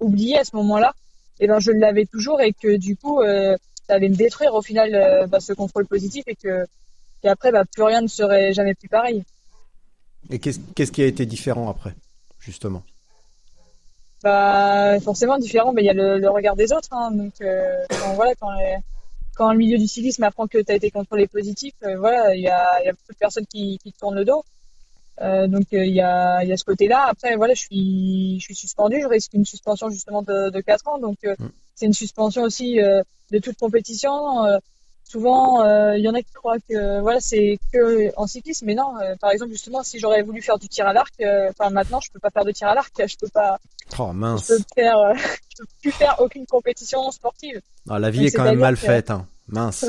oublié 0.00 0.38
à 0.38 0.44
ce 0.44 0.56
moment-là, 0.56 0.94
et 1.40 1.46
ben 1.46 1.60
je 1.60 1.70
l'avais 1.72 2.06
toujours 2.06 2.40
et 2.40 2.52
que 2.52 2.76
du 2.76 2.96
coup, 2.96 3.20
euh, 3.20 3.56
ça 3.86 3.94
allait 3.94 4.08
me 4.08 4.16
détruire 4.16 4.54
au 4.54 4.62
final 4.62 4.94
euh, 4.94 5.26
bah, 5.26 5.40
ce 5.40 5.52
contrôle 5.52 5.86
positif 5.86 6.24
et 6.26 6.34
que 6.36 6.66
qu'après, 7.22 7.52
bah, 7.52 7.64
plus 7.64 7.82
rien 7.82 8.00
ne 8.00 8.08
serait 8.08 8.52
jamais 8.52 8.74
plus 8.74 8.88
pareil. 8.88 9.24
Et 10.30 10.38
qu'est-ce 10.38 10.60
qu'est-ce 10.74 10.92
qui 10.92 11.02
a 11.02 11.06
été 11.06 11.26
différent 11.26 11.68
après, 11.68 11.94
justement? 12.38 12.82
Bah, 14.22 15.00
forcément 15.00 15.38
différent, 15.38 15.72
bah, 15.72 15.80
il 15.80 15.86
y 15.86 15.90
a 15.90 15.94
le, 15.94 16.18
le 16.18 16.30
regard 16.30 16.56
des 16.56 16.72
autres. 16.72 16.92
Hein, 16.92 17.10
donc, 17.10 17.34
euh, 17.40 17.84
quand, 17.90 18.14
voilà, 18.14 18.34
quand, 18.36 18.50
quand 19.34 19.52
le 19.52 19.58
milieu 19.58 19.78
du 19.78 19.88
cyclisme 19.88 20.22
apprend 20.22 20.46
que 20.46 20.58
tu 20.58 20.70
as 20.72 20.76
été 20.76 20.90
contrôlé 20.90 21.26
positif, 21.26 21.74
voilà, 21.98 22.34
il 22.34 22.42
y 22.42 22.48
a, 22.48 22.84
y 22.84 22.88
a 22.88 22.92
beaucoup 22.92 23.12
de 23.12 23.18
personnes 23.18 23.46
qui, 23.46 23.78
qui 23.82 23.92
te 23.92 23.98
tournent 23.98 24.14
le 24.14 24.24
dos. 24.24 24.44
Euh, 25.20 25.46
donc, 25.46 25.64
euh, 25.72 25.84
il 25.84 25.94
y 25.94 26.00
a, 26.00 26.42
il 26.42 26.48
y 26.48 26.52
a 26.52 26.56
ce 26.56 26.64
côté-là. 26.64 27.06
Après, 27.10 27.36
voilà, 27.36 27.54
je 27.54 27.60
suis, 27.60 28.38
je 28.40 28.44
suis 28.44 28.54
suspendu. 28.54 28.98
Je 29.02 29.06
risque 29.06 29.32
une 29.34 29.44
suspension 29.44 29.90
justement 29.90 30.22
de, 30.22 30.50
de 30.50 30.60
4 30.60 30.88
ans. 30.88 30.98
Donc, 30.98 31.18
euh, 31.24 31.34
Mm. 31.38 31.48
c'est 31.74 31.86
une 31.86 31.92
suspension 31.94 32.42
aussi 32.42 32.78
de 33.30 33.38
toute 33.38 33.58
compétition. 33.58 34.12
Souvent, 35.04 35.62
il 35.94 36.00
y 36.02 36.08
en 36.08 36.14
a 36.14 36.20
qui 36.22 36.32
croient 36.32 36.58
que 36.68 37.00
voilà, 37.00 37.20
c'est 37.20 37.58
que 37.72 38.10
en 38.16 38.26
cyclisme, 38.26 38.66
mais 38.66 38.74
non. 38.74 38.94
Par 39.20 39.30
exemple, 39.30 39.52
justement, 39.52 39.82
si 39.82 39.98
j'aurais 39.98 40.22
voulu 40.22 40.40
faire 40.42 40.58
du 40.58 40.68
tir 40.68 40.86
à 40.86 40.92
l'arc, 40.92 41.12
enfin 41.50 41.70
maintenant, 41.70 42.00
je 42.00 42.10
peux 42.10 42.18
pas 42.20 42.30
faire 42.30 42.44
de 42.44 42.52
tir 42.52 42.68
à 42.68 42.74
l'arc. 42.74 42.92
Je 43.06 43.16
peux 43.16 43.28
pas 43.28 43.58
Oh 43.98 44.08
je 44.08 44.12
mince, 44.12 44.46
peux 44.48 44.58
faire, 44.74 44.96
je 45.50 45.56
peux 45.58 45.66
plus 45.82 45.90
faire 45.92 46.16
aucune 46.20 46.46
compétition 46.46 47.10
sportive. 47.10 47.60
Ah, 47.90 47.98
la 47.98 48.10
vie 48.10 48.20
Donc, 48.20 48.28
est 48.28 48.32
quand 48.32 48.44
même 48.44 48.58
mal 48.58 48.76
faite, 48.76 49.10
hein. 49.10 49.26
Mince. 49.48 49.84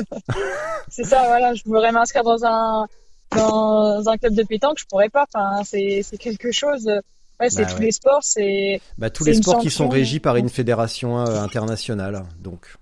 C'est 0.88 1.04
ça, 1.04 1.22
voilà. 1.26 1.54
Je 1.54 1.62
voudrais 1.64 1.92
m'inscrire 1.92 2.24
dans 2.24 2.44
un 2.44 2.86
dans 3.32 4.08
un 4.08 4.16
club 4.16 4.34
de 4.34 4.42
pétanque, 4.42 4.78
je 4.78 4.84
pourrais 4.86 5.08
pas. 5.08 5.26
Enfin, 5.32 5.62
c'est 5.64 6.02
quelque 6.18 6.52
chose. 6.52 6.86
euh, 6.88 7.00
Ouais, 7.40 7.50
c'est 7.50 7.62
Bah 7.64 7.70
tous 7.72 7.78
ouais. 7.78 7.84
les 7.86 7.92
sports, 7.92 8.20
c'est 8.22 8.80
Bah 8.96 9.10
tous 9.10 9.24
les 9.24 9.34
sports 9.34 9.58
qui 9.58 9.68
sont 9.68 9.88
régis 9.88 10.20
par 10.20 10.36
une 10.36 10.48
fédération 10.48 11.18
euh, 11.18 11.40
internationale, 11.42 12.22
donc. 12.38 12.76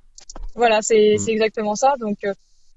voilà, 0.55 0.81
c'est 0.83 1.17
Mm. 1.19 1.29
exactement 1.31 1.75
ça. 1.75 1.95
Donc, 1.99 2.19
euh, 2.25 2.35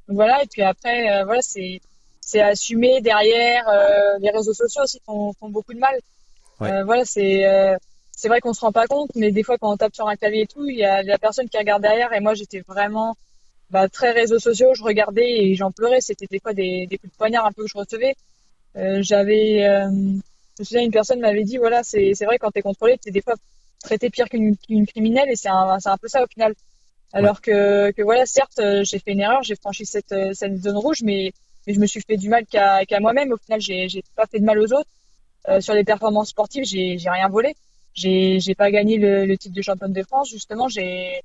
donc 0.07 0.15
voilà. 0.15 0.41
Et 0.41 0.47
puis 0.47 0.61
après, 0.61 1.11
euh, 1.11 1.25
voilà, 1.25 1.41
c'est 1.41 1.81
c'est 2.21 2.39
assumé 2.41 3.01
derrière. 3.01 3.67
euh, 3.67 4.17
les 4.21 4.29
réseaux 4.31 4.53
sociaux 4.53 4.83
aussi 4.83 5.01
font, 5.05 5.33
font 5.37 5.49
beaucoup 5.49 5.73
de 5.73 5.79
mal. 5.79 5.95
Ouais. 6.61 6.81
Voilà, 6.83 7.03
c'est 7.03 7.43
c'est 8.13 8.29
vrai 8.29 8.39
qu'on 8.39 8.53
se 8.53 8.61
rend 8.61 8.71
pas 8.71 8.87
compte, 8.87 9.09
mais 9.15 9.33
des 9.33 9.43
fois 9.43 9.57
quand 9.57 9.69
on 9.73 9.75
tape 9.75 9.93
sur 9.93 10.07
un 10.07 10.15
clavier 10.15 10.43
et 10.43 10.47
tout, 10.47 10.65
il 10.69 10.77
y 10.77 10.85
a 10.85 11.03
la 11.03 11.17
personne 11.17 11.49
qui 11.49 11.57
regarde 11.57 11.81
derrière. 11.81 12.13
Et 12.13 12.21
moi, 12.21 12.33
j'étais 12.35 12.63
vraiment 12.65 13.17
bah, 13.69 13.89
très 13.89 14.11
réseaux 14.11 14.39
sociaux. 14.39 14.73
Je 14.75 14.83
regardais 14.83 15.29
et 15.29 15.55
j'en 15.55 15.71
pleurais. 15.71 16.01
C'était 16.01 16.27
des 16.29 16.39
fois 16.39 16.53
des, 16.53 16.87
des 16.87 16.97
coups 16.97 17.11
de 17.11 17.17
poignard 17.17 17.45
un 17.45 17.51
peu 17.51 17.63
que 17.63 17.69
je 17.69 17.77
recevais. 17.77 18.15
Euh, 18.77 18.99
j'avais, 19.01 19.67
euh, 19.67 19.89
je 19.89 20.59
me 20.61 20.63
souviens, 20.65 20.83
une 20.83 20.91
personne 20.91 21.19
m'avait 21.19 21.43
dit, 21.43 21.57
voilà, 21.57 21.83
c'est 21.83 22.13
c'est 22.13 22.25
vrai 22.25 22.37
quand 22.37 22.51
t'es 22.51 22.61
contrôlé, 22.61 22.97
t'es 22.97 23.11
des 23.11 23.21
fois 23.21 23.35
traité 23.83 24.09
pire 24.09 24.27
qu'une 24.29 24.57
qu'une 24.57 24.85
criminelle 24.87 25.29
et 25.29 25.35
c'est 25.35 25.49
un 25.49 25.79
c'est 25.79 25.89
un 25.89 25.97
peu 25.97 26.07
ça 26.07 26.23
au 26.23 26.27
final. 26.27 26.53
Alors 27.13 27.39
que 27.41 27.91
que 27.91 28.01
voilà, 28.01 28.25
certes, 28.25 28.59
euh, 28.59 28.83
j'ai 28.83 28.99
fait 28.99 29.11
une 29.11 29.21
erreur, 29.21 29.41
j'ai 29.43 29.55
franchi 29.55 29.85
cette 29.85 30.11
euh, 30.11 30.33
cette 30.33 30.57
zone 30.61 30.77
rouge, 30.77 31.01
mais 31.03 31.31
mais 31.65 31.73
je 31.73 31.79
me 31.79 31.85
suis 31.87 32.01
fait 32.01 32.17
du 32.17 32.29
mal 32.29 32.45
qu'à 32.45 32.85
qu'à 32.85 32.99
moi-même. 32.99 33.31
Au 33.31 33.37
final, 33.37 33.61
j'ai 33.61 33.87
j'ai 33.87 34.03
pas 34.15 34.25
fait 34.25 34.39
de 34.39 34.45
mal 34.45 34.59
aux 34.59 34.73
autres. 34.73 34.89
Euh, 35.47 35.61
sur 35.61 35.73
les 35.73 35.83
performances 35.83 36.29
sportives, 36.29 36.65
j'ai 36.65 36.97
j'ai 36.97 37.09
rien 37.09 37.29
volé. 37.29 37.55
J'ai 37.93 38.39
j'ai 38.41 38.55
pas 38.55 38.71
gagné 38.71 38.97
le, 38.97 39.25
le 39.25 39.37
titre 39.37 39.55
de 39.55 39.61
championne 39.61 39.93
de 39.93 40.03
France. 40.03 40.29
Justement, 40.29 40.67
j'ai 40.67 41.21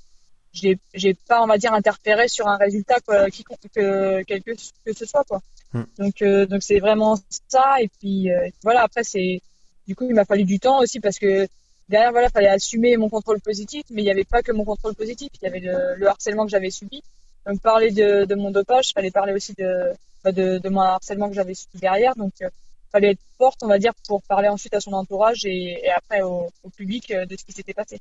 j'ai 0.53 0.79
j'ai 0.95 1.15
pas 1.15 1.43
on 1.43 1.47
va 1.47 1.59
dire 1.59 1.73
interféré 1.73 2.29
sur 2.29 2.49
un 2.49 2.57
résultat 2.57 3.01
quoi, 3.01 3.31
qui 3.31 3.45
que 3.45 4.23
quel 4.23 4.43
que, 4.43 4.53
que 4.85 4.93
ce 4.93 5.07
soit 5.07 5.25
quoi. 5.25 5.41
Hmm. 5.73 5.85
Donc 5.99 6.23
euh, 6.23 6.47
donc 6.47 6.63
c'est 6.63 6.81
vraiment 6.81 7.17
ça 7.49 7.77
et 7.81 7.89
puis 7.89 8.31
euh, 8.33 8.49
voilà 8.63 8.83
après 8.83 9.05
c'est 9.05 9.41
du 9.87 9.95
coup 9.95 10.07
il 10.09 10.15
m'a 10.15 10.25
fallu 10.25 10.45
du 10.45 10.59
temps 10.59 10.81
aussi 10.81 10.99
parce 10.99 11.19
que 11.19 11.47
derrière 11.89 12.11
voilà 12.11 12.29
fallait 12.29 12.49
assumer 12.49 12.97
mon 12.97 13.09
contrôle 13.09 13.41
positif 13.41 13.85
mais 13.91 14.03
il 14.03 14.05
n'y 14.05 14.11
avait 14.11 14.25
pas 14.25 14.43
que 14.43 14.53
mon 14.53 14.65
contrôle 14.65 14.95
positif 14.95 15.31
il 15.41 15.45
y 15.45 15.49
avait 15.49 15.61
le, 15.61 15.95
le 15.97 16.09
harcèlement 16.09 16.45
que 16.45 16.51
j'avais 16.51 16.71
subi 16.71 17.03
donc 17.47 17.61
parler 17.61 17.93
de, 17.93 18.25
de 18.25 18.35
mon 18.35 18.51
dopage 18.51 18.93
fallait 18.93 19.13
parler 19.13 19.33
aussi 19.33 19.55
de 19.55 19.93
bah, 20.25 20.33
de, 20.33 20.59
de 20.59 20.69
mon 20.69 20.81
harcèlement 20.81 21.29
que 21.29 21.35
j'avais 21.35 21.55
subi 21.55 21.79
derrière 21.79 22.17
donc 22.17 22.33
euh, 22.43 22.49
fallait 22.91 23.13
être 23.13 23.23
forte 23.39 23.63
on 23.63 23.69
va 23.69 23.79
dire 23.79 23.93
pour 24.09 24.23
parler 24.23 24.49
ensuite 24.49 24.75
à 24.75 24.81
son 24.81 24.93
entourage 24.93 25.45
et, 25.45 25.79
et 25.85 25.91
après 25.91 26.23
au, 26.23 26.51
au 26.65 26.71
public 26.71 27.13
euh, 27.13 27.25
de 27.27 27.37
ce 27.37 27.45
qui 27.45 27.53
s'était 27.53 27.75
passé 27.75 28.01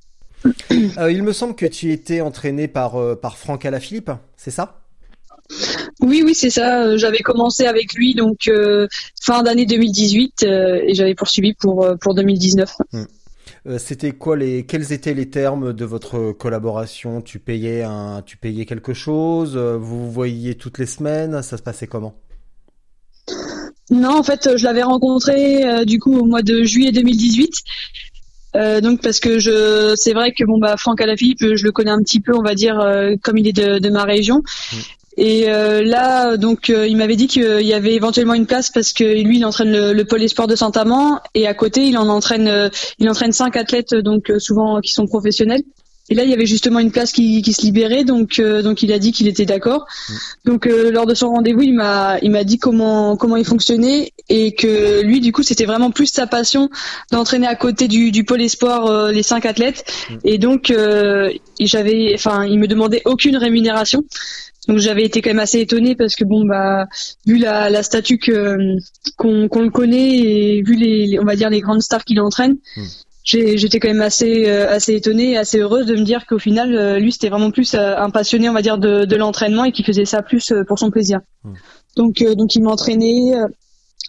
Euh, 0.98 1.12
il 1.12 1.24
me 1.24 1.34
semble 1.34 1.56
que 1.56 1.66
tu 1.66 1.92
étais 1.92 2.22
entraîné 2.22 2.68
par 2.68 2.96
euh, 2.96 3.16
par 3.16 3.38
Franck 3.38 3.66
Alaphilippe, 3.66 4.12
c'est 4.38 4.52
ça? 4.52 4.82
Oui, 6.02 6.22
oui, 6.24 6.36
c'est 6.36 6.50
ça. 6.50 6.84
Euh, 6.84 6.98
J'avais 6.98 7.20
commencé 7.20 7.66
avec 7.66 7.94
lui 7.94 8.16
donc 8.16 8.48
euh, 8.48 8.88
fin 9.22 9.44
d'année 9.44 9.66
2018 9.66 10.44
euh, 10.44 10.82
et 10.86 10.94
j'avais 10.94 11.16
poursuivi 11.16 11.54
pour 11.56 11.88
pour 12.00 12.14
2019. 12.16 12.78
Euh, 13.68 13.78
C'était 13.78 14.14
quoi 14.14 14.38
les 14.38 14.66
quels 14.66 14.94
étaient 14.94 15.14
les 15.14 15.30
termes 15.30 15.74
de 15.74 15.86
votre 15.86 16.32
collaboration? 16.32 17.22
Tu 17.22 17.40
payais 17.40 17.84
un 17.84 18.22
tu 18.26 18.38
payais 18.38 18.66
quelque 18.66 18.94
chose? 18.94 19.58
Vous 19.58 20.06
vous 20.06 20.12
voyiez 20.12 20.56
toutes 20.56 20.78
les 20.78 20.86
semaines? 20.86 21.42
Ça 21.42 21.58
se 21.58 21.64
passait 21.64 21.88
comment? 21.88 22.16
Non, 23.92 24.20
en 24.20 24.24
fait, 24.24 24.56
je 24.56 24.64
l'avais 24.64 24.84
rencontré 24.84 25.68
euh, 25.68 25.84
du 25.84 26.00
coup 26.00 26.16
au 26.16 26.26
mois 26.26 26.44
de 26.44 26.64
juillet 26.64 26.92
2018. 26.92 27.52
Euh, 28.56 28.82
donc 28.82 29.02
parce 29.02 29.20
que 29.20 29.38
je 29.38 29.94
c'est 29.96 30.14
vrai 30.14 30.32
que 30.32 30.44
bon 30.44 30.58
bah 30.58 30.76
Franck 30.76 31.02
Alaphilippe 31.02 31.56
je 31.56 31.64
le 31.64 31.72
connais 31.72 31.92
un 31.92 32.02
petit 32.02 32.20
peu 32.20 32.36
on 32.36 32.42
va 32.42 32.56
dire 32.56 32.80
euh, 32.80 33.16
comme 33.22 33.38
il 33.38 33.48
est 33.48 33.54
de, 33.54 33.80
de 33.80 33.90
ma 33.90 34.04
région. 34.04 34.42
Et 35.18 35.50
euh, 35.50 35.84
là 35.84 36.38
donc 36.38 36.70
euh, 36.70 36.88
il 36.88 36.96
m'avait 36.98 37.16
dit 37.16 37.28
qu'il 37.28 37.62
y 37.62 37.74
avait 37.74 37.94
éventuellement 37.94 38.34
une 38.34 38.46
place 38.48 38.72
parce 38.72 38.94
que 38.94 39.04
lui 39.04 39.38
il 39.38 39.46
entraîne 39.46 39.72
le, 39.72 39.94
le 39.94 40.06
pôle 40.06 40.24
espoir 40.24 40.48
de 40.48 40.56
Saint-Amand. 40.56 41.20
Et 41.36 41.46
à 41.46 41.54
côté 41.54 41.86
il 41.86 41.98
en 41.98 42.08
entraîne 42.08 42.48
euh, 42.48 42.70
il 43.00 43.10
entraîne 43.10 43.34
cinq 43.34 43.56
athlètes 43.56 43.94
donc 43.94 44.30
euh, 44.30 44.40
souvent 44.40 44.80
qui 44.82 44.94
sont 44.94 45.06
professionnels 45.06 45.62
et 46.10 46.16
là 46.16 46.24
il 46.24 46.30
y 46.30 46.34
avait 46.34 46.46
justement 46.46 46.80
une 46.80 46.92
place 46.92 47.12
qui, 47.12 47.42
qui 47.42 47.54
se 47.54 47.62
libérait 47.62 48.04
donc 48.04 48.40
euh, 48.40 48.62
donc 48.62 48.84
il 48.84 48.92
a 48.92 49.00
dit 49.00 49.12
qu'il 49.12 49.28
était 49.28 49.46
d'accord. 49.46 49.86
Donc 50.46 50.68
euh, 50.68 50.92
lors 50.92 51.06
de 51.06 51.14
son 51.14 51.30
rendez-vous 51.30 51.62
il 51.62 51.74
m'a 51.76 52.18
il 52.22 52.32
m'a 52.32 52.44
dit 52.44 52.58
comment 52.58 53.16
comment 53.18 53.36
il 53.38 53.46
fonctionnait 53.46 54.12
et 54.30 54.54
que 54.54 55.02
lui 55.02 55.20
du 55.20 55.32
coup 55.32 55.44
c'était 55.44 55.66
vraiment 55.66 55.92
plus 55.92 56.08
sa 56.08 56.28
passion 56.28 56.70
d'entraîner 57.12 57.48
à 57.48 57.56
côté 57.56 57.88
du, 57.88 58.12
du 58.12 58.24
pôle 58.24 58.42
espoir 58.42 58.86
euh, 58.88 59.12
les 59.12 59.24
cinq 59.24 59.46
athlètes. 59.46 59.84
Et 60.24 60.38
donc 60.38 60.72
euh, 60.72 61.32
j'avais 61.60 62.12
enfin 62.16 62.46
il 62.46 62.60
me 62.60 62.68
demandait 62.68 63.02
aucune 63.06 63.38
rémunération. 63.38 64.04
Donc 64.68 64.78
j'avais 64.78 65.04
été 65.04 65.22
quand 65.22 65.32
même 65.32 65.40
assez 65.40 65.60
étonnée 65.62 65.96
parce 65.96 66.16
que 66.16 66.24
bon 66.24 66.46
bah 66.46 66.86
vu 67.26 67.38
la, 67.38 67.70
la 67.72 67.82
statue 67.82 68.20
que 68.20 68.56
qu'on 69.18 69.48
qu'on 69.48 69.62
le 69.62 69.72
connaît 69.72 70.18
et 70.18 70.62
vu 70.64 70.76
les, 70.76 71.08
les- 71.08 71.20
on 71.20 71.24
va 71.24 71.36
dire 71.36 71.50
les 71.50 71.60
grandes 71.62 71.82
stars 71.82 72.04
qu'il 72.04 72.20
entraîne 72.20 72.58
Mm. 72.78 72.82
J'étais 73.30 73.80
quand 73.80 73.88
même 73.88 74.02
assez 74.02 74.50
euh, 74.50 74.70
assez 74.70 74.96
étonnée 74.96 75.32
et 75.32 75.38
assez 75.38 75.60
heureuse 75.60 75.86
de 75.86 75.96
me 75.96 76.04
dire 76.04 76.26
qu'au 76.26 76.40
final 76.40 76.76
euh, 76.76 77.00
lui 77.00 77.12
c'était 77.12 77.30
vraiment 77.30 77.52
plus 77.52 77.74
euh, 77.74 77.96
un 77.98 78.10
passionné 78.10 78.50
on 78.50 78.54
va 78.54 78.62
dire 78.62 78.78
de, 78.78 79.06
de 79.06 79.16
l'entraînement 79.16 79.66
et 79.66 79.72
qui 79.72 79.84
faisait 79.84 80.06
ça 80.06 80.22
plus 80.22 80.52
euh, 80.52 80.64
pour 80.64 80.80
son 80.80 80.90
plaisir. 80.90 81.20
Mm. 81.44 81.54
donc 81.98 82.22
euh, 82.22 82.36
donc 82.36 82.56
il 82.56 82.64
m'entraînait. 82.64 83.34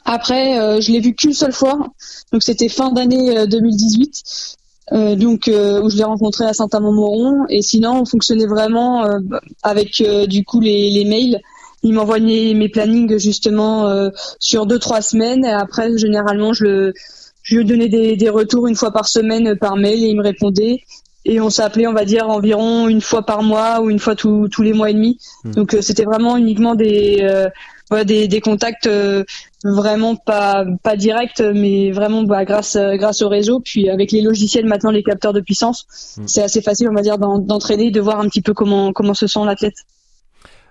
Après 0.04 0.58
euh, 0.58 0.80
je 0.80 0.92
l'ai 0.92 1.00
vu 1.00 1.14
qu'une 1.14 1.34
seule 1.34 1.52
fois. 1.52 1.92
Donc 2.32 2.42
c'était 2.42 2.68
fin 2.68 2.92
d'année 2.92 3.36
euh, 3.36 3.46
2018 3.46 4.56
euh, 4.92 5.14
donc 5.14 5.46
euh, 5.46 5.80
où 5.82 5.88
je 5.90 5.96
l'ai 5.96 6.04
rencontré 6.04 6.44
à 6.44 6.52
Saint-Amand-Moron. 6.52 7.46
Et 7.48 7.62
sinon 7.62 8.00
on 8.00 8.04
fonctionnait 8.04 8.46
vraiment 8.46 9.04
euh, 9.04 9.18
avec 9.62 10.00
euh, 10.00 10.26
du 10.26 10.44
coup 10.44 10.60
les, 10.60 10.90
les 10.90 11.04
mails. 11.04 11.40
Il 11.82 11.94
m'envoyait 11.94 12.52
mes 12.54 12.68
plannings 12.68 13.18
justement 13.18 13.86
euh, 13.86 14.10
sur 14.38 14.66
deux 14.66 14.78
trois 14.78 15.00
semaines. 15.00 15.44
Et 15.44 15.52
après 15.52 15.96
généralement 15.96 16.52
je 16.52 16.64
le 16.64 16.94
je 17.42 17.56
lui 17.56 17.64
donnais 17.64 17.88
des, 17.88 18.16
des 18.16 18.28
retours 18.30 18.66
une 18.66 18.76
fois 18.76 18.90
par 18.92 19.08
semaine 19.08 19.48
euh, 19.48 19.56
par 19.56 19.76
mail 19.76 20.02
et 20.04 20.08
il 20.08 20.16
me 20.16 20.22
répondait 20.22 20.80
et 21.24 21.40
on 21.40 21.50
s'appelait 21.50 21.86
on 21.86 21.92
va 21.92 22.04
dire 22.04 22.28
environ 22.28 22.88
une 22.88 23.00
fois 23.02 23.22
par 23.26 23.42
mois 23.42 23.80
ou 23.80 23.90
une 23.90 23.98
fois 23.98 24.14
tous 24.14 24.48
tous 24.48 24.62
les 24.62 24.72
mois 24.72 24.90
et 24.90 24.94
demi 24.94 25.18
Hmm. 25.44 25.52
donc 25.52 25.74
euh, 25.74 25.80
c'était 25.82 26.04
vraiment 26.04 26.36
uniquement 26.36 26.74
des 26.74 27.18
euh, 27.22 27.48
voilà, 27.88 28.04
des, 28.04 28.28
des 28.28 28.40
contacts 28.40 28.86
euh, 28.86 29.24
vraiment 29.64 30.14
pas 30.14 30.64
pas 30.84 30.96
directs, 30.96 31.40
mais 31.40 31.90
vraiment 31.90 32.22
bah, 32.22 32.44
grâce 32.44 32.76
grâce 32.76 33.20
au 33.20 33.28
réseau. 33.28 33.58
Puis 33.58 33.90
avec 33.90 34.12
les 34.12 34.20
logiciels 34.22 34.64
maintenant, 34.64 34.92
les 34.92 35.02
capteurs 35.02 35.32
de 35.32 35.40
puissance, 35.40 35.86
Mm. 36.16 36.22
c'est 36.28 36.42
assez 36.42 36.62
facile, 36.62 36.88
on 36.88 36.94
va 36.94 37.02
dire, 37.02 37.18
d'en- 37.18 37.38
d'entraîner, 37.40 37.90
de 37.90 38.00
voir 38.00 38.20
un 38.20 38.28
petit 38.28 38.42
peu 38.42 38.54
comment 38.54 38.92
comment 38.92 39.12
se 39.14 39.26
sent 39.26 39.40
l'athlète. 39.44 39.74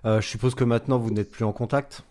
Je 0.05 0.21
suppose 0.21 0.55
que 0.55 0.63
maintenant 0.63 0.97
vous 0.97 1.11
n'êtes 1.11 1.29
plus 1.29 1.43
en 1.43 1.51
contact? 1.51 2.03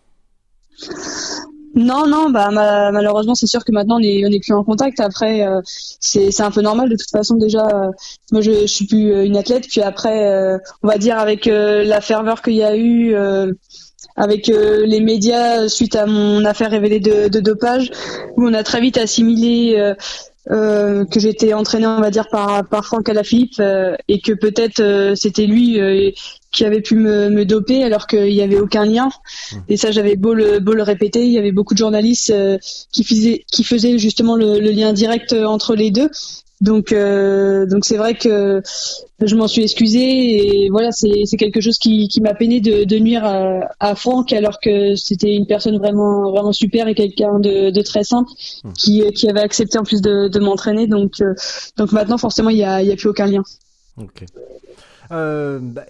Non, 1.75 2.07
non, 2.07 2.29
bah 2.31 2.49
ma- 2.51 2.91
malheureusement 2.91 3.35
c'est 3.35 3.45
sûr 3.47 3.63
que 3.63 3.71
maintenant 3.71 3.97
on 3.97 4.01
est 4.01 4.39
plus 4.41 4.53
en 4.53 4.63
contact. 4.63 4.99
Après 4.99 5.45
euh, 5.47 5.61
c'est 5.99 6.41
un 6.41 6.51
peu 6.51 6.61
normal 6.61 6.89
de 6.89 6.95
toute 6.95 7.11
façon 7.11 7.35
déjà. 7.35 7.65
euh, 7.67 7.91
moi 8.31 8.41
je, 8.41 8.65
suis 8.65 8.85
plus 8.85 9.11
euh, 9.13 9.25
une 9.25 9.37
athlète. 9.37 9.67
Puis 9.67 9.81
après 9.81 10.27
euh, 10.27 10.57
on 10.83 10.87
va 10.87 10.97
dire 10.97 11.17
avec 11.19 11.45
la 11.45 12.01
ferveur 12.01 12.41
qu'il 12.41 12.55
y 12.55 12.63
a 12.63 12.75
eu 12.75 13.15
avec 14.15 14.47
les 14.47 14.99
médias 14.99 15.67
suite 15.69 15.95
à 15.95 16.05
mon 16.05 16.43
affaire 16.43 16.71
révélée 16.71 16.99
de, 16.99 17.29
de 17.29 17.39
dopage 17.39 17.91
où 18.35 18.45
on 18.47 18.53
a 18.53 18.63
très 18.63 18.81
vite 18.81 18.97
assimilé 18.97 19.93
euh, 20.51 21.05
que 21.05 21.19
j'étais 21.19 21.53
entraînée 21.53 21.87
on 21.87 22.01
va 22.01 22.09
dire 22.09 22.27
par 22.29 22.67
par 22.67 22.85
Franck 22.85 23.07
Alaphilippe 23.09 23.59
euh, 23.59 23.95
et 24.07 24.19
que 24.19 24.33
peut-être 24.33 24.79
euh, 24.79 25.15
c'était 25.15 25.45
lui 25.45 25.79
euh, 25.79 26.11
qui 26.51 26.65
avait 26.65 26.81
pu 26.81 26.95
me, 26.95 27.29
me 27.29 27.45
doper 27.45 27.83
alors 27.83 28.07
qu'il 28.07 28.33
n'y 28.33 28.41
avait 28.41 28.59
aucun 28.59 28.85
lien. 28.85 29.09
Et 29.67 29.77
ça, 29.77 29.91
j'avais 29.91 30.15
beau 30.15 30.33
le, 30.33 30.59
beau 30.59 30.73
le 30.73 30.81
répéter, 30.81 31.23
il 31.23 31.31
y 31.31 31.37
avait 31.37 31.51
beaucoup 31.51 31.75
de 31.75 31.79
journalistes 31.79 32.31
euh, 32.31 32.57
qui 32.91 33.03
faisaient, 33.03 33.45
qui 33.51 33.63
faisaient 33.63 33.99
justement 33.99 34.35
le, 34.35 34.59
le 34.59 34.71
lien 34.71 34.91
direct 34.91 35.33
entre 35.33 35.75
les 35.75 35.91
deux. 35.91 36.09
Donc, 36.61 36.91
euh, 36.91 37.65
donc 37.65 37.85
c'est 37.85 37.95
vrai 37.95 38.15
que 38.15 38.61
je 39.21 39.35
m'en 39.35 39.47
suis 39.47 39.63
excusée 39.63 40.65
et 40.65 40.69
voilà, 40.69 40.91
c'est 40.91 41.23
c'est 41.23 41.37
quelque 41.37 41.61
chose 41.61 41.77
qui, 41.77 42.09
qui 42.09 42.19
m'a 42.19 42.33
peiné 42.33 42.59
de, 42.59 42.83
de 42.83 42.99
nuire 42.99 43.23
à, 43.23 43.61
à 43.79 43.95
Franck 43.95 44.33
alors 44.33 44.59
que 44.59 44.93
c'était 44.95 45.33
une 45.33 45.47
personne 45.47 45.77
vraiment 45.77 46.31
vraiment 46.31 46.51
super 46.51 46.89
et 46.89 46.95
quelqu'un 46.95 47.39
de, 47.39 47.69
de 47.69 47.81
très 47.81 48.03
simple 48.03 48.29
qui, 48.77 49.09
qui 49.13 49.29
avait 49.29 49.39
accepté 49.39 49.77
en 49.77 49.83
plus 49.83 50.01
de, 50.01 50.27
de 50.27 50.39
m'entraîner. 50.39 50.87
Donc, 50.87 51.21
euh, 51.21 51.33
donc 51.77 51.93
maintenant, 51.93 52.17
forcément, 52.17 52.49
il 52.49 52.57
y 52.57 52.63
a, 52.65 52.81
il 52.81 52.89
y 52.89 52.91
a 52.91 52.97
plus 52.97 53.07
aucun 53.07 53.27
lien. 53.27 53.43
Ok. 53.97 54.25
Euh, 55.11 55.59
bah, 55.61 55.85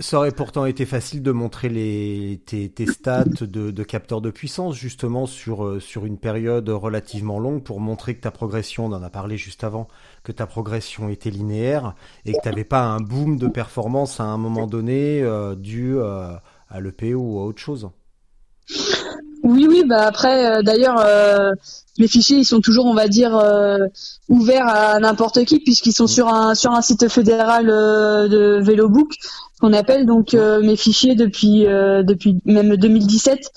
ça 0.00 0.18
aurait 0.18 0.30
pourtant 0.30 0.64
été 0.64 0.86
facile 0.86 1.22
de 1.24 1.32
montrer 1.32 1.68
les, 1.68 2.40
tes, 2.46 2.68
tes 2.68 2.86
stats 2.86 3.24
de, 3.40 3.72
de 3.72 3.82
capteur 3.82 4.20
de 4.20 4.30
puissance 4.30 4.76
justement 4.76 5.26
sur, 5.26 5.82
sur 5.82 6.06
une 6.06 6.18
période 6.18 6.68
relativement 6.68 7.40
longue 7.40 7.64
pour 7.64 7.80
montrer 7.80 8.14
que 8.14 8.20
ta 8.20 8.30
progression, 8.30 8.86
on 8.86 8.92
en 8.92 9.02
a 9.02 9.10
parlé 9.10 9.36
juste 9.36 9.64
avant, 9.64 9.88
que 10.22 10.32
ta 10.32 10.46
progression 10.46 11.08
était 11.08 11.30
linéaire 11.30 11.94
et 12.24 12.32
que 12.32 12.38
tu 12.42 12.48
n'avais 12.48 12.64
pas 12.64 12.82
un 12.82 13.00
boom 13.00 13.38
de 13.38 13.48
performance 13.48 14.20
à 14.20 14.24
un 14.24 14.38
moment 14.38 14.66
donné 14.66 15.22
euh, 15.22 15.54
dû 15.54 15.96
euh, 15.96 16.34
à 16.68 16.80
l'EPO 16.80 17.16
ou 17.16 17.40
à 17.40 17.44
autre 17.44 17.60
chose? 17.60 17.90
Oui, 19.48 19.66
oui, 19.66 19.82
bah 19.86 20.02
après, 20.06 20.46
euh, 20.46 20.62
d'ailleurs, 20.62 20.98
euh, 20.98 21.52
les 21.96 22.08
fichiers, 22.08 22.36
ils 22.36 22.44
sont 22.44 22.60
toujours, 22.60 22.86
on 22.86 22.94
va 22.94 23.08
dire, 23.08 23.36
euh, 23.36 23.78
ouverts 24.28 24.68
à 24.68 24.98
n'importe 24.98 25.44
qui, 25.44 25.60
puisqu'ils 25.60 25.92
sont 25.92 26.06
sur 26.06 26.28
un 26.28 26.54
sur 26.54 26.72
un 26.72 26.82
site 26.82 27.08
fédéral 27.08 27.66
de 27.66 28.60
VéloBook 28.60 29.14
qu'on 29.60 29.72
appelle. 29.72 30.06
Donc, 30.06 30.34
mes 30.34 30.76
fichiers 30.76 31.14
depuis 31.14 31.64
depuis 31.64 32.40
même 32.44 32.76
2017, 32.76 33.50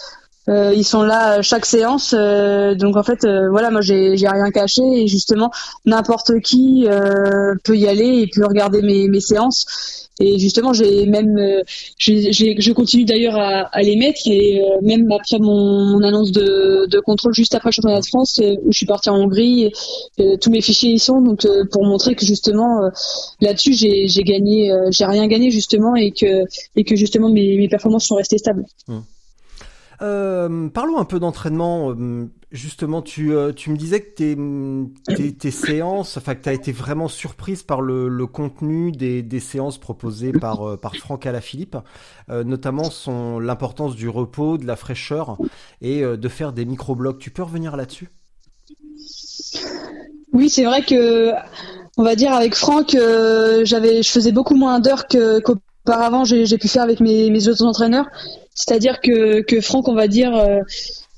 euh, 0.51 0.73
ils 0.75 0.83
sont 0.83 1.03
là 1.03 1.35
à 1.35 1.41
chaque 1.41 1.65
séance. 1.65 2.13
euh, 2.17 2.75
donc, 2.75 2.97
en 2.97 3.03
fait, 3.03 3.23
euh, 3.23 3.49
voilà, 3.49 3.71
moi, 3.71 3.81
j'ai 3.81 4.15
rien 4.15 4.51
caché 4.51 4.81
et 4.83 5.07
justement, 5.07 5.49
n'importe 5.85 6.39
qui 6.41 6.85
peut 7.63 7.77
y 7.77 7.87
aller 7.87 8.21
et 8.21 8.27
peut 8.27 8.45
regarder 8.45 8.81
mes 8.81 9.19
séances. 9.19 10.09
Et 10.19 10.37
justement, 10.37 10.71
j'ai 10.73 11.07
même, 11.07 11.35
je 11.97 12.71
continue 12.73 13.05
d'ailleurs 13.05 13.35
à, 13.37 13.81
les 13.81 13.95
mettre 13.95 14.21
et 14.25 14.61
même 14.81 15.11
après 15.11 15.39
mon, 15.39 16.03
annonce 16.03 16.31
de, 16.31 16.99
contrôle 16.99 17.33
juste 17.33 17.55
après 17.55 17.69
le 17.69 17.73
championnat 17.73 18.01
de 18.01 18.05
France 18.05 18.39
où 18.39 18.71
je 18.71 18.77
suis 18.77 18.85
partie 18.85 19.09
en 19.09 19.15
Hongrie, 19.15 19.71
et, 20.17 20.37
tous 20.37 20.51
mes 20.51 20.61
fichiers 20.61 20.91
y 20.91 20.99
sont 20.99 21.21
donc 21.21 21.47
pour 21.71 21.85
montrer 21.85 22.13
que 22.13 22.25
justement 22.25 22.81
là-dessus 23.39 23.73
j'ai 23.73 24.23
gagné, 24.23 24.71
j'ai 24.91 25.05
rien 25.05 25.25
gagné 25.27 25.49
justement 25.49 25.95
et 25.95 26.11
que 26.11 26.43
et 26.75 26.83
que 26.83 26.95
justement 26.95 27.29
mes, 27.29 27.57
mes 27.57 27.67
performances 27.67 28.05
sont 28.05 28.15
restées 28.15 28.37
stables. 28.37 28.65
Euh, 30.01 30.69
parlons 30.69 30.97
un 30.97 31.05
peu 31.05 31.19
d'entraînement. 31.19 31.91
Euh, 31.91 32.29
Justement, 32.51 33.01
tu, 33.01 33.33
euh, 33.33 33.53
tu 33.53 33.69
me 33.69 33.77
disais 33.77 34.01
que 34.01 34.13
tes, 34.13 35.15
tes, 35.15 35.33
tes 35.33 35.51
séances, 35.51 36.17
enfin 36.17 36.35
que 36.35 36.43
tu 36.43 36.49
as 36.49 36.53
été 36.53 36.73
vraiment 36.73 37.07
surprise 37.07 37.63
par 37.63 37.79
le, 37.79 38.27
contenu 38.27 38.91
des, 38.91 39.39
séances 39.39 39.77
proposées 39.77 40.33
par, 40.33 40.77
par 40.77 40.93
Franck 40.97 41.25
Alaphilippe, 41.25 41.77
euh, 42.29 42.43
notamment 42.43 42.89
son 42.89 43.39
l'importance 43.39 43.95
du 43.95 44.09
repos, 44.09 44.57
de 44.57 44.65
la 44.65 44.75
fraîcheur 44.75 45.37
et 45.79 46.01
de 46.01 46.27
faire 46.27 46.51
des 46.51 46.65
micro-blocs. 46.65 47.19
Tu 47.19 47.31
peux 47.31 47.43
revenir 47.43 47.77
là-dessus? 47.77 48.09
Oui, 50.33 50.49
c'est 50.49 50.65
vrai 50.65 50.81
que 50.83 51.31
on 51.95 52.03
va 52.03 52.15
dire 52.17 52.33
avec 52.33 52.55
Franck, 52.55 52.97
j'avais, 53.63 54.03
je 54.03 54.09
faisais 54.09 54.33
beaucoup 54.33 54.55
moins 54.55 54.81
d'heures 54.81 55.07
qu'auparavant 55.07 56.25
j'ai 56.25 56.57
pu 56.57 56.67
faire 56.67 56.83
avec 56.83 56.99
mes 56.99 57.47
autres 57.47 57.63
entraîneurs. 57.63 58.07
C'est-à-dire 58.53 58.99
que 59.01 59.41
que 59.41 59.61
Franck, 59.61 59.87
on 59.87 59.95
va 59.95 60.07
dire, 60.07 60.35
euh, 60.35 60.59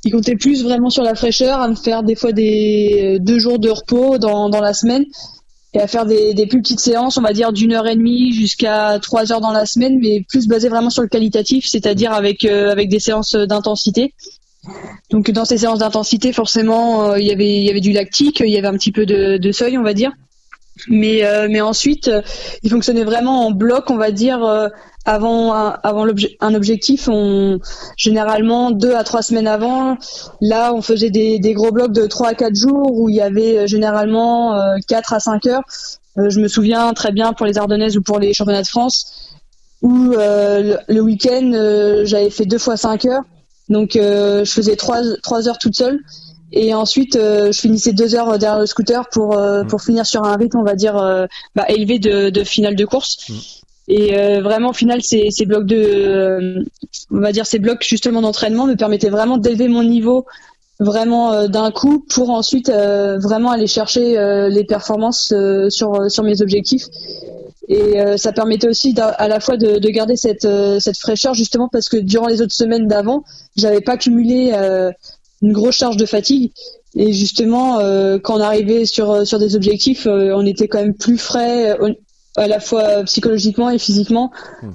il 0.04 0.12
comptait 0.12 0.36
plus 0.36 0.64
vraiment 0.64 0.90
sur 0.90 1.04
la 1.04 1.16
fraîcheur, 1.16 1.60
à 1.60 1.68
me 1.68 1.76
faire 1.76 2.04
des 2.04 2.16
fois 2.16 2.32
des 2.32 3.18
deux 3.20 3.40
jours 3.40 3.60
de 3.60 3.70
repos 3.70 4.18
dans 4.18 4.50
dans 4.50 4.62
la 4.62 4.74
semaine 4.74 5.06
et 5.76 5.80
à 5.80 5.88
faire 5.88 6.06
des, 6.06 6.46
plus 6.48 6.62
petites 6.62 6.80
séances, 6.80 7.18
on 7.18 7.22
va 7.22 7.34
dire 7.34 7.52
d'une 7.52 7.74
heure 7.74 7.88
et 7.88 7.96
demie 7.96 8.32
jusqu'à 8.32 9.00
trois 9.02 9.32
heures 9.32 9.42
dans 9.42 9.52
la 9.52 9.66
semaine, 9.66 9.98
mais 10.00 10.24
plus 10.30 10.48
basées 10.48 10.70
vraiment 10.70 10.92
sur 10.92 11.02
le 11.02 11.08
qualitatif, 11.08 11.66
c'est-à-dire 11.66 12.14
avec 12.14 12.46
euh, 12.46 12.72
avec 12.72 12.90
des 12.90 13.00
séances 13.00 13.34
d'intensité. 13.34 14.14
Donc 15.10 15.30
dans 15.32 15.46
ces 15.46 15.58
séances 15.58 15.80
d'intensité, 15.80 16.32
forcément, 16.32 17.12
euh, 17.12 17.20
il 17.20 17.28
y 17.28 17.32
avait 17.32 17.62
y 17.62 17.70
avait 17.70 17.82
du 17.82 17.92
lactique, 17.92 18.40
il 18.40 18.50
y 18.50 18.58
avait 18.58 18.68
un 18.68 18.74
petit 18.74 18.92
peu 18.92 19.06
de, 19.06 19.52
seuil, 19.52 19.78
on 19.78 19.84
va 19.84 19.94
dire. 19.94 20.12
Mais 20.88 21.24
euh, 21.24 21.48
mais 21.50 21.62
ensuite, 21.62 22.08
euh, 22.08 22.22
il 22.64 22.70
fonctionnait 22.70 23.04
vraiment 23.04 23.46
en 23.46 23.52
bloc, 23.52 23.90
on 23.90 23.98
va 23.98 24.12
dire. 24.12 24.70
Avant 25.06 25.54
un, 25.54 25.78
avant 25.84 26.06
l'obje- 26.06 26.36
un 26.40 26.54
objectif, 26.56 27.10
on 27.12 27.60
généralement 27.98 28.72
deux 28.72 28.96
à 28.96 29.04
trois 29.04 29.22
semaines 29.22 29.48
avant, 29.48 29.98
là 30.40 30.74
on 30.74 30.82
faisait 30.82 31.10
des, 31.10 31.40
des 31.40 31.54
gros 31.54 31.72
blocs 31.72 31.92
de 31.92 32.08
trois 32.08 32.30
à 32.30 32.34
quatre 32.34 32.56
jours 32.56 32.92
où 32.94 33.10
il 33.10 33.16
y 33.16 33.22
avait 33.22 33.58
euh, 33.58 33.68
généralement 33.68 34.56
euh, 34.56 34.78
quatre 34.88 35.14
à 35.14 35.20
cinq 35.20 35.46
heures. 35.46 35.64
Euh, 36.18 36.30
je 36.30 36.40
me 36.40 36.48
souviens 36.48 36.94
très 36.94 37.12
bien 37.12 37.34
pour 37.34 37.46
les 37.46 37.58
Ardennaises 37.58 37.98
ou 37.98 38.02
pour 38.02 38.20
les 38.20 38.34
championnats 38.34 38.62
de 38.62 38.68
France 38.68 39.06
où 39.82 40.14
euh, 40.14 40.78
le, 40.88 40.94
le 40.94 41.02
week-end 41.02 41.52
euh, 41.54 42.06
j'avais 42.06 42.30
fait 42.30 42.46
deux 42.46 42.60
fois 42.60 42.78
cinq 42.78 43.06
heures. 43.06 43.24
Donc 43.70 43.96
euh, 43.96 44.46
je 44.46 44.52
faisais 44.52 44.76
trois 44.76 45.02
trois 45.22 45.48
heures 45.48 45.58
toute 45.58 45.76
seule 45.76 46.00
et 46.52 46.74
ensuite 46.74 47.16
euh, 47.16 47.52
je 47.52 47.60
finissais 47.60 47.94
deux 47.94 48.14
heures 48.14 48.38
derrière 48.38 48.60
le 48.60 48.66
scooter 48.66 49.10
pour 49.10 49.38
euh, 49.38 49.64
pour 49.64 49.82
finir 49.82 50.06
sur 50.06 50.24
un 50.24 50.36
rythme 50.36 50.60
on 50.60 50.64
va 50.64 50.76
dire 50.76 50.98
euh, 50.98 51.26
bah, 51.56 51.66
élevé 51.70 51.98
de, 51.98 52.30
de 52.30 52.44
finale 52.44 52.76
de 52.76 52.86
course. 52.86 53.18
Et 53.88 54.18
euh, 54.18 54.42
vraiment, 54.42 54.70
au 54.70 54.74
final, 54.74 55.02
ces, 55.02 55.30
ces 55.30 55.46
blocs 55.46 55.66
de, 55.66 55.76
euh, 55.76 56.64
on 57.12 57.20
va 57.20 57.32
dire 57.32 57.46
ces 57.46 57.60
blocs 57.60 57.84
justement 57.84 58.22
d'entraînement 58.22 58.66
me 58.66 58.76
permettaient 58.76 59.10
vraiment 59.10 59.38
d'élever 59.38 59.68
mon 59.68 59.84
niveau 59.84 60.26
vraiment 60.80 61.34
euh, 61.34 61.48
d'un 61.48 61.72
coup 61.72 62.00
pour 62.10 62.30
ensuite 62.30 62.70
euh, 62.70 63.18
vraiment 63.18 63.52
aller 63.52 63.68
chercher 63.68 64.18
euh, 64.18 64.50
les 64.50 64.64
performances 64.64 65.32
euh, 65.32 65.70
sur 65.70 66.10
sur 66.12 66.24
mes 66.24 66.42
objectifs. 66.42 66.86
Et 67.70 68.18
ça 68.18 68.34
permettait 68.34 68.68
aussi 68.68 68.94
à 69.00 69.28
la 69.30 69.40
fois 69.40 69.56
de, 69.56 69.80
de 69.80 69.90
garder 69.90 70.18
cette 70.18 70.46
cette 70.80 70.98
fraîcheur 70.98 71.34
justement 71.34 71.70
parce 71.72 71.88
que 71.88 71.96
durant 71.96 72.28
les 72.28 72.42
autres 72.42 72.54
semaines 72.54 72.90
d'avant, 72.90 73.24
j'avais 73.56 73.80
pas 73.80 73.96
cumulé 73.96 74.52
une 75.42 75.54
grosse 75.54 75.78
charge 75.78 75.96
de 75.96 76.06
fatigue. 76.06 76.52
Et 76.98 77.14
justement, 77.14 77.78
quand 78.22 78.36
on 78.36 78.42
arrivait 78.42 78.84
sur 78.86 79.26
sur 79.26 79.40
des 79.40 79.56
objectifs, 79.56 80.08
on 80.08 80.46
était 80.46 80.68
quand 80.68 80.80
même 80.80 80.94
plus 80.94 81.18
frais. 81.18 81.78
À 82.36 82.48
la 82.48 82.60
fois 82.60 83.04
psychologiquement 83.04 83.70
et 83.70 83.78
physiquement 83.78 84.32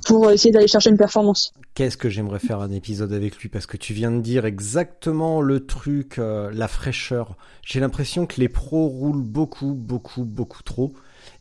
pour 0.07 0.31
essayer 0.31 0.53
d'aller 0.53 0.69
chercher 0.69 0.91
une 0.91 0.97
performance. 0.97 1.53
Qu'est-ce 1.75 1.97
que 1.97 2.09
j'aimerais 2.09 2.39
faire 2.39 2.61
un 2.61 2.71
épisode 2.71 3.13
avec 3.13 3.37
lui? 3.39 3.49
Parce 3.49 3.67
que 3.67 3.77
tu 3.77 3.93
viens 3.93 4.11
de 4.11 4.21
dire 4.21 4.47
exactement 4.47 5.41
le 5.41 5.67
truc, 5.67 6.19
euh, 6.19 6.51
la 6.53 6.69
fraîcheur. 6.69 7.37
J'ai 7.65 7.81
l'impression 7.81 8.27
que 8.27 8.41
les 8.41 8.49
pros 8.49 8.89
roulent 8.89 9.23
beaucoup, 9.23 9.75
beaucoup, 9.75 10.25
beaucoup 10.25 10.63
trop 10.63 10.93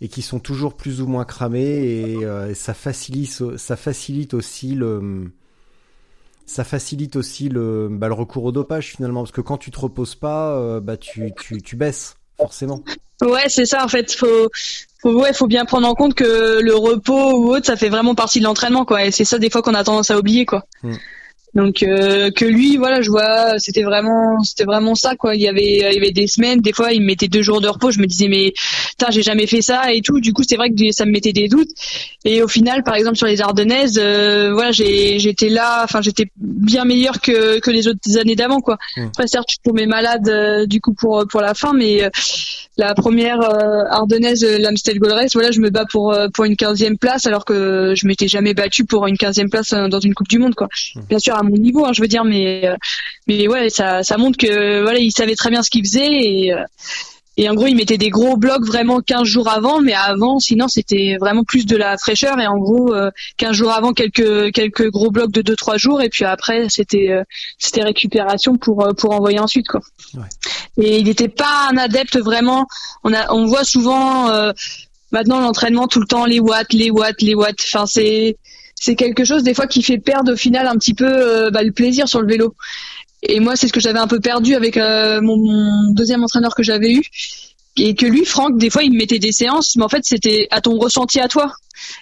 et 0.01 0.07
qui 0.07 0.21
sont 0.21 0.39
toujours 0.39 0.75
plus 0.75 1.01
ou 1.01 1.07
moins 1.07 1.25
cramés 1.25 1.61
et, 1.61 2.25
euh, 2.25 2.49
et 2.49 2.53
ça 2.53 2.73
facilite, 2.73 3.57
ça 3.57 3.75
facilite 3.75 4.33
aussi 4.33 4.75
le, 4.75 5.31
ça 6.45 6.63
facilite 6.63 7.15
aussi 7.15 7.49
le, 7.49 7.87
bah, 7.91 8.07
le 8.07 8.13
recours 8.13 8.45
au 8.45 8.51
dopage 8.51 8.91
finalement 8.95 9.21
parce 9.21 9.31
que 9.31 9.41
quand 9.41 9.57
tu 9.57 9.71
te 9.71 9.79
reposes 9.79 10.15
pas, 10.15 10.57
euh, 10.57 10.79
bah 10.79 10.97
tu, 10.97 11.31
tu, 11.39 11.61
tu 11.61 11.75
baisses 11.75 12.16
forcément. 12.37 12.83
Ouais, 13.21 13.49
c'est 13.49 13.65
ça 13.65 13.83
en 13.83 13.87
fait. 13.87 14.13
Faut, 14.13 14.49
faut, 15.01 15.21
ouais, 15.21 15.33
faut 15.33 15.47
bien 15.47 15.65
prendre 15.65 15.87
en 15.87 15.95
compte 15.95 16.13
que 16.13 16.59
le 16.61 16.75
repos 16.75 17.33
ou 17.39 17.53
autre, 17.53 17.65
ça 17.65 17.75
fait 17.75 17.89
vraiment 17.89 18.15
partie 18.15 18.39
de 18.39 18.45
l'entraînement, 18.45 18.85
quoi. 18.85 19.05
Et 19.05 19.11
c'est 19.11 19.25
ça 19.25 19.39
des 19.39 19.49
fois 19.49 19.61
qu'on 19.61 19.73
a 19.73 19.83
tendance 19.83 20.11
à 20.11 20.17
oublier, 20.17 20.45
quoi. 20.45 20.65
Mm. 20.83 20.93
Donc 21.57 21.81
euh, 21.81 22.29
que 22.29 22.45
lui, 22.45 22.77
voilà, 22.77 23.01
je 23.01 23.09
vois, 23.09 23.57
c'était 23.57 23.81
vraiment, 23.81 24.39
c'était 24.43 24.63
vraiment 24.63 24.93
ça 24.93 25.15
quoi. 25.15 25.35
Il 25.35 25.41
y 25.41 25.47
avait, 25.47 25.77
il 25.77 25.93
y 25.93 25.97
avait 25.97 26.11
des 26.11 26.27
semaines, 26.27 26.61
des 26.61 26.71
fois, 26.71 26.93
il 26.93 27.01
me 27.01 27.07
mettait 27.07 27.27
deux 27.27 27.41
jours 27.41 27.61
de 27.61 27.67
repos. 27.67 27.89
Je 27.89 27.99
me 27.99 28.05
disais 28.05 28.27
mais, 28.27 28.53
putain, 28.89 29.07
j'ai 29.09 29.23
jamais 29.23 29.47
fait 29.47 29.63
ça 29.63 29.91
et 29.91 30.01
tout. 30.01 30.19
Du 30.19 30.33
coup, 30.33 30.43
c'est 30.47 30.55
vrai 30.55 30.69
que 30.69 30.75
ça 30.91 31.05
me 31.05 31.11
mettait 31.11 31.33
des 31.33 31.47
doutes. 31.47 31.71
Et 32.25 32.43
au 32.43 32.47
final, 32.47 32.83
par 32.83 32.93
exemple 32.93 33.17
sur 33.17 33.25
les 33.25 33.41
Ardennaises, 33.41 33.99
euh, 33.99 34.51
voilà, 34.53 34.71
j'étais 34.71 35.49
là, 35.49 35.81
enfin, 35.83 35.99
j'étais 36.01 36.29
bien 36.37 36.85
meilleur 36.85 37.21
que 37.21 37.59
que 37.59 37.71
les 37.71 37.87
autres 37.87 38.19
années 38.19 38.35
d'avant 38.35 38.59
quoi. 38.59 38.77
Mmh. 38.95 39.07
Après 39.07 39.27
certes, 39.27 39.49
je 39.49 39.57
tombée 39.63 39.87
malade 39.87 40.29
euh, 40.29 40.67
du 40.67 40.79
coup 40.79 40.93
pour 40.93 41.25
pour 41.27 41.41
la 41.41 41.55
fin, 41.55 41.73
mais 41.73 42.03
la 42.77 42.93
première 42.93 43.39
Ardennaise, 43.89 44.45
l'Amstel 44.45 44.99
Gold 44.99 45.13
Race, 45.13 45.33
voilà, 45.33 45.49
je 45.49 45.59
me 45.59 45.71
bats 45.71 45.85
pour 45.89 46.15
pour 46.35 46.45
une 46.45 46.53
15e 46.53 46.97
place 46.97 47.25
alors 47.25 47.45
que 47.45 47.93
je 47.95 48.05
m'étais 48.05 48.27
jamais 48.27 48.53
battue 48.53 48.85
pour 48.85 49.07
une 49.07 49.15
15e 49.15 49.49
place 49.49 49.69
dans 49.69 49.99
une 49.99 50.13
Coupe 50.13 50.27
du 50.27 50.37
Monde 50.37 50.53
quoi. 50.53 50.67
Bien 51.09 51.17
sûr 51.17 51.33
à 51.33 51.46
mon 51.47 51.57
niveau, 51.57 51.85
hein, 51.85 51.93
je 51.93 52.01
veux 52.01 52.07
dire, 52.07 52.23
mais 52.23 52.65
euh, 52.65 52.75
mais 53.27 53.47
ouais, 53.47 53.69
ça 53.69 54.03
ça 54.03 54.17
montre 54.17 54.37
que 54.37 54.81
voilà, 54.81 54.99
il 54.99 55.11
savait 55.11 55.35
très 55.35 55.49
bien 55.49 55.63
ce 55.63 55.69
qu'il 55.69 55.85
faisait 55.85 56.11
et 56.11 56.53
euh, 56.53 56.63
et 57.39 57.47
en 57.47 57.53
gros, 57.53 57.67
il 57.67 57.75
mettait 57.75 57.99
des 57.99 58.09
gros 58.09 58.35
blocs 58.35 58.65
vraiment 58.65 58.99
15 58.99 59.23
jours 59.23 59.47
avant, 59.47 59.79
mais 59.79 59.93
avant, 59.93 60.39
sinon, 60.39 60.67
c'était 60.67 61.17
vraiment 61.19 61.43
plus 61.43 61.67
de 61.67 61.77
la 61.77 61.95
fraîcheur. 61.97 62.39
Et 62.39 62.47
en 62.47 62.57
gros, 62.57 62.95
euh, 62.95 63.11
15 63.37 63.55
jours 63.55 63.71
avant, 63.71 63.93
quelques 63.93 64.51
quelques 64.51 64.89
gros 64.89 65.11
blocs 65.11 65.31
de 65.31 65.43
2-3 65.43 65.77
jours, 65.77 66.01
et 66.01 66.09
puis 66.09 66.25
après, 66.25 66.65
c'était 66.69 67.11
euh, 67.11 67.23
c'était 67.59 67.83
récupération 67.83 68.57
pour 68.57 68.83
euh, 68.83 68.93
pour 68.93 69.13
envoyer 69.13 69.39
ensuite 69.39 69.67
quoi. 69.67 69.81
Ouais. 70.15 70.83
Et 70.83 70.97
il 70.97 71.05
n'était 71.05 71.27
pas 71.27 71.69
un 71.71 71.77
adepte 71.77 72.17
vraiment. 72.17 72.65
On 73.03 73.13
a 73.13 73.31
on 73.31 73.45
voit 73.45 73.63
souvent 73.63 74.29
euh, 74.31 74.51
maintenant 75.11 75.39
l'entraînement 75.39 75.87
tout 75.87 75.99
le 75.99 76.07
temps 76.07 76.25
les 76.25 76.39
watts, 76.39 76.73
les 76.73 76.89
watts, 76.89 77.21
les 77.21 77.35
watts. 77.35 77.61
Enfin, 77.67 77.85
c'est 77.85 78.35
c'est 78.79 78.95
quelque 78.95 79.25
chose 79.25 79.43
des 79.43 79.53
fois 79.53 79.67
qui 79.67 79.81
fait 79.81 79.97
perdre 79.97 80.33
au 80.33 80.35
final 80.35 80.67
un 80.67 80.75
petit 80.75 80.93
peu 80.93 81.07
euh, 81.07 81.49
bah, 81.49 81.63
le 81.63 81.71
plaisir 81.71 82.07
sur 82.07 82.21
le 82.21 82.27
vélo. 82.27 82.55
Et 83.23 83.39
moi, 83.39 83.55
c'est 83.55 83.67
ce 83.67 83.73
que 83.73 83.79
j'avais 83.79 83.99
un 83.99 84.07
peu 84.07 84.19
perdu 84.19 84.53
avec 84.53 84.77
euh, 84.77 85.19
mon, 85.21 85.37
mon 85.37 85.93
deuxième 85.93 86.23
entraîneur 86.23 86.53
que 86.53 86.63
j'avais 86.63 86.93
eu. 86.93 87.01
Et 87.75 87.95
que 87.95 88.05
lui, 88.05 88.25
Franck, 88.25 88.57
des 88.57 88.69
fois, 88.69 88.83
il 88.83 88.91
me 88.91 88.97
mettait 88.97 89.19
des 89.19 89.31
séances, 89.31 89.75
mais 89.75 89.83
en 89.83 89.89
fait, 89.89 90.01
c'était 90.03 90.47
à 90.51 90.61
ton 90.61 90.77
ressenti 90.77 91.19
à 91.19 91.27
toi. 91.27 91.53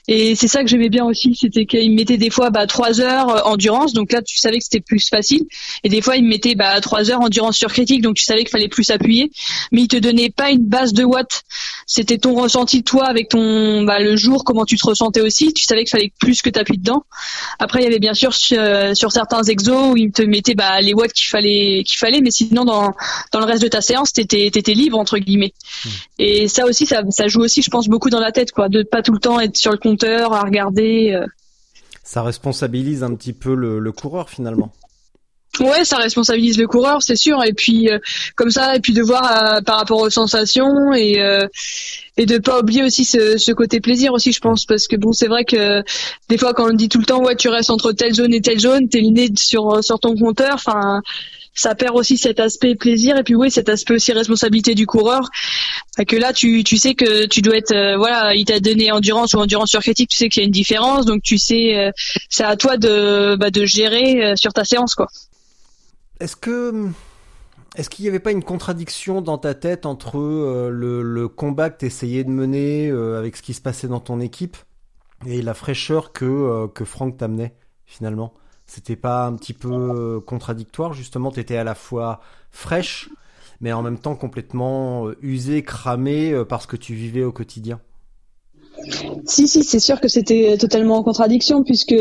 Et 0.07 0.35
c'est 0.35 0.47
ça 0.47 0.61
que 0.61 0.67
j'aimais 0.67 0.89
bien 0.89 1.05
aussi, 1.05 1.35
c'était 1.35 1.65
qu'il 1.65 1.91
me 1.91 1.95
mettait 1.95 2.17
des 2.17 2.29
fois 2.29 2.49
bah, 2.49 2.67
3 2.67 3.01
heures 3.01 3.29
euh, 3.29 3.41
endurance, 3.43 3.93
donc 3.93 4.11
là, 4.11 4.21
tu 4.21 4.37
savais 4.37 4.57
que 4.57 4.63
c'était 4.63 4.81
plus 4.81 5.07
facile. 5.07 5.43
Et 5.83 5.89
des 5.89 6.01
fois, 6.01 6.15
il 6.15 6.23
me 6.23 6.29
mettait 6.29 6.55
bah, 6.55 6.79
3 6.79 7.11
heures 7.11 7.21
endurance 7.21 7.57
surcritique, 7.57 8.01
donc 8.01 8.15
tu 8.15 8.23
savais 8.23 8.41
qu'il 8.41 8.49
fallait 8.49 8.67
plus 8.67 8.89
appuyer. 8.89 9.31
Mais 9.71 9.81
il 9.81 9.87
te 9.87 9.97
donnait 9.97 10.29
pas 10.29 10.51
une 10.51 10.65
base 10.65 10.93
de 10.93 11.03
watts. 11.03 11.43
C'était 11.87 12.17
ton 12.17 12.35
ressenti, 12.35 12.83
toi, 12.83 13.05
avec 13.05 13.29
ton 13.29 13.83
bah, 13.83 13.99
le 13.99 14.15
jour, 14.15 14.43
comment 14.43 14.65
tu 14.65 14.77
te 14.77 14.85
ressentais 14.85 15.21
aussi. 15.21 15.53
Tu 15.53 15.65
savais 15.65 15.81
qu'il 15.83 15.91
fallait 15.91 16.11
plus 16.19 16.41
que 16.41 16.49
tu 16.49 16.59
appuies 16.59 16.77
dedans. 16.77 17.03
Après, 17.59 17.81
il 17.81 17.83
y 17.83 17.87
avait 17.87 17.99
bien 17.99 18.13
sûr 18.13 18.33
sur, 18.33 18.57
sur 18.93 19.11
certains 19.11 19.43
exos 19.43 19.93
où 19.93 19.97
il 19.97 20.11
te 20.11 20.21
mettait 20.21 20.55
bah, 20.55 20.81
les 20.81 20.93
watts 20.93 21.13
qu'il 21.13 21.27
fallait, 21.27 21.83
qu'il 21.85 21.97
fallait, 21.97 22.21
mais 22.21 22.31
sinon, 22.31 22.65
dans, 22.65 22.93
dans 23.31 23.39
le 23.39 23.45
reste 23.45 23.63
de 23.63 23.67
ta 23.67 23.81
séance, 23.81 24.13
t'étais 24.13 24.47
étais 24.47 24.73
libre, 24.73 24.97
entre 24.97 25.17
guillemets. 25.17 25.53
Et 26.19 26.47
ça 26.47 26.65
aussi, 26.65 26.85
ça, 26.85 27.01
ça 27.09 27.27
joue 27.27 27.41
aussi, 27.41 27.61
je 27.61 27.69
pense, 27.69 27.87
beaucoup 27.87 28.09
dans 28.09 28.19
la 28.19 28.31
tête, 28.31 28.51
quoi, 28.51 28.69
de 28.69 28.83
pas 28.83 29.01
tout 29.01 29.13
le 29.13 29.19
temps 29.19 29.39
être 29.39 29.57
sur 29.65 29.71
le 29.71 29.79
compteur 29.79 30.31
à 30.31 30.43
regarder. 30.43 31.13
euh. 31.13 31.25
Ça 32.03 32.21
responsabilise 32.21 33.01
un 33.01 33.15
petit 33.15 33.33
peu 33.33 33.55
le, 33.55 33.79
le 33.79 33.91
coureur 33.91 34.29
finalement. 34.29 34.71
Ouais, 35.59 35.83
ça 35.85 35.97
responsabilise 35.97 36.59
le 36.59 36.67
coureur, 36.67 37.01
c'est 37.01 37.15
sûr. 37.15 37.43
Et 37.43 37.53
puis 37.53 37.89
euh, 37.89 37.97
comme 38.35 38.51
ça, 38.51 38.75
et 38.75 38.79
puis 38.79 38.93
de 38.93 39.01
voir 39.01 39.23
euh, 39.25 39.61
par 39.61 39.77
rapport 39.77 40.01
aux 40.01 40.11
sensations 40.11 40.93
et 40.93 41.19
euh, 41.19 41.47
et 42.17 42.27
de 42.27 42.37
pas 42.37 42.59
oublier 42.59 42.83
aussi 42.83 43.05
ce, 43.05 43.37
ce 43.39 43.51
côté 43.53 43.79
plaisir 43.79 44.13
aussi, 44.13 44.31
je 44.33 44.39
pense, 44.39 44.65
parce 44.65 44.87
que 44.87 44.97
bon, 44.97 45.13
c'est 45.13 45.27
vrai 45.27 45.45
que 45.45 45.81
des 46.29 46.37
fois 46.37 46.53
quand 46.53 46.69
on 46.69 46.73
dit 46.73 46.89
tout 46.89 46.99
le 46.99 47.05
temps, 47.05 47.23
ouais, 47.23 47.35
tu 47.35 47.49
restes 47.49 47.71
entre 47.71 47.91
telle 47.91 48.13
zone 48.13 48.35
et 48.35 48.41
telle 48.41 48.59
zone, 48.59 48.87
t'es 48.87 48.99
liné 48.99 49.31
sur 49.35 49.83
sur 49.83 49.99
ton 49.99 50.13
compteur, 50.15 50.53
enfin. 50.55 51.01
Ça 51.55 51.73
perd 51.73 51.95
aussi 51.95 52.17
cet 52.17 52.41
aspect 52.41 52.75
plaisir 52.75 53.17
et 53.17 53.23
puis 53.23 53.33
oui 53.33 53.49
cet 53.49 53.69
aspect 53.69 53.93
aussi 53.93 54.11
responsabilité 54.11 54.75
du 54.75 54.85
coureur. 54.85 55.29
Que 56.05 56.17
là 56.17 56.33
tu 56.33 56.65
tu 56.65 56.77
sais 56.77 56.95
que 56.95 57.25
tu 57.27 57.41
dois 57.41 57.55
être 57.55 57.71
euh, 57.71 57.97
voilà 57.97 58.35
il 58.35 58.43
t'a 58.43 58.59
donné 58.59 58.91
endurance 58.91 59.33
ou 59.33 59.37
endurance 59.37 59.69
surcritique 59.69 60.09
tu 60.09 60.17
sais 60.17 60.27
qu'il 60.27 60.41
y 60.41 60.45
a 60.45 60.47
une 60.47 60.51
différence. 60.51 61.05
Donc 61.05 61.23
tu 61.23 61.37
sais 61.37 61.77
euh, 61.77 61.91
c'est 62.29 62.43
à 62.43 62.57
toi 62.57 62.75
de 62.77 63.37
bah, 63.37 63.51
de 63.51 63.65
gérer 63.65 64.23
euh, 64.23 64.35
sur 64.35 64.51
ta 64.51 64.65
séance 64.65 64.95
quoi. 64.95 65.07
Est-ce 66.19 66.35
que 66.35 66.89
est-ce 67.77 67.89
qu'il 67.89 68.03
n'y 68.03 68.09
avait 68.09 68.19
pas 68.19 68.31
une 68.31 68.43
contradiction 68.43 69.21
dans 69.21 69.37
ta 69.37 69.53
tête 69.53 69.85
entre 69.85 70.17
le, 70.17 71.01
le 71.01 71.27
combat 71.27 71.69
que 71.69 71.79
tu 71.79 71.85
essayais 71.85 72.23
de 72.23 72.29
mener 72.29 72.89
avec 72.89 73.35
ce 73.35 73.41
qui 73.41 73.53
se 73.53 73.59
passait 73.59 73.87
dans 73.87 73.99
ton 73.99 74.21
équipe 74.21 74.55
et 75.27 75.41
la 75.41 75.53
fraîcheur 75.53 76.13
que, 76.13 76.67
que 76.67 76.85
Franck 76.85 77.17
t'amenait 77.17 77.53
finalement? 77.85 78.33
C'était 78.67 78.95
pas 78.95 79.25
un 79.25 79.33
petit 79.33 79.53
peu 79.53 79.71
euh, 79.71 80.19
contradictoire 80.19 80.93
justement. 80.93 81.31
Tu 81.31 81.39
étais 81.39 81.57
à 81.57 81.63
la 81.63 81.75
fois 81.75 82.21
fraîche 82.51 83.09
mais 83.61 83.71
en 83.71 83.81
même 83.81 83.97
temps 83.97 84.15
complètement 84.15 85.07
euh, 85.07 85.17
usée, 85.21 85.63
cramée 85.63 86.33
euh, 86.33 86.43
parce 86.43 86.65
que 86.65 86.75
tu 86.75 86.93
vivais 86.93 87.23
au 87.23 87.31
quotidien. 87.31 87.79
Si, 89.25 89.47
si, 89.47 89.63
c'est 89.63 89.79
sûr 89.79 90.01
que 90.01 90.09
c'était 90.09 90.57
totalement 90.57 90.97
en 90.97 91.03
contradiction 91.03 91.63
puisque 91.63 91.95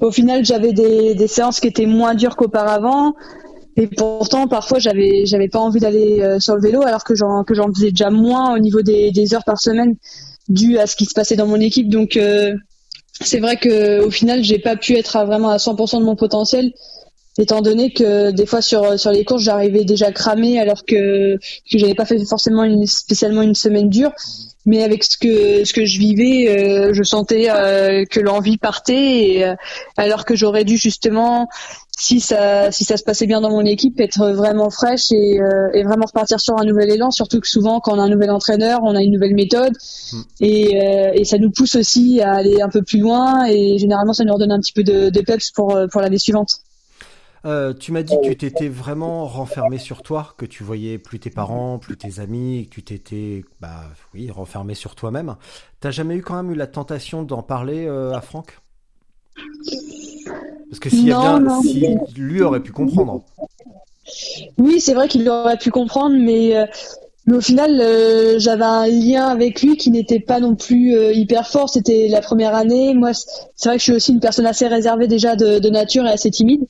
au 0.00 0.10
final 0.10 0.44
j'avais 0.44 0.72
des, 0.72 1.26
séances 1.28 1.60
qui 1.60 1.68
étaient 1.68 1.86
moins 1.86 2.14
dures 2.14 2.34
qu'auparavant. 2.34 3.14
Et 3.76 3.86
pourtant 3.86 4.48
parfois 4.48 4.80
j'avais 4.80 5.24
j'avais 5.24 5.48
pas 5.48 5.60
envie 5.60 5.78
d'aller 5.78 6.38
sur 6.40 6.56
le 6.56 6.60
vélo 6.60 6.82
alors 6.82 7.04
que 7.04 7.14
j'en 7.14 7.44
que 7.44 7.54
j'en 7.54 7.72
faisais 7.72 7.90
déjà 7.90 8.10
moins 8.10 8.54
au 8.54 8.58
niveau 8.58 8.82
des, 8.82 9.34
heures 9.34 9.44
par 9.44 9.60
semaine 9.60 9.94
dû 10.48 10.76
à 10.78 10.86
ce 10.86 10.96
qui 10.96 11.06
se 11.06 11.14
passait 11.14 11.36
dans 11.36 11.46
mon 11.46 11.60
équipe. 11.60 11.88
Donc 11.88 12.18
c'est 13.20 13.40
vrai 13.40 13.56
que 13.56 14.00
au 14.00 14.10
final 14.10 14.42
j'ai 14.42 14.58
pas 14.58 14.76
pu 14.76 14.96
être 14.96 15.16
à 15.16 15.24
vraiment 15.24 15.50
à 15.50 15.56
100% 15.56 16.00
de 16.00 16.04
mon 16.04 16.16
potentiel 16.16 16.72
étant 17.38 17.62
donné 17.62 17.92
que 17.92 18.30
des 18.30 18.46
fois 18.46 18.62
sur 18.62 18.98
sur 18.98 19.10
les 19.10 19.24
courses 19.24 19.42
j'arrivais 19.42 19.84
déjà 19.84 20.12
cramé 20.12 20.58
alors 20.58 20.84
que 20.84 21.36
que 21.36 21.78
j'avais 21.78 21.94
pas 21.94 22.04
fait 22.04 22.22
forcément 22.24 22.64
une 22.64 22.86
spécialement 22.86 23.42
une 23.42 23.54
semaine 23.54 23.88
dure 23.88 24.12
mais 24.64 24.82
avec 24.82 25.04
ce 25.04 25.18
que 25.18 25.64
ce 25.64 25.72
que 25.72 25.84
je 25.84 25.98
vivais 25.98 26.48
euh, 26.48 26.92
je 26.92 27.02
sentais 27.02 27.48
euh, 27.50 28.04
que 28.04 28.20
l'envie 28.20 28.58
partait 28.58 28.94
et, 28.94 29.44
euh, 29.44 29.54
alors 29.96 30.24
que 30.24 30.36
j'aurais 30.36 30.64
dû 30.64 30.76
justement 30.76 31.48
si 31.98 32.20
ça 32.20 32.72
si 32.72 32.84
ça 32.84 32.96
se 32.96 33.02
passait 33.02 33.26
bien 33.26 33.40
dans 33.40 33.50
mon 33.50 33.64
équipe 33.64 34.00
être 34.00 34.30
vraiment 34.30 34.70
fraîche 34.70 35.10
et, 35.12 35.40
euh, 35.40 35.68
et 35.74 35.82
vraiment 35.82 36.06
repartir 36.06 36.40
sur 36.40 36.58
un 36.58 36.64
nouvel 36.64 36.90
élan. 36.90 37.10
Surtout 37.10 37.40
que 37.40 37.48
souvent 37.48 37.80
quand 37.80 37.94
on 37.96 38.00
a 38.00 38.02
un 38.04 38.08
nouvel 38.08 38.30
entraîneur 38.30 38.80
on 38.82 38.96
a 38.96 39.02
une 39.02 39.12
nouvelle 39.12 39.34
méthode. 39.34 39.74
Et, 40.40 40.80
euh, 40.82 41.10
et 41.14 41.24
ça 41.24 41.38
nous 41.38 41.50
pousse 41.50 41.76
aussi 41.76 42.20
à 42.20 42.32
aller 42.32 42.60
un 42.60 42.68
peu 42.68 42.82
plus 42.82 42.98
loin 42.98 43.44
et 43.46 43.78
généralement 43.78 44.12
ça 44.12 44.24
nous 44.24 44.32
redonne 44.32 44.52
un 44.52 44.60
petit 44.60 44.72
peu 44.72 44.84
de, 44.84 45.10
de 45.10 45.20
peps 45.20 45.50
pour 45.50 45.78
pour 45.90 46.00
l'année 46.00 46.18
suivante 46.18 46.60
Euh, 47.44 47.74
tu 47.74 47.90
m'as 47.90 48.02
dit 48.02 48.14
que 48.22 48.28
tu 48.28 48.36
t'étais 48.36 48.68
vraiment 48.68 49.26
renfermé 49.26 49.78
sur 49.78 50.02
toi, 50.02 50.34
que 50.38 50.46
tu 50.46 50.62
voyais 50.62 50.98
plus 50.98 51.18
tes 51.18 51.30
parents, 51.30 51.78
plus 51.78 51.96
tes 51.96 52.20
amis, 52.20 52.68
que 52.68 52.74
tu 52.76 52.82
t'étais, 52.84 53.44
bah 53.60 53.82
oui, 54.14 54.30
renfermé 54.30 54.74
sur 54.74 54.94
toi-même. 54.94 55.36
T'as 55.80 55.90
jamais 55.90 56.14
eu 56.16 56.22
quand 56.22 56.36
même 56.40 56.52
eu 56.52 56.54
la 56.54 56.68
tentation 56.68 57.22
d'en 57.24 57.42
parler 57.42 57.86
euh, 57.86 58.12
à 58.12 58.20
Franck? 58.20 58.58
Parce 60.70 60.80
que 60.80 60.88
s'il 60.88 61.06
y 61.08 61.12
a 61.12 61.16
Non, 61.16 61.22
bien, 61.22 61.40
non. 61.40 61.62
si 61.62 61.96
lui 62.16 62.42
aurait 62.42 62.60
pu 62.62 62.72
comprendre. 62.72 63.24
Oui, 64.58 64.80
c'est 64.80 64.94
vrai 64.94 65.08
qu'il 65.08 65.28
aurait 65.28 65.58
pu 65.58 65.70
comprendre, 65.70 66.16
mais, 66.18 66.56
euh, 66.56 66.66
mais 67.26 67.36
au 67.36 67.40
final, 67.40 67.80
euh, 67.80 68.38
j'avais 68.38 68.64
un 68.64 68.86
lien 68.86 69.26
avec 69.26 69.62
lui 69.62 69.76
qui 69.76 69.90
n'était 69.90 70.20
pas 70.20 70.40
non 70.40 70.54
plus 70.54 70.94
euh, 70.94 71.12
hyper 71.12 71.48
fort. 71.48 71.68
C'était 71.68 72.08
la 72.08 72.20
première 72.20 72.54
année. 72.54 72.94
Moi, 72.94 73.12
c'est 73.14 73.68
vrai 73.68 73.76
que 73.76 73.80
je 73.80 73.84
suis 73.84 73.92
aussi 73.92 74.12
une 74.12 74.20
personne 74.20 74.46
assez 74.46 74.66
réservée 74.66 75.08
déjà 75.08 75.36
de, 75.36 75.58
de 75.58 75.68
nature 75.70 76.06
et 76.06 76.10
assez 76.10 76.30
timide. 76.30 76.66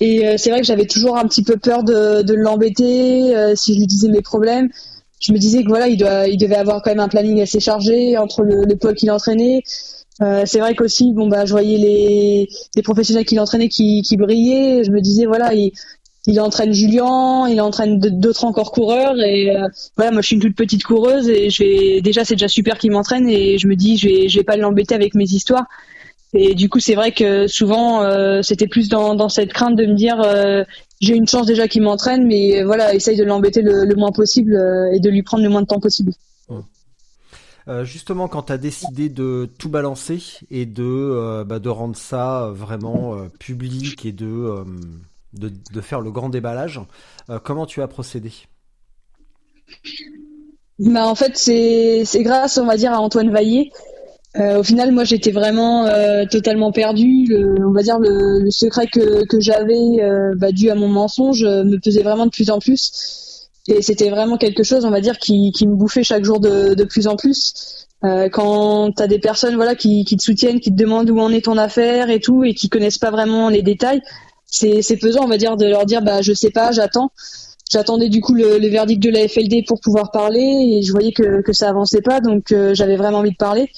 Et 0.00 0.26
euh, 0.26 0.34
c'est 0.36 0.50
vrai 0.50 0.60
que 0.60 0.66
j'avais 0.66 0.86
toujours 0.86 1.16
un 1.16 1.26
petit 1.26 1.42
peu 1.42 1.56
peur 1.56 1.82
de, 1.82 2.22
de 2.22 2.34
l'embêter 2.34 3.36
euh, 3.36 3.54
si 3.56 3.74
je 3.74 3.80
lui 3.80 3.86
disais 3.86 4.08
mes 4.08 4.22
problèmes. 4.22 4.68
Je 5.20 5.32
me 5.32 5.38
disais 5.38 5.64
que 5.64 5.68
voilà, 5.68 5.88
il, 5.88 5.96
doit, 5.96 6.28
il 6.28 6.38
devait 6.38 6.54
avoir 6.54 6.82
quand 6.82 6.90
même 6.90 7.00
un 7.00 7.08
planning 7.08 7.40
assez 7.42 7.58
chargé 7.58 8.16
entre 8.16 8.42
le, 8.42 8.62
le 8.62 8.92
qu'il 8.94 9.10
entraînait. 9.10 9.62
Euh, 10.20 10.42
c'est 10.46 10.60
vrai 10.60 10.74
qu'aussi, 10.74 11.12
bon 11.12 11.28
bah, 11.28 11.44
je 11.44 11.52
voyais 11.52 11.78
les, 11.78 12.48
les 12.76 12.82
professionnels 12.82 13.24
qu'il 13.24 13.40
entraînait 13.40 13.68
qui, 13.68 14.02
qui 14.02 14.16
brillaient. 14.16 14.84
Je 14.84 14.92
me 14.92 15.00
disais 15.00 15.26
voilà, 15.26 15.54
il, 15.54 15.72
il 16.28 16.40
entraîne 16.40 16.72
Julien, 16.72 17.48
il 17.48 17.60
entraîne 17.60 17.98
d'autres 17.98 18.44
encore 18.44 18.70
coureurs 18.70 19.18
et 19.18 19.50
euh, 19.56 19.66
voilà 19.96 20.12
moi 20.12 20.20
je 20.20 20.26
suis 20.26 20.36
une 20.36 20.42
toute 20.42 20.56
petite 20.56 20.84
coureuse 20.84 21.28
et 21.28 21.48
je 21.48 21.62
vais 21.62 22.00
déjà 22.02 22.24
c'est 22.24 22.34
déjà 22.34 22.48
super 22.48 22.76
qu'il 22.76 22.90
m'entraîne 22.90 23.28
et 23.28 23.56
je 23.56 23.66
me 23.66 23.74
dis 23.74 23.96
je 23.96 24.08
vais 24.08 24.28
je 24.28 24.38
vais 24.38 24.44
pas 24.44 24.56
l'embêter 24.56 24.94
avec 24.94 25.14
mes 25.14 25.24
histoires 25.24 25.64
et 26.34 26.54
du 26.54 26.68
coup 26.68 26.80
c'est 26.80 26.94
vrai 26.94 27.12
que 27.12 27.46
souvent 27.46 28.02
euh, 28.02 28.42
c'était 28.42 28.66
plus 28.66 28.88
dans, 28.88 29.14
dans 29.14 29.28
cette 29.28 29.52
crainte 29.52 29.76
de 29.76 29.86
me 29.86 29.94
dire 29.94 30.20
euh, 30.20 30.64
j'ai 31.00 31.14
une 31.16 31.26
chance 31.26 31.46
déjà 31.46 31.68
qu'il 31.68 31.82
m'entraîne 31.82 32.26
mais 32.26 32.62
voilà 32.64 32.94
essaye 32.94 33.16
de 33.16 33.24
l'embêter 33.24 33.62
le, 33.62 33.84
le 33.84 33.94
moins 33.94 34.12
possible 34.12 34.54
euh, 34.54 34.92
et 34.92 35.00
de 35.00 35.08
lui 35.08 35.22
prendre 35.22 35.42
le 35.42 35.48
moins 35.48 35.62
de 35.62 35.66
temps 35.66 35.80
possible. 35.80 36.12
Justement, 37.82 38.28
quand 38.28 38.44
t'as 38.44 38.56
décidé 38.56 39.10
de 39.10 39.46
tout 39.58 39.68
balancer 39.68 40.22
et 40.50 40.64
de, 40.64 41.44
bah, 41.44 41.58
de 41.58 41.68
rendre 41.68 41.96
ça 41.96 42.50
vraiment 42.50 43.28
public 43.38 44.06
et 44.06 44.12
de, 44.12 44.64
de, 45.34 45.52
de 45.74 45.80
faire 45.82 46.00
le 46.00 46.10
grand 46.10 46.30
déballage, 46.30 46.80
comment 47.44 47.66
tu 47.66 47.82
as 47.82 47.86
procédé? 47.86 48.32
Bah 50.78 51.06
en 51.06 51.14
fait 51.14 51.36
c'est 51.36 52.06
grâce 52.22 52.56
on 52.56 52.64
va 52.64 52.78
dire 52.78 52.92
à 52.92 53.00
Antoine 53.00 53.30
Vaillé 53.30 53.70
au 54.38 54.62
final, 54.62 54.92
moi, 54.92 55.04
j'étais 55.04 55.30
vraiment 55.32 55.86
euh, 55.86 56.24
totalement 56.30 56.70
perdue. 56.72 57.24
Le- 57.28 57.66
on 57.66 57.72
va 57.72 57.82
dire 57.82 57.98
le, 57.98 58.40
le 58.40 58.50
secret 58.50 58.86
que, 58.86 59.24
que 59.26 59.40
j'avais, 59.40 60.00
euh, 60.00 60.34
bah, 60.36 60.52
dû 60.52 60.70
à 60.70 60.74
mon 60.74 60.88
mensonge, 60.88 61.42
euh, 61.44 61.64
me 61.64 61.78
pesait 61.78 62.02
vraiment 62.02 62.26
de 62.26 62.30
plus 62.30 62.50
en 62.50 62.58
plus. 62.58 63.48
Et 63.66 63.82
c'était 63.82 64.10
vraiment 64.10 64.36
quelque 64.36 64.62
chose, 64.62 64.84
on 64.84 64.90
va 64.90 65.00
dire, 65.00 65.18
qui, 65.18 65.52
qui 65.52 65.66
me 65.66 65.74
bouffait 65.74 66.02
chaque 66.04 66.24
jour 66.24 66.40
de, 66.40 66.74
de 66.74 66.84
plus 66.84 67.06
en 67.06 67.16
plus. 67.16 67.86
Euh, 68.04 68.28
quand 68.28 68.92
t'as 68.92 69.08
des 69.08 69.18
personnes, 69.18 69.56
voilà, 69.56 69.74
qui, 69.74 70.04
qui 70.04 70.16
te 70.16 70.22
soutiennent, 70.22 70.60
qui 70.60 70.70
te 70.70 70.76
demandent 70.76 71.10
où 71.10 71.18
en 71.18 71.30
est 71.32 71.44
ton 71.44 71.56
affaire 71.58 72.08
et 72.10 72.20
tout, 72.20 72.44
et 72.44 72.54
qui 72.54 72.68
connaissent 72.68 72.98
pas 72.98 73.10
vraiment 73.10 73.48
les 73.48 73.62
détails, 73.62 74.00
c'est 74.46 74.82
c'est 74.82 74.96
pesant, 74.96 75.24
on 75.24 75.28
va 75.28 75.36
dire, 75.36 75.56
de 75.56 75.66
leur 75.66 75.84
dire, 75.84 76.00
bah, 76.02 76.22
je 76.22 76.32
sais 76.32 76.50
pas, 76.50 76.70
j'attends. 76.72 77.10
J'attendais 77.70 78.08
du 78.08 78.22
coup 78.22 78.32
le, 78.34 78.58
le 78.58 78.68
verdict 78.68 79.02
de 79.02 79.10
la 79.10 79.28
FLD 79.28 79.64
pour 79.66 79.80
pouvoir 79.80 80.10
parler, 80.10 80.40
et 80.78 80.82
je 80.82 80.90
voyais 80.92 81.12
que, 81.12 81.42
que 81.42 81.52
ça 81.52 81.68
avançait 81.68 82.00
pas, 82.00 82.20
donc 82.20 82.52
euh, 82.52 82.72
j'avais 82.74 82.96
vraiment 82.96 83.18
envie 83.18 83.32
de 83.32 83.36
parler. 83.36 83.68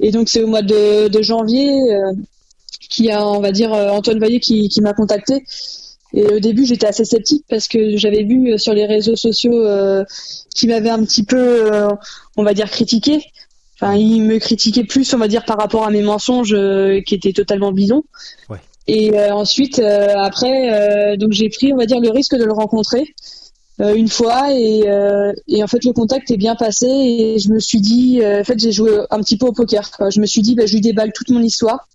Et 0.00 0.10
donc 0.10 0.28
c'est 0.28 0.42
au 0.42 0.46
mois 0.46 0.62
de, 0.62 1.08
de 1.08 1.22
janvier 1.22 1.70
euh, 1.92 2.12
qu'il 2.90 3.06
y 3.06 3.10
a, 3.10 3.26
on 3.26 3.40
va 3.40 3.52
dire, 3.52 3.72
euh, 3.72 3.88
Antoine 3.88 4.18
Vaillé 4.18 4.40
qui, 4.40 4.68
qui 4.68 4.80
m'a 4.80 4.92
contacté. 4.92 5.44
Et 6.12 6.24
au 6.26 6.40
début 6.40 6.66
j'étais 6.66 6.86
assez 6.86 7.04
sceptique 7.04 7.44
parce 7.48 7.68
que 7.68 7.96
j'avais 7.96 8.22
vu 8.22 8.52
euh, 8.52 8.58
sur 8.58 8.72
les 8.72 8.86
réseaux 8.86 9.16
sociaux 9.16 9.64
euh, 9.64 10.04
qu'il 10.54 10.68
m'avait 10.68 10.90
un 10.90 11.04
petit 11.04 11.24
peu, 11.24 11.72
euh, 11.72 11.88
on 12.36 12.42
va 12.42 12.54
dire, 12.54 12.70
critiqué. 12.70 13.24
Enfin, 13.80 13.94
il 13.94 14.22
me 14.22 14.38
critiquait 14.38 14.84
plus, 14.84 15.12
on 15.14 15.18
va 15.18 15.26
dire, 15.26 15.44
par 15.44 15.58
rapport 15.58 15.84
à 15.84 15.90
mes 15.90 16.02
mensonges 16.02 16.54
euh, 16.54 17.00
qui 17.00 17.14
étaient 17.14 17.32
totalement 17.32 17.72
bidons. 17.72 18.04
Ouais. 18.48 18.58
Et 18.86 19.18
ensuite, 19.30 19.78
après, 19.78 21.16
donc 21.16 21.32
j'ai 21.32 21.48
pris, 21.48 21.72
on 21.72 21.76
va 21.78 21.86
dire, 21.86 22.00
le 22.00 22.10
risque 22.10 22.36
de 22.36 22.44
le 22.44 22.52
rencontrer 22.52 23.14
une 23.80 24.08
fois 24.08 24.52
et, 24.52 24.88
euh, 24.88 25.32
et 25.48 25.62
en 25.62 25.66
fait 25.66 25.84
le 25.84 25.92
contact 25.92 26.30
est 26.30 26.36
bien 26.36 26.54
passé 26.54 26.86
et 26.86 27.38
je 27.38 27.50
me 27.52 27.58
suis 27.58 27.80
dit, 27.80 28.20
euh, 28.22 28.40
en 28.40 28.44
fait 28.44 28.58
j'ai 28.58 28.72
joué 28.72 28.90
un 29.10 29.18
petit 29.20 29.36
peu 29.36 29.46
au 29.46 29.52
poker. 29.52 29.90
quoi. 29.90 30.10
Je 30.10 30.20
me 30.20 30.26
suis 30.26 30.42
dit, 30.42 30.54
bah, 30.54 30.66
je 30.66 30.74
lui 30.74 30.80
déballe 30.80 31.12
toute 31.12 31.30
mon 31.30 31.40
histoire. 31.42 31.88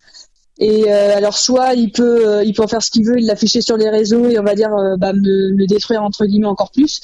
Et 0.62 0.92
euh, 0.92 1.16
alors 1.16 1.38
soit 1.38 1.74
il 1.76 1.92
peut, 1.92 2.28
euh, 2.28 2.44
il 2.44 2.54
peut 2.54 2.64
en 2.64 2.68
faire 2.68 2.84
ce 2.84 2.92
qu'il 2.92 3.06
veut, 3.06 3.18
il 3.18 3.26
l'afficher 3.26 3.62
sur 3.62 3.78
les 3.78 3.90
réseaux 3.90 4.28
et 4.28 4.38
on 4.40 4.44
va 4.44 4.56
dire 4.56 4.74
euh, 4.74 4.98
bah, 4.98 5.14
me, 5.14 5.54
me 5.56 5.66
détruire 5.68 6.04
entre 6.04 6.26
guillemets 6.26 6.48
encore 6.48 6.72
plus. 6.72 7.00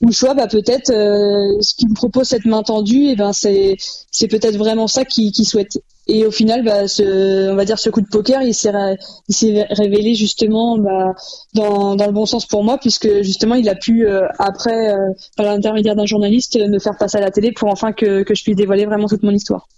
Ou 0.00 0.12
soit 0.12 0.32
bah 0.32 0.46
peut-être 0.46 0.90
euh, 0.90 1.60
ce 1.60 1.74
qu'il 1.74 1.88
me 1.90 1.94
propose 1.94 2.28
cette 2.28 2.44
main 2.44 2.62
tendue, 2.62 3.08
et 3.08 3.16
ben 3.16 3.32
c'est 3.32 3.76
c'est 4.12 4.28
peut-être 4.28 4.56
vraiment 4.56 4.86
ça 4.86 5.04
qu'il 5.04 5.32
qu'il 5.32 5.44
souhaite. 5.44 5.76
Et 6.10 6.24
au 6.24 6.30
final, 6.30 6.64
bah, 6.64 6.88
ce, 6.88 7.50
on 7.50 7.54
va 7.54 7.66
dire 7.66 7.78
ce 7.78 7.90
coup 7.90 8.00
de 8.00 8.08
poker, 8.08 8.42
il 8.42 8.54
s'est 8.54 8.70
ré- 8.70 8.96
il 9.28 9.34
s'est 9.34 9.66
révélé 9.68 10.14
justement 10.14 10.78
bah, 10.78 11.14
dans, 11.52 11.96
dans 11.96 12.06
le 12.06 12.12
bon 12.12 12.24
sens 12.24 12.46
pour 12.46 12.64
moi, 12.64 12.78
puisque 12.78 13.22
justement 13.22 13.56
il 13.56 13.68
a 13.68 13.74
pu 13.74 14.06
euh, 14.06 14.26
après, 14.38 14.94
euh, 14.94 14.96
par 15.36 15.44
l'intermédiaire 15.44 15.96
d'un 15.96 16.06
journaliste, 16.06 16.56
euh, 16.56 16.66
me 16.68 16.78
faire 16.78 16.96
passer 16.96 17.18
à 17.18 17.20
la 17.20 17.30
télé 17.30 17.52
pour 17.52 17.68
enfin 17.68 17.92
que, 17.92 18.22
que 18.22 18.34
je 18.34 18.42
puisse 18.42 18.56
dévoiler 18.56 18.86
vraiment 18.86 19.06
toute 19.06 19.22
mon 19.22 19.32
histoire. 19.32 19.68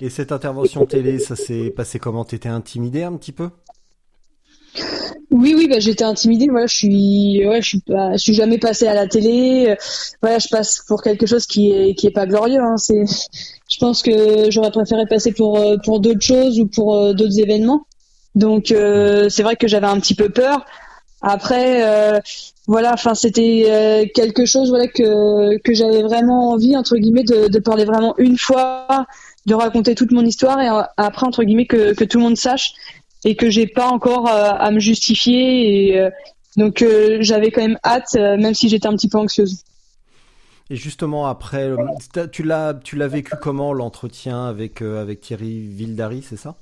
Et 0.00 0.10
cette 0.10 0.32
intervention 0.32 0.84
télé, 0.86 1.20
ça 1.20 1.36
s'est 1.36 1.70
passé 1.70 2.00
comment? 2.00 2.24
T'étais 2.24 2.48
intimidé 2.48 3.04
un 3.04 3.12
petit 3.12 3.30
peu? 3.30 3.50
Oui, 5.30 5.54
oui, 5.56 5.68
bah, 5.68 5.78
j'étais 5.78 6.04
intimidée. 6.04 6.48
Voilà, 6.50 6.66
je 6.66 6.74
suis, 6.74 7.46
ouais, 7.46 7.62
je 7.62 7.68
suis 7.68 7.80
pas, 7.80 8.12
je 8.12 8.18
suis 8.18 8.34
jamais 8.34 8.58
passée 8.58 8.88
à 8.88 8.94
la 8.94 9.06
télé. 9.06 9.76
Voilà, 10.20 10.40
je 10.40 10.48
passe 10.48 10.82
pour 10.88 11.00
quelque 11.00 11.26
chose 11.26 11.46
qui 11.46 11.70
est, 11.70 11.94
qui 11.94 12.08
est 12.08 12.10
pas 12.10 12.26
glorieux. 12.26 12.60
Hein. 12.60 12.76
C'est, 12.76 13.04
je 13.68 13.78
pense 13.78 14.02
que 14.02 14.50
j'aurais 14.50 14.70
préféré 14.70 15.06
passer 15.06 15.32
pour, 15.32 15.58
euh, 15.58 15.76
pour 15.84 16.00
d'autres 16.00 16.22
choses 16.22 16.58
ou 16.58 16.66
pour 16.66 16.96
euh, 16.96 17.12
d'autres 17.12 17.38
événements. 17.38 17.86
Donc, 18.34 18.70
euh, 18.70 19.28
c'est 19.28 19.42
vrai 19.42 19.56
que 19.56 19.68
j'avais 19.68 19.86
un 19.86 20.00
petit 20.00 20.14
peu 20.14 20.28
peur. 20.28 20.64
Après, 21.20 21.82
euh, 21.82 22.20
voilà, 22.66 22.92
enfin, 22.92 23.14
c'était 23.14 23.64
euh, 23.66 24.06
quelque 24.14 24.44
chose, 24.44 24.68
voilà, 24.68 24.86
que 24.86 25.58
que 25.58 25.74
j'avais 25.74 26.02
vraiment 26.02 26.50
envie 26.50 26.76
entre 26.76 26.96
guillemets 26.96 27.24
de, 27.24 27.48
de 27.48 27.58
parler 27.58 27.84
vraiment 27.84 28.14
une 28.18 28.38
fois, 28.38 29.06
de 29.46 29.54
raconter 29.54 29.94
toute 29.94 30.12
mon 30.12 30.24
histoire 30.24 30.60
et 30.60 30.68
euh, 30.68 30.82
après 30.96 31.26
entre 31.26 31.42
guillemets 31.42 31.66
que 31.66 31.94
que 31.94 32.04
tout 32.04 32.18
le 32.18 32.24
monde 32.24 32.36
sache 32.36 32.72
et 33.24 33.34
que 33.34 33.50
j'ai 33.50 33.66
pas 33.66 33.88
encore 33.88 34.28
à 34.28 34.70
me 34.70 34.78
justifier 34.78 35.96
et 35.96 36.08
donc 36.56 36.84
j'avais 37.18 37.50
quand 37.50 37.62
même 37.62 37.78
hâte 37.84 38.14
même 38.14 38.54
si 38.54 38.68
j'étais 38.68 38.86
un 38.86 38.94
petit 38.94 39.08
peu 39.08 39.18
anxieuse. 39.18 39.64
Et 40.70 40.76
justement 40.76 41.26
après, 41.26 41.64
euh, 41.70 42.26
tu 42.30 42.42
l'as, 42.42 42.74
tu 42.74 42.96
l'as 42.96 43.08
vécu 43.08 43.36
comment 43.40 43.72
l'entretien 43.72 44.44
avec 44.46 44.82
euh, 44.82 45.00
avec 45.00 45.20
Thierry 45.20 45.60
Vildary, 45.60 46.22
c'est 46.22 46.36
ça? 46.36 46.56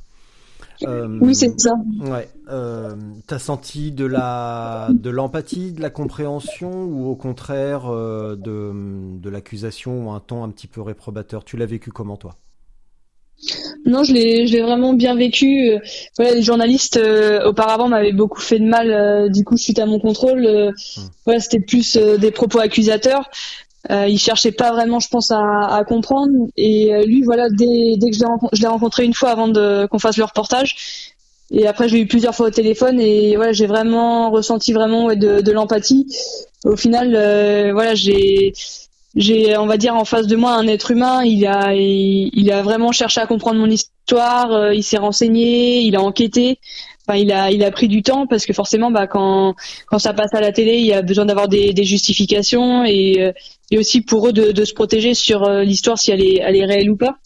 Euh, 0.83 1.19
Oui, 1.21 1.35
c'est 1.35 1.59
ça. 1.59 1.73
Ouais. 2.01 2.29
Euh, 2.51 2.95
T'as 3.27 3.39
senti 3.39 3.91
de 3.93 4.05
la 4.05 4.91
de 4.93 5.11
l'empathie, 5.11 5.73
de 5.73 5.81
la 5.81 5.91
compréhension 5.91 6.85
ou 6.85 7.09
au 7.09 7.17
contraire 7.17 7.87
euh, 7.87 8.37
de 8.37 9.19
de 9.19 9.31
l'accusation 9.31 10.07
ou 10.07 10.11
un 10.13 10.21
ton 10.21 10.45
un 10.45 10.51
petit 10.51 10.69
peu 10.69 10.83
réprobateur? 10.83 11.45
Tu 11.45 11.57
l'as 11.57 11.67
vécu 11.67 11.91
comment 11.91 12.17
toi? 12.17 12.37
Non, 13.85 14.03
je 14.03 14.13
l'ai 14.13 14.47
je 14.47 14.53
l'ai 14.53 14.63
vraiment 14.63 14.95
bien 14.95 15.15
vécu. 15.15 15.71
Voilà, 16.17 16.35
les 16.35 16.43
journalistes 16.43 16.97
euh, 16.97 17.47
auparavant 17.49 17.89
m'avaient 17.89 18.13
beaucoup 18.13 18.41
fait 18.41 18.59
de 18.59 18.65
mal 18.65 18.91
euh, 18.91 19.29
du 19.29 19.45
coup 19.45 19.57
suite 19.57 19.79
à 19.79 19.87
mon 19.87 19.99
contrôle. 19.99 20.45
euh, 20.47 20.73
Voilà, 21.25 21.41
c'était 21.41 21.61
plus 21.61 21.97
des 21.97 22.31
propos 22.31 22.59
accusateurs. 22.61 23.29
Euh, 23.91 24.09
il 24.09 24.19
cherchait 24.19 24.53
pas 24.53 24.73
vraiment, 24.73 25.01
je 25.01 25.09
pense, 25.09 25.31
à, 25.31 25.83
comprendre. 25.87 26.33
Et 26.57 26.95
euh, 26.95 27.05
lui, 27.05 27.23
voilà, 27.23 27.49
dès, 27.51 27.97
dès 27.97 28.11
que 28.11 28.17
je 28.17 28.61
l'ai 28.61 28.69
rencontré, 28.69 29.05
une 29.05 29.15
fois 29.15 29.31
avant 29.31 29.53
qu'on 29.89 29.99
fasse 29.99 30.17
le 30.17 30.25
reportage. 30.25 30.77
Et 31.51 31.67
après, 31.67 31.89
je 31.89 31.95
l'ai 31.95 32.01
eu 32.01 32.07
plusieurs 32.07 32.35
fois 32.35 32.49
au 32.49 32.51
téléphone 32.51 32.99
et 33.01 33.37
voilà, 33.37 33.53
j'ai 33.53 33.67
vraiment 33.67 34.31
ressenti 34.31 34.73
vraiment 34.73 35.15
de, 35.15 35.41
de 35.41 35.53
l'empathie. 35.53 36.07
Au 36.65 36.77
final, 36.77 37.15
euh, 37.15 37.71
voilà, 37.73 37.95
j'ai 37.95 38.53
j'ai, 39.15 39.57
on 39.57 39.67
va 39.67 39.79
dire, 39.79 39.95
en 39.97 40.05
face 40.05 40.27
de 40.27 40.37
moi 40.37 40.53
un 40.53 40.67
être 40.67 40.91
humain. 40.91 41.25
Il 41.25 41.47
a, 41.47 41.73
il 41.75 42.53
a 42.53 42.63
vraiment 42.63 42.93
cherché 42.93 43.21
à 43.21 43.27
comprendre 43.27 43.59
mon 43.59 43.71
histoire. 43.71 44.53
euh, 44.53 44.75
il 44.75 44.83
s'est 44.83 44.99
renseigné, 44.99 45.81
il 45.81 45.97
a 45.97 46.03
enquêté. 46.03 46.59
Enfin, 47.09 47.19
il 47.19 47.31
a, 47.33 47.51
il 47.53 47.63
a 47.63 47.71
pris 47.71 47.87
du 47.89 48.03
temps 48.03 48.27
parce 48.27 48.47
que 48.47 48.53
forcément, 48.53 48.91
bah, 48.91 49.07
quand, 49.07 49.55
quand 49.87 49.99
ça 50.01 50.13
passe 50.13 50.35
à 50.35 50.41
la 50.41 50.51
télé, 50.53 50.79
il 50.79 50.87
y 50.87 50.93
a 50.93 51.03
besoin 51.03 51.25
d'avoir 51.25 51.49
des, 51.49 51.73
des 51.73 51.85
justifications 51.85 52.85
et, 52.85 53.17
euh, 53.21 53.33
et 53.71 53.79
aussi 53.79 54.01
pour 54.01 54.29
eux 54.29 54.33
de, 54.33 54.51
de 54.53 54.65
se 54.65 54.75
protéger 54.75 55.15
sur 55.15 55.45
euh, 55.45 55.63
l'histoire 55.63 55.99
si 55.99 56.11
elle 56.11 56.23
est, 56.23 56.39
elle 56.43 56.57
est 56.57 56.65
réelle 56.65 56.91
ou 56.91 56.97
pas. 56.97 57.19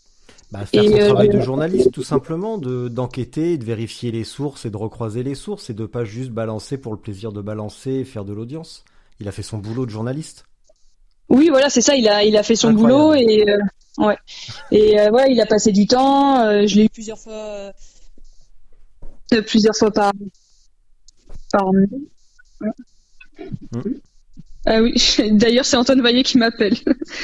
bah, 0.53 0.67
Faire 0.67 0.83
Et, 0.85 0.89
son 0.89 0.97
euh, 0.99 1.07
travail 1.07 1.29
de 1.31 1.41
journaliste, 1.41 1.93
tout 1.93 2.03
simplement, 2.03 2.59
de 2.59 2.89
d'enquêter, 2.89 3.57
de 3.57 3.65
vérifier 3.65 4.11
les 4.11 4.25
sources 4.25 4.67
et 4.67 4.71
de 4.71 4.77
recroiser 4.77 5.23
les 5.23 5.35
sources 5.35 5.71
et 5.71 5.75
de 5.75 5.87
pas 5.87 6.05
juste 6.05 6.31
balancer 6.31 6.77
pour 6.77 6.93
le 6.93 6.99
plaisir 6.99 7.33
de 7.33 7.41
balancer 7.41 7.91
et 7.93 8.05
faire 8.05 8.25
de 8.27 8.35
l'audience. 8.35 8.85
Il 9.19 9.29
a 9.29 9.33
fait 9.33 9.43
son 9.43 9.59
boulot 9.59 9.87
de 9.87 9.91
journaliste. 9.91 10.45
Oui, 11.31 11.49
voilà, 11.49 11.71
c'est 11.71 11.81
ça. 11.81 11.95
Il 11.97 12.09
a, 12.09 12.25
il 12.25 12.37
a 12.37 12.43
fait 12.43 12.57
son 12.57 12.69
Incroyable. 12.69 12.93
boulot 12.93 13.15
et 13.15 13.45
euh, 13.49 14.05
ouais. 14.07 14.17
Et 14.73 15.01
euh, 15.01 15.09
voilà, 15.11 15.29
il 15.29 15.41
a 15.41 15.47
passé 15.47 15.73
du 15.73 15.87
temps. 15.87 16.67
je 16.67 16.75
l'ai 16.77 16.85
eu 16.87 16.89
plusieurs 16.91 17.19
fois, 17.19 17.71
plusieurs 19.47 19.77
fois 19.77 19.91
par 19.91 20.13
par. 21.53 21.65
Ah 24.67 24.83
oui. 24.83 24.95
D'ailleurs, 25.33 25.65
c'est 25.65 25.77
Antoine 25.77 26.03
Vaillé 26.03 26.23
qui 26.23 26.39
m'appelle. 26.39 26.77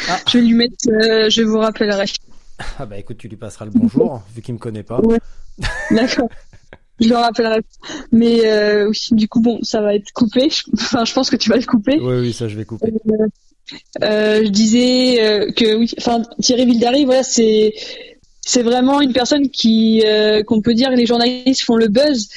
Ah. 0.09 0.19
Je 0.29 0.39
vais 0.39 0.45
lui 0.45 0.55
mettre. 0.55 0.75
euh, 0.89 1.29
je 1.31 1.43
vous 1.43 1.59
rappellerai. 1.59 2.07
Ah 2.79 2.87
bah 2.87 2.97
écoute, 2.99 3.19
tu 3.19 3.29
lui 3.29 3.37
passeras 3.37 3.67
le 3.67 3.71
bonjour, 3.75 4.23
vu 4.35 4.41
qu'il 4.41 4.55
me 4.55 4.59
connaît 4.59 4.83
pas. 4.83 5.01
Ouais. 5.01 5.19
D'accord. 5.91 6.31
Je 6.99 7.09
le 7.11 7.17
rappellerai. 7.17 7.61
Mais 8.13 8.47
euh, 8.47 8.89
oui, 8.89 8.99
du 9.11 9.29
coup, 9.29 9.41
bon, 9.41 9.59
ça 9.63 9.83
va 9.83 9.95
être 9.95 10.11
coupé. 10.13 10.49
Enfin, 10.73 11.05
je 11.05 11.13
pense 11.13 11.29
que 11.29 11.37
tu 11.37 11.51
vas 11.51 11.57
le 11.57 11.67
couper. 11.67 11.99
Oui, 12.01 12.21
oui, 12.21 12.33
ça 12.33 12.49
je 12.49 12.57
vais 12.57 12.65
couper. 12.65 12.91
Euh, 14.03 14.45
je 14.45 14.49
disais 14.49 15.53
que 15.55 15.75
oui, 15.77 15.93
enfin 15.99 16.23
Thierry 16.41 16.65
Vildary, 16.65 17.05
voilà, 17.05 17.23
c'est 17.23 17.75
c'est 18.47 18.63
vraiment 18.63 19.01
une 19.01 19.13
personne 19.13 19.51
qui 19.51 20.03
euh, 20.07 20.43
qu'on 20.45 20.63
peut 20.63 20.73
dire 20.73 20.91
les 20.91 21.05
journalistes 21.05 21.63
font 21.63 21.77
le 21.77 21.89
buzz, 21.89 22.29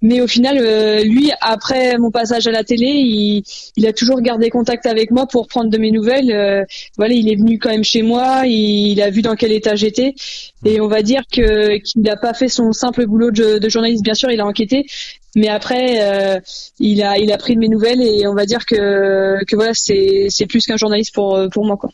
mais 0.00 0.20
au 0.22 0.26
final, 0.26 0.56
euh, 0.58 1.02
lui, 1.02 1.30
après 1.40 1.98
mon 1.98 2.10
passage 2.10 2.46
à 2.46 2.52
la 2.52 2.64
télé, 2.64 2.86
il, 2.86 3.42
il 3.76 3.86
a 3.86 3.92
toujours 3.92 4.20
gardé 4.22 4.48
contact 4.48 4.86
avec 4.86 5.10
moi 5.10 5.26
pour 5.26 5.46
prendre 5.46 5.70
de 5.70 5.76
mes 5.76 5.90
nouvelles. 5.90 6.30
Euh, 6.30 6.64
voilà, 6.96 7.12
il 7.14 7.30
est 7.30 7.34
venu 7.34 7.58
quand 7.58 7.68
même 7.68 7.84
chez 7.84 8.02
moi, 8.02 8.42
il, 8.46 8.92
il 8.92 9.02
a 9.02 9.10
vu 9.10 9.20
dans 9.20 9.34
quel 9.34 9.52
état 9.52 9.74
j'étais, 9.74 10.14
et 10.64 10.80
on 10.80 10.88
va 10.88 11.02
dire 11.02 11.22
que 11.30 11.76
qu'il 11.78 12.00
n'a 12.00 12.16
pas 12.16 12.32
fait 12.32 12.48
son 12.48 12.72
simple 12.72 13.06
boulot 13.06 13.30
de, 13.30 13.58
de 13.58 13.68
journaliste. 13.68 14.02
Bien 14.02 14.14
sûr, 14.14 14.30
il 14.30 14.40
a 14.40 14.46
enquêté, 14.46 14.86
mais 15.36 15.48
après, 15.48 16.00
euh, 16.00 16.40
il 16.80 17.02
a 17.02 17.18
il 17.18 17.30
a 17.30 17.36
pris 17.36 17.56
de 17.56 17.60
mes 17.60 17.68
nouvelles 17.68 18.00
et 18.00 18.26
on 18.26 18.34
va 18.34 18.46
dire 18.46 18.64
que 18.64 19.44
que 19.44 19.54
voilà, 19.54 19.72
c'est 19.74 20.28
c'est 20.30 20.46
plus 20.46 20.64
qu'un 20.64 20.78
journaliste 20.78 21.12
pour 21.12 21.38
pour 21.52 21.66
moi 21.66 21.76
quoi. 21.76 21.90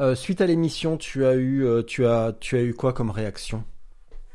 Euh, 0.00 0.14
suite 0.14 0.40
à 0.40 0.46
l'émission, 0.46 0.96
tu 0.96 1.26
as 1.26 1.34
eu, 1.34 1.64
euh, 1.64 1.82
tu 1.82 2.06
as, 2.06 2.34
tu 2.38 2.56
as 2.56 2.62
eu 2.62 2.74
quoi 2.74 2.92
comme 2.92 3.10
réaction? 3.10 3.64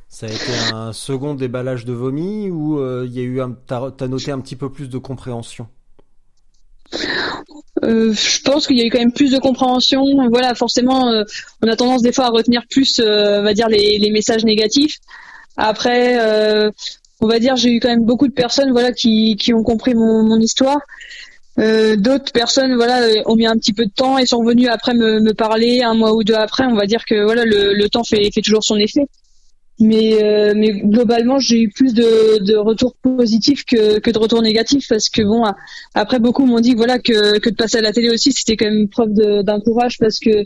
Ça 0.10 0.28
a 0.28 0.30
été 0.30 0.52
un 0.74 0.94
second 0.94 1.34
déballage 1.34 1.86
de 1.86 1.94
vomi 1.94 2.50
ou 2.52 2.80
euh, 2.80 3.06
il 3.08 3.14
y 3.14 3.20
a 3.20 3.24
eu, 3.24 3.42
t'as, 3.66 4.08
noté 4.08 4.32
un 4.32 4.40
petit 4.40 4.56
peu 4.56 4.72
plus 4.72 4.90
de 4.90 4.98
compréhension? 4.98 5.68
Je 7.82 8.42
pense 8.44 8.68
qu'il 8.68 8.78
y 8.78 8.82
a 8.82 8.86
eu 8.86 8.90
quand 8.90 9.00
même 9.00 9.12
plus 9.12 9.32
de 9.32 9.40
compréhension. 9.40 10.06
Voilà, 10.30 10.54
forcément, 10.54 11.26
on 11.62 11.68
a 11.68 11.76
tendance 11.76 12.02
des 12.02 12.14
fois 12.14 12.26
à 12.26 12.30
retenir 12.30 12.62
plus, 12.70 13.02
on 13.04 13.44
va 13.44 13.54
dire 13.54 13.68
les, 13.68 14.10
messages 14.12 14.46
négatifs. 14.46 15.00
Après, 15.58 16.18
on 17.20 17.28
va 17.28 17.40
dire, 17.40 17.56
j'ai 17.56 17.72
eu 17.72 17.80
quand 17.80 17.90
même 17.90 18.06
beaucoup 18.06 18.28
de 18.28 18.34
personnes, 18.34 18.72
voilà, 18.72 18.94
qui, 18.94 19.36
ont 19.54 19.64
compris 19.64 19.96
mon 19.96 20.40
histoire. 20.40 20.80
Euh, 21.60 21.96
d'autres 21.96 22.32
personnes 22.32 22.74
voilà 22.76 23.00
ont 23.28 23.36
mis 23.36 23.46
un 23.46 23.56
petit 23.56 23.74
peu 23.74 23.86
de 23.86 23.92
temps 23.92 24.18
et 24.18 24.26
sont 24.26 24.44
venues 24.44 24.68
après 24.68 24.96
me, 24.96 25.34
parler 25.34 25.84
un 25.84 25.94
mois 25.94 26.16
ou 26.16 26.24
deux 26.24 26.34
après 26.34 26.66
on 26.66 26.74
va 26.74 26.88
dire 26.88 27.06
que 27.06 27.24
voilà 27.24 27.46
le, 27.46 27.76
le 27.76 27.90
temps 27.90 28.04
fait, 28.04 28.28
fait 28.34 28.42
toujours 28.42 28.64
son 28.64 28.78
effet 28.78 29.06
mais 29.80 30.24
euh, 30.24 30.54
mais 30.56 30.72
globalement 30.72 31.38
j'ai 31.38 31.62
eu 31.62 31.70
plus 31.70 31.94
de, 31.94 32.44
de 32.44 32.56
retours 32.56 32.96
positifs 32.96 33.66
que, 33.66 34.00
que 34.00 34.10
de 34.10 34.18
retours 34.18 34.42
négatifs 34.42 34.88
parce 34.90 35.10
que 35.10 35.22
bon 35.22 35.44
après 35.94 36.18
beaucoup 36.20 36.46
m'ont 36.46 36.60
dit 36.60 36.74
voilà 36.74 36.98
que, 36.98 37.38
que 37.38 37.52
de 37.52 37.56
passer 37.56 37.78
à 37.78 37.82
la 37.82 37.92
télé 37.92 38.10
aussi 38.10 38.32
c'était 38.32 38.58
quand 38.58 38.72
même 38.72 38.88
preuve 38.88 39.14
d'un 39.14 39.60
courage 39.60 39.98
parce 40.00 40.18
que 40.20 40.46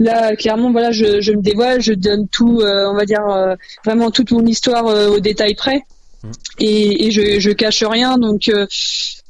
là 0.00 0.34
clairement 0.34 0.72
voilà 0.72 0.90
je, 0.90 1.20
je 1.20 1.32
me 1.32 1.42
dévoile 1.42 1.80
je 1.80 1.92
donne 1.92 2.26
tout 2.28 2.60
euh, 2.62 2.90
on 2.90 2.94
va 2.94 3.04
dire 3.04 3.24
euh, 3.28 3.54
vraiment 3.84 4.10
toute 4.10 4.32
mon 4.32 4.44
histoire 4.44 4.86
au 4.86 5.20
détail 5.20 5.54
près. 5.54 5.84
Et, 6.58 7.06
et 7.06 7.10
je, 7.10 7.38
je 7.38 7.50
cache 7.50 7.82
rien 7.82 8.18
donc 8.18 8.50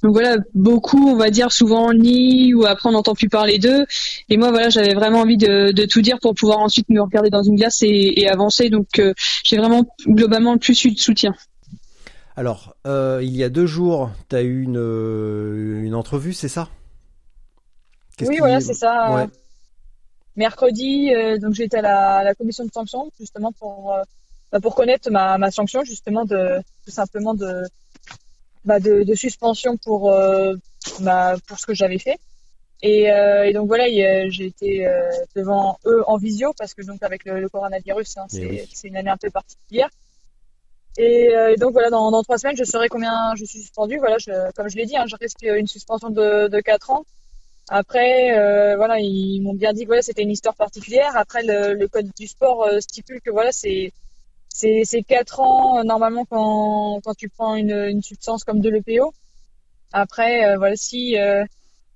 donc 0.03 0.13
voilà, 0.13 0.37
beaucoup, 0.55 1.09
on 1.09 1.17
va 1.17 1.31
dire, 1.31 1.51
souvent 1.51 1.93
ni 1.93 2.55
ou 2.55 2.65
après 2.67 2.89
on 2.89 2.93
n'entend 2.93 3.15
plus 3.15 3.29
parler 3.29 3.59
d'eux. 3.59 3.85
Et 4.29 4.37
moi, 4.37 4.51
voilà, 4.51 4.69
j'avais 4.69 4.95
vraiment 4.95 5.21
envie 5.21 5.37
de, 5.37 5.73
de, 5.73 5.85
tout 5.87 6.03
dire 6.03 6.19
pour 6.21 6.35
pouvoir 6.35 6.59
ensuite 6.59 6.89
me 6.89 7.01
regarder 7.01 7.31
dans 7.31 7.43
une 7.43 7.57
glace 7.57 7.83
et, 7.83 8.21
et 8.21 8.29
avancer. 8.29 8.71
Donc 8.71 9.01
euh, 9.01 9.13
j'ai 9.45 9.57
vraiment 9.57 9.85
globalement 10.07 10.53
le 10.53 10.61
plus 10.61 10.85
eu 10.85 10.93
de 10.93 11.01
soutien. 11.01 11.35
Alors, 12.37 12.77
euh, 12.87 13.19
il 13.23 13.35
y 13.35 13.43
a 13.43 13.49
deux 13.49 13.67
jours, 13.67 14.13
tu 14.29 14.37
as 14.37 14.43
eu 14.43 14.63
une, 14.63 14.79
euh, 14.79 15.83
une 15.83 15.97
entrevue, 15.97 16.33
c'est 16.33 16.49
ça? 16.49 16.69
Oui, 18.21 18.37
voilà, 18.39 18.61
c'est 18.61 18.75
ça. 18.75 19.13
Ouais. 19.13 19.27
Mercredi, 20.37 21.13
euh, 21.13 21.39
donc 21.39 21.55
j'étais 21.55 21.79
à 21.79 22.23
la, 22.23 22.35
commission 22.37 22.65
de 22.65 22.71
sanction, 22.71 23.11
justement 23.19 23.51
pour, 23.51 23.93
bah, 24.53 24.61
pour 24.61 24.75
connaître 24.75 25.11
ma, 25.11 25.39
ma 25.39 25.51
sanction, 25.51 25.85
justement, 25.85 26.25
de 26.25 26.61
tout 26.85 26.91
simplement 26.91 27.35
de 27.35 27.65
bah, 28.65 28.81
de, 28.81 29.03
de, 29.03 29.15
suspension 29.15 29.77
pour 29.77 30.13
euh, 30.13 30.55
bah, 31.01 31.37
pour 31.47 31.59
ce 31.59 31.67
que 31.67 31.75
j'avais 31.75 31.99
fait. 31.99 32.19
Et, 32.83 33.11
euh, 33.11 33.45
et, 33.47 33.53
donc 33.53 33.67
voilà, 33.67 33.87
j'ai 34.29 34.47
été 34.47 34.87
euh, 34.87 35.11
devant 35.35 35.79
eux 35.87 36.03
en 36.07 36.17
visio 36.17 36.53
parce 36.57 36.75
que 36.75 36.83
donc 36.83 37.03
avec 37.03 37.25
le, 37.25 37.49
coronavirus, 37.49 38.19
hein, 38.19 38.27
c'est 38.29 38.69
une 38.85 38.97
année 38.97 39.11
un 39.11 39.17
peu 39.17 39.31
particulière. 39.31 39.89
Et, 40.97 41.31
donc 41.59 41.73
voilà, 41.73 41.91
dans, 41.91 42.11
dans, 42.11 42.23
trois 42.23 42.39
semaines, 42.39 42.57
je 42.57 42.65
saurai 42.65 42.89
combien 42.89 43.35
je 43.37 43.45
suis 43.45 43.61
suspendu. 43.61 43.99
Voilà, 43.99 44.19
je, 44.19 44.53
comme 44.53 44.69
je 44.69 44.77
l'ai 44.77 44.87
dit, 44.87 44.97
hein, 44.97 45.05
je 45.07 45.17
risque 45.17 45.43
une 45.43 45.67
suspension 45.67 46.11
de, 46.11 46.49
de 46.49 46.61
4 46.61 46.91
ans. 46.91 47.05
Après, 47.69 48.77
voilà, 48.77 48.99
ils 48.99 49.41
m'ont 49.41 49.55
bien 49.55 49.73
dit 49.73 49.83
que 49.83 49.89
voilà, 49.89 50.03
c'était 50.03 50.23
une 50.23 50.31
histoire 50.31 50.57
particulière. 50.57 51.17
Après, 51.17 51.43
le, 51.43 51.75
le 51.75 51.89
code 51.89 52.11
du 52.19 52.27
sport 52.27 52.69
stipule 52.81 53.21
que 53.21 53.31
voilà, 53.31 53.53
c'est 53.53 53.93
c'est 54.49 55.03
quatre 55.07 55.41
ans 55.41 55.79
euh, 55.79 55.83
normalement 55.85 56.25
quand, 56.25 57.01
quand 57.05 57.15
tu 57.15 57.29
prends 57.29 57.55
une, 57.55 57.73
une 57.73 58.03
substance 58.03 58.45
comme 58.45 58.61
de 58.61 58.71
l'EPO. 58.71 59.13
Après, 59.93 60.45
euh, 60.45 60.57
voilà, 60.59 60.77
si 60.77 61.19
euh, 61.19 61.45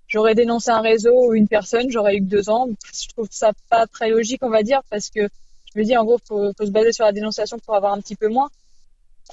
j'aurais 0.06 0.34
dénoncé 0.34 0.70
un 0.70 0.80
réseau 0.80 1.28
ou 1.28 1.34
une 1.34 1.48
personne, 1.48 1.90
j'aurais 1.90 2.16
eu 2.16 2.20
que 2.20 2.28
deux 2.28 2.48
ans. 2.50 2.68
Je 2.92 3.08
trouve 3.08 3.28
ça 3.30 3.52
pas 3.68 3.86
très 3.86 4.10
logique, 4.10 4.42
on 4.42 4.50
va 4.50 4.62
dire, 4.62 4.80
parce 4.90 5.10
que 5.10 5.28
je 5.74 5.78
me 5.78 5.84
dis 5.84 5.96
en 5.96 6.04
gros, 6.04 6.18
faut, 6.26 6.52
faut 6.56 6.66
se 6.66 6.70
baser 6.70 6.92
sur 6.92 7.04
la 7.04 7.12
dénonciation 7.12 7.58
pour 7.58 7.74
avoir 7.74 7.92
un 7.92 8.00
petit 8.00 8.16
peu 8.16 8.28
moins. 8.28 8.50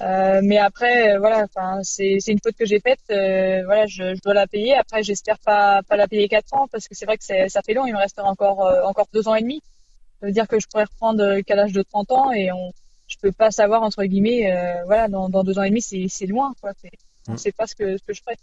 Euh, 0.02 0.40
mais 0.42 0.58
après, 0.58 1.18
voilà, 1.18 1.44
enfin, 1.44 1.80
c'est 1.82 2.18
une 2.28 2.38
faute 2.42 2.56
que 2.56 2.64
j'ai 2.64 2.80
faite. 2.80 3.00
voilà, 3.08 3.86
je, 3.86 4.14
je, 4.14 4.20
dois 4.22 4.34
la 4.34 4.46
payer. 4.46 4.74
Après, 4.74 5.02
j'espère 5.02 5.38
pas 5.38 5.82
pas 5.82 5.96
la 5.96 6.08
payer 6.08 6.28
quatre 6.28 6.54
ans 6.54 6.68
parce 6.68 6.88
que 6.88 6.94
c'est 6.94 7.06
vrai 7.06 7.18
que 7.18 7.24
ça 7.24 7.62
fait 7.62 7.74
long. 7.74 7.86
Il 7.86 7.92
me 7.92 7.98
restera 7.98 8.28
encore 8.28 8.60
encore 8.84 9.08
deux 9.12 9.28
ans 9.28 9.34
et 9.34 9.42
demi. 9.42 9.62
Ça 10.20 10.26
veut 10.26 10.32
dire 10.32 10.48
que 10.48 10.60
je 10.60 10.66
pourrais 10.68 10.84
reprendre 10.84 11.40
qu'à 11.40 11.54
l'âge 11.54 11.72
de 11.72 11.82
30 11.82 12.12
ans 12.12 12.32
et 12.32 12.52
on 12.52 12.72
je 13.10 13.18
peux 13.20 13.32
pas 13.32 13.50
savoir 13.50 13.82
entre 13.82 14.04
guillemets 14.04 14.50
euh, 14.50 14.84
voilà 14.86 15.08
dans, 15.08 15.28
dans, 15.28 15.44
deux 15.44 15.58
ans 15.58 15.62
et 15.64 15.68
demi 15.68 15.82
c'est 15.82 16.06
c'est 16.08 16.26
loin 16.26 16.54
quoi 16.60 16.72
on 17.28 17.32
ne 17.32 17.36
mm. 17.36 17.38
sait 17.38 17.52
pas 17.52 17.66
ce 17.66 17.74
que 17.74 17.98
ce 17.98 18.02
que 18.02 18.14
je 18.14 18.22
ferai 18.22 18.36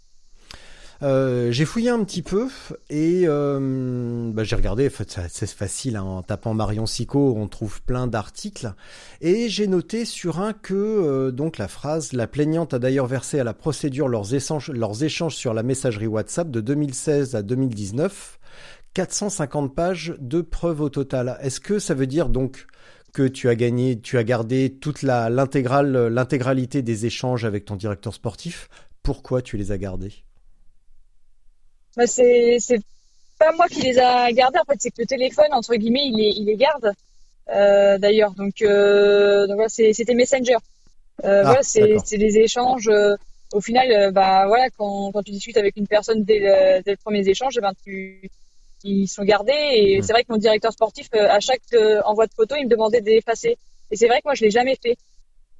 euh, 1.02 1.52
j'ai 1.52 1.64
fouillé 1.64 1.90
un 1.90 2.02
petit 2.02 2.22
peu 2.22 2.48
et 2.90 3.22
euh, 3.26 4.32
bah, 4.32 4.42
j'ai 4.42 4.56
regardé, 4.56 4.90
c'est 5.28 5.48
facile, 5.48 5.96
hein, 5.96 6.02
en 6.02 6.22
tapant 6.22 6.54
Marion 6.54 6.86
Sico, 6.86 7.34
on 7.36 7.46
trouve 7.46 7.80
plein 7.82 8.08
d'articles 8.08 8.74
et 9.20 9.48
j'ai 9.48 9.68
noté 9.68 10.04
sur 10.04 10.40
un 10.40 10.52
que 10.52 10.74
euh, 10.74 11.30
donc 11.30 11.56
la 11.56 11.68
phrase 11.68 12.12
la 12.12 12.26
plaignante 12.26 12.74
a 12.74 12.80
d'ailleurs 12.80 13.06
versé 13.06 13.38
à 13.38 13.44
la 13.44 13.54
procédure 13.54 14.08
leurs 14.08 14.34
échanges, 14.34 14.70
leurs 14.70 15.04
échanges 15.04 15.36
sur 15.36 15.54
la 15.54 15.62
messagerie 15.62 16.08
WhatsApp 16.08 16.50
de 16.50 16.60
2016 16.60 17.36
à 17.36 17.42
2019, 17.42 18.40
450 18.94 19.76
pages 19.76 20.16
de 20.18 20.40
preuves 20.40 20.80
au 20.80 20.88
total. 20.88 21.38
Est-ce 21.42 21.60
que 21.60 21.78
ça 21.78 21.94
veut 21.94 22.08
dire 22.08 22.28
donc 22.28 22.66
que 23.12 23.26
tu 23.26 23.48
as 23.48 23.54
gagné, 23.54 24.00
tu 24.00 24.18
as 24.18 24.24
gardé 24.24 24.70
toute 24.70 25.02
la 25.02 25.30
l'intégrale 25.30 26.08
l'intégralité 26.08 26.82
des 26.82 27.06
échanges 27.06 27.44
avec 27.44 27.64
ton 27.64 27.76
directeur 27.76 28.14
sportif. 28.14 28.68
Pourquoi 29.02 29.42
tu 29.42 29.56
les 29.56 29.72
as 29.72 29.78
gardés? 29.78 30.12
Bah 31.96 32.06
c'est 32.06 32.58
pas 33.38 33.52
moi 33.52 33.66
qui 33.68 33.82
les 33.82 33.98
a 33.98 34.30
gardés 34.32 34.58
en 34.58 34.64
fait, 34.64 34.78
c'est 34.78 34.90
que 34.90 35.00
le 35.00 35.06
téléphone 35.06 35.52
entre 35.52 35.74
guillemets 35.76 36.06
il 36.06 36.16
les 36.16 36.34
il 36.36 36.46
les 36.46 36.56
garde 36.56 36.92
euh, 37.50 37.98
d'ailleurs. 37.98 38.32
Donc 38.32 38.62
euh, 38.62 39.46
donc 39.46 39.56
voilà, 39.56 39.68
c'était 39.68 40.14
Messenger. 40.14 40.56
Euh, 41.24 41.40
ah, 41.40 41.44
voilà, 41.44 41.62
c'est 41.62 42.18
des 42.18 42.38
échanges. 42.38 42.90
Au 43.50 43.62
final, 43.62 44.12
bah 44.12 44.46
voilà, 44.46 44.68
quand, 44.76 45.10
quand 45.10 45.22
tu 45.22 45.32
discutes 45.32 45.56
avec 45.56 45.76
une 45.78 45.86
personne 45.86 46.22
dès 46.22 46.38
le, 46.38 46.82
dès 46.82 46.90
le 46.92 46.96
premier 46.98 47.26
échange, 47.26 47.54
eh 47.56 47.60
ben 47.62 47.72
tu 47.82 48.30
ils 48.84 49.08
sont 49.08 49.24
gardés. 49.24 49.52
Et 49.52 50.02
c'est 50.02 50.12
vrai 50.12 50.24
que 50.24 50.32
mon 50.32 50.38
directeur 50.38 50.72
sportif, 50.72 51.08
euh, 51.14 51.28
à 51.28 51.40
chaque 51.40 51.62
euh, 51.72 52.00
envoi 52.04 52.26
de 52.26 52.34
photo, 52.34 52.54
il 52.58 52.64
me 52.64 52.70
demandait 52.70 53.00
d'effacer. 53.00 53.58
Et 53.90 53.96
c'est 53.96 54.06
vrai 54.06 54.18
que 54.18 54.26
moi, 54.26 54.34
je 54.34 54.44
l'ai 54.44 54.50
jamais 54.50 54.76
fait. 54.82 54.96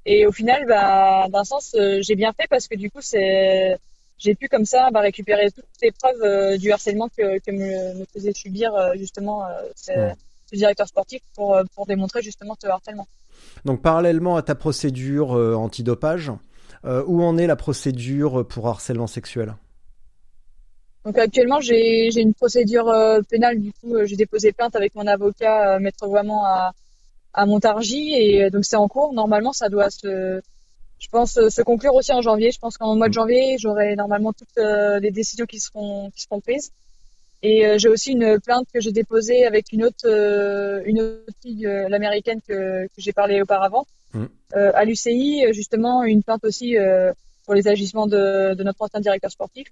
Et 0.05 0.25
au 0.25 0.31
final, 0.31 0.65
bah, 0.65 1.27
d'un 1.29 1.43
sens, 1.43 1.75
euh, 1.75 1.99
j'ai 2.01 2.15
bien 2.15 2.31
fait 2.33 2.47
parce 2.49 2.67
que 2.67 2.75
du 2.75 2.89
coup, 2.89 3.01
c'est, 3.01 3.77
j'ai 4.17 4.35
pu 4.35 4.47
comme 4.47 4.65
ça 4.65 4.89
bah, 4.91 5.01
récupérer 5.01 5.51
toutes 5.51 5.65
les 5.81 5.91
preuves 5.91 6.57
du 6.57 6.71
harcèlement 6.71 7.09
que, 7.09 7.39
que 7.39 7.51
me, 7.51 7.99
me, 7.99 8.05
faisait 8.13 8.33
subir 8.33 8.71
justement 8.95 9.43
ce, 9.75 9.91
ce, 10.49 10.55
directeur 10.55 10.87
sportif 10.87 11.21
pour, 11.35 11.57
pour 11.75 11.85
démontrer 11.85 12.21
justement 12.21 12.55
ce 12.61 12.67
harcèlement. 12.67 13.07
Donc 13.65 13.81
parallèlement 13.81 14.35
à 14.35 14.41
ta 14.41 14.55
procédure 14.55 15.31
antidopage, 15.31 16.31
où 16.85 17.23
en 17.23 17.37
est 17.37 17.47
la 17.47 17.55
procédure 17.55 18.47
pour 18.47 18.67
harcèlement 18.67 19.07
sexuel? 19.07 19.55
Donc 21.09 21.17
actuellement, 21.17 21.59
j'ai 21.59 22.21
une 22.21 22.35
procédure 22.35 22.87
euh, 22.87 23.21
pénale. 23.27 23.59
Du 23.59 23.73
coup, 23.73 23.95
euh, 23.95 24.05
j'ai 24.05 24.15
déposé 24.15 24.51
plainte 24.51 24.75
avec 24.75 24.93
mon 24.93 25.07
avocat, 25.07 25.73
euh, 25.73 25.79
maître 25.79 26.05
Voiement, 26.05 26.45
à, 26.45 26.75
à 27.33 27.47
Montargis, 27.47 28.13
et 28.13 28.51
donc 28.51 28.63
c'est 28.63 28.75
en 28.75 28.87
cours. 28.87 29.11
Normalement, 29.11 29.51
ça 29.51 29.69
doit 29.69 29.89
se, 29.89 30.39
je 30.99 31.07
pense, 31.07 31.33
se 31.49 31.61
conclure 31.63 31.95
aussi 31.95 32.13
en 32.13 32.21
janvier. 32.21 32.51
Je 32.51 32.59
pense 32.59 32.77
qu'en 32.77 32.95
mois 32.95 33.07
de 33.07 33.15
janvier, 33.15 33.57
j'aurai 33.57 33.95
normalement 33.95 34.33
toutes 34.33 34.63
les 35.01 35.09
décisions 35.09 35.47
qui 35.47 35.59
seront 35.59 36.11
qui 36.11 36.21
seront 36.21 36.41
prises. 36.41 36.71
Et 37.41 37.79
j'ai 37.79 37.89
aussi 37.89 38.11
une 38.11 38.39
plainte 38.39 38.67
que 38.71 38.79
j'ai 38.79 38.91
déposée 38.91 39.45
avec 39.45 39.71
une 39.71 39.83
autre 39.83 40.07
une 40.85 41.01
autre 41.01 41.33
fille, 41.41 41.67
l'américaine 41.87 42.39
que, 42.47 42.85
que 42.85 42.99
j'ai 42.99 43.13
parlé 43.13 43.41
auparavant, 43.41 43.87
mmh. 44.13 44.25
à 44.53 44.85
l'UCI, 44.85 45.45
justement 45.53 46.03
une 46.03 46.21
plainte 46.21 46.43
aussi 46.43 46.75
pour 47.45 47.55
les 47.55 47.67
agissements 47.67 48.05
de, 48.05 48.53
de 48.53 48.63
notre 48.63 48.81
ancien 48.83 48.99
directeur 48.99 49.31
sportif. 49.31 49.67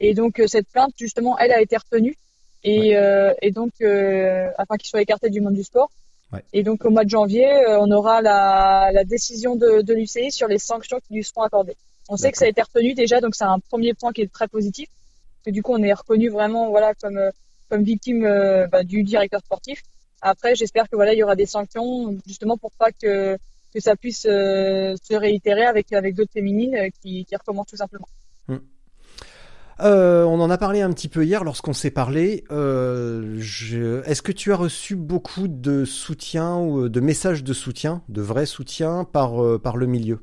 Et 0.00 0.14
donc 0.14 0.40
euh, 0.40 0.46
cette 0.46 0.68
plainte, 0.68 0.92
justement, 0.98 1.38
elle 1.38 1.52
a 1.52 1.60
été 1.60 1.76
retenue 1.76 2.16
et, 2.64 2.96
euh, 2.96 3.32
et 3.42 3.50
donc 3.50 3.72
euh, 3.82 4.48
afin 4.58 4.76
qu'il 4.76 4.88
soit 4.88 5.02
écarté 5.02 5.28
du 5.30 5.40
monde 5.40 5.54
du 5.54 5.62
sport. 5.62 5.90
Ouais. 6.32 6.42
Et 6.52 6.62
donc 6.62 6.84
au 6.84 6.90
mois 6.90 7.04
de 7.04 7.10
janvier, 7.10 7.46
on 7.78 7.90
aura 7.90 8.22
la, 8.22 8.90
la 8.92 9.04
décision 9.04 9.56
de, 9.56 9.82
de 9.82 9.94
l'UCI 9.94 10.30
sur 10.30 10.48
les 10.48 10.58
sanctions 10.58 10.98
qui 11.06 11.14
lui 11.14 11.24
seront 11.24 11.42
accordées. 11.42 11.76
On 12.08 12.16
sait 12.16 12.32
que 12.32 12.38
ça 12.38 12.46
a 12.46 12.48
été 12.48 12.62
retenu 12.62 12.94
déjà, 12.94 13.20
donc 13.20 13.34
c'est 13.34 13.44
un 13.44 13.58
premier 13.58 13.94
point 13.94 14.12
qui 14.12 14.22
est 14.22 14.32
très 14.32 14.48
positif. 14.48 14.88
Et 15.46 15.52
du 15.52 15.62
coup, 15.62 15.72
on 15.72 15.82
est 15.82 15.92
reconnu 15.92 16.28
vraiment, 16.28 16.70
voilà, 16.70 16.94
comme 16.94 17.20
comme 17.68 17.82
victime 17.82 18.22
bah, 18.70 18.82
du 18.84 19.02
directeur 19.02 19.40
sportif. 19.40 19.82
Après, 20.22 20.54
j'espère 20.54 20.88
que 20.88 20.96
voilà, 20.96 21.14
il 21.14 21.18
y 21.18 21.22
aura 21.22 21.36
des 21.36 21.46
sanctions 21.46 22.16
justement 22.26 22.56
pour 22.56 22.70
pas 22.72 22.90
que 22.92 23.36
que 23.74 23.80
ça 23.80 23.96
puisse 23.96 24.22
se 24.22 25.14
réitérer 25.14 25.64
avec 25.64 25.92
avec 25.92 26.14
d'autres 26.14 26.32
féminines 26.32 26.90
qui, 27.02 27.24
qui 27.24 27.36
recommencent 27.36 27.70
tout 27.70 27.76
simplement. 27.76 28.08
Mmh. 28.48 28.56
Euh, 29.82 30.24
on 30.24 30.40
en 30.40 30.50
a 30.50 30.58
parlé 30.58 30.80
un 30.82 30.92
petit 30.92 31.08
peu 31.08 31.24
hier 31.24 31.44
lorsqu'on 31.44 31.72
s'est 31.72 31.90
parlé. 31.90 32.44
Euh, 32.50 33.36
je... 33.38 34.02
Est-ce 34.04 34.22
que 34.22 34.32
tu 34.32 34.52
as 34.52 34.56
reçu 34.56 34.96
beaucoup 34.96 35.48
de 35.48 35.84
soutien 35.84 36.58
ou 36.58 36.88
de 36.88 37.00
messages 37.00 37.42
de 37.42 37.52
soutien, 37.52 38.02
de 38.08 38.20
vrais 38.20 38.46
soutiens 38.46 39.04
par, 39.04 39.42
euh, 39.42 39.58
par 39.58 39.76
le 39.76 39.86
milieu? 39.86 40.20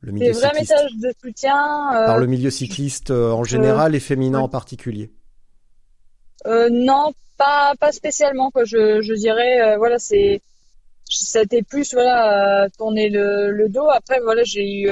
Le 0.00 0.12
milieu 0.12 0.26
Des 0.26 0.32
vrais 0.32 0.52
messages 0.54 0.96
de 0.96 1.12
soutien 1.20 1.54
Par 1.54 2.18
le 2.18 2.26
milieu 2.26 2.50
cycliste 2.50 3.10
en 3.10 3.44
général 3.44 3.94
et 3.94 4.00
féminin 4.00 4.40
en 4.40 4.48
particulier 4.48 5.12
Non, 6.46 7.12
pas, 7.36 7.74
pas 7.78 7.92
spécialement. 7.92 8.50
Quoi. 8.50 8.64
Je, 8.64 9.00
je 9.00 9.14
dirais, 9.14 9.76
voilà, 9.76 9.98
c'est 9.98 10.40
c'était 11.04 11.62
plus 11.62 11.92
voilà 11.92 12.68
tourner 12.78 13.10
le, 13.10 13.50
le 13.50 13.68
dos. 13.68 13.88
Après, 13.90 14.18
voilà, 14.20 14.42
j'ai 14.44 14.66
eu 14.66 14.90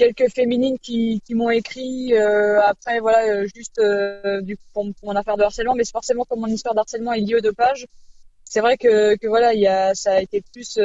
quelques 0.00 0.32
féminines 0.32 0.78
qui, 0.78 1.20
qui 1.26 1.34
m'ont 1.34 1.50
écrit 1.50 2.14
euh, 2.14 2.58
après 2.62 3.00
voilà 3.00 3.20
euh, 3.28 3.46
juste 3.54 3.78
euh, 3.78 4.40
du 4.40 4.56
pour, 4.72 4.86
mon 5.02 5.14
affaire 5.14 5.36
de 5.36 5.42
harcèlement 5.42 5.74
mais 5.74 5.84
c'est 5.84 5.92
forcément 6.00 6.24
comme 6.24 6.40
mon 6.40 6.46
histoire 6.46 6.74
d'harcèlement 6.74 7.12
est 7.12 7.20
liée 7.20 7.34
au 7.34 7.40
dopage 7.40 7.86
c'est 8.44 8.60
vrai 8.60 8.78
que, 8.78 9.16
que 9.16 9.28
voilà 9.28 9.52
il 9.52 9.60
y 9.60 9.66
a 9.66 9.94
ça 9.94 10.14
a 10.14 10.20
été 10.22 10.42
plus 10.52 10.78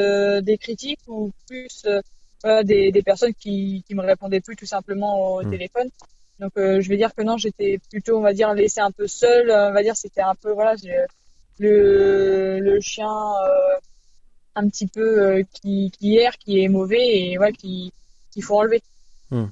des 0.50 0.58
critiques 0.58 1.00
ou 1.08 1.32
plus 1.48 1.86
des, 2.64 2.92
des 2.92 3.04
personnes 3.04 3.34
qui 3.34 3.86
qui 3.88 3.96
me 3.96 4.02
répondaient 4.02 4.42
plus 4.42 4.58
tout 4.58 4.66
simplement 4.66 5.12
au 5.36 5.44
mmh. 5.44 5.50
téléphone 5.50 5.90
Donc 6.42 6.52
je 6.58 6.88
vais 6.90 6.98
dire 6.98 7.16
que 7.16 7.24
non, 7.24 7.38
j'étais 7.38 7.80
plutôt, 7.90 8.18
on 8.18 8.26
va 8.30 8.34
dire, 8.34 8.54
laissée 8.54 8.82
un 8.90 8.92
peu 8.92 9.08
seule. 9.08 9.50
On 9.50 9.74
va 9.78 9.82
dire, 9.88 9.96
c'était 9.96 10.26
un 10.34 10.36
peu, 10.36 10.52
voilà, 10.52 10.74
le, 11.60 12.60
le 12.60 12.82
chien 12.82 13.16
un 14.62 14.66
petit 14.70 14.88
peu 14.96 15.44
qui, 15.56 15.92
qui 15.98 16.08
erre, 16.18 16.38
qui 16.38 16.52
est 16.62 16.68
mauvais 16.68 17.08
et 17.20 17.38
voilà, 17.38 17.54
qui 17.54 17.94
qu'il 18.32 18.44
faut 18.44 18.58
enlever. 18.60 18.82
Hmm. 19.32 19.46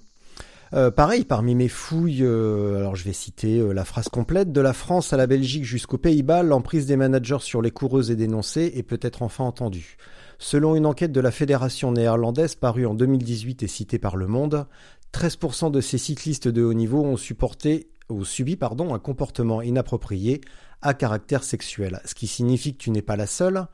Euh, 0.74 0.90
pareil, 0.90 1.24
parmi 1.24 1.54
mes 1.54 1.68
fouilles, 1.68 2.24
euh, 2.24 2.78
alors 2.78 2.96
je 2.96 3.04
vais 3.04 3.14
citer 3.14 3.60
euh, 3.60 3.74
la 3.74 3.86
phrase 3.86 4.10
complète, 4.10 4.52
de 4.52 4.62
la 4.62 4.74
France 4.74 5.14
à 5.14 5.18
la 5.18 5.28
Belgique 5.28 5.66
jusqu'aux 5.66 6.00
Pays-Bas, 6.00 6.42
l'emprise 6.42 6.88
des 6.88 6.96
managers 6.96 7.42
sur 7.42 7.62
les 7.62 7.70
coureuses 7.70 8.10
est 8.10 8.16
dénoncée 8.16 8.72
et 8.74 8.82
peut 8.82 9.00
être 9.02 9.22
enfin 9.22 9.44
entendue. 9.44 9.98
Selon 10.40 10.76
une 10.76 10.88
enquête 10.88 11.12
de 11.12 11.22
la 11.22 11.30
Fédération 11.30 11.92
néerlandaise 11.92 12.56
parue 12.56 12.88
en 12.88 12.96
2018 12.96 13.62
et 13.62 13.68
citée 13.68 14.00
par 14.00 14.18
Le 14.18 14.26
Monde, 14.26 14.66
13% 15.14 15.70
de 15.70 15.80
ces 15.80 16.00
cyclistes 16.00 16.48
de 16.48 16.64
haut 16.64 16.74
niveau 16.74 17.04
ont 17.04 17.18
supporté 17.18 17.92
ou 18.10 18.26
subi 18.26 18.56
pardon, 18.56 18.96
un 18.96 19.00
comportement 19.00 19.62
inapproprié 19.62 20.42
à 20.82 20.96
caractère 20.96 21.44
sexuel, 21.44 22.02
ce 22.04 22.16
qui 22.16 22.28
signifie 22.28 22.74
que 22.74 22.84
tu 22.84 22.90
n'es 22.90 23.04
pas 23.04 23.16
la 23.16 23.28
seule, 23.28 23.68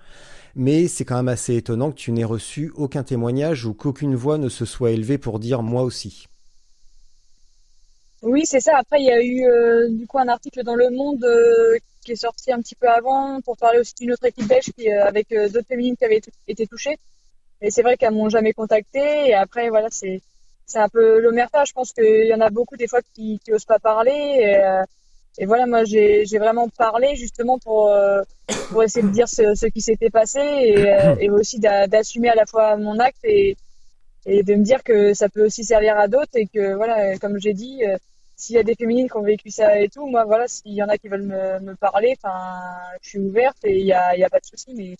mais 0.59 0.89
c'est 0.89 1.05
quand 1.05 1.15
même 1.15 1.29
assez 1.29 1.55
étonnant 1.55 1.89
que 1.89 1.95
tu 1.95 2.11
n'aies 2.11 2.25
reçu 2.25 2.73
aucun 2.75 3.01
témoignage 3.01 3.65
ou 3.65 3.73
qu'aucune 3.73 4.15
voix 4.15 4.37
ne 4.37 4.49
se 4.49 4.65
soit 4.65 4.91
élevée 4.91 5.17
pour 5.17 5.39
dire 5.39 5.63
moi 5.63 5.83
aussi. 5.83 6.27
Oui, 8.21 8.45
c'est 8.45 8.59
ça. 8.59 8.75
Après, 8.77 8.99
il 8.99 9.05
y 9.05 9.11
a 9.11 9.23
eu 9.23 9.45
euh, 9.45 9.87
du 9.89 10.05
coup 10.05 10.19
un 10.19 10.27
article 10.27 10.63
dans 10.63 10.75
Le 10.75 10.89
Monde 10.89 11.23
euh, 11.23 11.77
qui 12.03 12.11
est 12.11 12.17
sorti 12.17 12.51
un 12.51 12.59
petit 12.59 12.75
peu 12.75 12.89
avant 12.89 13.39
pour 13.39 13.55
parler 13.55 13.79
aussi 13.79 13.93
d'une 14.01 14.11
autre 14.11 14.25
équipe 14.25 14.47
belge 14.47 14.69
euh, 14.81 15.05
avec 15.05 15.29
d'autres 15.29 15.65
féminines 15.65 15.95
qui 15.95 16.03
avaient 16.03 16.19
été 16.45 16.67
touchées. 16.67 16.97
Et 17.61 17.71
c'est 17.71 17.81
vrai 17.81 17.95
qu'elles 17.95 18.11
m'ont 18.11 18.27
jamais 18.27 18.51
contacté. 18.51 19.29
Et 19.29 19.33
après, 19.33 19.69
voilà, 19.69 19.87
c'est 19.89 20.21
un 20.75 20.89
peu 20.89 21.21
l'omerta. 21.21 21.63
Je 21.63 21.71
pense 21.71 21.93
qu'il 21.93 22.27
y 22.27 22.33
en 22.33 22.41
a 22.41 22.49
beaucoup 22.49 22.75
des 22.75 22.89
fois 22.89 22.99
qui, 23.13 23.39
qui 23.45 23.53
osent 23.53 23.63
pas 23.63 23.79
parler. 23.79 24.83
Et 25.37 25.45
voilà, 25.45 25.65
moi, 25.67 25.83
j'ai 25.85 26.25
vraiment 26.37 26.67
parlé 26.69 27.15
justement 27.15 27.59
pour 27.59 27.91
pour 28.71 28.83
essayer 28.83 29.05
de 29.05 29.11
dire 29.11 29.27
ce, 29.27 29.67
qui 29.67 29.81
s'était 29.81 30.09
passé 30.09 30.39
et, 30.39 31.25
et 31.25 31.29
aussi 31.29 31.59
d'assumer 31.59 32.29
à 32.29 32.35
la 32.35 32.45
fois 32.45 32.75
mon 32.77 32.99
acte 32.99 33.23
et 33.23 33.55
de 34.25 34.55
me 34.55 34.63
dire 34.63 34.83
que 34.83 35.13
ça 35.13 35.29
peut 35.29 35.45
aussi 35.45 35.63
servir 35.63 35.97
à 35.97 36.07
d'autres 36.07 36.35
et 36.35 36.47
que 36.47 36.75
voilà, 36.75 37.17
comme 37.19 37.39
j'ai 37.39 37.53
dit, 37.53 37.81
s'il 38.35 38.55
y 38.55 38.59
a 38.59 38.63
des 38.63 38.75
féminines 38.75 39.09
qui 39.09 39.17
ont 39.17 39.21
vécu 39.21 39.49
ça 39.51 39.79
et 39.79 39.89
tout, 39.89 40.07
moi 40.07 40.23
voilà, 40.23 40.47
s'il 40.47 40.73
y 40.73 40.81
en 40.81 40.87
a 40.87 40.97
qui 40.97 41.09
veulent 41.09 41.23
me, 41.61 41.75
parler, 41.75 42.17
je 43.01 43.09
suis 43.09 43.19
ouverte 43.19 43.57
et 43.65 43.79
il 43.79 43.85
y 43.85 43.93
a, 43.93 44.15
y 44.15 44.23
a 44.23 44.29
pas 44.29 44.39
de 44.39 44.45
souci. 44.45 44.73
Mais 44.75 44.95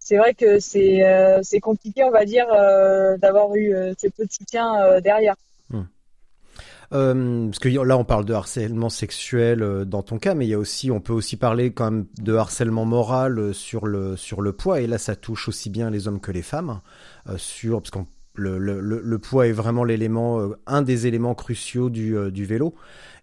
c'est 0.00 0.16
vrai 0.16 0.34
que 0.34 0.60
c'est 0.60 1.02
euh, 1.04 1.42
compliqué, 1.62 2.04
on 2.04 2.10
va 2.10 2.24
dire, 2.24 2.46
euh, 2.52 3.16
d'avoir 3.18 3.54
eu 3.56 3.74
euh, 3.74 3.92
ce 3.98 4.08
peu 4.08 4.24
de 4.24 4.32
soutien 4.32 5.00
derrière. 5.00 5.36
Hmm. 6.92 7.48
parce 7.48 7.58
que 7.58 7.68
là, 7.68 7.98
on 7.98 8.04
parle 8.04 8.24
de 8.24 8.32
harcèlement 8.32 8.90
sexuel 8.90 9.84
dans 9.86 10.02
ton 10.02 10.18
cas, 10.18 10.34
mais 10.34 10.46
il 10.46 10.50
y 10.50 10.54
a 10.54 10.58
aussi, 10.58 10.90
on 10.90 11.00
peut 11.00 11.12
aussi 11.12 11.36
parler 11.36 11.72
quand 11.72 11.90
même 11.90 12.06
de 12.20 12.34
harcèlement 12.34 12.84
moral 12.84 13.52
sur 13.54 13.86
le 13.86 14.16
sur 14.16 14.40
le 14.40 14.52
poids. 14.52 14.80
Et 14.80 14.86
là, 14.86 14.98
ça 14.98 15.16
touche 15.16 15.48
aussi 15.48 15.70
bien 15.70 15.90
les 15.90 16.06
hommes 16.08 16.20
que 16.20 16.32
les 16.32 16.42
femmes. 16.42 16.80
sur 17.36 17.80
parce 17.82 17.90
qu'on 17.90 18.06
le, 18.36 18.58
le, 18.58 18.80
le, 18.80 19.18
poids 19.18 19.46
est 19.46 19.52
vraiment 19.52 19.84
l'élément, 19.84 20.40
euh, 20.40 20.58
un 20.66 20.82
des 20.82 21.06
éléments 21.06 21.34
cruciaux 21.34 21.90
du, 21.90 22.16
euh, 22.16 22.30
du, 22.30 22.44
vélo. 22.44 22.74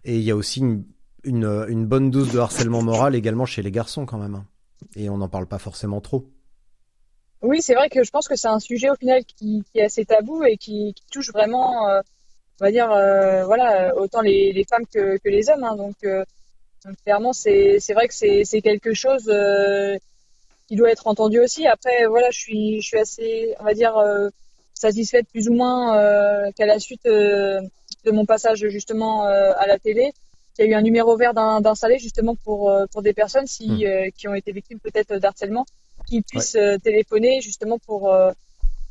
Et 0.04 0.16
il 0.16 0.22
y 0.22 0.30
a 0.30 0.36
aussi 0.36 0.60
une, 0.60 0.84
une, 1.24 1.86
bonne 1.86 2.10
dose 2.10 2.32
de 2.32 2.38
harcèlement 2.38 2.82
moral 2.82 3.14
également 3.14 3.46
chez 3.46 3.62
les 3.62 3.70
garçons 3.70 4.06
quand 4.06 4.18
même. 4.18 4.44
Et 4.96 5.08
on 5.08 5.18
n'en 5.18 5.28
parle 5.28 5.46
pas 5.46 5.58
forcément 5.58 6.00
trop. 6.00 6.28
Oui, 7.42 7.60
c'est 7.60 7.74
vrai 7.74 7.88
que 7.88 8.02
je 8.04 8.10
pense 8.10 8.26
que 8.26 8.36
c'est 8.36 8.48
un 8.48 8.58
sujet 8.58 8.90
au 8.90 8.94
final 8.94 9.24
qui, 9.24 9.62
est 9.74 9.82
assez 9.82 10.04
tabou 10.04 10.44
et 10.44 10.56
qui, 10.56 10.94
touche 11.12 11.30
vraiment, 11.32 11.88
euh, 11.88 12.00
on 12.60 12.64
va 12.64 12.70
dire, 12.70 12.88
voilà, 13.46 13.96
autant 13.96 14.20
les, 14.20 14.52
les, 14.52 14.64
femmes 14.64 14.86
que, 14.86 15.18
que 15.18 15.28
les 15.28 15.50
hommes. 15.50 15.64
Hein. 15.64 15.76
Donc, 15.76 15.96
donc, 16.84 16.96
clairement, 17.04 17.32
c'est 17.32 17.80
vrai 17.92 18.08
que 18.08 18.14
c'est 18.14 18.60
quelque 18.62 18.94
chose 18.94 19.24
qui 20.68 20.76
doit 20.76 20.90
être 20.90 21.06
entendu 21.06 21.40
aussi. 21.40 21.66
Après, 21.66 22.06
voilà, 22.06 22.30
je 22.30 22.38
suis, 22.38 22.80
je 22.80 22.86
suis 22.86 22.98
assez, 22.98 23.54
on 23.60 23.64
va 23.64 23.74
dire, 23.74 23.94
satisfaite 24.74 25.26
plus 25.32 25.48
ou 25.48 25.54
moins 25.54 25.98
euh, 25.98 26.50
qu'à 26.56 26.66
la 26.66 26.78
suite 26.78 27.06
euh, 27.06 27.60
de 28.04 28.10
mon 28.10 28.26
passage 28.26 28.66
justement 28.68 29.26
euh, 29.26 29.52
à 29.56 29.66
la 29.66 29.78
télé. 29.78 30.12
Il 30.58 30.64
y 30.64 30.68
a 30.68 30.70
eu 30.70 30.74
un 30.74 30.82
numéro 30.82 31.16
vert 31.16 31.34
d'installer 31.34 31.98
justement 31.98 32.36
pour, 32.44 32.72
pour 32.92 33.02
des 33.02 33.12
personnes 33.12 33.46
si, 33.46 33.68
hmm. 33.68 34.12
qui 34.16 34.28
ont 34.28 34.34
été 34.34 34.52
victimes 34.52 34.78
peut-être 34.78 35.16
d'harcèlement, 35.16 35.66
qui 36.06 36.22
puissent 36.22 36.56
téléphoner 36.84 37.40
justement 37.40 37.78
pour, 37.80 38.14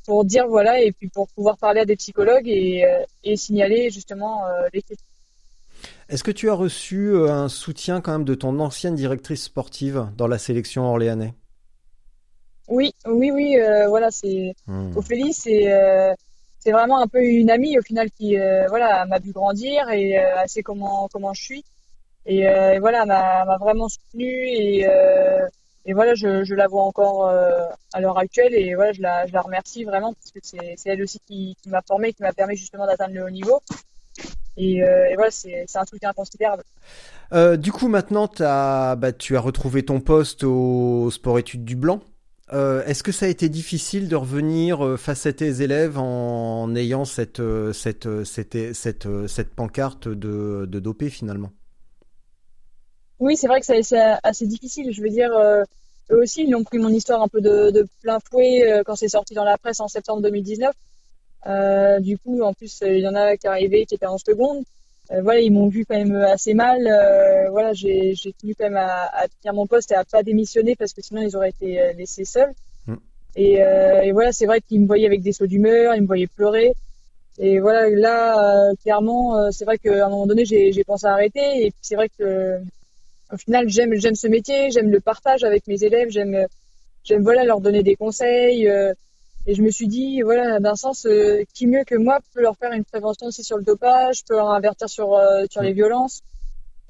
pour 0.05 0.25
dire 0.25 0.47
voilà 0.47 0.81
et 0.81 0.91
puis 0.91 1.09
pour 1.09 1.27
pouvoir 1.29 1.57
parler 1.57 1.81
à 1.81 1.85
des 1.85 1.95
psychologues 1.95 2.47
et, 2.47 2.85
et 3.23 3.35
signaler 3.35 3.89
justement 3.89 4.41
les 4.73 4.81
faits. 4.81 4.97
Est-ce 6.09 6.23
que 6.23 6.31
tu 6.31 6.49
as 6.49 6.53
reçu 6.53 7.15
un 7.29 7.49
soutien 7.49 8.01
quand 8.01 8.11
même 8.11 8.25
de 8.25 8.35
ton 8.35 8.59
ancienne 8.59 8.95
directrice 8.95 9.43
sportive 9.43 10.09
dans 10.17 10.27
la 10.27 10.37
sélection 10.37 10.83
orléanais 10.85 11.33
oui, 12.69 12.93
oui, 13.05 13.31
oui, 13.31 13.59
euh, 13.59 13.87
voilà, 13.87 14.09
c'est 14.09 14.55
hmm. 14.67 14.95
Ophélie, 14.95 15.33
c'est 15.33 15.71
euh, 15.71 16.13
c'est 16.59 16.71
vraiment 16.71 16.99
un 16.99 17.07
peu 17.07 17.21
une 17.21 17.49
amie 17.49 17.77
au 17.77 17.81
final 17.81 18.09
qui 18.09 18.39
euh, 18.39 18.65
voilà 18.69 19.05
m'a 19.05 19.19
vu 19.19 19.31
grandir 19.31 19.89
et 19.89 20.11
elle 20.11 20.47
sait 20.47 20.63
comment 20.63 21.09
comment 21.11 21.33
je 21.33 21.43
suis 21.43 21.65
et, 22.25 22.43
et 22.43 22.79
voilà 22.79 23.05
m'a 23.05 23.43
m'a 23.43 23.57
vraiment 23.57 23.89
soutenue 23.89 24.47
et 24.47 24.87
et 25.85 25.93
voilà 25.93 26.15
je, 26.15 26.53
la 26.53 26.67
vois 26.67 26.83
encore 26.83 27.27
à 27.27 28.01
l'heure 28.01 28.17
actuelle 28.17 28.53
et 28.53 28.73
voilà 28.75 28.93
je 28.93 29.01
la 29.01 29.41
remercie 29.41 29.83
vraiment 29.83 30.13
parce 30.13 30.31
que 30.31 30.39
c'est 30.43 30.89
elle 30.89 31.01
aussi 31.01 31.19
qui 31.27 31.57
qui 31.61 31.69
m'a 31.69 31.81
formé 31.81 32.13
qui 32.13 32.21
m'a 32.21 32.33
permis 32.33 32.55
justement 32.55 32.85
d'atteindre 32.85 33.13
le 33.13 33.25
haut 33.25 33.29
niveau 33.29 33.61
et, 34.57 34.77
et 34.77 35.15
voilà 35.15 35.31
c'est 35.31 35.65
un 35.75 35.85
truc 35.85 36.03
inconsidérable. 36.03 36.63
Euh, 37.33 37.57
du 37.57 37.71
coup, 37.71 37.87
maintenant, 37.87 38.29
bah, 38.37 39.11
tu 39.17 39.35
as 39.35 39.39
retrouvé 39.39 39.83
ton 39.83 39.99
poste 39.99 40.43
au 40.43 41.09
Sport 41.11 41.39
Études 41.39 41.65
du 41.65 41.75
Blanc. 41.75 42.01
Euh, 42.51 42.83
est-ce 42.85 43.01
que 43.01 43.11
ça 43.11 43.25
a 43.25 43.29
été 43.29 43.49
difficile 43.49 44.07
de 44.07 44.15
revenir 44.15 44.85
euh, 44.85 44.97
face 44.97 45.25
à 45.25 45.33
tes 45.33 45.61
élèves 45.61 45.97
en 45.97 46.75
ayant 46.75 47.05
cette, 47.05 47.39
euh, 47.39 47.73
cette, 47.73 48.07
cette, 48.25 48.73
cette, 48.73 49.07
cette 49.27 49.55
pancarte 49.55 50.07
de 50.07 50.65
dopé 50.65 51.09
finalement? 51.09 51.51
Oui, 53.23 53.37
c'est 53.37 53.47
vrai 53.47 53.59
que 53.61 53.65
c'est 53.65 53.99
assez 54.23 54.47
difficile. 54.47 54.91
Je 54.91 55.01
veux 55.01 55.09
dire, 55.09 55.31
eux 56.11 56.21
aussi, 56.21 56.43
ils 56.43 56.55
ont 56.55 56.63
pris 56.63 56.77
mon 56.77 56.89
histoire 56.89 57.21
un 57.21 57.27
peu 57.27 57.41
de, 57.41 57.71
de 57.71 57.87
plein 58.01 58.19
fouet 58.19 58.81
quand 58.85 58.95
c'est 58.95 59.07
sorti 59.07 59.33
dans 59.33 59.45
la 59.45 59.57
presse 59.57 59.79
en 59.79 59.87
septembre 59.87 60.21
2019. 60.21 60.73
du 62.01 62.17
coup, 62.17 62.41
en 62.41 62.53
plus, 62.53 62.79
il 62.85 62.99
y 62.99 63.07
en 63.07 63.15
a 63.15 63.37
qui 63.37 63.47
arrivaient 63.47 63.85
qui 63.85 63.95
étaient 63.95 64.05
en 64.05 64.17
seconde. 64.17 64.63
Euh, 65.11 65.21
voilà, 65.21 65.41
ils 65.41 65.51
m'ont 65.51 65.67
vu 65.67 65.85
quand 65.85 65.97
même 65.97 66.15
assez 66.15 66.53
mal. 66.53 66.87
Euh, 66.87 67.49
voilà, 67.49 67.73
j'ai 67.73 68.13
tenu 68.39 68.55
quand 68.55 68.65
même 68.65 68.77
à, 68.77 69.05
à, 69.13 69.27
tenir 69.27 69.53
mon 69.53 69.67
poste 69.67 69.91
et 69.91 69.95
à 69.95 70.05
pas 70.05 70.23
démissionner 70.23 70.75
parce 70.75 70.93
que 70.93 71.01
sinon 71.01 71.21
ils 71.21 71.35
auraient 71.35 71.49
été 71.49 71.81
euh, 71.81 71.93
laissés 71.93 72.25
seuls. 72.25 72.53
Mm. 72.87 72.95
Et, 73.35 73.53
et, 74.03 74.11
voilà, 74.11 74.31
c'est 74.31 74.45
vrai 74.45 74.61
qu'ils 74.61 74.81
me 74.81 74.87
voyaient 74.87 75.07
avec 75.07 75.21
des 75.21 75.33
sauts 75.33 75.47
d'humeur, 75.47 75.95
ils 75.95 76.01
me 76.01 76.07
voyaient 76.07 76.27
pleurer. 76.27 76.73
Et 77.39 77.59
voilà, 77.59 77.89
là, 77.89 78.71
clairement, 78.83 79.51
c'est 79.51 79.65
vrai 79.65 79.79
qu'à 79.79 80.05
un 80.05 80.09
moment 80.09 80.27
donné, 80.27 80.45
j'ai 80.45 80.83
pensé 80.83 81.07
à 81.07 81.13
arrêter. 81.13 81.65
Et 81.65 81.71
puis 81.71 81.79
c'est 81.81 81.95
vrai 81.95 82.09
que, 82.09 82.59
au 83.33 83.37
final, 83.37 83.67
j'aime 83.69 83.95
j'aime 83.95 84.15
ce 84.15 84.27
métier, 84.27 84.71
j'aime 84.71 84.89
le 84.89 84.99
partage 84.99 85.43
avec 85.43 85.67
mes 85.67 85.83
élèves, 85.83 86.09
j'aime 86.09 86.47
j'aime 87.03 87.23
voilà 87.23 87.43
leur 87.43 87.59
donner 87.61 87.83
des 87.83 87.95
conseils. 87.95 88.69
Et 89.45 89.55
je 89.55 89.61
me 89.61 89.69
suis 89.69 89.87
dit, 89.87 90.21
voilà, 90.21 90.59
d'un 90.59 90.75
sens, 90.75 91.05
euh, 91.05 91.43
qui 91.53 91.67
mieux 91.67 91.83
que 91.83 91.95
moi 91.95 92.19
peut 92.33 92.41
leur 92.41 92.55
faire 92.55 92.71
une 92.71 92.85
prévention 92.85 93.27
aussi 93.27 93.43
sur 93.43 93.57
le 93.57 93.63
dopage, 93.63 94.23
peut 94.25 94.35
leur 94.35 94.51
avertir 94.51 94.87
sur, 94.87 95.15
euh, 95.15 95.45
sur 95.49 95.61
les 95.61 95.73
violences. 95.73 96.21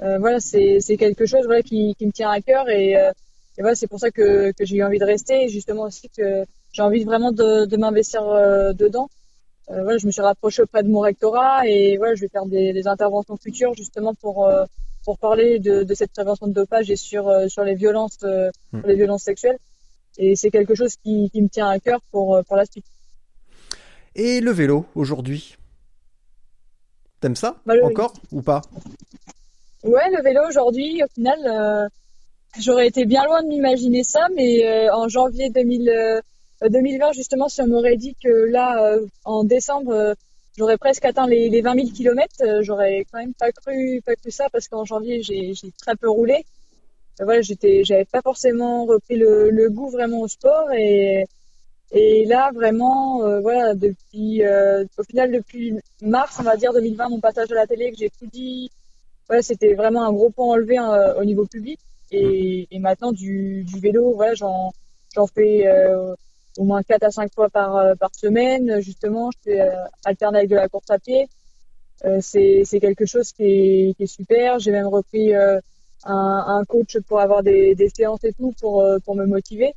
Euh, 0.01 0.19
voilà, 0.19 0.39
c'est 0.39 0.97
quelque 0.97 1.25
chose 1.25 1.45
voilà, 1.45 1.63
qui, 1.63 1.95
qui 1.97 2.05
me 2.05 2.11
tient 2.11 2.29
à 2.29 2.41
cœur 2.41 2.69
et, 2.69 2.95
euh, 2.95 3.11
et 3.57 3.61
voilà, 3.61 3.75
c'est 3.75 3.87
pour 3.87 3.99
ça 3.99 4.11
que, 4.11 4.51
que 4.51 4.65
j'ai 4.65 4.77
eu 4.77 4.83
envie 4.83 4.99
de 4.99 5.05
rester 5.05 5.45
et 5.45 5.49
justement 5.49 5.83
aussi 5.83 6.09
que 6.09 6.43
j'ai 6.71 6.81
envie 6.81 7.03
vraiment 7.03 7.31
de, 7.31 7.65
de 7.65 7.77
m'investir 7.77 8.23
dedans. 8.73 9.09
voilà, 9.67 9.97
je 9.97 10.07
me 10.07 10.11
suis 10.11 10.21
rapprochée 10.21 10.63
auprès 10.63 10.83
de 10.83 10.89
mon 10.89 10.99
rectorat 10.99 11.67
et 11.67 11.97
voilà, 11.97 12.15
je 12.15 12.21
vais 12.21 12.27
faire 12.27 12.45
des, 12.47 12.73
des 12.73 12.87
interventions 12.87 13.37
futures 13.37 13.75
justement 13.75 14.15
pour, 14.15 14.49
pour 15.03 15.17
parler 15.17 15.59
de, 15.59 15.83
de, 15.83 15.93
cette 15.93 16.11
prévention 16.11 16.47
de 16.47 16.53
dopage 16.53 16.89
et 16.89 16.95
sur, 16.95 17.31
sur 17.49 17.63
les 17.63 17.75
violences, 17.75 18.19
mmh. 18.21 18.79
sur 18.79 18.87
les 18.87 18.95
violences 18.95 19.23
sexuelles. 19.23 19.57
Et 20.17 20.35
c'est 20.35 20.51
quelque 20.51 20.75
chose 20.75 20.95
qui, 21.03 21.29
qui, 21.31 21.41
me 21.41 21.47
tient 21.47 21.69
à 21.69 21.79
cœur 21.79 21.99
pour, 22.11 22.35
euh, 22.35 22.43
pour 22.43 22.55
la 22.55 22.65
suite. 22.65 22.85
Et 24.15 24.41
le 24.41 24.51
vélo 24.51 24.85
aujourd'hui? 24.95 25.57
T'aimes 27.19 27.35
ça 27.35 27.57
bah, 27.65 27.73
encore 27.83 28.13
ou 28.31 28.41
pas? 28.41 28.61
Ouais, 29.83 30.09
le 30.11 30.21
vélo 30.21 30.41
aujourd'hui, 30.47 31.01
au 31.03 31.07
final, 31.07 31.39
euh, 31.45 31.87
j'aurais 32.59 32.87
été 32.87 33.05
bien 33.05 33.25
loin 33.25 33.41
de 33.41 33.47
m'imaginer 33.47 34.03
ça, 34.03 34.27
mais 34.35 34.65
euh, 34.65 34.93
en 34.93 35.07
janvier 35.07 35.49
2000, 35.49 36.21
2020, 36.69 37.13
justement, 37.13 37.49
si 37.49 37.61
on 37.61 37.67
m'aurait 37.67 37.97
dit 37.97 38.15
que 38.23 38.29
là, 38.29 38.97
en 39.25 39.43
décembre, 39.43 40.15
j'aurais 40.57 40.77
presque 40.77 41.05
atteint 41.05 41.27
les, 41.27 41.49
les 41.49 41.61
20 41.61 41.75
000 41.75 41.87
km, 41.95 42.61
j'aurais 42.61 43.05
quand 43.11 43.19
même 43.19 43.33
pas 43.33 43.51
cru, 43.51 44.01
pas 44.05 44.15
cru 44.15 44.31
ça 44.31 44.49
parce 44.51 44.67
qu'en 44.67 44.85
janvier, 44.85 45.21
j'ai 45.23 45.53
très 45.77 45.95
peu 45.95 46.09
roulé 46.09 46.45
voilà, 47.19 47.41
j'étais, 47.41 47.83
j'avais 47.83 48.05
pas 48.05 48.21
forcément 48.21 48.85
repris 48.85 49.15
le, 49.17 49.49
le, 49.51 49.69
goût 49.69 49.89
vraiment 49.89 50.21
au 50.21 50.27
sport 50.27 50.71
et, 50.73 51.25
Et 51.91 52.25
là, 52.25 52.51
vraiment, 52.53 53.23
euh, 53.23 53.39
voilà, 53.41 53.75
depuis, 53.75 54.43
euh, 54.43 54.85
au 54.97 55.03
final, 55.03 55.31
depuis 55.31 55.75
mars, 56.01 56.37
on 56.39 56.43
va 56.43 56.57
dire 56.57 56.73
2020, 56.73 57.09
mon 57.09 57.19
passage 57.21 57.51
à 57.51 57.55
la 57.55 57.67
télé, 57.67 57.91
que 57.91 57.97
j'ai 57.97 58.09
tout 58.09 58.27
dit, 58.27 58.71
ouais, 59.29 59.41
c'était 59.43 59.75
vraiment 59.75 60.03
un 60.05 60.13
gros 60.13 60.29
point 60.31 60.47
enlevé 60.47 60.79
euh, 60.79 61.15
au 61.21 61.25
niveau 61.25 61.45
public. 61.45 61.79
Et, 62.11 62.67
et 62.71 62.79
maintenant, 62.79 63.11
du, 63.11 63.63
du 63.65 63.79
vélo, 63.79 64.13
voilà, 64.15 64.33
j'en, 64.35 64.73
j'en 65.15 65.27
fais 65.27 65.67
euh, 65.67 66.15
au 66.57 66.63
moins 66.63 66.83
4 66.83 67.03
à 67.03 67.11
5 67.11 67.33
fois 67.33 67.49
par, 67.49 67.75
euh, 67.75 67.95
par 67.95 68.13
semaine. 68.15 68.81
Justement, 68.81 69.31
je 69.31 69.37
fais 69.51 69.61
euh, 69.61 69.71
alterner 70.05 70.39
avec 70.39 70.49
de 70.49 70.55
la 70.55 70.67
course 70.67 70.89
à 70.89 70.99
pied. 70.99 71.27
Euh, 72.05 72.19
c'est, 72.21 72.63
quelque 72.81 73.05
chose 73.05 73.31
qui 73.31 73.43
est, 73.43 73.93
qui 73.95 74.03
est 74.03 74.07
super. 74.07 74.59
J'ai 74.59 74.71
même 74.71 74.87
repris 74.87 75.33
un, 75.35 75.59
un 76.05 76.63
coach 76.65 76.97
pour 77.07 77.19
avoir 77.19 77.43
des, 77.43 77.75
des 77.75 77.89
séances 77.89 78.23
et 78.23 78.33
tout 78.33 78.53
pour, 78.59 78.85
pour 79.05 79.15
me 79.15 79.25
motiver. 79.25 79.73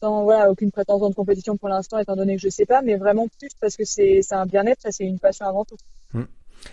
Sans 0.00 0.24
voilà 0.24 0.50
aucune 0.50 0.70
prétention 0.70 1.10
de 1.10 1.14
compétition 1.14 1.56
pour 1.58 1.68
l'instant 1.68 1.98
étant 1.98 2.16
donné 2.16 2.36
que 2.36 2.40
je 2.40 2.48
sais 2.48 2.64
pas 2.64 2.80
mais 2.80 2.96
vraiment 2.96 3.28
plus 3.38 3.50
parce 3.60 3.76
que 3.76 3.84
c'est 3.84 4.22
un 4.30 4.46
bien-être 4.46 4.86
et 4.86 4.90
c'est 4.90 5.04
une 5.04 5.18
passion 5.18 5.44
avant 5.44 5.66
tout 5.66 5.76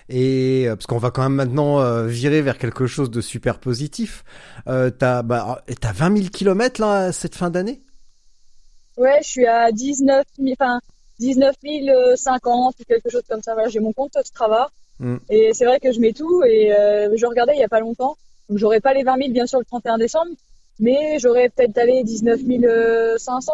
Et 0.10 0.66
euh, 0.68 0.76
parce 0.76 0.88
qu'on 0.88 0.98
va 0.98 1.12
quand 1.12 1.24
même 1.24 1.34
maintenant 1.34 1.80
euh, 1.80 2.08
virer 2.08 2.42
vers 2.42 2.58
quelque 2.58 2.88
chose 2.88 3.12
de 3.12 3.22
super 3.22 3.60
positif. 3.60 4.24
Euh, 4.68 4.90
t'as 4.90 5.22
bah, 5.22 5.64
t'as 5.80 5.92
20 5.92 6.18
000 6.18 6.30
kilomètres 6.30 6.82
là 6.82 7.12
cette 7.12 7.36
fin 7.36 7.50
d'année? 7.50 7.82
Ouais 9.02 9.20
je 9.22 9.28
suis 9.28 9.46
à 9.46 9.72
19 9.72 10.26
000 10.40 10.54
enfin 10.54 10.80
19 11.20 11.56
050 12.16 12.76
ou 12.80 12.84
quelque 12.84 13.10
chose 13.10 13.24
comme 13.30 13.42
ça. 13.42 13.54
Voilà 13.54 13.70
j'ai 13.70 13.80
mon 13.80 13.94
compte 13.94 14.18
Strava. 14.24 14.70
Mm. 15.00 15.18
et 15.30 15.52
c'est 15.54 15.66
vrai 15.66 15.80
que 15.80 15.92
je 15.92 16.00
mets 16.00 16.14
tout 16.14 16.44
et 16.44 16.74
euh, 16.74 17.10
je 17.16 17.26
regardais 17.26 17.54
il 17.56 17.60
y 17.60 17.64
a 17.64 17.70
pas 17.70 17.80
longtemps. 17.80 18.16
Donc 18.50 18.58
j'aurais 18.58 18.82
pas 18.82 18.94
les 18.94 19.04
20 19.04 19.18
000 19.18 19.30
bien 19.32 19.46
sûr 19.46 19.60
le 19.60 19.66
31 19.66 19.98
décembre 19.98 20.32
mais 20.80 21.20
j'aurais 21.20 21.50
peut-être 21.50 21.78
allé 21.78 22.04
19 22.04 22.40
500 23.18 23.52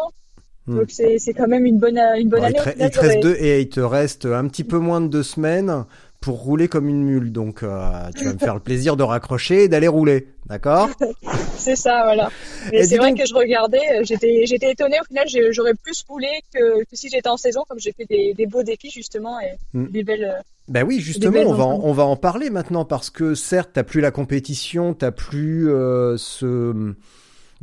Mm. 0.68 0.76
donc 0.76 0.90
c'est 0.90 1.18
c'est 1.18 1.32
quand 1.32 1.48
même 1.48 1.64
une 1.64 1.78
bonne 1.78 1.98
une 2.16 2.28
bonne 2.28 2.42
il, 2.42 2.46
année 2.46 2.58
te, 2.58 2.82
il 2.84 2.90
te 2.90 3.00
reste 3.00 3.20
deux 3.20 3.36
et 3.38 3.60
il 3.60 3.68
te 3.68 3.80
reste 3.80 4.26
un 4.26 4.46
petit 4.48 4.64
peu 4.64 4.78
moins 4.78 5.00
de 5.00 5.08
deux 5.08 5.22
semaines 5.22 5.84
pour 6.28 6.40
rouler 6.42 6.68
comme 6.68 6.90
une 6.90 7.02
mule. 7.04 7.32
Donc 7.32 7.62
euh, 7.62 7.90
tu 8.14 8.24
vas 8.26 8.34
me 8.34 8.38
faire 8.38 8.52
le 8.52 8.60
plaisir 8.60 8.98
de 8.98 9.02
raccrocher 9.02 9.64
et 9.64 9.68
d'aller 9.68 9.88
rouler, 9.88 10.28
d'accord 10.44 10.90
C'est 11.56 11.74
ça, 11.74 12.02
voilà. 12.04 12.30
Et 12.70 12.80
Mais 12.80 12.82
c'est 12.84 12.98
vrai 12.98 13.08
donc- 13.12 13.20
que 13.20 13.26
je 13.26 13.32
regardais, 13.34 13.80
euh, 13.94 14.02
j'étais, 14.04 14.44
j'étais 14.44 14.72
étonnée. 14.72 14.98
Au 15.00 15.04
final, 15.04 15.24
j'aurais 15.52 15.72
plus 15.72 16.04
roulé 16.06 16.28
que, 16.54 16.80
que 16.84 16.94
si 16.94 17.08
j'étais 17.08 17.30
en 17.30 17.38
saison, 17.38 17.62
comme 17.66 17.78
j'ai 17.80 17.92
fait 17.92 18.04
des, 18.04 18.34
des 18.34 18.44
beaux 18.46 18.62
défis 18.62 18.90
justement 18.90 19.40
et 19.40 19.52
Mm. 19.72 19.86
des 19.88 20.02
belles. 20.02 20.24
euh, 20.36 20.42
Ben 20.68 20.84
oui, 20.86 21.00
justement, 21.00 21.40
on 21.46 21.54
va, 21.54 21.64
en, 21.64 21.80
on 21.82 21.92
va 21.94 22.04
en 22.04 22.16
parler 22.16 22.50
maintenant 22.50 22.84
parce 22.84 23.08
que 23.08 23.34
certes, 23.34 23.70
t'as 23.72 23.84
plus 23.84 24.02
la 24.02 24.10
compétition, 24.10 24.92
t'as 24.92 25.12
plus 25.12 25.70
euh, 25.70 26.18
ce, 26.18 26.92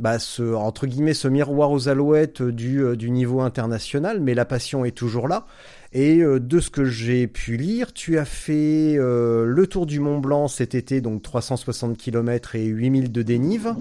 bah, 0.00 0.18
ce 0.18 0.54
entre 0.54 0.86
guillemets 0.88 1.14
ce 1.14 1.28
miroir 1.28 1.70
aux 1.70 1.88
alouettes 1.88 2.42
du, 2.42 2.96
du 2.96 3.10
niveau 3.10 3.40
international, 3.42 4.18
mais 4.20 4.34
la 4.34 4.44
passion 4.44 4.84
est 4.84 4.90
toujours 4.90 5.28
là. 5.28 5.46
Et 5.92 6.18
euh, 6.20 6.40
de 6.40 6.60
ce 6.60 6.70
que 6.70 6.84
j'ai 6.84 7.26
pu 7.26 7.56
lire, 7.56 7.92
tu 7.92 8.18
as 8.18 8.24
fait 8.24 8.96
euh, 8.96 9.44
le 9.46 9.66
tour 9.66 9.86
du 9.86 10.00
Mont 10.00 10.18
Blanc 10.18 10.48
cet 10.48 10.74
été, 10.74 11.00
donc 11.00 11.22
360 11.22 11.96
km 11.96 12.56
et 12.56 12.64
8000 12.64 13.12
de 13.12 13.22
dénive. 13.22 13.74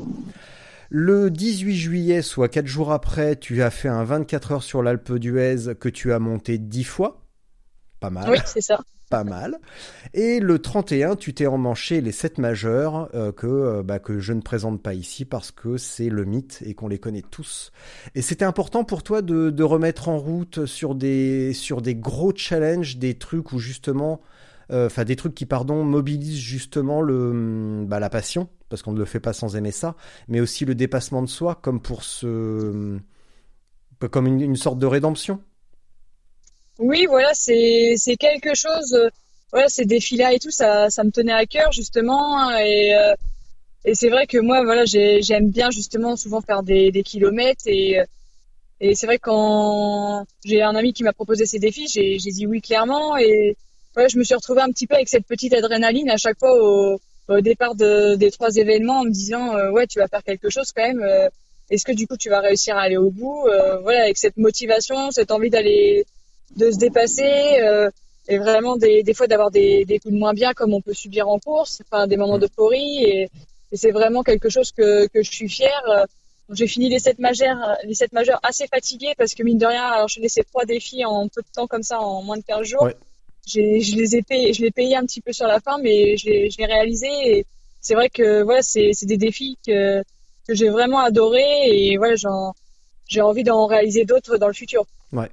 Le 0.89 1.31
18 1.31 1.75
juillet, 1.75 2.21
soit 2.21 2.47
4 2.47 2.67
jours 2.67 2.91
après, 2.91 3.35
tu 3.35 3.61
as 3.61 3.71
fait 3.71 3.89
un 3.89 4.03
24 4.03 4.51
heures 4.51 4.63
sur 4.63 4.83
l'Alpe 4.83 5.13
d'Huez 5.13 5.75
que 5.79 5.89
tu 5.89 6.13
as 6.13 6.19
monté 6.19 6.57
10 6.57 6.83
fois. 6.83 7.25
Pas 7.99 8.09
mal 8.09 8.29
Oui, 8.29 8.37
c'est 8.45 8.61
ça. 8.61 8.79
Pas 9.09 9.23
mal. 9.23 9.59
Et 10.13 10.39
le 10.39 10.59
31, 10.59 11.15
tu 11.15 11.33
t'es 11.33 11.47
emmanché 11.47 12.01
les 12.01 12.11
7 12.11 12.37
majeurs 12.37 13.09
euh, 13.13 13.31
que, 13.31 13.47
euh, 13.47 13.83
bah, 13.83 13.99
que 13.99 14.19
je 14.19 14.33
ne 14.33 14.41
présente 14.41 14.81
pas 14.81 14.93
ici 14.93 15.25
parce 15.25 15.51
que 15.51 15.77
c'est 15.77 16.09
le 16.09 16.25
mythe 16.25 16.61
et 16.65 16.73
qu'on 16.73 16.87
les 16.87 16.99
connaît 16.99 17.23
tous. 17.23 17.71
Et 18.15 18.21
c'était 18.21 18.45
important 18.45 18.83
pour 18.83 19.03
toi 19.03 19.21
de, 19.21 19.49
de 19.49 19.63
remettre 19.63 20.09
en 20.09 20.17
route 20.17 20.65
sur 20.65 20.95
des, 20.95 21.53
sur 21.53 21.81
des 21.81 21.95
gros 21.95 22.33
challenges, 22.35 22.97
des 22.97 23.15
trucs 23.15 23.55
justement, 23.57 24.21
euh, 24.71 24.87
enfin 24.87 25.03
des 25.03 25.15
trucs 25.15 25.35
qui, 25.35 25.45
pardon, 25.45 25.83
mobilisent 25.83 26.39
justement 26.39 27.01
le, 27.01 27.29
hum, 27.29 27.85
bah, 27.87 27.99
la 27.99 28.09
passion, 28.09 28.49
parce 28.69 28.81
qu'on 28.81 28.93
ne 28.93 28.99
le 28.99 29.05
fait 29.05 29.19
pas 29.19 29.33
sans 29.33 29.55
aimer 29.55 29.71
ça, 29.71 29.95
mais 30.27 30.39
aussi 30.39 30.65
le 30.65 30.75
dépassement 30.75 31.21
de 31.21 31.29
soi, 31.29 31.55
comme 31.55 31.81
pour 31.81 32.03
ce, 32.03 32.97
comme 34.11 34.27
une, 34.27 34.41
une 34.41 34.55
sorte 34.55 34.79
de 34.79 34.85
rédemption. 34.85 35.41
Oui, 36.79 37.05
voilà, 37.07 37.31
c'est, 37.33 37.95
quelque 38.19 38.53
chose. 38.55 38.93
euh, 38.93 39.09
Voilà, 39.51 39.69
ces 39.69 39.85
défis-là 39.85 40.33
et 40.33 40.39
tout, 40.39 40.51
ça, 40.51 40.89
ça 40.89 41.03
me 41.03 41.11
tenait 41.11 41.31
à 41.33 41.45
cœur 41.45 41.71
justement. 41.71 42.49
Et, 42.59 42.93
euh, 42.95 43.13
et 43.85 43.95
c'est 43.95 44.09
vrai 44.09 44.27
que 44.27 44.37
moi, 44.39 44.63
voilà, 44.63 44.85
j'ai, 44.85 45.21
j'aime 45.21 45.49
bien 45.51 45.71
justement 45.71 46.15
souvent 46.17 46.41
faire 46.41 46.63
des, 46.63 46.91
des 46.91 47.03
kilomètres 47.03 47.63
et 47.67 47.99
euh, 47.99 48.05
et 48.81 48.95
c'est 48.95 49.07
vrai 49.07 49.17
que 49.19 49.23
quand 49.23 50.25
j'ai 50.45 50.61
un 50.63 50.75
ami 50.75 50.93
qui 50.93 51.03
m'a 51.03 51.13
proposé 51.13 51.45
ces 51.45 51.59
défis, 51.59 51.87
j'ai, 51.87 52.17
dit 52.17 52.47
oui 52.47 52.61
clairement 52.61 53.17
et 53.17 53.57
ouais, 53.97 54.09
je 54.09 54.17
me 54.19 54.23
suis 54.23 54.35
retrouvée 54.35 54.61
un 54.61 54.69
petit 54.71 54.87
peu 54.87 54.95
avec 54.95 55.09
cette 55.09 55.25
petite 55.27 55.53
adrénaline 55.53 56.09
à 56.09 56.17
chaque 56.17 56.39
fois 56.39 56.53
au, 56.61 56.99
au 57.29 57.41
départ 57.41 57.75
de, 57.75 58.15
des 58.15 58.31
trois 58.31 58.55
événements 58.57 58.99
en 59.01 59.05
me 59.05 59.11
disant 59.11 59.55
euh, 59.57 59.71
ouais, 59.71 59.87
tu 59.87 59.99
vas 59.99 60.07
faire 60.09 60.23
quelque 60.23 60.49
chose 60.49 60.71
quand 60.75 60.83
même. 60.87 61.01
euh, 61.03 61.29
est-ce 61.69 61.85
que 61.85 61.93
du 61.93 62.07
coup 62.07 62.17
tu 62.17 62.29
vas 62.29 62.41
réussir 62.41 62.77
à 62.77 62.81
aller 62.83 62.97
au 62.97 63.11
bout 63.11 63.47
Euh, 63.47 63.79
Voilà, 63.79 64.03
avec 64.03 64.17
cette 64.17 64.37
motivation, 64.37 65.11
cette 65.11 65.31
envie 65.31 65.49
d'aller 65.49 66.05
de 66.55 66.71
se 66.71 66.77
dépasser 66.77 67.59
euh, 67.61 67.89
et 68.27 68.37
vraiment 68.37 68.77
des, 68.77 69.03
des 69.03 69.13
fois 69.13 69.27
d'avoir 69.27 69.51
des, 69.51 69.85
des 69.85 69.99
coups 69.99 70.13
de 70.13 70.19
moins 70.19 70.33
bien 70.33 70.53
comme 70.53 70.73
on 70.73 70.81
peut 70.81 70.93
subir 70.93 71.27
en 71.27 71.39
course, 71.39 71.81
enfin 71.85 72.07
des 72.07 72.17
moments 72.17 72.39
d'euphorie 72.39 73.03
et, 73.03 73.29
et 73.71 73.77
c'est 73.77 73.91
vraiment 73.91 74.23
quelque 74.23 74.49
chose 74.49 74.71
que, 74.71 75.07
que 75.07 75.21
je 75.21 75.31
suis 75.31 75.49
fière. 75.49 75.83
Euh, 75.89 76.05
J'ai 76.53 76.67
fini 76.67 76.89
les 76.89 76.99
sept 76.99 77.19
majeurs, 77.19 77.57
les 77.83 77.93
sept 77.93 78.13
majeurs 78.13 78.39
assez 78.43 78.67
fatigués 78.67 79.13
parce 79.17 79.33
que 79.33 79.43
mine 79.43 79.57
de 79.57 79.65
rien, 79.65 79.83
alors 79.83 80.07
je 80.07 80.19
ces 80.27 80.43
trois 80.43 80.65
défis 80.65 81.03
en 81.05 81.27
peu 81.27 81.41
de 81.41 81.47
temps 81.53 81.67
comme 81.67 81.83
ça, 81.83 81.99
en 81.99 82.21
moins 82.23 82.37
de 82.37 82.43
15 82.43 82.67
jours. 82.67 82.83
Ouais. 82.83 82.95
J'ai, 83.45 83.79
je 83.81 83.95
les 83.95 84.15
ai 84.15 84.23
payés, 84.23 84.53
je 84.53 84.61
l'ai 84.63 84.71
payé 84.71 84.95
un 84.95 85.05
petit 85.05 85.21
peu 85.21 85.31
sur 85.31 85.47
la 85.47 85.59
fin, 85.59 85.77
mais 85.77 86.17
je 86.17 86.25
l'ai, 86.25 86.65
réalisé 86.65 87.07
et 87.25 87.45
c'est 87.79 87.93
vrai 87.93 88.09
que 88.09 88.41
voilà, 88.41 88.63
c'est, 88.63 88.91
c'est 88.93 89.05
des 89.05 89.17
défis 89.17 89.57
que, 89.65 90.01
que 90.47 90.55
j'ai 90.55 90.69
vraiment 90.69 90.99
adoré 90.99 91.43
et 91.67 91.97
voilà, 91.97 92.15
j'en, 92.15 92.53
j'ai 93.07 93.21
envie 93.21 93.43
d'en 93.43 93.67
réaliser 93.67 94.05
d'autres 94.05 94.37
dans 94.37 94.47
le 94.47 94.53
futur. 94.53 94.85
Ouais. 95.11 95.29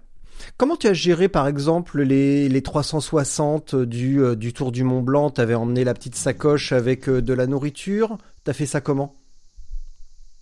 Comment 0.56 0.76
tu 0.76 0.88
as 0.88 0.92
géré 0.92 1.28
par 1.28 1.48
exemple 1.48 2.02
les, 2.02 2.48
les 2.48 2.62
360 2.62 3.74
du, 3.74 4.22
euh, 4.22 4.36
du 4.36 4.52
Tour 4.52 4.72
du 4.72 4.84
Mont 4.84 5.00
Blanc? 5.00 5.30
T'avais 5.30 5.54
emmené 5.54 5.84
la 5.84 5.94
petite 5.94 6.16
sacoche 6.16 6.72
avec 6.72 7.08
euh, 7.08 7.22
de 7.22 7.32
la 7.32 7.46
nourriture? 7.46 8.18
T'as 8.44 8.52
fait 8.52 8.66
ça 8.66 8.80
comment? 8.80 9.14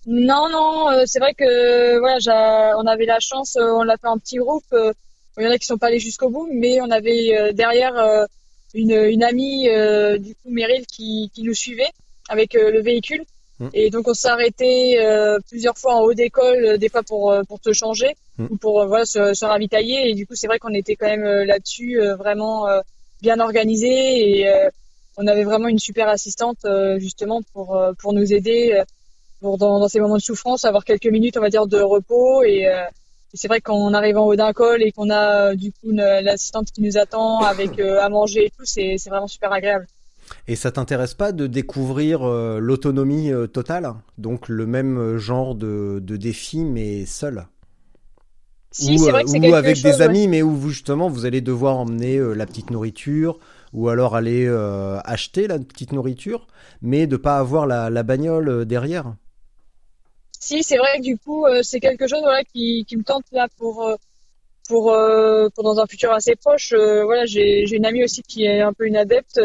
Non, 0.07 0.49
non, 0.51 0.91
euh, 0.91 1.03
c'est 1.07 1.19
vrai 1.19 1.35
que 1.35 1.99
voilà, 1.99 2.75
on 2.79 2.87
avait 2.87 3.07
la 3.07 3.21
chance, 3.21 3.57
on 3.61 3.83
l'a 3.83 3.97
fait 3.97 4.09
en 4.09 4.19
petit 4.19 4.37
groupe. 4.37 4.65
il 4.73 5.45
y 5.45 5.47
en 5.47 5.51
a 5.51 5.59
qui 5.59 5.67
sont 5.67 5.79
pas 5.79 5.89
allés 5.89 6.01
jusqu'au 6.01 6.31
bout, 6.31 6.49
mais 6.53 6.81
on 6.81 6.91
avait 6.91 7.53
derrière 7.53 8.27
une, 8.75 9.23
amie 9.23 9.69
du 10.19 10.35
coup 10.35 10.51
Meryl 10.51 10.87
qui, 10.87 11.31
qui 11.35 11.43
nous 11.43 11.55
suivait 11.55 11.91
avec 12.29 12.55
le 12.55 12.81
véhicule. 12.81 13.25
Mm. 13.61 13.69
Et 13.75 13.91
donc 13.91 14.09
on 14.09 14.15
s'est 14.15 14.29
arrêté 14.29 14.99
euh, 15.01 15.39
plusieurs 15.49 15.79
fois 15.79 15.95
en 15.97 16.01
haut 16.01 16.15
d'école, 16.15 16.65
euh, 16.65 16.77
des 16.79 16.89
fois 16.89 17.03
pour 17.03 17.31
euh, 17.31 17.43
pour 17.49 17.59
se 17.63 17.73
changer 17.73 18.17
Mm. 18.39 18.47
ou 18.51 18.57
pour 18.57 18.81
euh, 18.81 18.87
voilà 18.87 19.05
se, 19.05 19.35
se 19.35 19.45
ravitailler. 19.45 20.09
Et 20.11 20.15
du 20.15 20.27
coup 20.27 20.35
c'est 20.35 20.47
vrai 20.47 20.59
qu'on 20.59 20.73
était 20.75 20.97
quand 20.97 21.07
même 21.09 21.25
euh, 21.25 21.45
là-dessus 21.45 22.01
euh, 22.01 22.17
vraiment 22.17 22.67
euh, 22.69 22.81
bien 23.21 23.39
organisé 23.39 23.89
et 24.41 24.49
euh, 24.49 24.69
on 25.19 25.27
avait 25.27 25.45
vraiment 25.45 25.69
une 25.69 25.79
super 25.79 26.09
assistante 26.09 26.65
euh, 26.65 26.99
justement 26.99 27.43
pour 27.53 27.77
euh, 27.77 27.93
pour 28.01 28.15
nous 28.15 28.33
aider 28.33 28.73
euh, 28.73 28.85
pour 29.41 29.59
dans, 29.59 29.79
dans 29.79 29.89
ces 29.89 30.01
moments 30.01 30.17
de 30.17 30.23
souffrance 30.23 30.65
avoir 30.65 30.85
quelques 30.85 31.07
minutes 31.07 31.37
on 31.37 31.43
va 31.43 31.51
dire 31.51 31.67
de 31.67 31.81
repos 31.81 32.43
et, 32.43 32.67
euh, 32.67 32.85
et 33.35 33.37
c'est 33.37 33.49
vrai 33.49 33.61
qu'en 33.61 33.93
arrivant 33.93 34.23
en 34.25 34.29
haut 34.29 34.37
d'un 34.37 34.53
col 34.55 34.83
et 34.83 34.91
qu'on 34.93 35.11
a 35.11 35.55
du 35.55 35.71
coup 35.73 35.91
l'assistante 35.91 36.71
qui 36.73 36.81
nous 36.81 36.97
attend 36.97 37.41
avec 37.41 37.79
euh, 37.79 38.01
à 38.01 38.09
manger 38.09 38.47
et 38.47 38.51
tout 38.51 38.65
c'est 38.65 38.97
c'est 38.97 39.11
vraiment 39.11 39.29
super 39.29 39.53
agréable. 39.53 39.87
Et 40.47 40.57
ça 40.57 40.71
t'intéresse 40.73 41.15
pas 41.15 41.33
de 41.33 41.47
découvrir 41.47 42.23
euh, 42.23 42.59
l'autonomie 42.59 43.33
euh, 43.33 43.47
totale? 43.47 43.95
Donc 44.19 44.49
le 44.49 44.67
même 44.67 44.99
euh, 44.99 45.19
genre 45.19 45.55
de, 45.55 46.01
de 46.03 46.17
défi 46.17 46.65
mais 46.65 47.07
seul? 47.07 47.47
Si 48.73 48.97
Ou, 48.97 49.05
vrai 49.05 49.25
que 49.25 49.51
ou 49.51 49.55
avec 49.55 49.77
chose 49.77 49.83
des 49.83 49.99
ouais. 49.99 50.03
amis 50.03 50.29
mais 50.29 50.43
où 50.43 50.55
vous, 50.55 50.71
justement 50.71 51.09
vous 51.09 51.27
allez 51.27 51.41
devoir 51.41 51.79
emmener 51.79 52.19
euh, 52.19 52.35
la 52.35 52.47
petite 52.47 52.71
nourriture 52.71 53.39
ou 53.73 53.89
alors 53.89 54.17
aller 54.17 54.49
acheter 55.05 55.47
la 55.47 55.59
petite 55.59 55.93
nourriture 55.93 56.49
mais 56.83 57.07
de 57.07 57.17
pas 57.17 57.39
avoir 57.39 57.67
la, 57.67 57.91
la 57.91 58.03
bagnole 58.03 58.65
derrière. 58.65 59.15
Si, 60.39 60.63
c'est 60.63 60.79
vrai 60.79 60.99
que 60.99 61.03
du 61.03 61.19
coup, 61.19 61.45
c'est 61.63 61.81
quelque 61.81 62.09
chose 62.09 62.23
voilà, 62.23 62.43
qui, 62.45 62.85
qui 62.89 62.97
me 62.97 63.05
tente 63.05 63.25
là 63.31 63.47
pour, 63.59 63.89
pour, 64.67 64.97
pour 65.55 65.65
dans 65.65 65.79
un 65.79 65.87
futur 65.87 66.13
assez 66.13 66.35
proche. 66.35 66.73
Voilà, 66.73 67.27
j'ai, 67.27 67.67
j'ai 67.67 67.77
une 67.77 67.85
amie 67.85 68.03
aussi 68.03 68.23
qui 68.23 68.45
est 68.45 68.61
un 68.63 68.73
peu 68.73 68.87
une 68.87 68.97
adepte 68.97 69.39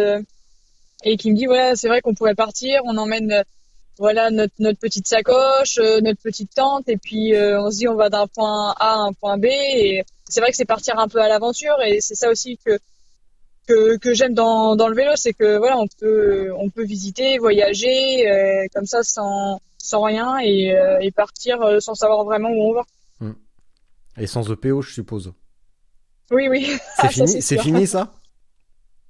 et 1.04 1.18
qui 1.18 1.32
me 1.32 1.36
dit 1.36 1.46
voilà, 1.46 1.76
c'est 1.76 1.88
vrai 1.88 2.02
qu'on 2.02 2.14
pourrait 2.14 2.36
partir, 2.36 2.82
on 2.86 2.98
emmène 2.98 3.32
euh, 3.32 3.44
voilà 3.98 4.30
notre, 4.30 4.54
notre 4.60 4.80
petite 4.80 5.08
sacoche, 5.08 5.78
euh, 5.80 6.02
notre 6.02 6.22
petite 6.22 6.54
tente 6.54 6.88
et 6.90 6.98
puis 6.98 7.34
euh, 7.36 7.62
on 7.62 7.72
se 7.72 7.78
dit 7.78 7.88
on 7.88 7.96
va 7.96 8.10
d'un 8.10 8.28
point 8.28 8.72
A 8.80 8.94
à 8.94 8.96
un 8.96 9.14
point 9.14 9.38
B 9.38 9.46
et 9.46 10.04
c'est 10.28 10.42
vrai 10.42 10.52
que 10.52 10.58
c'est 10.58 10.66
partir 10.66 10.98
un 11.00 11.08
peu 11.08 11.22
à 11.22 11.28
l'aventure 11.28 11.78
et 11.86 12.02
c'est 12.02 12.16
ça 12.16 12.30
aussi 12.30 12.58
que 12.66 12.80
que, 13.68 13.98
que 13.98 14.14
j'aime 14.14 14.36
dans, 14.36 14.76
dans 14.76 14.88
le 14.88 14.96
vélo, 14.96 15.14
c'est 15.16 15.34
que 15.34 15.58
voilà, 15.58 15.80
on 15.80 15.88
peut 16.00 16.52
on 16.56 16.70
peut 16.70 16.84
visiter, 16.84 17.40
voyager 17.40 18.30
euh, 18.30 18.66
comme 18.74 18.86
ça 18.86 19.02
sans 19.02 19.60
sans 19.80 20.02
rien 20.02 20.40
et, 20.40 20.76
et 21.02 21.12
partir 21.12 21.60
sans 21.80 21.94
savoir 21.94 22.24
vraiment 22.24 22.50
où 22.50 22.72
on 22.72 22.74
va. 22.74 22.84
Et 24.18 24.28
sans 24.28 24.50
EPO, 24.50 24.82
je 24.82 24.94
suppose. 24.94 25.34
Oui, 26.32 26.48
oui. 26.50 26.78
C'est 26.96 27.08
Ah, 27.22 27.42
ça, 27.42 27.58
fini 27.62 27.86
ça? 27.88 28.14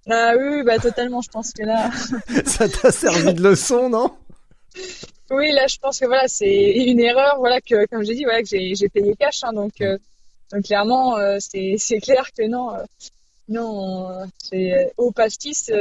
Ah 0.09 0.33
oui, 0.37 0.63
bah 0.63 0.77
totalement. 0.79 1.21
Je 1.21 1.29
pense 1.29 1.51
que 1.51 1.63
là, 1.63 1.89
Ça 2.45 2.69
t'a 2.69 2.91
servi 2.91 3.33
de 3.33 3.41
leçon, 3.41 3.89
non? 3.89 4.11
Oui, 5.31 5.51
là, 5.51 5.65
je 5.67 5.77
pense 5.77 5.99
que 5.99 6.05
voilà, 6.05 6.27
c'est 6.27 6.73
une 6.73 6.99
erreur. 6.99 7.37
Voilà 7.39 7.59
que, 7.61 7.85
comme 7.87 8.03
j'ai 8.03 8.13
dit, 8.13 8.23
voilà 8.23 8.43
que 8.43 8.47
j'ai 8.49 8.89
payé 8.89 9.15
cash. 9.19 9.43
hein, 9.43 9.53
donc, 9.53 9.81
euh, 9.81 9.97
donc 10.51 10.63
clairement, 10.63 11.17
euh, 11.17 11.37
c'est 11.39 11.75
c'est 11.79 11.99
clair 11.99 12.29
que 12.37 12.47
non, 12.47 12.73
euh, 12.75 12.83
non, 13.49 14.09
c'est 14.37 14.93
au 14.97 15.11
pastis, 15.11 15.71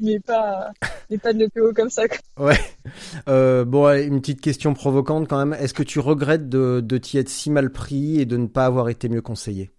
mais 0.00 0.18
pas, 0.18 0.72
mais 1.08 1.18
pas 1.18 1.32
de 1.32 1.38
l'EPO 1.38 1.72
comme 1.72 1.90
ça. 1.90 2.08
quoi. 2.08 2.46
Ouais. 2.46 3.64
Bon, 3.64 3.84
allez, 3.86 4.04
une 4.04 4.20
petite 4.20 4.40
question 4.40 4.74
provocante 4.74 5.28
quand 5.28 5.38
même. 5.44 5.56
Est-ce 5.60 5.72
que 5.74 5.84
tu 5.84 6.00
regrettes 6.00 6.48
de, 6.48 6.80
de 6.82 6.98
t'y 6.98 7.18
être 7.18 7.28
si 7.28 7.50
mal 7.50 7.70
pris 7.70 8.20
et 8.20 8.24
de 8.26 8.36
ne 8.36 8.46
pas 8.46 8.66
avoir 8.66 8.88
été 8.88 9.08
mieux 9.08 9.22
conseillé? 9.22 9.70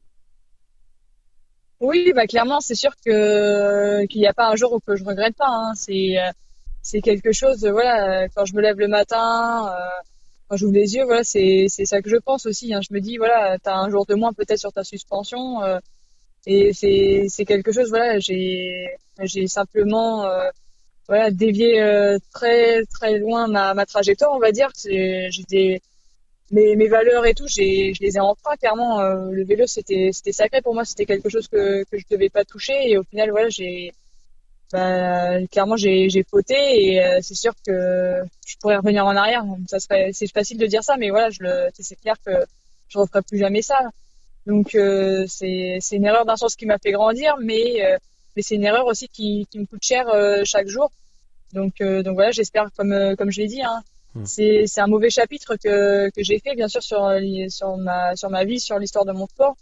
Oui, 1.80 2.12
bah 2.16 2.26
clairement, 2.26 2.60
c'est 2.60 2.76
sûr 2.76 2.92
que 3.06 4.06
qu'il 4.08 4.20
n'y 4.22 4.28
a 4.28 4.34
pas 4.34 4.48
un 4.50 4.56
jour 4.56 4.74
où 4.74 4.80
que 4.80 4.96
je 4.96 5.04
regrette 5.04 5.36
pas. 5.38 5.48
Hein. 5.48 5.74
C'est 5.76 6.18
euh, 6.18 6.32
c'est 6.82 7.02
quelque 7.02 7.32
chose. 7.32 7.64
euh, 7.66 7.72
Voilà, 7.72 8.24
euh, 8.24 8.28
quand 8.36 8.46
je 8.46 8.56
me 8.56 8.62
lève 8.62 8.78
le 8.80 8.88
matin, 8.88 9.68
euh, 9.72 9.90
quand 10.50 10.58
j'ouvre 10.58 10.74
les 10.74 10.96
yeux, 10.96 11.04
voilà, 11.06 11.24
c'est 11.24 11.68
c'est 11.70 11.86
ça 11.86 12.02
que 12.02 12.10
je 12.10 12.18
pense 12.18 12.46
aussi. 12.48 12.74
Hein. 12.74 12.82
Je 12.82 12.94
me 12.94 13.00
dis, 13.02 13.18
voilà, 13.18 13.58
t'as 13.60 13.76
un 13.76 13.90
jour 13.90 14.06
de 14.08 14.16
moins 14.16 14.34
peut-être 14.34 14.60
sur 14.60 14.74
ta 14.74 14.84
suspension, 14.84 15.64
euh, 15.64 15.80
et 16.48 16.74
c'est 16.74 17.26
c'est 17.30 17.46
quelque 17.46 17.72
chose. 17.74 17.90
Voilà, 17.90 18.20
j'ai 18.20 18.88
j'ai 19.24 19.48
simplement 19.48 20.26
euh, 20.26 20.50
voilà 21.08 21.32
dévié 21.32 21.82
très 22.34 22.86
très 22.86 23.20
loin 23.20 23.48
ma 23.48 23.74
ma 23.74 23.86
trajectoire, 23.86 24.34
on 24.36 24.40
va 24.40 24.52
dire. 24.52 24.70
C'est 24.76 25.32
j'étais 25.32 25.82
mes, 26.52 26.76
mes 26.76 26.88
valeurs 26.88 27.26
et 27.26 27.34
tout, 27.34 27.48
j'ai, 27.48 27.94
je 27.94 28.02
les 28.02 28.18
ai 28.18 28.20
emprunts 28.20 28.56
clairement. 28.58 29.00
euh, 29.02 29.30
le 29.32 29.44
vélo, 29.44 29.68
c'était, 29.68 30.12
c'était 30.14 30.32
sacré 30.32 30.62
pour 30.62 30.74
moi, 30.74 30.86
c'était 30.86 31.06
quelque 31.06 31.30
chose 31.30 31.48
que, 31.48 31.84
que 31.84 31.98
je 31.98 32.06
devais 32.10 32.30
pas 32.30 32.46
toucher. 32.46 32.90
Et 32.90 32.98
au 32.98 33.04
final, 33.04 33.32
voilà, 33.32 33.50
j'ai, 33.50 33.94
bah, 34.72 35.46
clairement, 35.52 35.78
j'ai, 35.78 36.10
j'ai 36.10 36.24
fauté. 36.24 36.56
Et 36.56 37.04
euh, 37.04 37.20
c'est 37.22 37.36
sûr 37.36 37.54
que 37.66 38.22
je 38.46 38.56
pourrais 38.58 38.78
revenir 38.78 39.06
en 39.06 39.16
arrière. 39.16 39.44
Ça 39.68 39.80
serait, 39.80 40.12
c'est 40.14 40.32
facile 40.32 40.58
de 40.58 40.66
dire 40.66 40.84
ça, 40.84 40.98
mais 40.98 41.10
voilà, 41.10 41.30
je 41.30 41.44
le, 41.44 41.70
c'est 41.78 42.00
clair 42.00 42.16
que 42.26 42.32
je 42.90 42.98
referai 42.98 43.22
plus 43.22 43.40
jamais 43.40 43.62
ça. 43.62 43.80
Donc, 44.46 44.76
euh, 44.76 45.26
c'est, 45.28 45.80
c'est 45.82 45.98
une 45.98 46.06
erreur 46.06 46.26
d'un 46.26 46.38
sens 46.38 46.56
qui 46.56 46.66
m'a 46.66 46.78
fait 46.78 46.94
grandir, 46.94 47.36
mais, 47.42 47.84
euh, 47.84 47.98
mais 48.36 48.42
c'est 48.42 48.56
une 48.56 48.64
erreur 48.64 48.86
aussi 48.86 49.10
qui, 49.10 49.46
qui 49.52 49.60
me 49.60 49.66
coûte 49.66 49.84
cher 49.84 50.08
euh, 50.08 50.44
chaque 50.46 50.70
jour. 50.70 50.90
Donc, 51.52 51.82
euh, 51.82 52.02
donc 52.02 52.16
voilà, 52.16 52.32
j'espère, 52.32 52.70
comme, 52.78 53.16
comme 53.18 53.30
je 53.30 53.42
l'ai 53.42 53.48
dit, 53.48 53.62
hein, 53.62 53.84
c'est 54.26 54.66
c'est 54.68 54.82
un 54.82 54.88
mauvais 54.88 55.10
chapitre 55.10 55.56
que 55.64 56.10
que 56.12 56.24
j'ai 56.24 56.40
fait 56.40 56.56
bien 56.56 56.68
sûr 56.68 56.84
sur 56.84 57.02
sur 57.50 57.78
ma 57.78 58.16
sur 58.16 58.30
ma 58.30 58.44
vie 58.46 58.60
sur 58.60 58.80
l'histoire 58.80 59.06
de 59.06 59.12
mon 59.14 59.28
sport. 59.28 59.56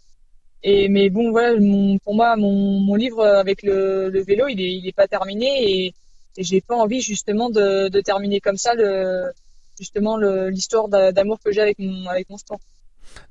Et 0.64 0.90
mais 0.90 1.10
bon 1.10 1.32
voilà 1.32 1.60
mon, 1.60 1.98
pour 2.00 2.16
moi 2.16 2.36
mon 2.38 2.80
mon 2.82 2.96
livre 2.96 3.26
avec 3.26 3.64
le 3.64 4.10
le 4.10 4.22
vélo 4.24 4.48
il 4.48 4.60
est 4.62 4.74
il 4.80 4.88
est 4.88 4.94
pas 4.94 5.08
terminé 5.08 5.48
et 5.88 5.96
et 6.38 6.44
j'ai 6.44 6.62
pas 6.62 6.76
envie 6.76 7.02
justement 7.02 7.50
de 7.50 7.90
de 7.90 8.02
terminer 8.02 8.40
comme 8.42 8.58
ça 8.58 8.74
le 8.76 9.32
justement 9.80 10.18
l'histoire 10.18 10.88
d'a- 10.90 11.12
d'amour 11.12 11.40
que 11.44 11.52
j'ai 11.52 11.62
avec 11.62 11.80
mon 11.80 12.08
avec 12.08 12.30
mon 12.30 12.38
sport 12.38 12.60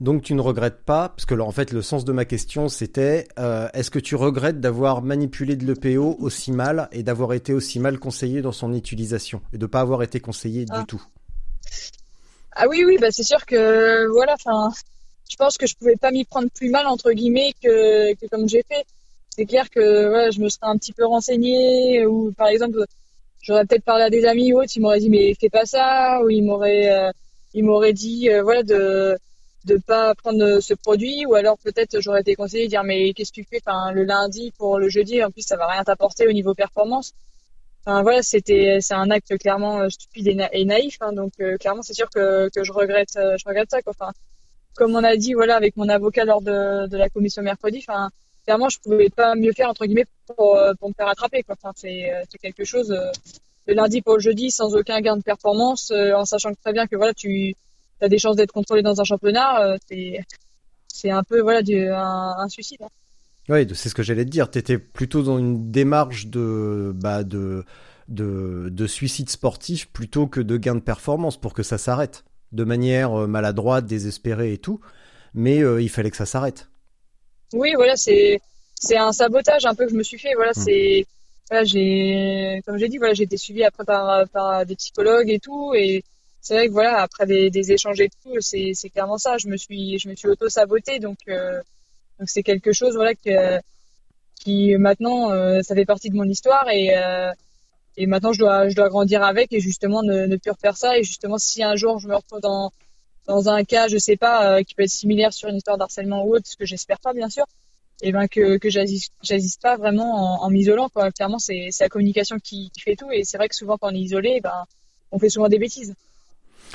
Donc 0.01 0.23
tu 0.23 0.35
ne 0.35 0.41
regrettes 0.41 0.83
pas, 0.85 1.11
parce 1.11 1.25
que 1.27 1.35
là, 1.35 1.45
en 1.45 1.53
fait 1.53 1.73
le 1.73 1.83
sens 1.83 2.05
de 2.05 2.13
ma 2.13 2.25
question 2.25 2.69
c'était 2.69 3.29
euh, 3.39 3.69
est-ce 3.75 3.91
que 3.91 3.99
tu 3.99 4.15
regrettes 4.17 4.61
d'avoir 4.61 5.03
manipulé 5.03 5.57
de 5.57 5.67
l'EPO 5.67 6.17
aussi 6.21 6.53
mal 6.53 6.89
et 6.93 7.03
d'avoir 7.03 7.33
été 7.33 7.53
aussi 7.53 7.79
mal 7.81 7.99
conseillé 7.99 8.43
dans 8.43 8.53
son 8.53 8.73
utilisation 8.73 9.41
et 9.53 9.59
de 9.59 9.67
pas 9.67 9.81
avoir 9.81 10.03
été 10.03 10.21
conseillé 10.21 10.67
Ah. 10.71 10.81
du 10.81 10.87
tout? 10.87 11.03
Ah 12.57 12.67
oui, 12.69 12.85
oui, 12.87 12.99
bah 13.01 13.09
c'est 13.11 13.25
sûr 13.25 13.45
que 13.47 14.07
voilà, 14.13 14.35
enfin, 14.35 14.73
je 15.31 15.37
pense 15.37 15.59
que 15.59 15.67
je 15.67 15.75
pouvais 15.75 15.97
pas 15.97 16.11
m'y 16.13 16.25
prendre 16.25 16.49
plus 16.55 16.71
mal 16.71 16.87
entre 16.87 17.11
guillemets 17.13 17.53
que, 17.63 18.15
que 18.15 18.27
comme 18.27 18.49
j'ai 18.49 18.63
fait. 18.69 18.85
C'est 19.31 19.47
clair 19.47 19.69
que 19.71 20.09
voilà, 20.09 20.31
je 20.31 20.41
me 20.41 20.49
serais 20.49 20.69
un 20.69 20.77
petit 20.77 20.93
peu 20.93 21.05
renseignée 21.05 22.07
ou 22.07 22.33
par 22.37 22.49
exemple, 22.49 22.85
j'aurais 23.43 23.65
peut-être 23.65 23.85
parlé 23.85 24.05
à 24.05 24.11
des 24.11 24.25
amis 24.25 24.53
ou 24.53 24.61
autres, 24.61 24.73
ils 24.77 24.81
m'auraient 24.81 25.01
dit 25.01 25.11
mais 25.11 25.35
fais 25.35 25.49
pas 25.51 25.67
ça 25.67 26.21
ou 26.23 26.31
ils 26.31 26.43
m'auraient 26.43 26.91
euh, 26.93 27.11
ils 27.55 27.65
m'auraient 27.65 27.93
dit 27.93 28.31
euh, 28.31 28.43
voilà 28.45 28.63
de 28.63 29.19
de 29.65 29.77
pas 29.79 30.15
prendre 30.15 30.61
ce 30.61 30.75
produit 30.75 31.25
ou 31.27 31.35
alors 31.35 31.59
peut-être 31.59 32.01
j'aurais 32.01 32.21
été 32.21 32.35
conseillé 32.35 32.65
de 32.65 32.71
dire 32.71 32.85
mais 32.85 33.13
qu'est-ce 33.15 33.31
que 33.33 33.41
tu 33.41 33.47
fais 33.51 33.61
enfin 33.67 33.93
le 33.93 34.05
lundi 34.05 34.53
pour 34.59 34.79
le 34.79 34.89
jeudi 34.89 35.23
en 35.25 35.31
plus 35.31 35.43
ça 35.43 35.57
va 35.57 35.67
rien 35.69 35.85
t'apporter 35.85 36.27
au 36.29 36.33
niveau 36.33 36.55
performance. 36.55 37.13
Enfin 37.87 38.03
voilà, 38.03 38.23
c'était 38.23 38.79
c'est 38.81 38.95
un 38.95 39.11
acte 39.11 39.37
clairement 39.39 39.81
euh, 39.83 39.89
stupide 39.91 40.27
et, 40.29 40.35
na- 40.35 40.53
et 40.55 40.65
naïf. 40.65 40.97
hein, 41.03 41.13
donc 41.13 41.33
euh, 41.41 41.57
clairement, 41.59 41.83
c'est 41.83 41.95
sûr 41.95 42.09
que, 42.11 42.49
que 42.55 42.65
je 42.65 42.73
regrette 42.73 43.17
euh, 43.17 43.37
je 43.39 43.45
regrette 43.49 43.71
ça. 43.71 43.83
Quoi. 43.83 43.93
Enfin, 43.99 44.13
comme 44.75 44.95
on 44.97 45.05
a 45.05 45.17
dit 45.17 45.35
voilà 45.35 45.57
avec 45.57 45.77
mon 45.77 45.89
avocat 45.89 46.25
lors 46.25 46.43
de, 46.43 46.87
de 46.89 46.97
la 46.97 47.09
commission 47.11 47.43
mercredi, 47.43 47.85
enfin 47.87 48.11
clairement 48.45 48.69
je 48.71 48.79
pouvais 48.81 49.11
pas 49.11 49.35
mieux 49.35 49.53
faire 49.53 49.69
entre 49.71 49.87
guillemets 49.87 50.07
pour, 50.37 50.57
euh, 50.57 50.73
pour 50.79 50.89
me 50.91 50.95
faire 50.95 51.09
attraper. 51.09 51.43
Quoi. 51.43 51.57
Enfin 51.61 51.73
c'est 51.77 52.13
euh, 52.13 52.23
quelque 52.43 52.65
chose 52.65 52.91
euh, 52.93 53.11
le 53.67 53.75
lundi 53.75 54.03
pour 54.03 54.15
le 54.15 54.21
jeudi 54.21 54.51
sans 54.51 54.75
aucun 54.77 55.01
gain 55.01 55.17
de 55.17 55.23
performance, 55.23 55.91
euh, 55.91 56.13
en 56.15 56.25
sachant 56.25 56.53
très 56.63 56.73
bien 56.73 56.87
que 56.87 56.97
voilà 56.97 57.15
tu 57.15 57.55
as 58.05 58.09
des 58.09 58.19
chances 58.19 58.37
d'être 58.37 58.53
contrôlé 58.53 58.83
dans 58.83 59.01
un 59.01 59.05
championnat. 59.05 59.73
euh, 59.73 59.77
c'est 60.89 61.11
un 61.11 61.23
peu 61.23 61.41
voilà 61.41 61.63
du, 61.63 61.89
un, 61.89 62.35
un 62.39 62.49
suicide. 62.49 62.83
hein. 62.83 62.89
Oui, 63.49 63.67
c'est 63.75 63.89
ce 63.89 63.95
que 63.95 64.03
j'allais 64.03 64.25
te 64.25 64.31
dire. 64.31 64.51
T'étais 64.51 64.79
plutôt 64.79 65.23
dans 65.23 65.39
une 65.39 65.71
démarche 65.71 66.29
de, 66.29 66.93
bah, 66.95 67.25
de, 67.25 67.65
de, 68.09 68.69
de 68.71 68.87
suicide 68.87 69.29
sportif 69.29 69.89
plutôt 69.89 70.27
que 70.27 70.41
de 70.41 70.57
gain 70.57 70.75
de 70.77 70.81
performance 70.81 71.37
pour 71.37 71.53
que 71.53 71.63
ça 71.63 71.77
s'arrête. 71.77 72.25
De 72.53 72.65
manière 72.65 73.13
euh, 73.21 73.27
maladroite, 73.27 73.85
désespérée 73.87 74.53
et 74.53 74.59
tout. 74.59 74.81
Mais 75.35 75.63
euh, 75.63 75.83
il 75.83 75.91
fallait 75.91 76.11
que 76.11 76.17
ça 76.17 76.27
s'arrête. 76.27 76.69
Oui, 77.53 77.73
voilà, 77.75 77.97
c'est 77.97 78.41
un 78.97 79.13
sabotage 79.13 79.67
un 79.67 79.75
peu 79.75 79.85
que 79.87 79.91
je 79.91 79.97
me 79.97 80.03
suis 80.03 80.19
fait. 80.19 80.35
Voilà, 80.35 80.55
c'est 80.55 81.07
voilà, 81.51 81.65
j'ai 81.65 82.63
comme 82.65 82.79
j'ai 82.79 82.89
dit, 82.89 82.99
voilà, 82.99 83.13
j'ai 83.13 83.25
été 83.25 83.37
suivie 83.37 83.65
après 83.65 83.85
par 83.85 84.27
par 84.31 84.65
des 84.65 84.77
psychologues 84.77 85.29
et 85.29 85.39
tout, 85.39 85.75
et 85.75 86.03
c'est 86.45 86.55
vrai 86.57 86.69
que 86.69 86.73
voilà, 86.73 87.01
après 87.01 87.25
des, 87.27 87.73
échanges 87.73 88.01
et 88.03 88.11
tout, 88.11 88.37
c'est 88.41 88.75
clairement 88.91 89.17
ça. 89.17 89.39
Je 89.39 89.49
me 89.49 89.57
suis 89.57 89.99
je 89.99 90.11
me 90.11 90.15
suis 90.15 90.29
auto 90.29 90.51
sabotée, 90.51 90.99
donc 90.99 91.17
euh, 91.29 91.59
donc 92.19 92.29
c'est 92.29 92.43
quelque 92.43 92.73
chose 92.73 92.95
voilà 92.97 93.13
qui 94.37 94.77
maintenant 94.77 95.33
euh, 95.33 95.63
ça 95.63 95.75
fait 95.75 95.87
partie 95.87 96.11
de 96.11 96.17
mon 96.17 96.25
histoire 96.25 96.69
et 96.69 96.95
euh, 96.99 97.33
et 97.97 98.07
maintenant 98.07 98.35
je 98.35 98.41
dois 98.41 98.69
je 98.69 98.77
dois 98.77 98.91
grandir 98.91 99.23
avec 99.23 99.55
et 99.55 99.61
justement 99.61 100.03
ne 100.03 100.37
plus 100.37 100.51
refaire 100.51 100.77
ça 100.77 100.99
et 100.99 101.03
justement 101.03 101.39
si 101.39 101.63
un 101.63 101.77
jour 101.77 101.99
je 101.99 102.09
me 102.09 102.15
retrouve 102.15 102.41
dans 102.41 102.73
dans 103.27 103.49
un 103.49 103.65
cas, 103.65 103.89
je 103.89 103.97
sais 103.97 104.19
pas, 104.19 104.63
qui 104.65 104.75
peut 104.75 104.83
être 104.83 104.91
similaire 104.91 105.33
sur 105.33 105.49
une 105.49 105.57
histoire 105.57 105.79
d'harcèlement 105.79 106.25
ou 106.27 106.35
autre, 106.35 106.47
ce 106.47 106.57
que 106.57 106.67
j'espère 106.67 107.01
pas, 107.01 107.15
bien 107.15 107.31
sûr, 107.31 107.47
et 108.03 108.13
ben 108.13 108.29
que, 108.29 108.59
que 108.59 108.69
j'agisse 108.69 109.57
pas 109.63 109.77
vraiment 109.79 110.43
en, 110.43 110.45
en 110.45 110.51
m'isolant. 110.51 110.91
Clairement, 111.15 111.39
c'est 111.39 111.71
la 111.81 111.89
communication 111.89 112.39
qui, 112.39 112.71
fait 112.79 112.97
tout, 112.97 113.11
et 113.11 113.25
c'est 113.25 113.39
vrai 113.39 113.49
que 113.49 113.57
souvent 113.57 113.79
quand 113.79 113.89
on 113.91 113.95
est 113.95 114.01
isolé, 114.01 114.43
ben, 114.43 114.67
on 115.11 115.19
fait 115.19 115.31
souvent 115.31 115.49
des 115.49 115.59
bêtises. 115.59 115.95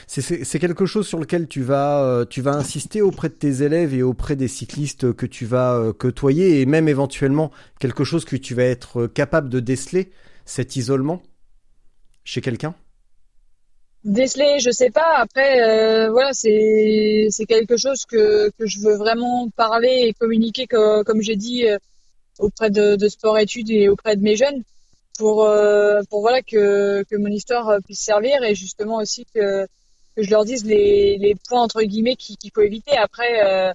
C'est- 0.08 0.60
quelque 0.60 0.86
chose 0.86 1.08
sur 1.08 1.20
lequel 1.20 1.48
tu 1.48 1.62
vas, 1.64 2.04
euh, 2.04 2.26
tu 2.26 2.42
vas 2.42 2.54
insister 2.56 3.02
auprès 3.02 3.30
de 3.30 3.34
tes 3.36 3.62
élèves 3.64 3.94
et 3.94 4.04
auprès 4.04 4.36
des 4.36 4.48
cyclistes 4.48 5.14
que 5.14 5.26
tu 5.26 5.46
vas 5.46 5.76
euh, 5.76 5.94
côtoyer 5.94 6.62
et 6.62 6.66
même 6.66 6.88
éventuellement 6.88 7.52
quelque 7.80 8.04
chose 8.04 8.26
que 8.26 8.36
tu 8.36 8.56
vas 8.56 8.64
être 8.64 9.02
euh, 9.04 9.08
capable 9.08 9.50
de 9.50 9.60
déceler, 9.60 10.12
cet 10.46 10.76
isolement 10.76 11.22
chez 12.24 12.42
quelqu'un? 12.42 12.76
Déceler, 14.06 14.60
je 14.60 14.72
sais 14.72 14.92
pas. 14.92 15.18
Après, 15.18 16.10
voilà, 16.10 16.32
c'est 16.34 17.28
quelque 17.48 17.76
chose 17.78 18.06
que 18.06 18.50
que 18.58 18.66
je 18.66 18.80
veux 18.80 18.96
vraiment 18.96 19.50
parler 19.58 20.06
et 20.08 20.14
communiquer, 20.14 20.68
que, 20.68 21.04
comme 21.04 21.22
j'ai 21.22 21.36
dit, 21.36 21.66
auprès 22.40 22.72
de, 22.72 22.96
de 22.98 23.10
sport-études 23.10 23.72
et 23.72 23.90
auprès 23.90 24.16
de 24.18 24.22
mes 24.24 24.36
jeunes, 24.38 24.64
pour 25.18 25.48
pour 26.10 26.22
voilà 26.22 26.42
que 26.44 27.04
que 27.10 27.18
mon 27.18 27.30
histoire 27.30 27.80
puisse 27.86 28.02
servir 28.02 28.44
et 28.44 28.56
justement 28.56 28.98
aussi 28.98 29.26
que 29.36 29.68
que 30.20 30.26
je 30.26 30.32
leur 30.32 30.46
dise 30.46 30.66
les 30.66 31.18
les 31.18 31.36
points 31.48 31.62
entre 31.62 31.82
guillemets 31.82 32.16
qu'il 32.16 32.38
qu'il 32.38 32.52
faut 32.54 32.62
éviter. 32.62 32.92
Après, 32.98 33.46
euh, 33.46 33.74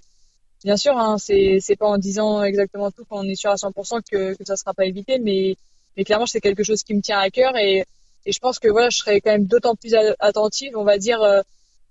bien 0.62 0.77
sûr, 0.77 0.97
hein, 0.99 1.16
c'est 1.19 1.77
pas 1.79 1.87
en 1.87 1.99
disant 1.99 2.43
exactement 2.43 2.91
tout 2.91 3.05
qu'on 3.09 3.25
est 3.25 3.35
sûr 3.35 3.51
à 3.51 3.55
100% 3.57 4.03
que 4.11 4.35
que 4.35 4.45
ça 4.45 4.57
sera 4.57 4.75
pas 4.75 4.85
évité, 4.85 5.19
mais 5.19 5.57
mais 5.97 6.05
clairement, 6.05 6.27
c'est 6.27 6.41
quelque 6.41 6.65
chose 6.65 6.83
qui 6.83 6.95
me 6.95 7.01
tient 7.01 7.19
à 7.19 7.31
cœur 7.31 7.57
et 7.57 7.85
et 8.27 8.33
je 8.33 8.39
pense 8.39 8.59
que 8.59 8.69
voilà, 8.69 8.89
je 8.91 8.99
serais 8.99 9.21
quand 9.21 9.33
même 9.33 9.47
d'autant 9.47 9.75
plus 9.75 9.95
attentive, 10.19 10.73
on 10.77 10.85
va 10.85 10.97
dire, 10.99 11.23
euh, 11.23 11.41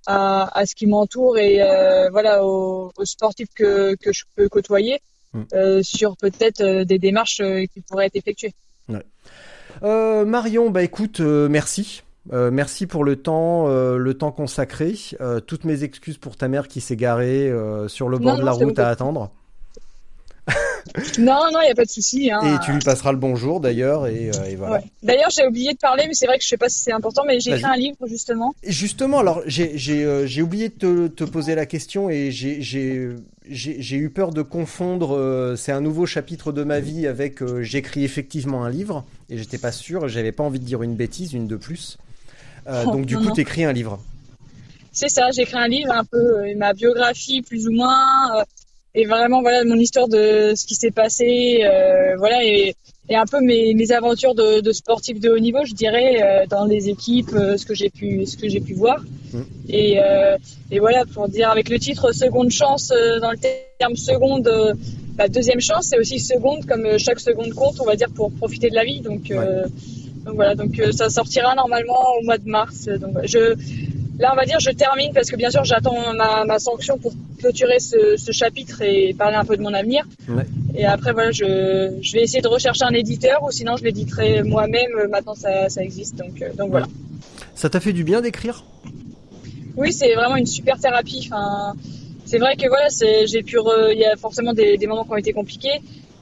à, 0.08 0.60
à 0.60 0.66
ce 0.66 0.74
qui 0.76 0.88
m'entoure 0.88 1.38
et 1.38 1.62
euh, 1.62 2.10
voilà 2.10 2.44
aux, 2.44 2.92
aux 2.98 3.06
sportifs 3.06 3.54
que, 3.56 3.96
que 3.96 4.12
je 4.12 4.24
peux 4.36 4.50
côtoyer 4.50 5.00
Mm. 5.34 5.82
sur 5.82 6.16
peut-être 6.16 6.84
des 6.84 7.00
démarches 7.00 7.42
qui 7.74 7.82
pourraient 7.82 8.06
être 8.06 8.16
effectuées. 8.16 8.54
Marion, 9.82 10.70
bah 10.70 10.84
écoute, 10.84 11.22
merci. 11.22 12.04
Euh, 12.32 12.52
merci 12.52 12.88
pour 12.88 13.04
le 13.04 13.18
temps, 13.18 13.68
euh, 13.68 13.98
le 13.98 14.14
temps 14.14 14.32
consacré. 14.32 14.95
Euh, 15.20 15.40
toutes 15.40 15.66
mes 15.66 15.84
excuses 15.84 16.18
pour 16.18 16.38
ta 16.38 16.48
mère 16.48 16.68
qui 16.68 16.80
s'est 16.80 16.95
garée 16.95 17.52
sur 17.88 18.10
le 18.10 18.18
bord 18.18 18.36
Non, 18.36 18.40
de 18.40 18.45
la 18.45 18.52
route 18.52 18.80
à 18.80 18.90
attendre. 18.90 19.32
Non, 21.18 21.45
non, 21.52 21.62
il 21.62 21.66
n'y 21.66 21.72
a 21.72 21.76
pas 21.76 21.86
de 21.86 21.90
souci. 21.90 22.30
Hein. 22.30 22.41
Et 22.44 22.66
tu 22.66 22.74
lui 22.74 22.80
passeras 22.80 23.14
le 23.14 23.18
bonjour 23.18 23.62
d'ailleurs, 23.62 24.06
et, 24.06 24.32
et 24.50 24.56
voilà. 24.58 24.76
Ouais. 24.76 24.84
D'ailleurs, 25.02 25.30
j'ai 25.30 25.48
oublié 25.48 25.72
de 25.72 25.78
parler, 25.78 26.04
mais 26.08 26.14
c'est 26.14 26.26
vrai 26.26 26.38
que 26.38 26.44
je 26.44 26.50
sais 26.50 26.58
pas 26.58 26.68
si 26.68 26.78
c'est 26.80 26.91
important, 26.91 27.24
mais 27.26 27.40
j'ai 27.40 27.52
écrit 27.52 27.64
un 27.64 27.78
livre 27.78 28.06
justement. 28.06 28.54
Justement, 28.64 29.20
alors 29.20 29.41
j'ai 29.45 30.41
oublié 30.41 30.68
de 30.68 30.74
te, 30.74 31.08
te 31.08 31.24
poser 31.24 31.56
la 31.56 31.66
question 31.66 32.10
et 32.10 32.32
j'ai 32.32 33.95
eu 33.95 34.10
peur 34.10 34.32
de 34.32 34.41
confondre. 34.41 35.56
c'est 35.58 35.72
un 35.72 35.82
nouveau 35.82 36.06
chapitre 36.06 36.52
de 36.52 36.64
ma 36.64 36.82
vie 36.82 37.08
avec 37.08 37.40
j'écris 37.62 38.04
effectivement 38.04 38.66
un 38.66 38.70
livre 38.70 39.06
et 39.30 39.38
j'étais 39.38 39.58
pas 39.58 39.72
sûr. 39.72 40.10
J'avais 40.10 40.34
pas 40.34 40.44
envie 40.44 40.60
de 40.60 40.66
dire 40.66 40.84
une 40.84 40.95
bêtise, 40.95 41.34
une 41.34 41.48
de 41.48 41.56
plus. 41.56 41.98
Euh, 42.68 42.84
Oh, 42.88 42.91
donc 42.91 43.06
du 43.06 43.15
non, 43.15 43.22
coup, 43.22 43.27
non. 43.30 43.34
t'écris 43.34 43.64
un 43.64 43.73
livre. 43.73 43.99
C'est 44.91 45.10
ça, 45.10 45.31
j'ai 45.31 45.41
écrit 45.41 45.57
un 45.57 45.68
livre, 45.68 45.91
un 45.91 46.06
peu 46.06 46.18
euh, 46.18 46.53
ma 46.56 46.73
biographie 46.73 47.41
plus 47.41 47.68
ou 47.68 47.72
moins, 47.72 48.38
euh, 48.38 48.44
et 48.95 49.06
vraiment 49.06 49.41
voilà 49.41 49.64
mon 49.65 49.76
histoire 49.76 50.07
de 50.07 50.53
ce 50.56 50.65
qui 50.65 50.76
s'est 50.76 50.91
passé, 50.91 51.64
voilà 52.19 52.44
et, 52.44 52.76
et 53.10 53.15
un 53.15 53.26
peu 53.26 53.41
mes, 53.41 53.73
mes 53.73 53.91
aventures 53.91 54.35
de, 54.35 54.61
de 54.61 54.72
sportif 54.72 55.19
de 55.19 55.30
haut 55.31 55.40
niveau, 55.40 55.65
je 55.65 55.73
dirais, 55.73 56.45
dans 56.48 56.65
les 56.65 56.90
équipes, 56.90 57.31
ce 57.31 57.65
que 57.65 57.73
j'ai 57.73 57.90
pu 57.90 58.26
ce 58.27 58.38
que 58.38 58.48
j'ai 58.48 58.61
pu 58.61 58.76
voir. 58.76 58.99
Mm. 59.34 59.41
Et, 59.69 59.98
et 60.69 60.80
voilà 60.80 61.06
pour 61.11 61.27
dire 61.27 61.49
avec 61.49 61.69
le 61.69 61.80
titre 61.80 62.11
seconde 62.11 62.52
chance 62.52 62.90
dans 63.19 63.31
le 63.31 63.40
terme 63.80 63.95
seconde. 63.95 64.48
la 65.18 65.27
deuxième 65.27 65.60
chance, 65.60 65.88
c'est 65.88 65.98
aussi 65.98 66.19
seconde, 66.19 66.68
comme 66.68 66.99
chaque 66.99 67.19
seconde 67.19 67.52
compte, 67.53 67.77
on 67.81 67.85
va 67.85 67.95
dire, 67.95 68.10
pour 68.15 68.31
profiter 68.31 68.69
de 68.69 68.76
la 68.76 68.84
vie. 68.84 69.02
Donc, 69.02 69.34
donc 70.26 70.36
voilà, 70.36 70.56
donc 70.56 70.80
euh, 70.80 70.91
ça 70.91 71.10
sortira 71.10 71.56
normalement 71.56 72.02
au 72.20 72.24
mois 72.26 72.38
de 72.38 72.48
mars. 72.48 72.86
Donc 72.88 73.16
je, 73.26 73.56
là, 74.20 74.32
on 74.34 74.36
va 74.36 74.45
dire, 74.45 74.60
je 74.60 74.72
termine 74.72 75.12
parce 75.14 75.30
que 75.30 75.36
bien 75.36 75.50
sûr, 75.50 75.64
j'attends 75.64 76.14
ma, 76.14 76.45
ma 76.45 76.60
sanction 76.60 76.98
pour 76.98 77.14
clôturer 77.40 77.80
ce, 77.80 78.16
ce 78.18 78.32
chapitre 78.32 78.82
et 78.82 79.14
parler 79.14 79.36
un 79.36 79.45
peu 79.45 79.58
de 79.58 79.62
mon 79.62 79.74
avenir. 79.74 80.06
Ouais. 80.30 80.45
Et 80.76 80.86
après, 80.86 81.12
voilà, 81.14 81.32
je, 81.32 81.98
je 82.02 82.14
vais 82.14 82.22
essayer 82.22 82.41
de 82.41 82.48
rechercher 82.48 82.86
un 82.86 82.94
éditeur 82.94 83.44
ou 83.44 83.52
sinon 83.52 83.76
je 83.78 83.84
l'éditerai 83.84 84.44
moi-même. 84.44 84.91
Maintenant, 85.10 85.36
ça, 85.36 85.70
ça 85.70 85.84
existe. 85.84 86.16
Donc, 86.16 86.41
euh, 86.41 86.54
donc 86.54 86.72
voilà. 86.72 86.88
Ça 87.56 87.70
t'a 87.70 87.80
fait 87.80 87.94
du 87.94 88.04
bien 88.04 88.22
d'écrire? 88.22 88.64
Oui, 89.76 89.91
c'est 89.91 90.14
vraiment 90.14 90.36
une 90.36 90.45
super 90.45 90.80
thérapie. 90.80 91.30
Enfin, 91.32 91.74
c'est 92.26 92.38
vrai 92.38 92.56
que 92.56 92.68
voilà, 92.68 92.88
j'ai 93.26 93.44
pu, 93.44 93.58
re- 93.58 93.91
il 93.91 94.00
y 94.00 94.06
a 94.06 94.16
forcément 94.16 94.54
des, 94.54 94.78
des 94.78 94.88
moments 94.88 95.04
qui 95.04 95.12
ont 95.12 95.18
été 95.18 95.34
compliqués, 95.34 95.82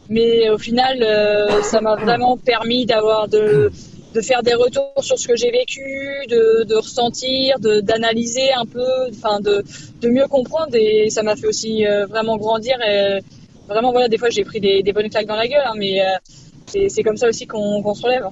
mais 0.10 0.50
au 0.50 0.58
final, 0.58 1.02
euh, 1.02 1.62
ça 1.62 1.80
m'a 1.80 1.96
vraiment 1.96 2.38
permis 2.38 2.86
d'avoir 2.86 3.28
de, 3.28 3.72
de 4.14 4.22
faire 4.22 4.44
des 4.44 4.54
retours 4.54 4.94
sur 5.02 5.18
ce 5.18 5.28
que 5.28 5.36
j'ai 5.36 5.52
vécu, 5.52 5.82
de, 6.28 6.64
de 6.64 6.76
ressentir, 6.76 7.60
d'analyser 7.60 8.52
un 8.54 8.66
peu, 8.66 8.86
enfin, 9.10 9.40
de, 9.40 9.64
de 10.02 10.10
mieux 10.10 10.28
comprendre, 10.28 10.76
et 10.76 11.10
ça 11.10 11.24
m'a 11.24 11.36
fait 11.36 11.48
aussi 11.48 11.86
euh, 11.86 12.06
vraiment 12.06 12.38
grandir. 12.38 12.78
Et 12.82 13.20
vraiment, 13.68 13.92
voilà, 13.92 14.08
des 14.08 14.18
fois, 14.18 14.30
j'ai 14.30 14.44
pris 14.44 14.60
des, 14.60 14.84
bonnes 14.94 15.10
claques 15.10 15.28
dans 15.28 15.36
la 15.36 15.48
gueule, 15.48 15.64
hein, 15.66 15.76
mais 15.78 16.02
euh, 16.02 16.90
c'est, 16.90 17.04
comme 17.04 17.18
ça 17.18 17.28
aussi 17.28 17.48
qu'on, 17.48 17.94
se 17.94 18.04
relève. 18.04 18.28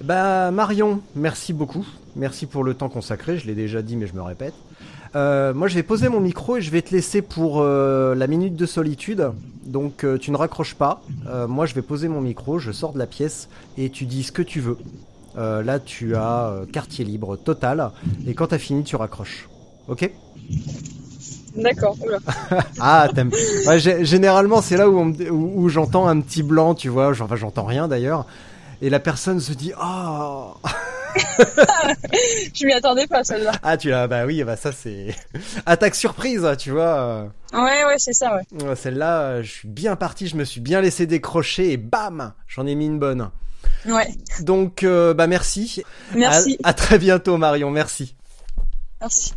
Bah 0.00 0.50
Marion, 0.50 1.00
merci 1.14 1.52
beaucoup. 1.52 1.86
Merci 2.16 2.46
pour 2.46 2.64
le 2.64 2.74
temps 2.74 2.88
consacré. 2.88 3.38
Je 3.38 3.46
l'ai 3.46 3.54
déjà 3.54 3.82
dit, 3.82 3.96
mais 3.96 4.06
je 4.06 4.14
me 4.14 4.22
répète. 4.22 4.54
Euh, 5.16 5.54
moi, 5.54 5.68
je 5.68 5.74
vais 5.76 5.82
poser 5.84 6.08
mon 6.08 6.20
micro 6.20 6.56
et 6.56 6.60
je 6.60 6.70
vais 6.70 6.82
te 6.82 6.92
laisser 6.94 7.22
pour 7.22 7.60
euh, 7.60 8.14
la 8.14 8.26
minute 8.26 8.56
de 8.56 8.66
solitude. 8.66 9.30
Donc, 9.64 10.04
euh, 10.04 10.18
tu 10.18 10.30
ne 10.32 10.36
raccroches 10.36 10.74
pas. 10.74 11.02
Euh, 11.28 11.46
moi, 11.46 11.66
je 11.66 11.74
vais 11.74 11.82
poser 11.82 12.08
mon 12.08 12.20
micro, 12.20 12.58
je 12.58 12.72
sors 12.72 12.92
de 12.92 12.98
la 12.98 13.06
pièce 13.06 13.48
et 13.78 13.90
tu 13.90 14.06
dis 14.06 14.24
ce 14.24 14.32
que 14.32 14.42
tu 14.42 14.60
veux. 14.60 14.76
Euh, 15.38 15.62
là, 15.62 15.78
tu 15.78 16.16
as 16.16 16.48
euh, 16.48 16.66
quartier 16.66 17.04
libre 17.04 17.36
total. 17.36 17.90
Et 18.26 18.34
quand 18.34 18.48
t'as 18.48 18.58
fini, 18.58 18.82
tu 18.84 18.96
raccroches. 18.96 19.48
Ok? 19.88 20.10
D'accord. 21.56 21.96
Ah, 22.80 23.08
t'aimes. 23.14 23.30
Ouais, 23.66 23.78
gé- 23.78 24.04
généralement, 24.04 24.60
c'est 24.60 24.76
là 24.76 24.88
où, 24.90 24.98
on 24.98 25.04
me- 25.06 25.30
où, 25.30 25.62
où 25.62 25.68
j'entends 25.68 26.06
un 26.08 26.20
petit 26.20 26.42
blanc, 26.42 26.74
tu 26.74 26.88
vois. 26.88 27.10
Enfin, 27.10 27.36
j'entends 27.36 27.64
rien 27.64 27.86
d'ailleurs. 27.88 28.26
Et 28.82 28.90
la 28.90 29.00
personne 29.00 29.40
se 29.40 29.52
dit, 29.52 29.72
oh, 29.80 30.54
Je 32.54 32.66
m'y 32.66 32.72
attendais 32.72 33.06
pas, 33.06 33.24
celle-là. 33.24 33.52
Ah, 33.62 33.76
tu 33.76 33.90
l'as, 33.90 34.08
bah 34.08 34.26
oui, 34.26 34.42
bah 34.44 34.56
ça 34.56 34.72
c'est 34.72 35.14
attaque 35.66 35.94
surprise, 35.94 36.46
tu 36.58 36.70
vois. 36.70 37.30
Ouais, 37.52 37.84
ouais, 37.84 37.98
c'est 37.98 38.12
ça, 38.12 38.36
ouais. 38.36 38.74
Celle-là, 38.76 39.42
je 39.42 39.50
suis 39.50 39.68
bien 39.68 39.96
parti, 39.96 40.26
je 40.26 40.36
me 40.36 40.44
suis 40.44 40.60
bien 40.60 40.80
laissé 40.80 41.06
décrocher 41.06 41.72
et 41.72 41.76
bam, 41.76 42.34
j'en 42.48 42.66
ai 42.66 42.74
mis 42.74 42.86
une 42.86 42.98
bonne. 42.98 43.30
Ouais. 43.86 44.08
Donc, 44.40 44.82
euh, 44.82 45.14
bah 45.14 45.26
merci. 45.26 45.82
Merci. 46.14 46.58
À, 46.64 46.70
à 46.70 46.72
très 46.74 46.98
bientôt, 46.98 47.36
Marion, 47.36 47.70
merci. 47.70 48.16
Merci. 49.00 49.34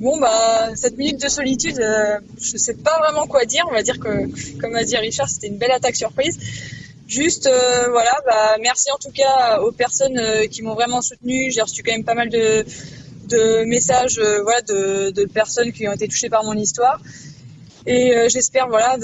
Bon 0.00 0.18
bah 0.18 0.70
cette 0.76 0.96
minute 0.96 1.22
de 1.22 1.28
solitude, 1.28 1.78
euh, 1.78 2.18
je 2.40 2.56
sais 2.56 2.72
pas 2.72 2.98
vraiment 3.00 3.26
quoi 3.26 3.44
dire. 3.44 3.66
On 3.68 3.74
va 3.74 3.82
dire 3.82 4.00
que, 4.00 4.58
comme 4.58 4.74
a 4.74 4.82
dit 4.82 4.96
Richard, 4.96 5.28
c'était 5.28 5.48
une 5.48 5.58
belle 5.58 5.72
attaque 5.72 5.94
surprise. 5.94 6.38
Juste 7.06 7.46
euh, 7.46 7.90
voilà, 7.90 8.16
bah 8.24 8.56
merci 8.62 8.90
en 8.92 8.96
tout 8.96 9.10
cas 9.10 9.60
aux 9.60 9.72
personnes 9.72 10.18
euh, 10.18 10.46
qui 10.46 10.62
m'ont 10.62 10.72
vraiment 10.72 11.02
soutenu. 11.02 11.50
J'ai 11.50 11.60
reçu 11.60 11.82
quand 11.82 11.92
même 11.92 12.06
pas 12.06 12.14
mal 12.14 12.30
de, 12.30 12.64
messages, 13.64 14.18
euh, 14.18 14.40
voilà, 14.42 14.62
de, 14.62 15.24
personnes 15.26 15.70
qui 15.70 15.86
ont 15.86 15.92
été 15.92 16.08
touchées 16.08 16.30
par 16.30 16.44
mon 16.44 16.54
histoire. 16.54 16.98
Et 17.84 18.14
j'espère 18.28 18.68
voilà 18.68 18.96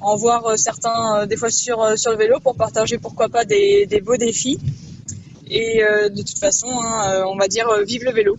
en 0.00 0.16
voir 0.16 0.58
certains 0.58 1.26
des 1.26 1.36
fois 1.36 1.50
sur 1.50 1.98
sur 1.98 2.10
le 2.10 2.16
vélo 2.16 2.40
pour 2.40 2.56
partager 2.56 2.98
pourquoi 2.98 3.28
pas 3.28 3.44
des, 3.44 4.00
beaux 4.02 4.16
défis. 4.16 4.58
Et 5.48 5.82
de 5.82 6.22
toute 6.22 6.38
façon, 6.38 6.68
hein, 6.68 7.24
on 7.28 7.36
va 7.36 7.46
dire 7.46 7.68
vive 7.84 8.02
le 8.02 8.12
vélo. 8.12 8.38